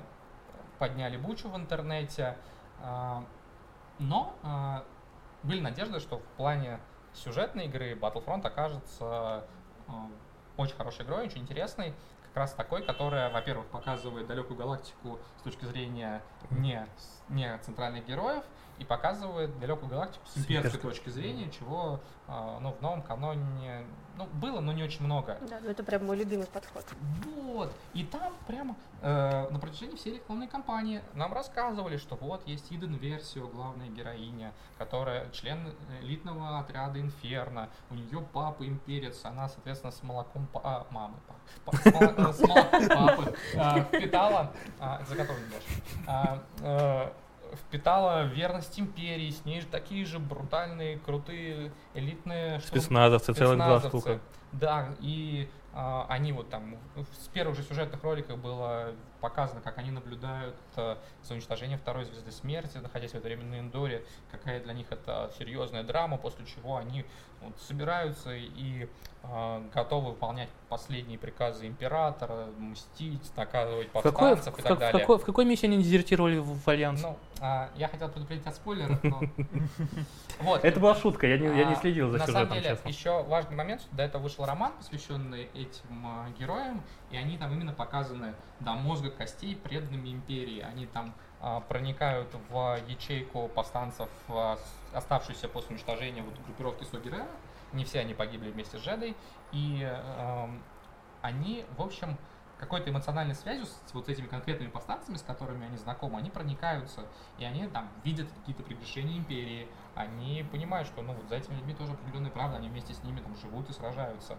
подняли 0.80 1.16
бучу 1.16 1.48
в 1.48 1.56
интернете. 1.56 2.36
А, 2.82 3.22
но 4.00 4.34
а, 4.42 4.82
были 5.44 5.60
надежды, 5.60 6.00
что 6.00 6.18
в 6.18 6.24
плане 6.36 6.80
сюжетной 7.14 7.66
игры 7.66 7.92
Battlefront 7.92 8.46
окажется 8.46 9.44
а, 9.88 10.10
очень 10.56 10.76
хорошей 10.76 11.04
игрой, 11.04 11.26
очень 11.26 11.40
интересной. 11.40 11.94
Как 12.28 12.36
раз 12.36 12.52
такой, 12.52 12.82
которая, 12.82 13.30
во-первых, 13.30 13.66
показывает 13.66 14.26
далекую 14.26 14.56
галактику 14.56 15.18
с 15.38 15.42
точки 15.42 15.64
зрения 15.64 16.22
не, 16.50 16.86
не 17.28 17.58
центральных 17.58 18.06
героев, 18.06 18.44
и 18.80 18.84
показывает 18.84 19.56
далекую 19.60 19.90
галактику 19.90 20.26
с 20.26 20.38
имперской 20.38 20.80
точки 20.80 21.10
зрения, 21.10 21.50
чего 21.50 22.00
а, 22.26 22.58
ну, 22.60 22.72
в 22.72 22.80
новом 22.80 23.02
каноне 23.02 23.84
ну, 24.16 24.26
было, 24.34 24.60
но 24.60 24.72
не 24.72 24.82
очень 24.82 25.04
много. 25.04 25.38
Да, 25.48 25.60
ну 25.62 25.70
это 25.70 25.84
прям 25.84 26.06
мой 26.06 26.16
любимый 26.16 26.46
подход. 26.46 26.84
Вот. 27.44 27.70
И 27.92 28.04
там 28.04 28.32
прямо 28.46 28.76
э, 29.02 29.48
на 29.50 29.58
протяжении 29.58 29.96
всей 29.96 30.14
рекламной 30.14 30.48
кампании 30.48 31.02
нам 31.14 31.32
рассказывали, 31.34 31.98
что 31.98 32.16
вот 32.16 32.46
есть 32.46 32.72
Иден 32.72 32.94
Версио, 32.94 33.48
главная 33.48 33.88
героиня, 33.88 34.52
которая 34.78 35.30
член 35.30 35.74
элитного 36.00 36.58
отряда 36.58 37.00
Инферно. 37.00 37.68
У 37.90 37.94
нее 37.94 38.24
папа 38.32 38.66
имперец, 38.66 39.24
она, 39.24 39.48
соответственно, 39.48 39.92
с 39.92 40.02
молоком 40.02 40.46
па- 40.52 40.60
а, 40.64 40.86
мамы, 40.90 41.16
па- 41.26 41.72
па- 41.72 41.76
с, 41.76 41.84
моло- 41.86 42.32
с 42.32 42.40
молоком 42.40 42.88
папы 42.88 43.34
а, 43.56 43.80
впитала, 43.80 44.52
а, 44.78 45.00
это 45.00 45.06
заготовленный 45.10 45.50
даже, 45.50 46.42
э, 46.62 47.12
впитала 47.54 48.24
верность 48.24 48.78
империи, 48.78 49.30
с 49.30 49.44
ней 49.44 49.60
же 49.60 49.66
такие 49.66 50.04
же 50.04 50.18
брутальные, 50.18 50.98
крутые, 50.98 51.72
элитные 51.94 52.60
Спецназовцы, 52.60 53.32
целых 53.32 53.56
два 53.56 53.80
штука. 53.80 54.20
Да, 54.52 54.88
и 55.00 55.48
а, 55.72 56.06
они 56.08 56.32
вот 56.32 56.50
там 56.50 56.76
с 57.22 57.28
первых 57.28 57.56
же 57.56 57.62
сюжетных 57.62 58.02
роликов 58.02 58.38
было 58.38 58.92
показано, 59.20 59.60
как 59.60 59.78
они 59.78 59.90
наблюдают 59.90 60.56
а, 60.76 60.98
за 61.22 61.34
уничтожением 61.34 61.78
второй 61.78 62.04
звезды 62.04 62.30
смерти, 62.32 62.78
находясь 62.78 63.12
в 63.12 63.14
это 63.14 63.24
время 63.28 63.44
на 63.44 63.60
Эндоре, 63.60 64.04
какая 64.30 64.60
для 64.60 64.72
них 64.72 64.86
это 64.90 65.30
серьезная 65.38 65.82
драма, 65.84 66.16
после 66.16 66.44
чего 66.46 66.76
они 66.76 67.04
вот, 67.40 67.58
собираются 67.60 68.34
и 68.34 68.88
а, 69.22 69.62
готовы 69.74 70.10
выполнять 70.10 70.48
последние 70.68 71.18
приказы 71.18 71.66
императора, 71.66 72.46
мстить, 72.58 73.30
наказывать 73.36 73.88
В 73.88 73.92
какой, 73.92 74.10
в, 74.10 74.14
повстанцев 74.14 74.58
и 74.58 74.60
в- 74.60 74.64
так 74.64 74.76
в 74.76 74.80
далее. 74.80 75.00
какой, 75.00 75.18
в 75.18 75.24
какой 75.24 75.44
миссии 75.44 75.66
они 75.66 75.78
дезертировали 75.82 76.38
в, 76.38 76.58
в 76.58 76.68
Альянс? 76.68 77.02
Ну, 77.02 77.18
а, 77.40 77.70
я 77.76 77.88
хотел 77.88 78.08
предупредить 78.08 78.46
от 78.46 78.54
спойлеров, 78.56 79.02
но... 79.04 79.20
Вот. 80.40 80.64
это 80.64 80.80
была 80.80 80.94
шутка, 80.94 81.26
я 81.26 81.36
не, 81.38 81.46
я 81.46 81.64
не 81.66 81.74
А, 81.74 81.76
следил 81.76 82.10
за 82.10 82.18
На 82.18 82.24
сюжетом, 82.26 82.48
самом 82.48 82.62
деле, 82.62 82.74
честно. 82.74 82.88
еще 82.88 83.22
важный 83.24 83.56
момент, 83.56 83.82
что 83.82 83.94
до 83.94 84.02
этого 84.04 84.22
вышел 84.22 84.46
роман, 84.46 84.72
посвященный 84.78 85.48
этим 85.54 86.06
а, 86.06 86.28
героям, 86.38 86.82
и 87.10 87.16
они 87.16 87.36
там 87.36 87.52
именно 87.52 87.72
показаны 87.74 88.34
до 88.60 88.72
мозга 88.72 89.09
костей 89.10 89.56
преданными 89.56 90.08
империи. 90.10 90.60
Они 90.60 90.86
там 90.86 91.14
а, 91.40 91.60
проникают 91.60 92.34
в 92.48 92.78
ячейку 92.86 93.48
повстанцев, 93.48 94.08
а, 94.28 94.58
оставшуюся 94.92 95.48
после 95.48 95.74
уничтожения 95.74 96.22
вот 96.22 96.38
группировки 96.44 96.84
Согерера. 96.84 97.26
Не 97.72 97.84
все 97.84 98.00
они 98.00 98.14
погибли 98.14 98.50
вместе 98.50 98.78
с 98.78 98.80
Жедой. 98.82 99.16
И 99.52 99.82
эм, 99.82 100.60
они, 101.22 101.64
в 101.76 101.82
общем, 101.82 102.18
какой-то 102.60 102.90
эмоциональной 102.90 103.34
связью 103.34 103.64
с 103.64 103.94
вот 103.94 104.08
этими 104.10 104.26
конкретными 104.26 104.68
повстанцами, 104.68 105.16
с 105.16 105.22
которыми 105.22 105.66
они 105.66 105.78
знакомы, 105.78 106.18
они 106.18 106.28
проникаются, 106.28 107.06
и 107.38 107.44
они 107.44 107.66
там 107.68 107.88
видят 108.04 108.30
какие-то 108.32 108.62
прегрешения 108.62 109.16
империи, 109.16 109.66
они 109.94 110.46
понимают, 110.52 110.86
что 110.86 111.00
ну 111.00 111.14
вот 111.14 111.26
за 111.28 111.36
этими 111.36 111.54
людьми 111.54 111.74
тоже 111.74 111.92
определенная 111.94 112.30
правда, 112.30 112.58
они 112.58 112.68
вместе 112.68 112.92
с 112.92 113.02
ними 113.02 113.20
там 113.20 113.34
живут 113.36 113.70
и 113.70 113.72
сражаются, 113.72 114.36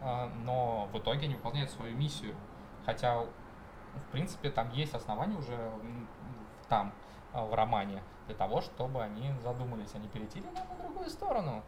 А, 0.00 0.32
но 0.44 0.88
в 0.92 0.98
итоге 0.98 1.26
они 1.26 1.34
выполняют 1.34 1.70
свою 1.70 1.94
миссию, 1.94 2.34
хотя 2.86 3.26
в 3.98 4.12
принципе 4.12 4.50
там 4.50 4.70
есть 4.70 4.94
основания 4.94 5.36
уже 5.36 5.56
там 6.68 6.92
а, 7.32 7.44
в 7.44 7.54
романе 7.54 8.02
для 8.26 8.36
того, 8.36 8.60
чтобы 8.60 9.02
они 9.02 9.32
задумались, 9.42 9.94
они 9.94 10.08
перейти 10.08 10.40
на 10.40 10.82
другую 10.82 11.08
сторону. 11.10 11.62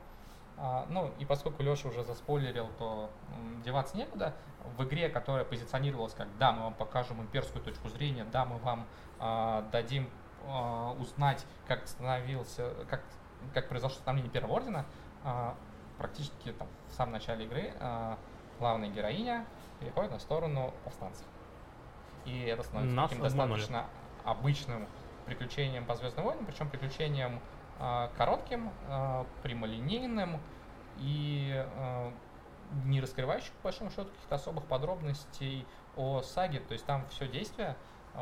А, 0.56 0.86
ну, 0.90 1.10
и 1.18 1.24
поскольку 1.24 1.62
Леша 1.62 1.88
уже 1.88 2.04
заспойлерил, 2.04 2.68
то 2.78 3.10
м, 3.34 3.62
деваться 3.62 3.96
некуда. 3.96 4.34
В 4.76 4.84
игре, 4.84 5.08
которая 5.08 5.44
позиционировалась 5.44 6.12
как 6.12 6.28
«да, 6.38 6.52
мы 6.52 6.64
вам 6.64 6.74
покажем 6.74 7.20
имперскую 7.22 7.64
точку 7.64 7.88
зрения», 7.88 8.24
«да, 8.24 8.44
мы 8.44 8.58
вам 8.58 8.86
а, 9.18 9.62
дадим 9.72 10.10
а, 10.46 10.92
узнать, 10.98 11.46
как 11.66 11.86
становился, 11.88 12.74
как, 12.90 13.02
как 13.54 13.68
произошло 13.68 13.98
становление 14.00 14.30
Первого 14.30 14.56
Ордена», 14.56 14.84
а, 15.24 15.54
практически 15.96 16.52
там, 16.52 16.68
в 16.88 16.92
самом 16.94 17.12
начале 17.12 17.44
игры 17.44 17.72
а, 17.80 18.18
главная 18.58 18.90
героиня 18.90 19.46
переходит 19.80 20.10
на 20.10 20.18
сторону 20.18 20.74
повстанцев. 20.84 21.26
И 22.24 22.42
это 22.42 22.62
становится 22.62 22.94
Нас 22.94 23.10
таким 23.10 23.24
достаточно 23.24 23.86
обычным 24.24 24.86
приключением 25.26 25.86
по 25.86 25.94
Звездным 25.94 26.26
войнам, 26.26 26.44
причем 26.46 26.68
приключением 26.68 27.40
а, 27.78 28.10
коротким, 28.16 28.70
а, 28.88 29.26
прямолинейным 29.42 30.40
и 30.98 31.52
а, 31.54 32.12
не 32.84 33.00
раскрывающим, 33.00 33.52
по 33.62 33.64
большому 33.64 33.90
счету, 33.90 34.06
каких-то 34.06 34.34
особых 34.34 34.64
подробностей 34.66 35.66
о 35.96 36.22
саге. 36.22 36.60
То 36.60 36.72
есть 36.72 36.84
там 36.84 37.06
все 37.08 37.26
действие, 37.26 37.76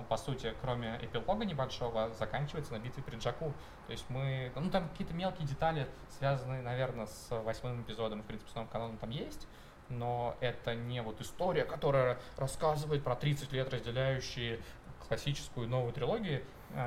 по 0.08 0.16
сути, 0.16 0.54
кроме 0.60 0.98
эпилога 1.02 1.44
небольшого, 1.44 2.10
заканчивается 2.10 2.72
на 2.72 2.78
битве 2.78 3.02
при 3.02 3.16
Джаку. 3.16 3.52
То 3.86 3.92
есть 3.92 4.08
мы... 4.08 4.52
Ну, 4.54 4.70
там 4.70 4.88
какие-то 4.90 5.14
мелкие 5.14 5.46
детали, 5.46 5.88
связанные, 6.18 6.62
наверное, 6.62 7.06
с 7.06 7.28
восьмым 7.30 7.82
эпизодом, 7.82 8.22
в 8.22 8.26
принципе, 8.26 8.50
с 8.50 8.54
новым 8.54 8.70
каноном 8.70 8.98
там 8.98 9.10
есть, 9.10 9.48
но 9.88 10.36
это 10.40 10.74
не 10.74 11.02
вот 11.02 11.20
история, 11.20 11.64
которая 11.64 12.18
рассказывает 12.36 13.02
про 13.02 13.16
30 13.16 13.52
лет 13.52 13.72
разделяющие 13.72 14.60
классическую 15.06 15.66
и 15.66 15.70
новую 15.70 15.92
трилогию, 15.92 16.42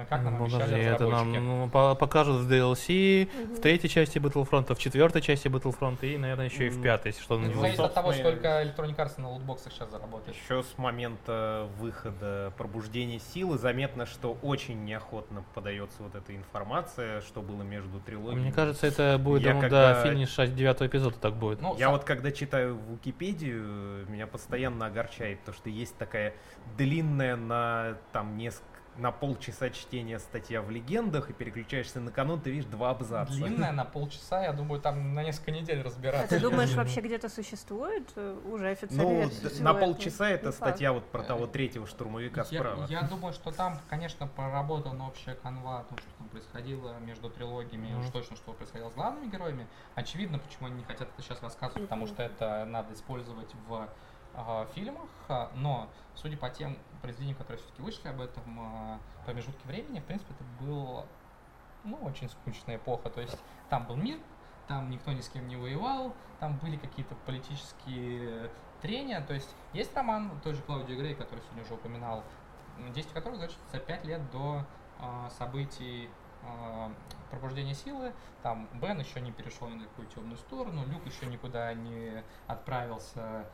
как 0.10 0.24
нам 0.24 0.38
Ну, 0.38 0.44
обещали 0.46 0.62
подожди, 0.64 0.86
это 0.86 1.08
нам 1.08 1.32
ну, 1.34 1.70
по- 1.70 1.96
покажут 1.96 2.42
в 2.42 2.52
DLC, 2.52 3.28
Мгм. 3.34 3.56
в 3.56 3.60
третьей 3.62 3.90
части 3.90 4.20
Battlefront, 4.20 4.74
в 4.74 4.80
четвертой 4.80 5.22
части 5.22 5.48
Battlefront 5.48 5.98
и, 6.06 6.18
наверное, 6.18 6.46
еще 6.46 6.68
и 6.68 6.70
в 6.70 6.82
пятой, 6.82 7.08
если 7.10 7.22
что 7.22 7.38
на 7.38 7.44
Это 7.46 7.52
него. 7.52 7.62
зависит 7.62 7.80
от 7.82 7.94
того, 7.94 8.14
сколько 8.14 8.48
Electronic 8.64 8.96
Arts 8.96 9.20
на 9.20 9.30
лутбоксах 9.32 9.74
сейчас 9.74 9.90
заработает. 9.92 10.38
Еще 10.38 10.64
с 10.64 10.78
момента 10.78 11.68
выхода 11.80 12.54
пробуждения 12.58 13.20
силы 13.20 13.58
заметно, 13.58 14.06
что 14.06 14.38
очень 14.42 14.86
неохотно 14.86 15.44
подается 15.54 16.04
вот 16.04 16.16
эта 16.16 16.36
информация, 16.36 17.22
что 17.22 17.42
было 17.42 17.64
между 17.64 18.00
трилогиями. 18.00 18.44
Мне 18.44 18.52
кажется, 18.54 18.88
это 18.88 19.18
будет 19.18 19.42
Я 19.44 19.56
ну, 19.56 19.62
когда- 19.62 20.02
до 20.04 20.10
финиша 20.10 20.48
девятого 20.48 20.88
эпизода 20.88 21.18
так 21.20 21.34
будет. 21.36 21.62
Ну, 21.62 21.74
Я 21.78 21.86
сам- 21.86 21.94
вот 21.94 22.04
когда 22.06 22.32
читаю 22.32 22.78
Википедию, 22.92 24.06
меня 24.10 24.28
постоянно 24.28 24.86
огорчает 24.86 25.44
то, 25.44 25.52
что 25.54 25.70
есть 25.70 25.98
такая 25.98 26.34
длинная 26.78 27.36
на 27.36 27.98
там 28.14 28.38
несколько 28.38 28.71
на 28.98 29.12
полчаса 29.12 29.70
чтения 29.70 30.20
статья 30.20 30.62
в 30.62 30.70
легендах 30.70 31.30
и 31.30 31.34
переключаешься 31.34 32.00
на 32.00 32.12
канон, 32.12 32.42
ты 32.42 32.52
видишь 32.52 32.66
два 32.66 32.92
абзаца. 32.92 33.32
длинная 33.34 33.72
на 33.72 33.86
полчаса, 33.86 34.44
я 34.44 34.54
думаю, 34.54 34.82
там 34.82 35.14
на 35.14 35.24
несколько 35.24 35.52
недель 35.52 35.80
А 35.80 35.84
разбираться. 35.84 36.28
ты 36.28 36.40
думаешь, 36.40 36.74
вообще 36.74 37.02
где-то 37.02 37.30
существует 37.30 38.10
э, 38.16 38.40
уже 38.46 38.70
официальная 38.70 39.30
Ну, 39.44 39.64
на 39.64 39.74
полчаса 39.74 40.30
это 40.30 40.52
статья 40.52 40.92
вот 40.92 41.06
про 41.06 41.24
того 41.24 41.48
третьего 41.48 41.88
штурмовика 41.88 42.42
Я, 42.42 42.60
справа. 42.60 42.86
я 42.90 43.02
думаю, 43.04 43.34
что 43.34 43.52
там, 43.52 43.80
конечно, 43.90 44.28
проработана 44.28 45.08
общая 45.08 45.36
канва 45.36 45.80
о 45.80 45.84
том, 45.84 45.98
что 45.98 46.08
там 46.18 46.28
происходило 46.30 46.98
между 47.00 47.30
трилогиями, 47.30 47.96
уж 47.98 48.08
точно, 48.10 48.36
что 48.36 48.52
происходило 48.54 48.90
с 48.90 48.94
главными 48.94 49.32
героями. 49.32 49.68
Очевидно, 49.96 50.38
почему 50.40 50.68
они 50.68 50.76
не 50.78 50.84
хотят 50.84 51.08
это 51.14 51.22
сейчас 51.22 51.42
рассказывать, 51.42 51.84
потому 51.84 52.08
что 52.08 52.24
это 52.24 52.66
надо 52.66 52.94
использовать 52.94 53.50
в 53.68 53.88
а, 54.34 54.66
фильмах, 54.74 55.10
а, 55.28 55.52
но 55.56 55.90
судя 56.16 56.38
по 56.38 56.50
тем 56.50 56.78
произведениям, 57.02 57.38
которые 57.38 57.62
все-таки 57.62 57.82
вышли 57.82 58.08
об 58.08 58.22
этом 58.22 58.60
а, 58.60 59.00
промежутке 59.26 59.68
времени, 59.68 60.00
в 60.00 60.06
принципе, 60.06 60.34
это 60.34 60.44
был 60.64 61.06
ну, 61.84 61.98
очень 62.04 62.30
скучная 62.30 62.78
эпоха. 62.78 63.10
То 63.10 63.22
есть 63.22 63.38
там 63.70 63.86
был 63.86 63.96
мир, 63.96 64.18
там 64.68 64.90
никто 64.90 65.12
ни 65.12 65.22
с 65.22 65.30
кем 65.30 65.48
не 65.48 65.56
воевал, 65.56 66.14
там 66.40 66.58
были 66.58 66.78
какие-то 66.78 67.16
политические 67.26 68.50
трения. 68.82 69.22
То 69.22 69.34
есть 69.34 69.50
есть 69.74 69.96
роман 69.96 70.32
той 70.44 70.54
же 70.54 70.62
Клаудии 70.62 70.94
Грей, 70.94 71.16
который 71.16 71.42
сегодня 71.42 71.64
уже 71.64 71.74
упоминал, 71.74 72.24
действие 72.94 73.16
которого 73.16 73.38
значится 73.38 73.64
за 73.72 73.80
5 73.80 74.06
лет 74.06 74.32
до 74.32 74.66
а, 75.00 75.30
событий 75.38 76.10
а, 76.44 76.92
пробуждения 77.30 77.74
силы. 77.74 78.14
Там 78.44 78.68
Бен 78.74 79.00
еще 79.00 79.22
не 79.22 79.32
перешел 79.32 79.68
ни 79.70 79.76
на 79.76 79.86
какую 79.86 80.08
темную 80.08 80.38
сторону, 80.38 80.86
Люк 80.86 81.06
еще 81.06 81.26
никуда 81.26 81.74
не 81.74 82.24
отправился 82.48 83.46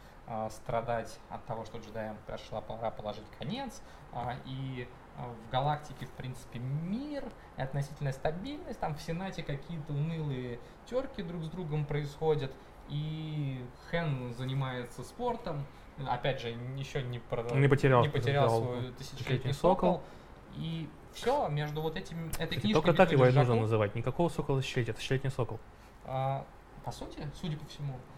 страдать 0.49 1.19
от 1.29 1.45
того, 1.45 1.65
что 1.65 1.77
джедаям 1.77 2.17
пришла 2.25 2.61
пора 2.61 2.91
положить 2.91 3.25
конец. 3.39 3.81
А, 4.13 4.35
и 4.45 4.87
а, 5.17 5.29
в 5.29 5.51
галактике, 5.51 6.05
в 6.05 6.11
принципе, 6.11 6.59
мир 6.59 7.23
и 7.57 7.61
относительная 7.61 8.13
стабильность. 8.13 8.79
Там 8.79 8.95
в 8.95 9.01
Сенате 9.01 9.43
какие-то 9.43 9.93
унылые 9.93 10.59
терки 10.85 11.23
друг 11.23 11.43
с 11.43 11.49
другом 11.49 11.85
происходят. 11.85 12.51
И 12.89 13.63
Хэн 13.89 14.33
занимается 14.33 15.03
спортом. 15.03 15.65
Опять 16.07 16.41
же, 16.41 16.49
еще 16.49 17.01
не, 17.03 17.19
про- 17.19 17.43
Не 17.55 17.67
потерял, 17.67 18.01
не 18.01 18.09
потерял 18.09 18.49
свой 18.49 18.91
тысячелетний 18.93 19.53
сокол. 19.53 19.95
сокол. 19.95 20.01
И 20.55 20.89
все, 21.13 21.47
между 21.49 21.81
вот 21.81 21.97
этим, 21.97 22.27
этой 22.27 22.31
Кстати, 22.31 22.59
книжкой 22.59 22.73
Только 22.73 22.93
так 22.93 23.11
его 23.11 23.25
и 23.27 23.31
нужно 23.31 23.55
называть. 23.55 23.95
Никакого 23.95 24.29
сокола 24.29 24.61
тысячелетия, 24.61 24.93
тысячелетний 24.93 25.31
сокол. 25.31 25.59
а, 26.05 26.45
по 26.85 26.91
сути, 26.91 27.19
судя 27.41 27.57
по 27.57 27.65
всему, 27.65 27.95
а, 27.95 28.16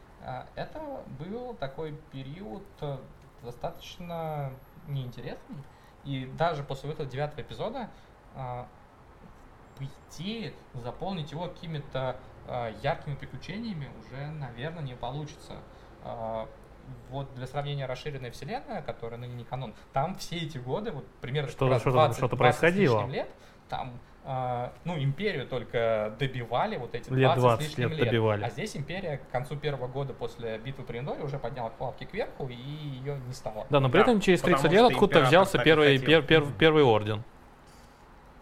это 0.55 0.81
был 1.19 1.53
такой 1.55 1.93
период 2.11 2.63
э, 2.81 2.97
достаточно 3.43 4.51
неинтересный. 4.87 5.63
И 6.05 6.25
даже 6.37 6.63
после 6.63 6.89
выхода 6.89 7.09
девятого 7.09 7.41
эпизода, 7.41 7.89
а, 8.35 8.67
по 9.77 9.83
идее, 10.17 10.53
заполнить 10.73 11.31
его 11.31 11.47
какими-то 11.47 12.15
а, 12.47 12.71
яркими 12.81 13.15
приключениями 13.15 13.89
уже, 13.99 14.27
наверное, 14.27 14.83
не 14.83 14.95
получится. 14.95 15.57
А, 16.03 16.47
вот 17.09 17.33
для 17.35 17.45
сравнения 17.45 17.85
расширенная 17.85 18.31
вселенная, 18.31 18.81
которая 18.81 19.19
ныне 19.19 19.35
не 19.35 19.43
канон, 19.43 19.75
там 19.93 20.15
все 20.15 20.37
эти 20.37 20.57
годы, 20.57 20.91
вот 20.91 21.05
примерно 21.21 21.49
что-то- 21.49 21.79
20, 21.91 22.17
что-то 22.17 22.35
20 22.35 22.57
с 22.57 22.59
происходило. 22.61 23.05
лет, 23.07 23.29
там 23.67 23.99
а, 24.25 24.71
ну, 24.83 24.97
империю 24.97 25.47
только 25.47 26.13
добивали 26.19 26.77
вот 26.77 26.93
эти 26.93 27.09
20, 27.09 27.17
Лет 27.19 27.31
с 27.31 27.41
20 27.41 27.67
лишним 27.69 27.89
лет 27.89 27.97
лет. 27.97 28.07
добивали. 28.07 28.43
А 28.43 28.49
здесь 28.49 28.75
империя 28.75 29.17
к 29.17 29.31
концу 29.31 29.55
первого 29.55 29.87
года 29.87 30.13
после 30.13 30.57
битвы 30.59 30.83
при 30.83 30.99
Эндоре 30.99 31.23
уже 31.23 31.39
подняла 31.39 31.69
плавки 31.69 32.03
кверху, 32.03 32.47
и 32.47 32.53
ее 32.53 33.19
не 33.27 33.33
стало. 33.33 33.65
Да, 33.69 33.79
но 33.79 33.89
при 33.89 33.97
Да, 33.99 34.03
этом 34.03 34.21
через 34.21 34.41
потому 34.41 34.57
30 34.57 34.71
лет 34.71 34.91
откуда-то 34.91 35.25
взялся 35.25 35.57
первый, 35.57 35.97
пер- 35.97 36.25
пер- 36.25 36.51
первый 36.57 36.83
орден. 36.83 37.23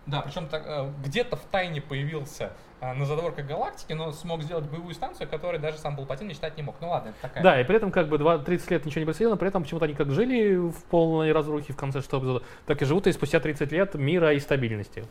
Да, 0.06 0.22
причем 0.22 0.48
так, 0.48 0.64
э, 0.66 0.90
где-то 1.06 1.36
в 1.36 1.42
тайне 1.52 1.82
появился 1.82 2.54
э, 2.80 2.94
на 2.94 3.06
задворках 3.06 3.46
галактики, 3.46 3.92
но 3.92 4.12
смог 4.14 4.42
сделать 4.42 4.64
боевую 4.66 4.94
станцию, 4.94 5.28
которой 5.28 5.60
даже 5.60 5.78
сам 5.80 5.98
Палпатин 5.98 6.28
мечтать 6.28 6.56
не 6.56 6.64
мог. 6.64 6.76
Ну 6.80 6.90
ладно, 6.90 7.10
это 7.10 7.18
такая. 7.22 7.44
Да, 7.44 7.60
и 7.60 7.66
при 7.66 7.76
этом 7.76 7.92
как 7.92 8.08
бы 8.08 8.18
два- 8.18 8.38
30 8.38 8.72
лет 8.72 8.86
ничего 8.86 9.00
не 9.02 9.06
происходило, 9.06 9.32
но 9.32 9.38
при 9.38 9.50
этом 9.50 9.64
почему-то 9.64 9.86
они 9.86 9.96
как 9.96 10.12
жили 10.12 10.56
в 10.56 10.82
полной 10.86 11.34
разрухе 11.34 11.74
в 11.74 11.76
конце 11.76 12.00
шестого 12.00 12.22
эпизода, 12.22 12.46
так 12.66 12.82
и 12.82 12.86
живут 12.86 13.08
и 13.08 13.12
спустя 13.12 13.40
30 13.42 13.72
лет 13.74 13.96
мира 13.96 14.32
и 14.34 14.40
стабильности. 14.40 15.06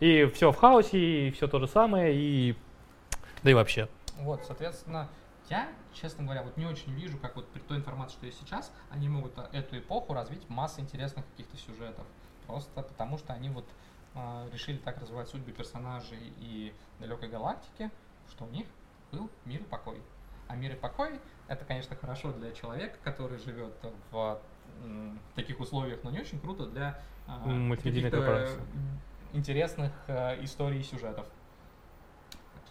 И 0.00 0.26
все 0.34 0.52
в 0.52 0.56
хаосе, 0.56 1.28
и 1.28 1.30
все 1.30 1.48
то 1.48 1.58
же 1.58 1.66
самое, 1.66 2.14
и... 2.14 2.56
Да 3.42 3.50
и 3.50 3.54
вообще. 3.54 3.88
Вот, 4.18 4.44
соответственно, 4.46 5.08
я, 5.48 5.68
честно 5.92 6.24
говоря, 6.24 6.42
вот 6.42 6.56
не 6.56 6.66
очень 6.66 6.92
вижу, 6.92 7.18
как 7.18 7.36
вот 7.36 7.48
при 7.48 7.60
той 7.60 7.78
информации, 7.78 8.14
что 8.14 8.26
есть 8.26 8.38
сейчас, 8.40 8.72
они 8.90 9.08
могут 9.08 9.38
а, 9.38 9.48
эту 9.52 9.78
эпоху 9.78 10.12
развить 10.12 10.48
массой 10.48 10.80
интересных 10.80 11.24
каких-то 11.30 11.56
сюжетов. 11.56 12.06
Просто 12.46 12.82
потому 12.82 13.18
что 13.18 13.32
они 13.32 13.48
вот 13.50 13.64
а, 14.14 14.46
решили 14.52 14.76
так 14.78 15.00
развивать 15.00 15.28
судьбы 15.28 15.52
персонажей 15.52 16.32
и 16.38 16.72
далекой 17.00 17.28
галактики, 17.28 17.90
что 18.30 18.44
у 18.44 18.48
них 18.50 18.66
был 19.10 19.30
мир 19.44 19.60
и 19.60 19.64
покой. 19.64 20.00
А 20.48 20.56
мир 20.56 20.72
и 20.72 20.76
покой 20.76 21.20
это, 21.46 21.64
конечно, 21.64 21.96
хорошо 21.96 22.32
для 22.32 22.52
человека, 22.52 22.96
который 23.02 23.38
живет 23.38 23.74
в 24.10 24.38
м, 24.84 25.18
таких 25.34 25.60
условиях, 25.60 26.00
но 26.04 26.10
не 26.10 26.20
очень 26.20 26.40
круто 26.40 26.66
для 26.66 27.00
а, 27.26 27.38
Мультимедийной 27.46 28.10
корпорации. 28.10 28.60
Интересных 29.32 29.92
э, 30.06 30.42
историй 30.44 30.80
и 30.80 30.82
сюжетов. 30.82 31.26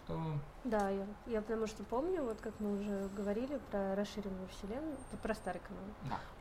Что 0.08 0.18
Да, 0.64 0.88
я, 0.88 1.04
я 1.26 1.40
потому 1.42 1.66
что 1.66 1.82
помню, 1.84 2.22
вот 2.22 2.38
как 2.40 2.52
мы 2.60 2.80
уже 2.80 3.08
говорили 3.16 3.58
про 3.70 3.94
расширенную 3.94 4.48
вселенную, 4.50 4.96
про 5.22 5.34
старый 5.34 5.60
канал, 5.60 5.82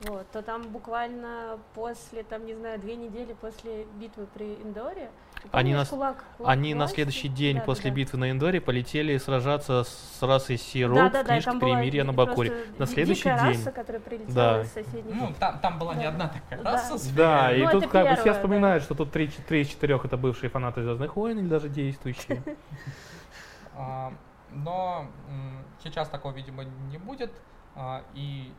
да. 0.03 0.10
вот, 0.10 0.31
то 0.31 0.41
там 0.41 0.64
буквально 0.69 1.60
после, 1.76 2.23
там, 2.23 2.45
не 2.45 2.53
знаю, 2.56 2.80
две 2.80 2.95
недели 2.95 3.34
после 3.39 3.85
битвы 3.99 4.26
при 4.34 4.53
Индоре, 4.56 5.10
Они 5.52 5.73
на- 5.73 5.84
кулак- 5.84 6.23
кулак 6.38 6.52
Они 6.52 6.73
на 6.73 6.88
следующий 6.88 7.27
день 7.27 7.56
Да, 7.56 7.60
да, 7.61 7.65
после 7.65 7.89
да. 7.91 7.95
битвы 7.98 8.18
на 8.19 8.31
Эндоре 8.31 8.60
полетели 8.61 9.18
сражаться 9.18 9.84
с 9.84 10.18
расой 10.22 10.57
Сироп 10.57 10.95
Да, 10.98 11.10
в 11.10 11.11
да, 11.11 11.23
да, 11.23 11.30
книжке 11.34 11.52
там 11.52 11.60
была 11.60 11.76
«Перемирие 11.76 12.03
на 12.03 12.14
просто 12.14 12.31
Бакуре». 12.31 12.65
На 12.77 12.85
следующий 12.85 13.23
дикая 13.23 13.39
день. 13.52 13.57
раса, 13.60 13.72
которая 13.72 14.02
прилетела 14.02 14.34
Да. 14.34 14.61
из 14.61 14.72
соседних. 14.72 15.14
Ну, 15.15 15.34
там, 15.39 15.60
там 15.60 15.77
была 15.80 15.94
не 15.95 16.03
Да. 16.03 16.10
одна 16.10 16.27
такая 16.30 16.64
Да. 16.64 16.72
раса. 16.72 16.98
с 16.98 17.07
Да, 17.11 17.53
и 17.56 17.64
Ну, 17.64 17.72
тут 17.72 17.88
как 17.88 18.10
бы 18.10 18.15
все 18.22 18.34
вспоминают, 18.34 18.84
что 18.84 18.95
тут 18.95 19.11
три, 19.11 19.27
три 19.27 19.61
из 19.61 19.68
четырех 19.68 20.06
это 20.06 20.15
бывшие 20.18 20.49
фанаты 20.49 20.81
Звездных 20.84 21.15
войн 21.18 21.39
или 21.39 21.48
даже 21.48 21.68
действующие. 21.69 22.41
А, 23.77 24.13
Но 24.51 25.05
сейчас 25.83 26.09
такого, 26.09 26.31
видимо, 26.33 26.63
не 26.63 26.97
будет. 26.97 27.31
А, 27.75 28.01
И 28.13 28.51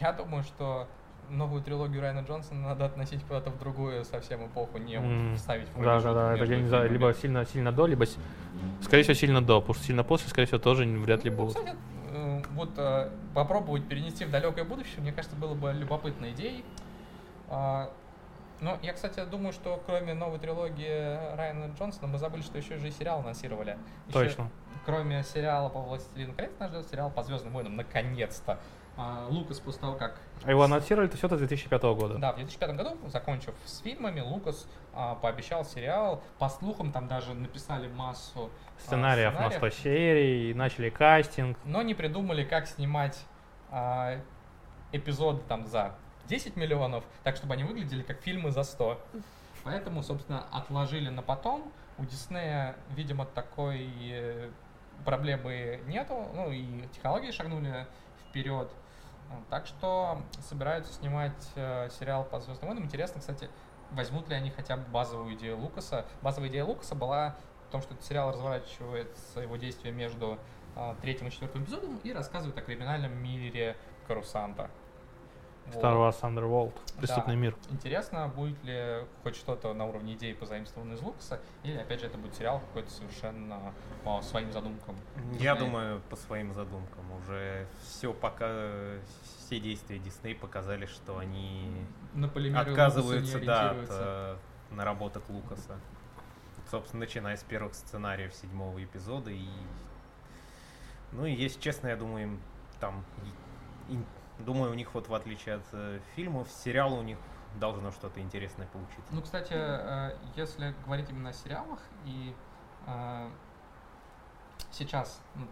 я 0.00 0.12
думаю, 0.12 0.42
что 0.42 0.88
новую 1.30 1.62
трилогию 1.62 2.00
Райана 2.02 2.20
Джонсона 2.24 2.68
надо 2.68 2.84
относить 2.84 3.22
куда-то 3.24 3.50
в 3.50 3.58
другую 3.58 4.04
совсем 4.04 4.46
эпоху, 4.46 4.78
не 4.78 4.98
вот 4.98 5.06
М, 5.10 5.36
ставить 5.36 5.68
в 5.68 5.82
Да, 5.82 6.00
да, 6.00 6.12
да, 6.14 6.34
это 6.34 6.44
я 6.44 6.60
не 6.60 6.68
знаю, 6.68 6.90
либо 6.90 7.12
сильно, 7.14 7.44
сильно 7.44 7.72
до, 7.72 7.86
либо, 7.86 8.04
скорее 8.82 9.02
всего, 9.02 9.14
сильно 9.14 9.42
до, 9.42 9.60
потому 9.60 9.74
что 9.74 9.84
сильно 9.84 10.04
после, 10.04 10.28
скорее 10.28 10.46
всего, 10.46 10.60
тоже 10.60 10.84
вряд 10.84 11.24
ли 11.24 11.30
Ну, 11.30 11.36
будут. 11.36 11.56
кстати, 11.56 11.76
э, 12.12 12.42
вот 12.54 12.70
э, 12.76 13.10
попробовать 13.34 13.88
перенести 13.88 14.24
в 14.24 14.30
далекое 14.30 14.64
будущее, 14.64 15.00
мне 15.00 15.12
кажется, 15.12 15.36
было 15.36 15.54
бы 15.54 15.72
любопытной 15.72 16.30
идеей. 16.32 16.64
А, 17.48 17.90
Но 18.60 18.78
я, 18.82 18.92
кстати, 18.94 19.22
думаю, 19.24 19.52
что 19.52 19.82
кроме 19.84 20.14
новой 20.14 20.38
трилогии 20.38 21.36
Райана 21.36 21.72
Джонсона, 21.76 22.06
мы 22.06 22.18
забыли, 22.18 22.42
что 22.42 22.56
еще 22.58 22.78
же 22.78 22.88
и 22.88 22.90
сериал 22.90 23.18
анонсировали. 23.20 23.76
Еще 24.08 24.12
Точно. 24.24 24.50
Кроме 24.86 25.24
сериала 25.24 25.68
по 25.68 25.80
«Властелину 25.80 26.32
колец», 26.32 26.52
нас 26.60 26.70
ждет 26.70 26.88
сериал 26.88 27.10
по 27.10 27.24
«Звездным 27.24 27.52
войнам», 27.52 27.74
наконец-то. 27.74 28.60
А, 28.96 29.26
Лукас 29.28 29.58
после 29.58 29.80
того, 29.80 29.94
как 29.94 30.18
А 30.44 30.50
его 30.50 30.62
анонсировали 30.62 31.08
это 31.08 31.18
все 31.18 31.28
до 31.28 31.36
2005 31.36 31.82
года. 31.82 32.18
да, 32.18 32.32
в 32.32 32.36
2005 32.36 32.76
году, 32.76 32.96
закончив 33.08 33.52
с 33.66 33.80
фильмами, 33.80 34.20
Лукас 34.20 34.66
а, 34.94 35.16
пообещал 35.16 35.64
сериал. 35.64 36.22
По 36.38 36.48
слухам, 36.48 36.92
там 36.92 37.08
даже 37.08 37.34
написали 37.34 37.88
массу 37.88 38.48
а, 38.78 38.80
Сценариев 38.80 39.34
на 39.34 39.50
100 39.50 39.70
серий, 39.70 40.54
начали 40.54 40.88
кастинг. 40.88 41.58
но 41.64 41.82
не 41.82 41.94
придумали, 41.94 42.44
как 42.44 42.66
снимать 42.68 43.18
а, 43.70 44.20
эпизоды 44.92 45.42
там 45.48 45.66
за 45.66 45.96
10 46.28 46.54
миллионов, 46.56 47.04
так 47.24 47.36
чтобы 47.36 47.54
они 47.54 47.64
выглядели 47.64 48.02
как 48.02 48.20
фильмы 48.22 48.52
за 48.52 48.62
100. 48.62 48.98
Поэтому, 49.64 50.04
собственно, 50.04 50.44
отложили 50.52 51.08
на 51.08 51.22
потом. 51.22 51.72
У 51.98 52.04
Диснея, 52.04 52.76
видимо, 52.94 53.26
такой 53.26 53.90
э, 54.00 54.50
проблемы 55.04 55.80
нету, 55.86 56.26
ну 56.34 56.50
и 56.50 56.86
технологии 56.88 57.30
шагнули 57.30 57.86
вперед. 58.28 58.70
Так 59.50 59.66
что 59.66 60.22
собираются 60.48 60.92
снимать 60.92 61.50
э, 61.56 61.88
сериал 61.98 62.24
по 62.24 62.38
Звездным 62.38 62.68
войнам. 62.68 62.84
Интересно, 62.84 63.20
кстати, 63.20 63.48
возьмут 63.90 64.28
ли 64.28 64.34
они 64.34 64.50
хотя 64.50 64.76
бы 64.76 64.84
базовую 64.90 65.34
идею 65.34 65.58
Лукаса. 65.58 66.04
Базовая 66.22 66.48
идея 66.48 66.64
Лукаса 66.64 66.94
была 66.94 67.36
в 67.68 67.72
том, 67.72 67.82
что 67.82 67.94
этот 67.94 68.06
сериал 68.06 68.30
разворачивается 68.30 69.40
его 69.40 69.56
действие 69.56 69.92
между 69.92 70.38
а, 70.76 70.94
третьим 71.00 71.26
и 71.26 71.30
четвертым 71.30 71.64
эпизодом 71.64 71.98
и 72.04 72.12
рассказывает 72.12 72.56
о 72.58 72.62
криминальном 72.62 73.12
мире 73.20 73.76
Карусанта. 74.06 74.70
Star 75.72 75.94
Wars 75.96 76.20
Underworld. 76.22 76.72
Преступный 76.98 77.34
Да. 77.34 77.40
мир. 77.40 77.56
Интересно, 77.70 78.28
будет 78.28 78.62
ли 78.64 79.04
хоть 79.22 79.36
что-то 79.36 79.74
на 79.74 79.84
уровне 79.86 80.14
идеи 80.14 80.32
позаимствовано 80.32 80.94
из 80.94 81.00
Лукаса, 81.02 81.40
или 81.62 81.76
опять 81.76 82.00
же 82.00 82.06
это 82.06 82.18
будет 82.18 82.34
сериал 82.34 82.60
какой-то 82.60 82.90
совершенно 82.90 83.74
по 84.04 84.22
своим 84.22 84.52
задумкам. 84.52 84.96
Я 85.32 85.54
Диснея. 85.54 85.54
думаю, 85.56 86.00
по 86.08 86.16
своим 86.16 86.52
задумкам 86.54 87.12
уже 87.12 87.66
все 87.82 88.12
пока 88.12 88.48
все 89.38 89.60
действия 89.60 89.98
Дисней 89.98 90.34
показали, 90.34 90.86
что 90.86 91.18
они 91.18 91.86
На 92.14 92.26
отказываются 92.26 93.40
да, 93.40 93.70
от 93.70 93.86
э, 93.90 94.36
наработок 94.70 95.28
Лукаса. 95.28 95.78
Собственно, 96.70 97.00
начиная 97.00 97.36
с 97.36 97.42
первых 97.44 97.74
сценариев 97.74 98.34
седьмого 98.34 98.82
эпизода 98.82 99.30
и 99.30 99.46
ну 101.12 101.24
и 101.24 101.32
если 101.32 101.60
честно, 101.60 101.88
я 101.88 101.96
думаю, 101.96 102.24
им 102.24 102.40
там 102.80 103.04
думаю, 104.38 104.70
у 104.70 104.74
них 104.74 104.94
вот 104.94 105.08
в 105.08 105.14
отличие 105.14 105.56
от 105.56 105.64
э, 105.72 106.00
фильмов, 106.14 106.48
сериала 106.50 106.94
у 106.94 107.02
них 107.02 107.18
должно 107.58 107.90
что-то 107.90 108.20
интересное 108.20 108.66
получиться. 108.66 109.12
Ну, 109.12 109.22
кстати, 109.22 109.52
э, 109.54 110.16
если 110.36 110.74
говорить 110.84 111.08
именно 111.10 111.30
о 111.30 111.32
сериалах, 111.32 111.80
и 112.04 112.34
э, 112.86 113.30
сейчас 114.70 115.20
ну, 115.34 115.46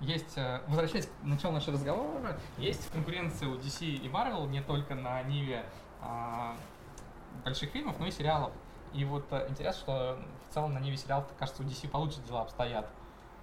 есть, 0.00 0.36
э, 0.36 0.60
возвращаясь 0.68 1.06
к 1.06 1.10
началу 1.22 1.54
нашего 1.54 1.74
разговора, 1.74 2.38
есть 2.58 2.90
конкуренция 2.90 3.48
у 3.48 3.56
DC 3.56 3.84
и 3.84 4.08
Marvel 4.08 4.46
не 4.48 4.62
только 4.62 4.94
на 4.94 5.22
ниве 5.22 5.64
а, 6.00 6.54
больших 7.44 7.70
фильмов, 7.70 7.98
но 7.98 8.06
и 8.06 8.10
сериалов. 8.10 8.52
И 8.92 9.04
вот 9.04 9.26
э, 9.30 9.46
интересно, 9.48 9.80
что 9.80 10.18
в 10.48 10.54
целом 10.54 10.74
на 10.74 10.78
ниве 10.78 10.96
сериалов, 10.96 11.26
кажется, 11.38 11.62
у 11.62 11.66
DC 11.66 11.88
получше 11.88 12.20
дела 12.22 12.42
обстоят. 12.42 12.90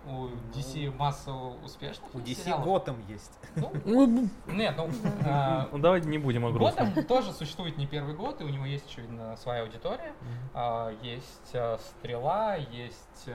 У 0.06 0.28
DC 0.54 0.96
масса 0.98 1.32
успешных 1.32 2.14
У 2.14 2.20
DC 2.20 2.36
сериалов. 2.36 2.66
Готэм 2.66 3.04
есть. 3.08 3.40
Ну, 3.56 3.72
Ну, 3.86 4.30
нет, 4.48 4.76
ну, 4.78 4.90
а, 5.26 5.70
ну, 5.72 5.78
давайте 5.80 6.08
не 6.10 6.18
будем 6.18 6.46
о 6.46 6.52
грустном. 6.52 6.90
Готэм 6.90 7.06
тоже 7.06 7.32
существует 7.32 7.78
не 7.78 7.88
первый 7.88 8.14
год, 8.16 8.42
и 8.42 8.44
у 8.44 8.50
него 8.50 8.66
есть, 8.66 8.86
очевидно, 8.88 9.38
своя 9.38 9.62
аудитория. 9.64 10.14
А, 10.54 10.92
Есть 11.02 11.52
э, 11.54 11.78
Стрела, 11.80 12.56
есть 12.56 13.30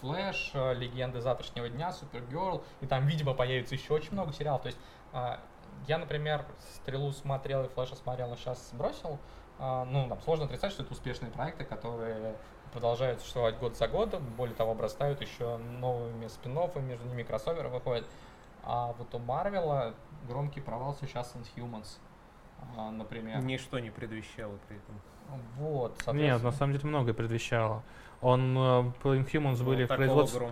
Флэш, 0.00 0.52
Легенды 0.76 1.20
завтрашнего 1.20 1.68
дня, 1.68 1.92
Супергерл, 1.92 2.64
и 2.80 2.86
там, 2.86 3.06
видимо, 3.06 3.34
появится 3.34 3.74
еще 3.74 3.94
очень 3.94 4.12
много 4.12 4.32
сериалов. 4.32 4.62
То 4.62 4.66
есть 4.66 4.78
а, 5.12 5.38
я, 5.86 5.98
например, 5.98 6.44
Стрелу 6.74 7.12
смотрел 7.12 7.64
и 7.64 7.68
Флэша 7.68 7.96
смотрел, 7.96 8.28
но 8.28 8.36
сейчас 8.36 8.70
бросил. 8.72 9.18
А, 9.58 9.84
Ну, 9.84 10.08
там 10.08 10.20
сложно 10.22 10.46
отрицать, 10.46 10.72
что 10.72 10.82
это 10.82 10.92
успешные 10.92 11.30
проекты, 11.30 11.64
которые 11.64 12.34
продолжают 12.72 13.20
существовать 13.20 13.58
год 13.58 13.76
за 13.76 13.88
годом, 13.88 14.22
более 14.36 14.54
того, 14.54 14.72
обрастают 14.72 15.20
еще 15.20 15.58
новыми 15.58 16.26
спин 16.28 16.58
между 16.86 17.06
ними 17.08 17.22
кроссоверы 17.22 17.68
выходят. 17.68 18.04
А 18.64 18.94
вот 18.98 19.14
у 19.14 19.18
Марвела 19.18 19.94
громкий 20.28 20.60
провал 20.60 20.96
сейчас 21.00 21.34
Inhumans, 21.34 21.98
а, 22.76 22.90
например. 22.90 23.40
Ничто 23.42 23.78
не 23.78 23.90
предвещало 23.90 24.58
при 24.68 24.76
этом. 24.76 25.00
Вот, 25.56 25.92
Нет, 25.92 26.02
соответственно. 26.04 26.50
на 26.50 26.56
самом 26.56 26.72
деле 26.74 26.88
многое 26.88 27.14
предвещало. 27.14 27.82
Он, 28.20 28.56
э, 28.56 28.92
по 29.02 29.16
Inhumans 29.16 29.56
Ну, 29.58 29.64
были 29.64 29.84
в 29.84 29.88
производстве... 29.88 30.48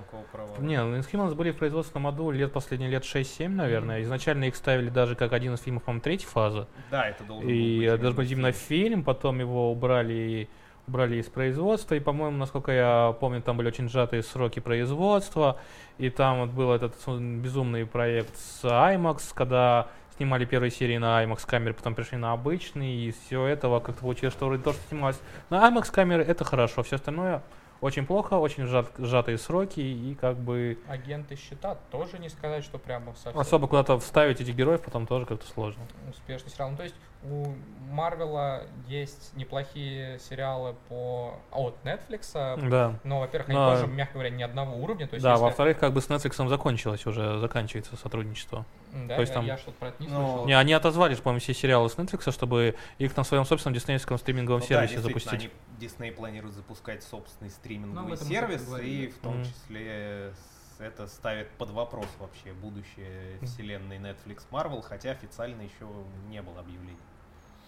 Не, 0.59 0.83
ну, 0.83 0.97
Inhumans 0.97 1.35
были 1.35 1.53
в 1.53 1.57
производственном 1.57 2.09
аду 2.09 2.33
лет 2.33 2.53
последние 2.53 2.91
лет 2.91 3.05
6-7, 3.05 3.49
наверное. 3.49 4.03
Изначально 4.03 4.45
их 4.45 4.57
ставили 4.57 4.89
даже 4.89 5.15
как 5.15 5.33
один 5.33 5.55
из 5.55 5.61
фильмов, 5.61 5.85
по-моему, 5.85 6.03
третьей 6.03 6.27
фазы. 6.27 6.67
Да, 6.91 7.09
это 7.09 7.23
должен 7.23 7.49
И 7.49 7.87
был 7.87 7.93
быть 7.93 8.01
должен 8.01 8.17
быть 8.17 8.31
именно 8.33 8.53
фильм. 8.53 8.85
фильм, 8.85 9.05
потом 9.05 9.39
его 9.39 9.71
убрали, 9.71 10.49
убрали 10.91 11.17
из 11.17 11.27
производства, 11.27 11.95
и, 11.95 12.01
по-моему, 12.01 12.37
насколько 12.37 12.73
я 12.73 13.17
помню, 13.21 13.41
там 13.41 13.57
были 13.57 13.69
очень 13.69 13.89
сжатые 13.89 14.23
сроки 14.23 14.59
производства, 14.59 15.57
и 15.99 16.11
там 16.11 16.41
вот 16.41 16.51
был 16.51 16.73
этот 16.73 16.95
безумный 17.07 17.87
проект 17.87 18.37
с 18.37 18.65
IMAX, 18.65 19.33
когда 19.33 19.87
снимали 20.17 20.45
первые 20.45 20.73
серии 20.73 20.99
на 20.99 21.23
IMAX 21.25 21.47
камере, 21.47 21.75
потом 21.75 21.95
пришли 21.95 22.19
на 22.19 22.33
обычный, 22.33 22.93
и 22.93 23.13
все 23.13 23.47
этого 23.47 23.79
как-то 23.81 24.03
получилось, 24.03 24.35
что 24.35 24.47
вроде 24.47 24.63
то, 24.63 24.73
что 24.73 24.83
снималось. 24.89 25.21
На 25.49 25.69
IMAX 25.71 25.93
камере, 25.93 26.25
это 26.25 26.45
хорошо, 26.45 26.83
все 26.83 26.97
остальное 26.97 27.43
очень 27.81 28.07
плохо, 28.07 28.35
очень 28.35 28.65
сжат- 28.65 28.93
сжатые 28.99 29.39
сроки, 29.39 29.81
и 29.81 30.15
как 30.15 30.37
бы 30.37 30.79
Агенты 30.89 31.37
щита 31.37 31.77
тоже 31.91 32.19
не 32.19 32.29
сказать, 32.29 32.65
что 32.65 32.79
прямо 32.79 33.15
совсем 33.15 33.39
особо 33.41 33.69
куда-то 33.69 33.99
вставить 33.99 34.41
этих 34.41 34.55
героев 34.55 34.83
потом 34.83 35.07
тоже 35.07 35.27
как-то 35.27 35.47
сложно. 35.47 35.83
успешный 36.11 36.51
сериал. 36.51 36.71
Ну, 36.71 36.77
то 36.77 36.83
есть 36.85 36.95
у 37.23 37.55
Марвела 37.91 38.63
есть 38.87 39.37
неплохие 39.37 40.19
сериалы 40.19 40.75
по 40.89 41.35
от 41.53 41.77
Netflix, 41.85 42.69
Да. 42.71 42.95
но, 43.05 43.21
во-первых, 43.21 43.49
они 43.51 43.59
Но- 43.59 43.73
тоже, 43.75 43.87
мягко 43.87 44.15
говоря, 44.15 44.31
не 44.31 44.43
одного 44.43 44.77
уровня. 44.77 45.07
То 45.07 45.15
есть, 45.15 45.25
Да, 45.25 45.33
если- 45.33 45.43
во-вторых, 45.45 45.79
как 45.79 45.93
бы 45.93 46.01
с 46.01 46.09
Netflix 46.09 46.49
закончилось 46.49 47.07
уже, 47.07 47.39
заканчивается 47.39 47.97
сотрудничество. 47.97 48.65
Да, 48.93 49.15
то 49.17 49.21
есть 49.21 49.31
я, 49.31 49.35
там- 49.35 49.47
я 49.47 49.57
что-то 49.57 49.77
про 49.79 49.89
это 49.89 50.03
не 50.03 50.09
Ну, 50.09 50.15
слышал. 50.27 50.47
Не, 50.47 50.55
они 50.55 50.73
отозвались, 50.73 51.19
по-моему, 51.19 51.41
все 51.41 51.55
сериалы 51.55 51.89
с 51.89 51.95
Netflix, 51.97 52.33
чтобы 52.33 52.75
их 52.99 53.17
на 53.17 53.25
своем 53.25 53.45
собственном 53.45 53.75
диснеевском 53.75 54.19
стриминговом 54.19 54.61
Ну 54.61 54.67
да, 54.67 54.87
сервисе 54.87 54.95
действительно, 54.97 55.21
запустить. 55.21 55.53
Они, 55.79 56.09
Disney 56.11 56.13
планирует 56.13 56.55
запускать 56.55 57.03
собственный 57.03 57.51
Ну, 57.51 57.55
стриминговый 57.57 58.11
мы 58.11 58.17
сервис, 58.17 58.63
и 58.83 59.07
в 59.09 59.19
том 59.19 59.37
Мгм. 59.37 59.45
числе 59.45 60.33
это 60.79 61.07
ставит 61.07 61.51
под 61.53 61.71
вопрос 61.71 62.09
вообще 62.19 62.53
будущее 62.53 63.39
вселенной 63.43 63.99
Netflix 63.99 64.43
Marvel, 64.51 64.83
хотя 64.83 65.11
официально 65.13 65.63
еще 65.63 65.87
не 66.29 66.43
было 66.43 66.61
объявлений. 66.61 66.97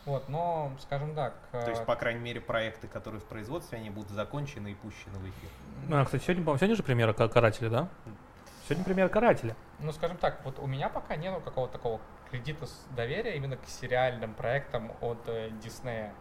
Вот, 0.05 0.29
но, 0.29 0.73
скажем 0.81 1.15
так, 1.15 1.35
То 1.53 1.71
есть, 1.71 1.83
э, 1.83 1.85
по 1.85 1.95
крайней 1.95 2.19
мере, 2.21 2.41
проекты, 2.41 2.89
которые 2.89 3.21
в 3.21 3.25
производстве, 3.25 3.79
они 3.79 3.89
будут 3.89 4.11
закончены 4.11 4.73
и 4.73 4.75
пущены 4.75 5.17
в 5.19 5.23
эфир. 5.23 5.49
А, 5.97 6.05
кстати, 6.05 6.25
сегодня, 6.25 6.45
сегодня 6.57 6.75
же 6.75 6.83
премьера 6.83 7.13
ка- 7.13 7.29
«Карателя», 7.29 7.71
да? 7.71 7.89
Сегодня 8.67 8.85
премьера 8.85 9.09
«Карателя». 9.09 9.57
ну, 9.83 9.93
скажем 9.93 10.17
так, 10.17 10.41
вот 10.45 10.59
у 10.59 10.67
меня 10.67 10.89
пока 10.89 11.17
нету 11.17 11.41
какого-то 11.41 11.73
такого 11.73 12.01
кредита 12.31 12.67
доверия 12.97 13.37
именно 13.37 13.57
к 13.57 13.67
сериальным 13.67 14.35
проектам 14.35 14.93
от 15.01 15.19
э, 15.27 15.51
Диснея. 15.63 16.15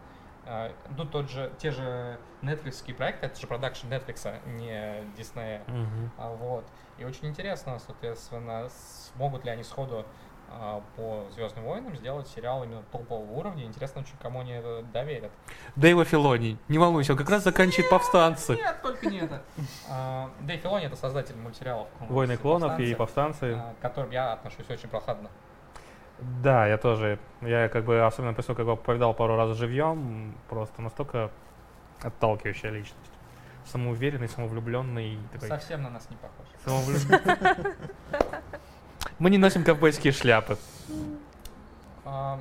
Э, 0.44 0.72
ну, 0.96 1.04
тот 1.04 1.30
же, 1.30 1.52
те 1.58 1.70
же 1.70 2.18
Netflix 2.42 2.92
проекты, 2.94 3.26
это 3.26 3.40
же 3.40 3.46
продакшн 3.46 3.86
Netflix, 3.86 4.22
а 4.24 4.40
не 4.48 5.04
Диснея. 5.16 5.62
Мгм. 5.68 6.10
А, 6.18 6.30
Вот. 6.34 6.64
И 6.98 7.04
очень 7.04 7.28
интересно, 7.28 7.78
соответственно, 7.78 8.68
смогут 9.14 9.44
ли 9.44 9.50
они 9.50 9.62
сходу 9.62 10.00
а, 10.00 10.06
по 10.96 11.26
Звездным 11.32 11.64
войнам 11.64 11.96
сделать 11.96 12.28
сериал 12.28 12.64
именно 12.64 12.82
топового 12.92 13.30
уровня. 13.32 13.64
Интересно 13.64 14.02
очень, 14.02 14.16
кому 14.20 14.40
они 14.40 14.52
это 14.52 14.82
доверят. 14.92 15.30
Дэйва 15.76 16.04
Филони, 16.04 16.58
не 16.68 16.78
волнуйся, 16.78 17.12
он 17.12 17.18
как 17.18 17.30
раз 17.30 17.44
заканчивает 17.44 17.90
«Повстанцы». 17.90 18.56
Нет, 18.56 18.80
только 18.82 19.06
не 19.06 19.18
это. 19.20 19.42
А, 19.88 20.30
Дэйв 20.40 20.60
Филони 20.62 20.86
это 20.86 20.96
создатель 20.96 21.36
мультсериалов. 21.36 21.88
«Войны 22.00 22.36
клонов» 22.36 22.78
и 22.78 22.94
«Повстанцы», 22.94 23.52
«Повстанцы». 23.52 23.54
а, 23.54 23.74
к 23.78 23.82
которым 23.82 24.10
я 24.10 24.32
отношусь 24.32 24.68
очень 24.68 24.88
прохладно. 24.88 25.28
Да, 26.42 26.66
я 26.66 26.78
тоже. 26.78 27.18
Я 27.40 27.68
как 27.68 27.84
бы, 27.84 28.04
особенно 28.04 28.32
после 28.32 28.54
того, 28.54 28.56
как 28.56 28.66
его 28.66 28.76
повидал 28.76 29.14
пару 29.14 29.36
раз 29.36 29.56
живьем, 29.56 30.34
просто 30.48 30.80
настолько 30.82 31.30
отталкивающая 32.00 32.70
личность. 32.70 32.98
Самоуверенный, 33.64 34.28
самовлюбленный. 34.28 35.18
Такой, 35.32 35.48
Совсем 35.48 35.82
на 35.82 35.90
нас 35.90 36.08
не 36.10 36.16
похож. 36.16 36.46
самовлюбленный. 36.64 37.74
Мы 39.22 39.30
не 39.30 39.38
носим 39.38 39.62
ковбойские 39.62 40.12
шляпы. 40.12 40.58
А, 42.04 42.40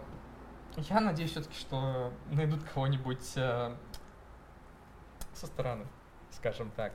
Я 0.77 0.99
надеюсь 0.99 1.29
все-таки, 1.29 1.53
что 1.55 2.11
найдут 2.31 2.63
кого-нибудь 2.63 3.33
э, 3.35 3.75
со 5.35 5.45
стороны, 5.45 5.85
скажем 6.31 6.71
так. 6.71 6.93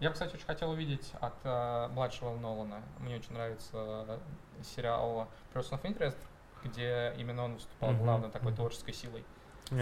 Я 0.00 0.10
кстати, 0.10 0.34
очень 0.34 0.44
хотел 0.44 0.72
увидеть 0.72 1.14
от 1.18 1.32
э, 1.44 1.88
младшего 1.92 2.36
Нолана. 2.36 2.82
Мне 2.98 3.16
очень 3.16 3.32
нравится 3.32 4.20
сериал 4.62 5.30
Person 5.54 5.80
of 5.80 5.82
Interest, 5.84 6.18
где 6.62 7.14
именно 7.16 7.44
он 7.44 7.54
выступал 7.54 7.94
главной 7.94 8.30
такой 8.30 8.52
творческой 8.52 8.92
силой. 8.92 9.24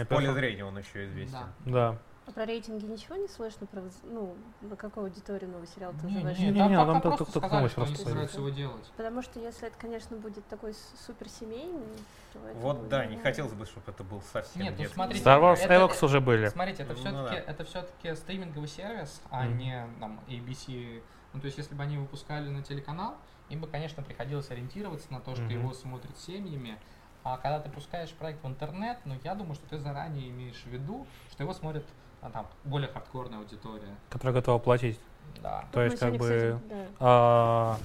Поле 0.07 0.31
зрения 0.31 0.63
он 0.63 0.77
еще 0.77 1.03
известен. 1.07 1.39
Да. 1.65 1.97
А 2.29 2.31
про 2.31 2.45
рейтинги 2.45 2.85
ничего 2.85 3.15
не 3.15 3.27
слышно? 3.27 3.65
Про, 3.65 3.81
ну, 4.03 4.35
на 4.61 4.75
какую 4.75 5.05
аудиторию 5.07 5.49
новый 5.49 5.67
сериал 5.67 5.93
ты 5.99 6.07
называешь? 6.07 6.37
не, 6.37 6.51
Не, 6.51 6.59
там 6.59 6.69
не, 6.69 6.75
там 6.77 7.01
просто 7.01 7.17
только- 7.25 7.31
только 7.31 7.47
сказали, 7.47 7.57
новость 7.61 7.71
что 7.73 7.81
они 7.83 7.95
собираются 7.95 8.37
его 8.37 8.49
делать. 8.49 8.91
Потому 8.95 9.21
что 9.23 9.39
если 9.39 9.67
это, 9.67 9.77
конечно, 9.79 10.15
будет 10.17 10.47
такой 10.47 10.75
суперсемейный, 11.07 11.87
то 12.33 12.39
это 12.47 12.59
Вот 12.59 12.77
будет, 12.77 12.89
да, 12.89 13.05
не 13.07 13.15
ну, 13.15 13.23
хотелось 13.23 13.53
бы, 13.53 13.65
чтобы 13.65 13.85
это 13.91 14.03
был 14.03 14.21
совсем 14.21 14.61
Нет, 14.61 14.73
ну 14.73 14.77
детский 14.77 14.93
смотрите, 14.93 15.25
Star 15.25 15.41
Wars 15.41 15.55
это- 15.57 15.73
Evox 15.73 16.05
уже 16.05 16.21
были. 16.21 16.47
Смотрите, 16.49 16.83
это 16.83 16.93
Ну 16.93 16.99
все-таки 16.99 17.35
да. 17.35 17.51
это 17.51 17.63
все-таки 17.63 18.15
стриминговый 18.15 18.67
сервис, 18.67 19.21
а 19.31 19.45
Мгм. 19.45 19.57
не 19.57 19.87
там 19.99 20.19
ABC. 20.27 21.01
Ну 21.33 21.39
то 21.39 21.45
есть, 21.47 21.57
если 21.57 21.73
бы 21.73 21.81
они 21.81 21.97
выпускали 21.97 22.47
на 22.49 22.61
телеканал, 22.61 23.15
им 23.49 23.59
бы, 23.61 23.67
конечно, 23.67 24.03
приходилось 24.03 24.51
ориентироваться 24.51 25.11
на 25.11 25.19
то, 25.19 25.33
что 25.33 25.45
Мгм. 25.45 25.51
его 25.53 25.73
смотрят 25.73 26.15
семьями. 26.19 26.77
А 27.23 27.37
когда 27.37 27.59
ты 27.59 27.71
пускаешь 27.71 28.11
проект 28.11 28.43
в 28.43 28.47
интернет, 28.47 28.99
ну 29.05 29.15
я 29.23 29.33
думаю, 29.33 29.55
что 29.55 29.67
ты 29.67 29.79
заранее 29.79 30.29
имеешь 30.29 30.61
в 30.61 30.67
виду, 30.67 31.07
что 31.31 31.41
его 31.41 31.53
смотрит 31.55 31.83
а, 32.21 32.29
там 32.29 32.47
более 32.63 32.89
хардкорная 32.89 33.39
аудитория. 33.39 33.95
Которая 34.09 34.35
готова 34.35 34.59
платить. 34.59 34.99
Да. 35.41 35.65
То 35.71 35.79
мы 35.79 35.85
есть, 35.85 35.99
как 35.99 36.13
бы, 36.13 36.17
кстати, 36.17 36.59
да. 36.69 36.85
а, 36.99 37.77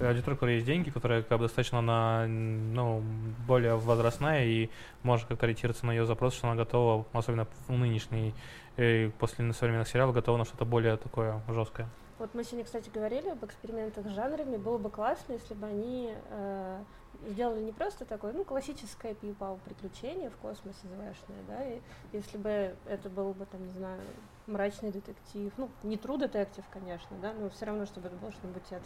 аудитория, 0.00 0.32
у 0.32 0.36
которой 0.36 0.54
есть 0.54 0.66
деньги, 0.66 0.90
которая 0.90 1.22
как 1.22 1.38
бы 1.38 1.44
достаточно 1.44 1.80
на, 1.80 2.26
ну, 2.26 3.02
более 3.46 3.76
возрастная 3.76 4.44
и 4.44 4.70
может 5.02 5.26
как-то 5.26 5.46
ориентироваться 5.46 5.84
на 5.84 5.90
ее 5.90 6.06
запрос, 6.06 6.34
что 6.34 6.46
она 6.46 6.56
готова, 6.56 7.04
особенно 7.12 7.46
в 7.68 7.72
нынешней, 7.72 8.34
э, 8.76 9.10
после 9.18 9.52
современных 9.52 9.88
сериалов, 9.88 10.14
готова 10.14 10.38
на 10.38 10.44
что-то 10.44 10.64
более 10.64 10.96
такое 10.96 11.42
жесткое. 11.48 11.88
Вот 12.18 12.34
мы 12.34 12.44
сегодня, 12.44 12.64
кстати, 12.64 12.88
говорили 12.88 13.28
об 13.30 13.44
экспериментах 13.44 14.06
с 14.06 14.10
жанрами. 14.10 14.56
Было 14.56 14.78
бы 14.78 14.90
классно, 14.90 15.32
если 15.32 15.54
бы 15.54 15.66
они 15.66 16.14
э, 16.30 16.82
сделали 17.28 17.60
не 17.62 17.72
просто 17.72 18.04
такое, 18.04 18.32
ну, 18.32 18.44
классическое 18.44 19.14
пиу 19.14 19.34
приключение 19.64 20.30
в 20.30 20.36
космосе 20.36 20.78
ЗВшное, 20.82 21.42
да, 21.48 21.64
и 21.64 21.80
если 22.12 22.38
бы 22.38 22.74
это 22.86 23.08
был 23.08 23.32
бы, 23.32 23.46
там, 23.46 23.64
не 23.64 23.72
знаю, 23.72 24.00
мрачный 24.46 24.90
детектив, 24.90 25.52
ну, 25.56 25.70
не 25.82 25.96
true 25.96 26.18
детектив, 26.18 26.64
конечно, 26.72 27.16
да, 27.20 27.32
но 27.32 27.48
все 27.50 27.66
равно, 27.66 27.86
чтобы 27.86 28.08
это 28.08 28.16
было 28.16 28.32
что-нибудь 28.32 28.62
это, 28.70 28.84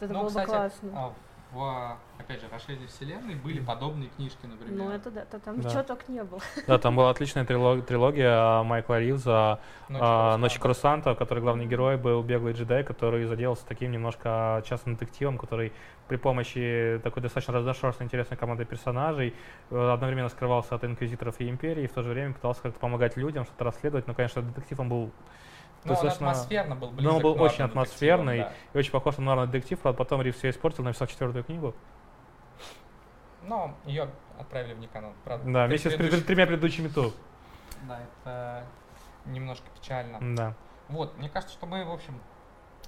это 0.00 0.12
Ну, 0.12 0.20
было 0.20 0.28
кстати, 0.28 0.46
бы 0.46 0.52
классно. 0.52 1.14
В, 1.52 1.96
опять 2.18 2.40
же, 2.40 2.48
«Расширении 2.52 2.86
вселенной» 2.86 3.34
были 3.36 3.60
подобные 3.60 4.08
книжки, 4.10 4.44
например. 4.46 4.74
Ну, 4.76 4.90
это 4.90 5.10
да, 5.10 5.24
то 5.24 5.38
там 5.38 5.60
Да. 5.60 5.70
чего 5.70 5.82
только 5.82 6.10
не 6.10 6.22
было. 6.24 6.40
Да, 6.66 6.78
там 6.78 6.96
была 6.96 7.10
отличная 7.10 7.44
трилог- 7.44 7.82
трилогия 7.82 8.62
Майкла 8.64 8.98
Ривза 8.98 9.60
«Ночь 9.88 10.00
а, 10.02 10.36
«Ночь 10.36 10.58
курсанта». 10.58 11.10
курсанта», 11.10 11.14
в 11.14 11.18
которой 11.18 11.40
главный 11.40 11.66
герой 11.66 11.96
был 11.96 12.22
беглый 12.22 12.52
джедай, 12.52 12.82
который 12.84 13.24
заделался 13.26 13.64
таким 13.66 13.92
немножко 13.92 14.62
частным 14.66 14.96
детективом, 14.96 15.38
который 15.38 15.72
при 16.08 16.16
помощи 16.16 17.00
такой 17.02 17.22
достаточно 17.22 17.54
разношерстной 17.54 18.06
интересной 18.06 18.36
команды 18.36 18.64
персонажей 18.64 19.34
э, 19.70 19.90
одновременно 19.92 20.28
скрывался 20.28 20.74
от 20.74 20.84
инквизиторов 20.84 21.40
и 21.40 21.48
империи, 21.48 21.84
и 21.84 21.86
в 21.86 21.92
то 21.92 22.02
же 22.02 22.10
время 22.10 22.34
пытался 22.34 22.62
как-то 22.62 22.78
помогать 22.80 23.16
людям, 23.16 23.44
что-то 23.44 23.64
расследовать. 23.64 24.06
Но, 24.06 24.14
конечно, 24.14 24.42
детектив 24.42 24.80
он 24.80 24.88
был 24.88 25.10
Ну, 25.86 25.92
он 25.94 26.02
достаточно- 26.02 26.30
атмосферно 26.30 26.76
был 26.76 26.90
близок 26.90 27.10
но 27.10 27.16
он 27.16 27.22
был 27.22 27.34
к 27.36 27.40
очень 27.40 27.64
атмосферный 27.64 28.38
детективам, 28.38 28.70
и 28.72 28.78
очень 28.78 28.90
похож 28.92 29.16
на 29.18 29.24
нуарный 29.24 29.46
детектив. 29.46 29.78
Правда, 29.80 29.98
потом 29.98 30.22
Ривз 30.22 30.36
все 30.38 30.50
испортил, 30.50 30.84
написал 30.84 31.06
четвертую 31.06 31.44
книгу. 31.44 31.74
да. 33.42 33.48
Но 33.48 33.74
ее 33.84 34.08
отправили 34.38 34.74
в 34.74 34.78
Никанон, 34.80 35.14
правда. 35.24 35.50
Да, 35.50 35.66
вместе 35.66 35.90
с 35.90 35.94
пред- 35.94 36.26
тремя 36.26 36.46
предыдущими 36.46 36.88
тур. 36.88 37.12
Да, 37.88 38.00
это 38.00 38.64
немножко 39.26 39.64
печально. 39.80 40.18
Да. 40.34 40.54
Вот, 40.88 41.16
мне 41.16 41.28
кажется, 41.28 41.54
что 41.54 41.66
мы, 41.66 41.84
в 41.84 41.90
общем, 41.92 42.20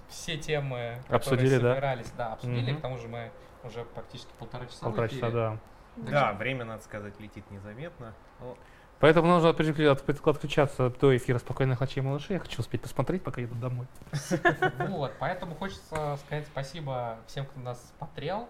все 0.08 0.36
темы, 0.36 1.00
Обсудили, 1.08 1.44
которые 1.56 1.60
да? 1.60 1.74
собирались, 1.74 2.10
да, 2.16 2.32
обсудили. 2.32 2.70
Мгм. 2.72 2.78
К 2.78 2.82
тому 2.82 2.98
же 2.98 3.08
мы 3.08 3.30
уже 3.62 3.84
практически 3.84 4.30
полтора 4.38 4.66
часа 4.66 4.84
Полтора 4.84 5.08
часа, 5.08 5.30
да. 5.30 5.56
Да, 5.96 6.32
время, 6.32 6.64
надо 6.64 6.82
сказать, 6.82 7.18
летит 7.20 7.48
незаметно. 7.50 8.14
Ну, 8.40 8.56
Поэтому 9.00 9.28
нужно 9.28 9.50
отключ- 9.50 9.86
от- 9.86 10.26
отключаться 10.28 10.90
до 10.90 11.16
эфира 11.16 11.38
«Спокойных 11.38 11.78
ночей, 11.78 12.00
малыши». 12.00 12.32
Я 12.32 12.40
хочу 12.40 12.60
успеть 12.60 12.82
посмотреть, 12.82 13.22
пока 13.22 13.40
еду 13.40 13.54
домой. 13.54 13.86
Вот, 14.88 15.12
поэтому 15.20 15.54
хочется 15.54 16.16
сказать 16.24 16.46
спасибо 16.46 17.18
всем, 17.28 17.46
кто 17.46 17.60
нас 17.60 17.92
смотрел, 17.96 18.48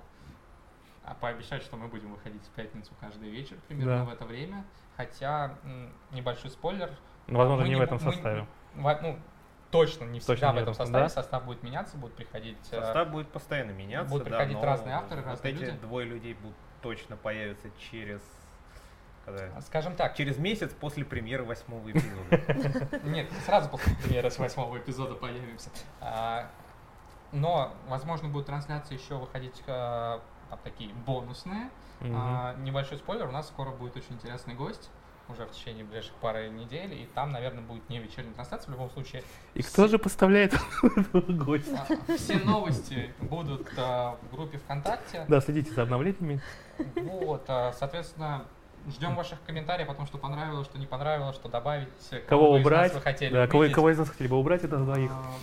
а 1.05 1.15
пообещать, 1.15 1.63
что 1.63 1.77
мы 1.77 1.89
будем 1.89 2.13
выходить 2.13 2.43
в 2.43 2.51
пятницу 2.51 2.93
каждый 3.01 3.29
вечер 3.31 3.57
примерно 3.69 3.99
Да. 3.99 4.05
в 4.05 4.13
это 4.13 4.25
время. 4.25 4.65
Хотя 4.97 5.55
небольшой 6.13 6.51
спойлер. 6.51 6.91
Ну, 7.27 7.39
возможно, 7.39 7.65
не 7.65 7.77
в 7.77 7.81
этом 7.83 7.99
мы- 8.03 8.13
составе. 8.13 8.47
во- 8.75 9.01
ну, 9.03 9.19
точно 9.71 10.05
не 10.05 10.19
всегда 10.19 10.53
в 10.53 10.57
этом 10.57 10.59
в 10.59 10.61
этом, 10.63 10.75
составе. 10.75 11.05
да? 11.05 11.09
Состав 11.11 11.45
будет 11.45 11.63
меняться, 11.63 11.97
будут 11.99 12.17
приходить. 12.17 12.57
э, 12.73 12.81
Состав 12.81 13.11
будет 13.11 13.29
постоянно 13.29 13.73
меняться. 13.73 14.11
будут 14.11 14.25
да, 14.29 14.31
приходить 14.39 14.57
но 14.57 14.65
разные 14.65 14.95
авторы, 14.95 15.21
вот 15.21 15.29
разные 15.31 15.53
эти 15.53 15.61
люди. 15.61 15.79
двое 15.79 16.07
людей 16.07 16.35
будут 16.35 16.57
точно 16.83 17.17
появятся 17.19 17.69
через... 17.91 18.23
когда? 19.37 19.61
Скажем 19.63 19.95
так, 19.97 20.17
Через 20.17 20.39
месяц 20.39 20.73
после 20.73 21.05
премьеры 21.05 21.45
восьмого 21.45 21.91
эпизода. 21.91 23.01
Нет, 23.05 23.29
сразу 23.47 23.69
после 23.69 23.95
премьеры 23.97 24.31
восьмого 24.37 24.79
эпизода 24.79 25.15
появимся. 25.15 25.71
А, 26.01 26.49
Но, 27.33 27.73
возможно, 27.89 28.29
будут 28.29 28.47
трансляции 28.47 28.95
еще 28.99 29.17
выходить 29.17 29.63
там 29.67 30.59
такие 30.65 30.93
бонусные. 31.07 31.71
А, 32.01 32.55
Небольшой 32.59 32.99
спойлер, 32.99 33.29
у 33.29 33.33
нас 33.33 33.49
скоро 33.49 33.71
будет 33.71 33.97
очень 33.97 34.15
интересный 34.15 34.55
гость 34.55 34.91
уже 35.31 35.45
в 35.45 35.51
течение 35.51 35.85
ближайших 35.85 36.15
пары 36.15 36.49
недель, 36.49 36.95
и 36.95 37.05
там, 37.15 37.33
наверное, 37.33 37.63
будет 37.63 37.87
не 37.91 37.99
вечерняя 37.99 38.33
трансляция, 38.33 38.69
в 38.71 38.73
любом 38.73 38.91
случае. 38.91 39.23
И 39.53 39.63
кто 39.63 39.87
же 39.87 39.99
поставляет 39.99 40.55
гостя? 41.13 41.87
а, 42.09 42.17
Все 42.17 42.39
новости 42.39 43.13
будут 43.21 43.69
а, 43.77 44.17
в 44.23 44.35
группе 44.35 44.57
ВКонтакте. 44.57 45.27
Да, 45.29 45.41
следите 45.43 45.71
за 45.75 45.83
обновлениями. 45.83 46.41
Вот, 46.97 47.45
соответственно, 47.47 48.47
ждем 48.89 49.15
ваших 49.15 49.43
комментариев 49.45 49.89
о 49.89 49.95
том, 49.95 50.07
что 50.07 50.19
понравилось, 50.19 50.67
что 50.67 50.79
не 50.79 50.87
понравилось, 50.87 51.37
что 51.37 51.49
добавить, 51.49 51.89
Кого 52.29 52.53
бы 52.53 52.61
из 52.61 52.65
нас 52.65 52.67
убрать? 52.67 52.95
вы 52.95 53.01
хотели 53.01 53.33
Да, 53.33 53.47
кого, 53.47 53.69
кого 53.71 53.91
из 53.91 53.99
нас 53.99 54.09
хотели 54.09 54.29
бы 54.29 54.37
убрать, 54.37 54.65
это 54.65 54.77
двоих. 54.79 55.11
А, 55.13 55.35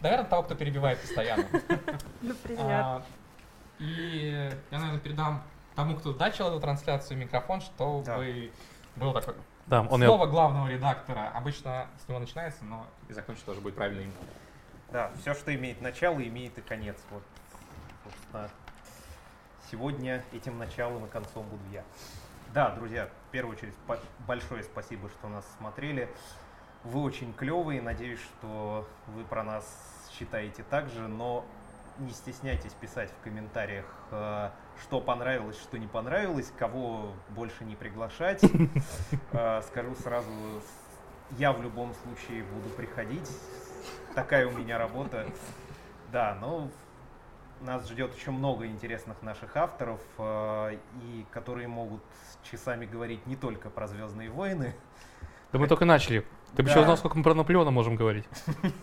Наверное, 0.00 0.24
того, 0.26 0.42
кто 0.44 0.54
перебивает 0.54 0.98
постоянно. 1.00 1.44
Например. 2.22 2.64
А, 2.64 3.02
И 3.78 4.50
я, 4.70 4.78
наверное, 4.78 5.00
передам 5.00 5.42
тому, 5.74 5.96
кто 5.96 6.12
начал 6.14 6.48
эту 6.48 6.60
трансляцию, 6.60 7.18
микрофон, 7.18 7.60
чтобы 7.60 8.50
был 8.96 9.12
такой 9.12 9.34
Да, 9.66 9.82
он 9.82 10.00
слово 10.02 10.26
главного 10.26 10.68
редактора. 10.68 11.30
Обычно 11.34 11.86
с 12.04 12.08
него 12.08 12.18
начинается, 12.18 12.64
но 12.64 12.86
и 13.08 13.12
закончится 13.12 13.46
тоже 13.46 13.60
будет 13.60 13.74
правильно 13.76 14.00
им. 14.00 14.12
Да, 14.90 15.12
все, 15.20 15.34
что 15.34 15.54
имеет 15.54 15.80
начало, 15.80 16.18
имеет 16.20 16.56
и 16.58 16.62
конец. 16.62 16.96
Вот, 17.10 17.22
собственно, 18.04 18.50
сегодня 19.70 20.22
этим 20.32 20.58
началом 20.58 21.06
и 21.06 21.08
концом 21.08 21.46
буду 21.48 21.62
я. 21.72 21.84
Да, 22.52 22.70
друзья, 22.70 23.08
в 23.28 23.30
первую 23.30 23.56
очередь 23.56 23.74
большое 24.26 24.64
спасибо, 24.64 25.08
что 25.08 25.28
нас 25.28 25.46
смотрели. 25.58 26.08
Вы 26.82 27.02
очень 27.02 27.32
клевые, 27.32 27.80
надеюсь, 27.80 28.20
что 28.20 28.88
вы 29.08 29.24
про 29.24 29.44
нас 29.44 29.64
считаете 30.12 30.64
так 30.68 30.88
же, 30.88 31.06
но 31.06 31.44
не 31.98 32.10
стесняйтесь 32.10 32.72
писать 32.72 33.10
в 33.10 33.22
комментариях, 33.22 33.84
э, 34.10 34.50
что 34.82 35.00
понравилось, 35.00 35.60
что 35.60 35.78
не 35.78 35.86
понравилось, 35.86 36.50
кого 36.58 37.12
больше 37.30 37.64
не 37.64 37.76
приглашать. 37.76 38.42
Э, 39.32 39.62
Скажу 39.62 39.94
сразу, 39.96 40.30
я 41.32 41.52
в 41.52 41.62
любом 41.62 41.94
случае 41.94 42.42
буду 42.42 42.68
приходить. 42.70 43.30
Такая 44.14 44.46
у 44.48 44.50
меня 44.50 44.78
работа. 44.78 45.26
Да, 46.10 46.36
но 46.40 46.68
нас 47.60 47.88
ждет 47.88 48.14
еще 48.14 48.30
много 48.30 48.66
интересных 48.66 49.22
наших 49.22 49.56
авторов, 49.56 50.00
э, 50.18 50.78
и 51.02 51.26
которые 51.30 51.68
могут 51.68 52.02
часами 52.42 52.86
говорить 52.86 53.26
не 53.26 53.36
только 53.36 53.70
про 53.70 53.86
Звездные 53.86 54.30
войны. 54.30 54.74
Да 55.52 55.58
мы 55.58 55.66
только 55.68 55.84
начали. 55.84 56.26
Ты 56.56 56.62
бы 56.62 56.68
еще 56.68 56.76
Да. 56.76 56.80
узнал, 56.82 56.96
сколько 56.96 57.16
мы 57.18 57.24
про 57.24 57.34
Наполеона 57.34 57.70
можем 57.70 57.96
говорить. 57.96 58.24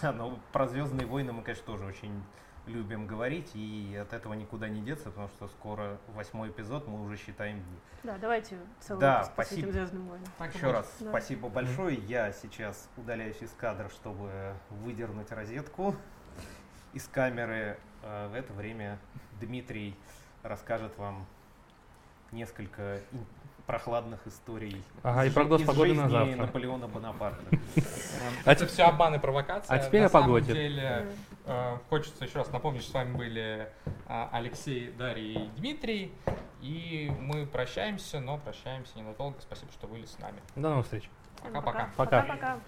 Да, 0.00 0.12
но 0.12 0.38
про 0.52 0.66
Звездные 0.66 1.06
войны 1.06 1.32
мы, 1.32 1.42
конечно, 1.42 1.66
тоже 1.66 1.84
очень 1.84 2.22
любим 2.66 3.06
говорить, 3.06 3.50
и 3.54 3.94
от 4.00 4.14
этого 4.14 4.32
никуда 4.32 4.68
не 4.70 4.80
деться, 4.80 5.10
потому 5.10 5.28
что 5.28 5.48
скоро 5.48 5.98
восьмой 6.14 6.48
эпизод, 6.48 6.88
мы 6.88 7.04
уже 7.04 7.18
считаем 7.18 7.56
дни. 7.58 7.78
Да, 8.04 8.16
давайте 8.18 8.56
целый 8.80 9.00
Да, 9.00 9.24
спасибо. 9.24 9.70
Звездным 9.70 10.08
войнам. 10.08 10.26
Так 10.38 10.54
Еще 10.54 10.64
будет. 10.64 10.76
раз 10.76 10.96
Да. 11.00 11.10
спасибо 11.10 11.48
большое. 11.50 11.96
Я 11.96 12.32
сейчас 12.32 12.88
удаляюсь 12.96 13.36
из 13.42 13.50
кадра, 13.52 13.90
чтобы 13.90 14.54
выдернуть 14.70 15.30
розетку 15.30 15.94
из 16.94 17.06
камеры. 17.08 17.76
А 18.02 18.28
В 18.28 18.34
это 18.34 18.52
время 18.52 18.98
Дмитрий 19.40 19.94
расскажет 20.42 20.96
вам 20.98 21.26
несколько 22.32 23.00
прохладных 23.66 24.26
историй 24.26 24.82
Ага, 25.02 25.24
и 25.24 25.30
прогноз 25.30 25.62
из 25.62 25.66
погоды 25.66 25.94
на 25.94 26.02
жизни 26.08 26.18
завтра. 26.32 26.36
Наполеона 26.46 26.86
Бонапарта. 26.86 27.42
А 28.44 28.52
Это 28.52 28.66
все 28.66 28.84
обман 28.84 29.14
и 29.14 29.18
провокация. 29.18 29.74
а 29.74 29.78
теперь 29.78 30.00
На 30.02 30.06
о 30.06 30.10
самом 30.10 30.26
погоде. 30.26 30.52
деле, 30.52 31.06
э, 31.46 31.78
хочется 31.88 32.24
еще 32.24 32.38
раз 32.38 32.52
напомнить, 32.52 32.82
что 32.82 32.90
с 32.90 32.94
вами 32.94 33.16
были 33.16 33.68
а, 34.06 34.28
Алексей, 34.32 34.90
Дарья 34.92 35.40
и 35.40 35.48
Дмитрий. 35.56 36.12
И 36.60 37.10
мы 37.20 37.46
прощаемся, 37.46 38.20
но 38.20 38.36
прощаемся 38.38 38.98
ненадолго. 38.98 39.36
Спасибо, 39.40 39.72
что 39.72 39.86
были 39.86 40.04
с 40.04 40.18
нами. 40.18 40.40
До 40.56 40.68
новых 40.70 40.84
встреч. 40.84 41.08
Пока-пока. 41.42 41.90
Пока. 41.96 42.58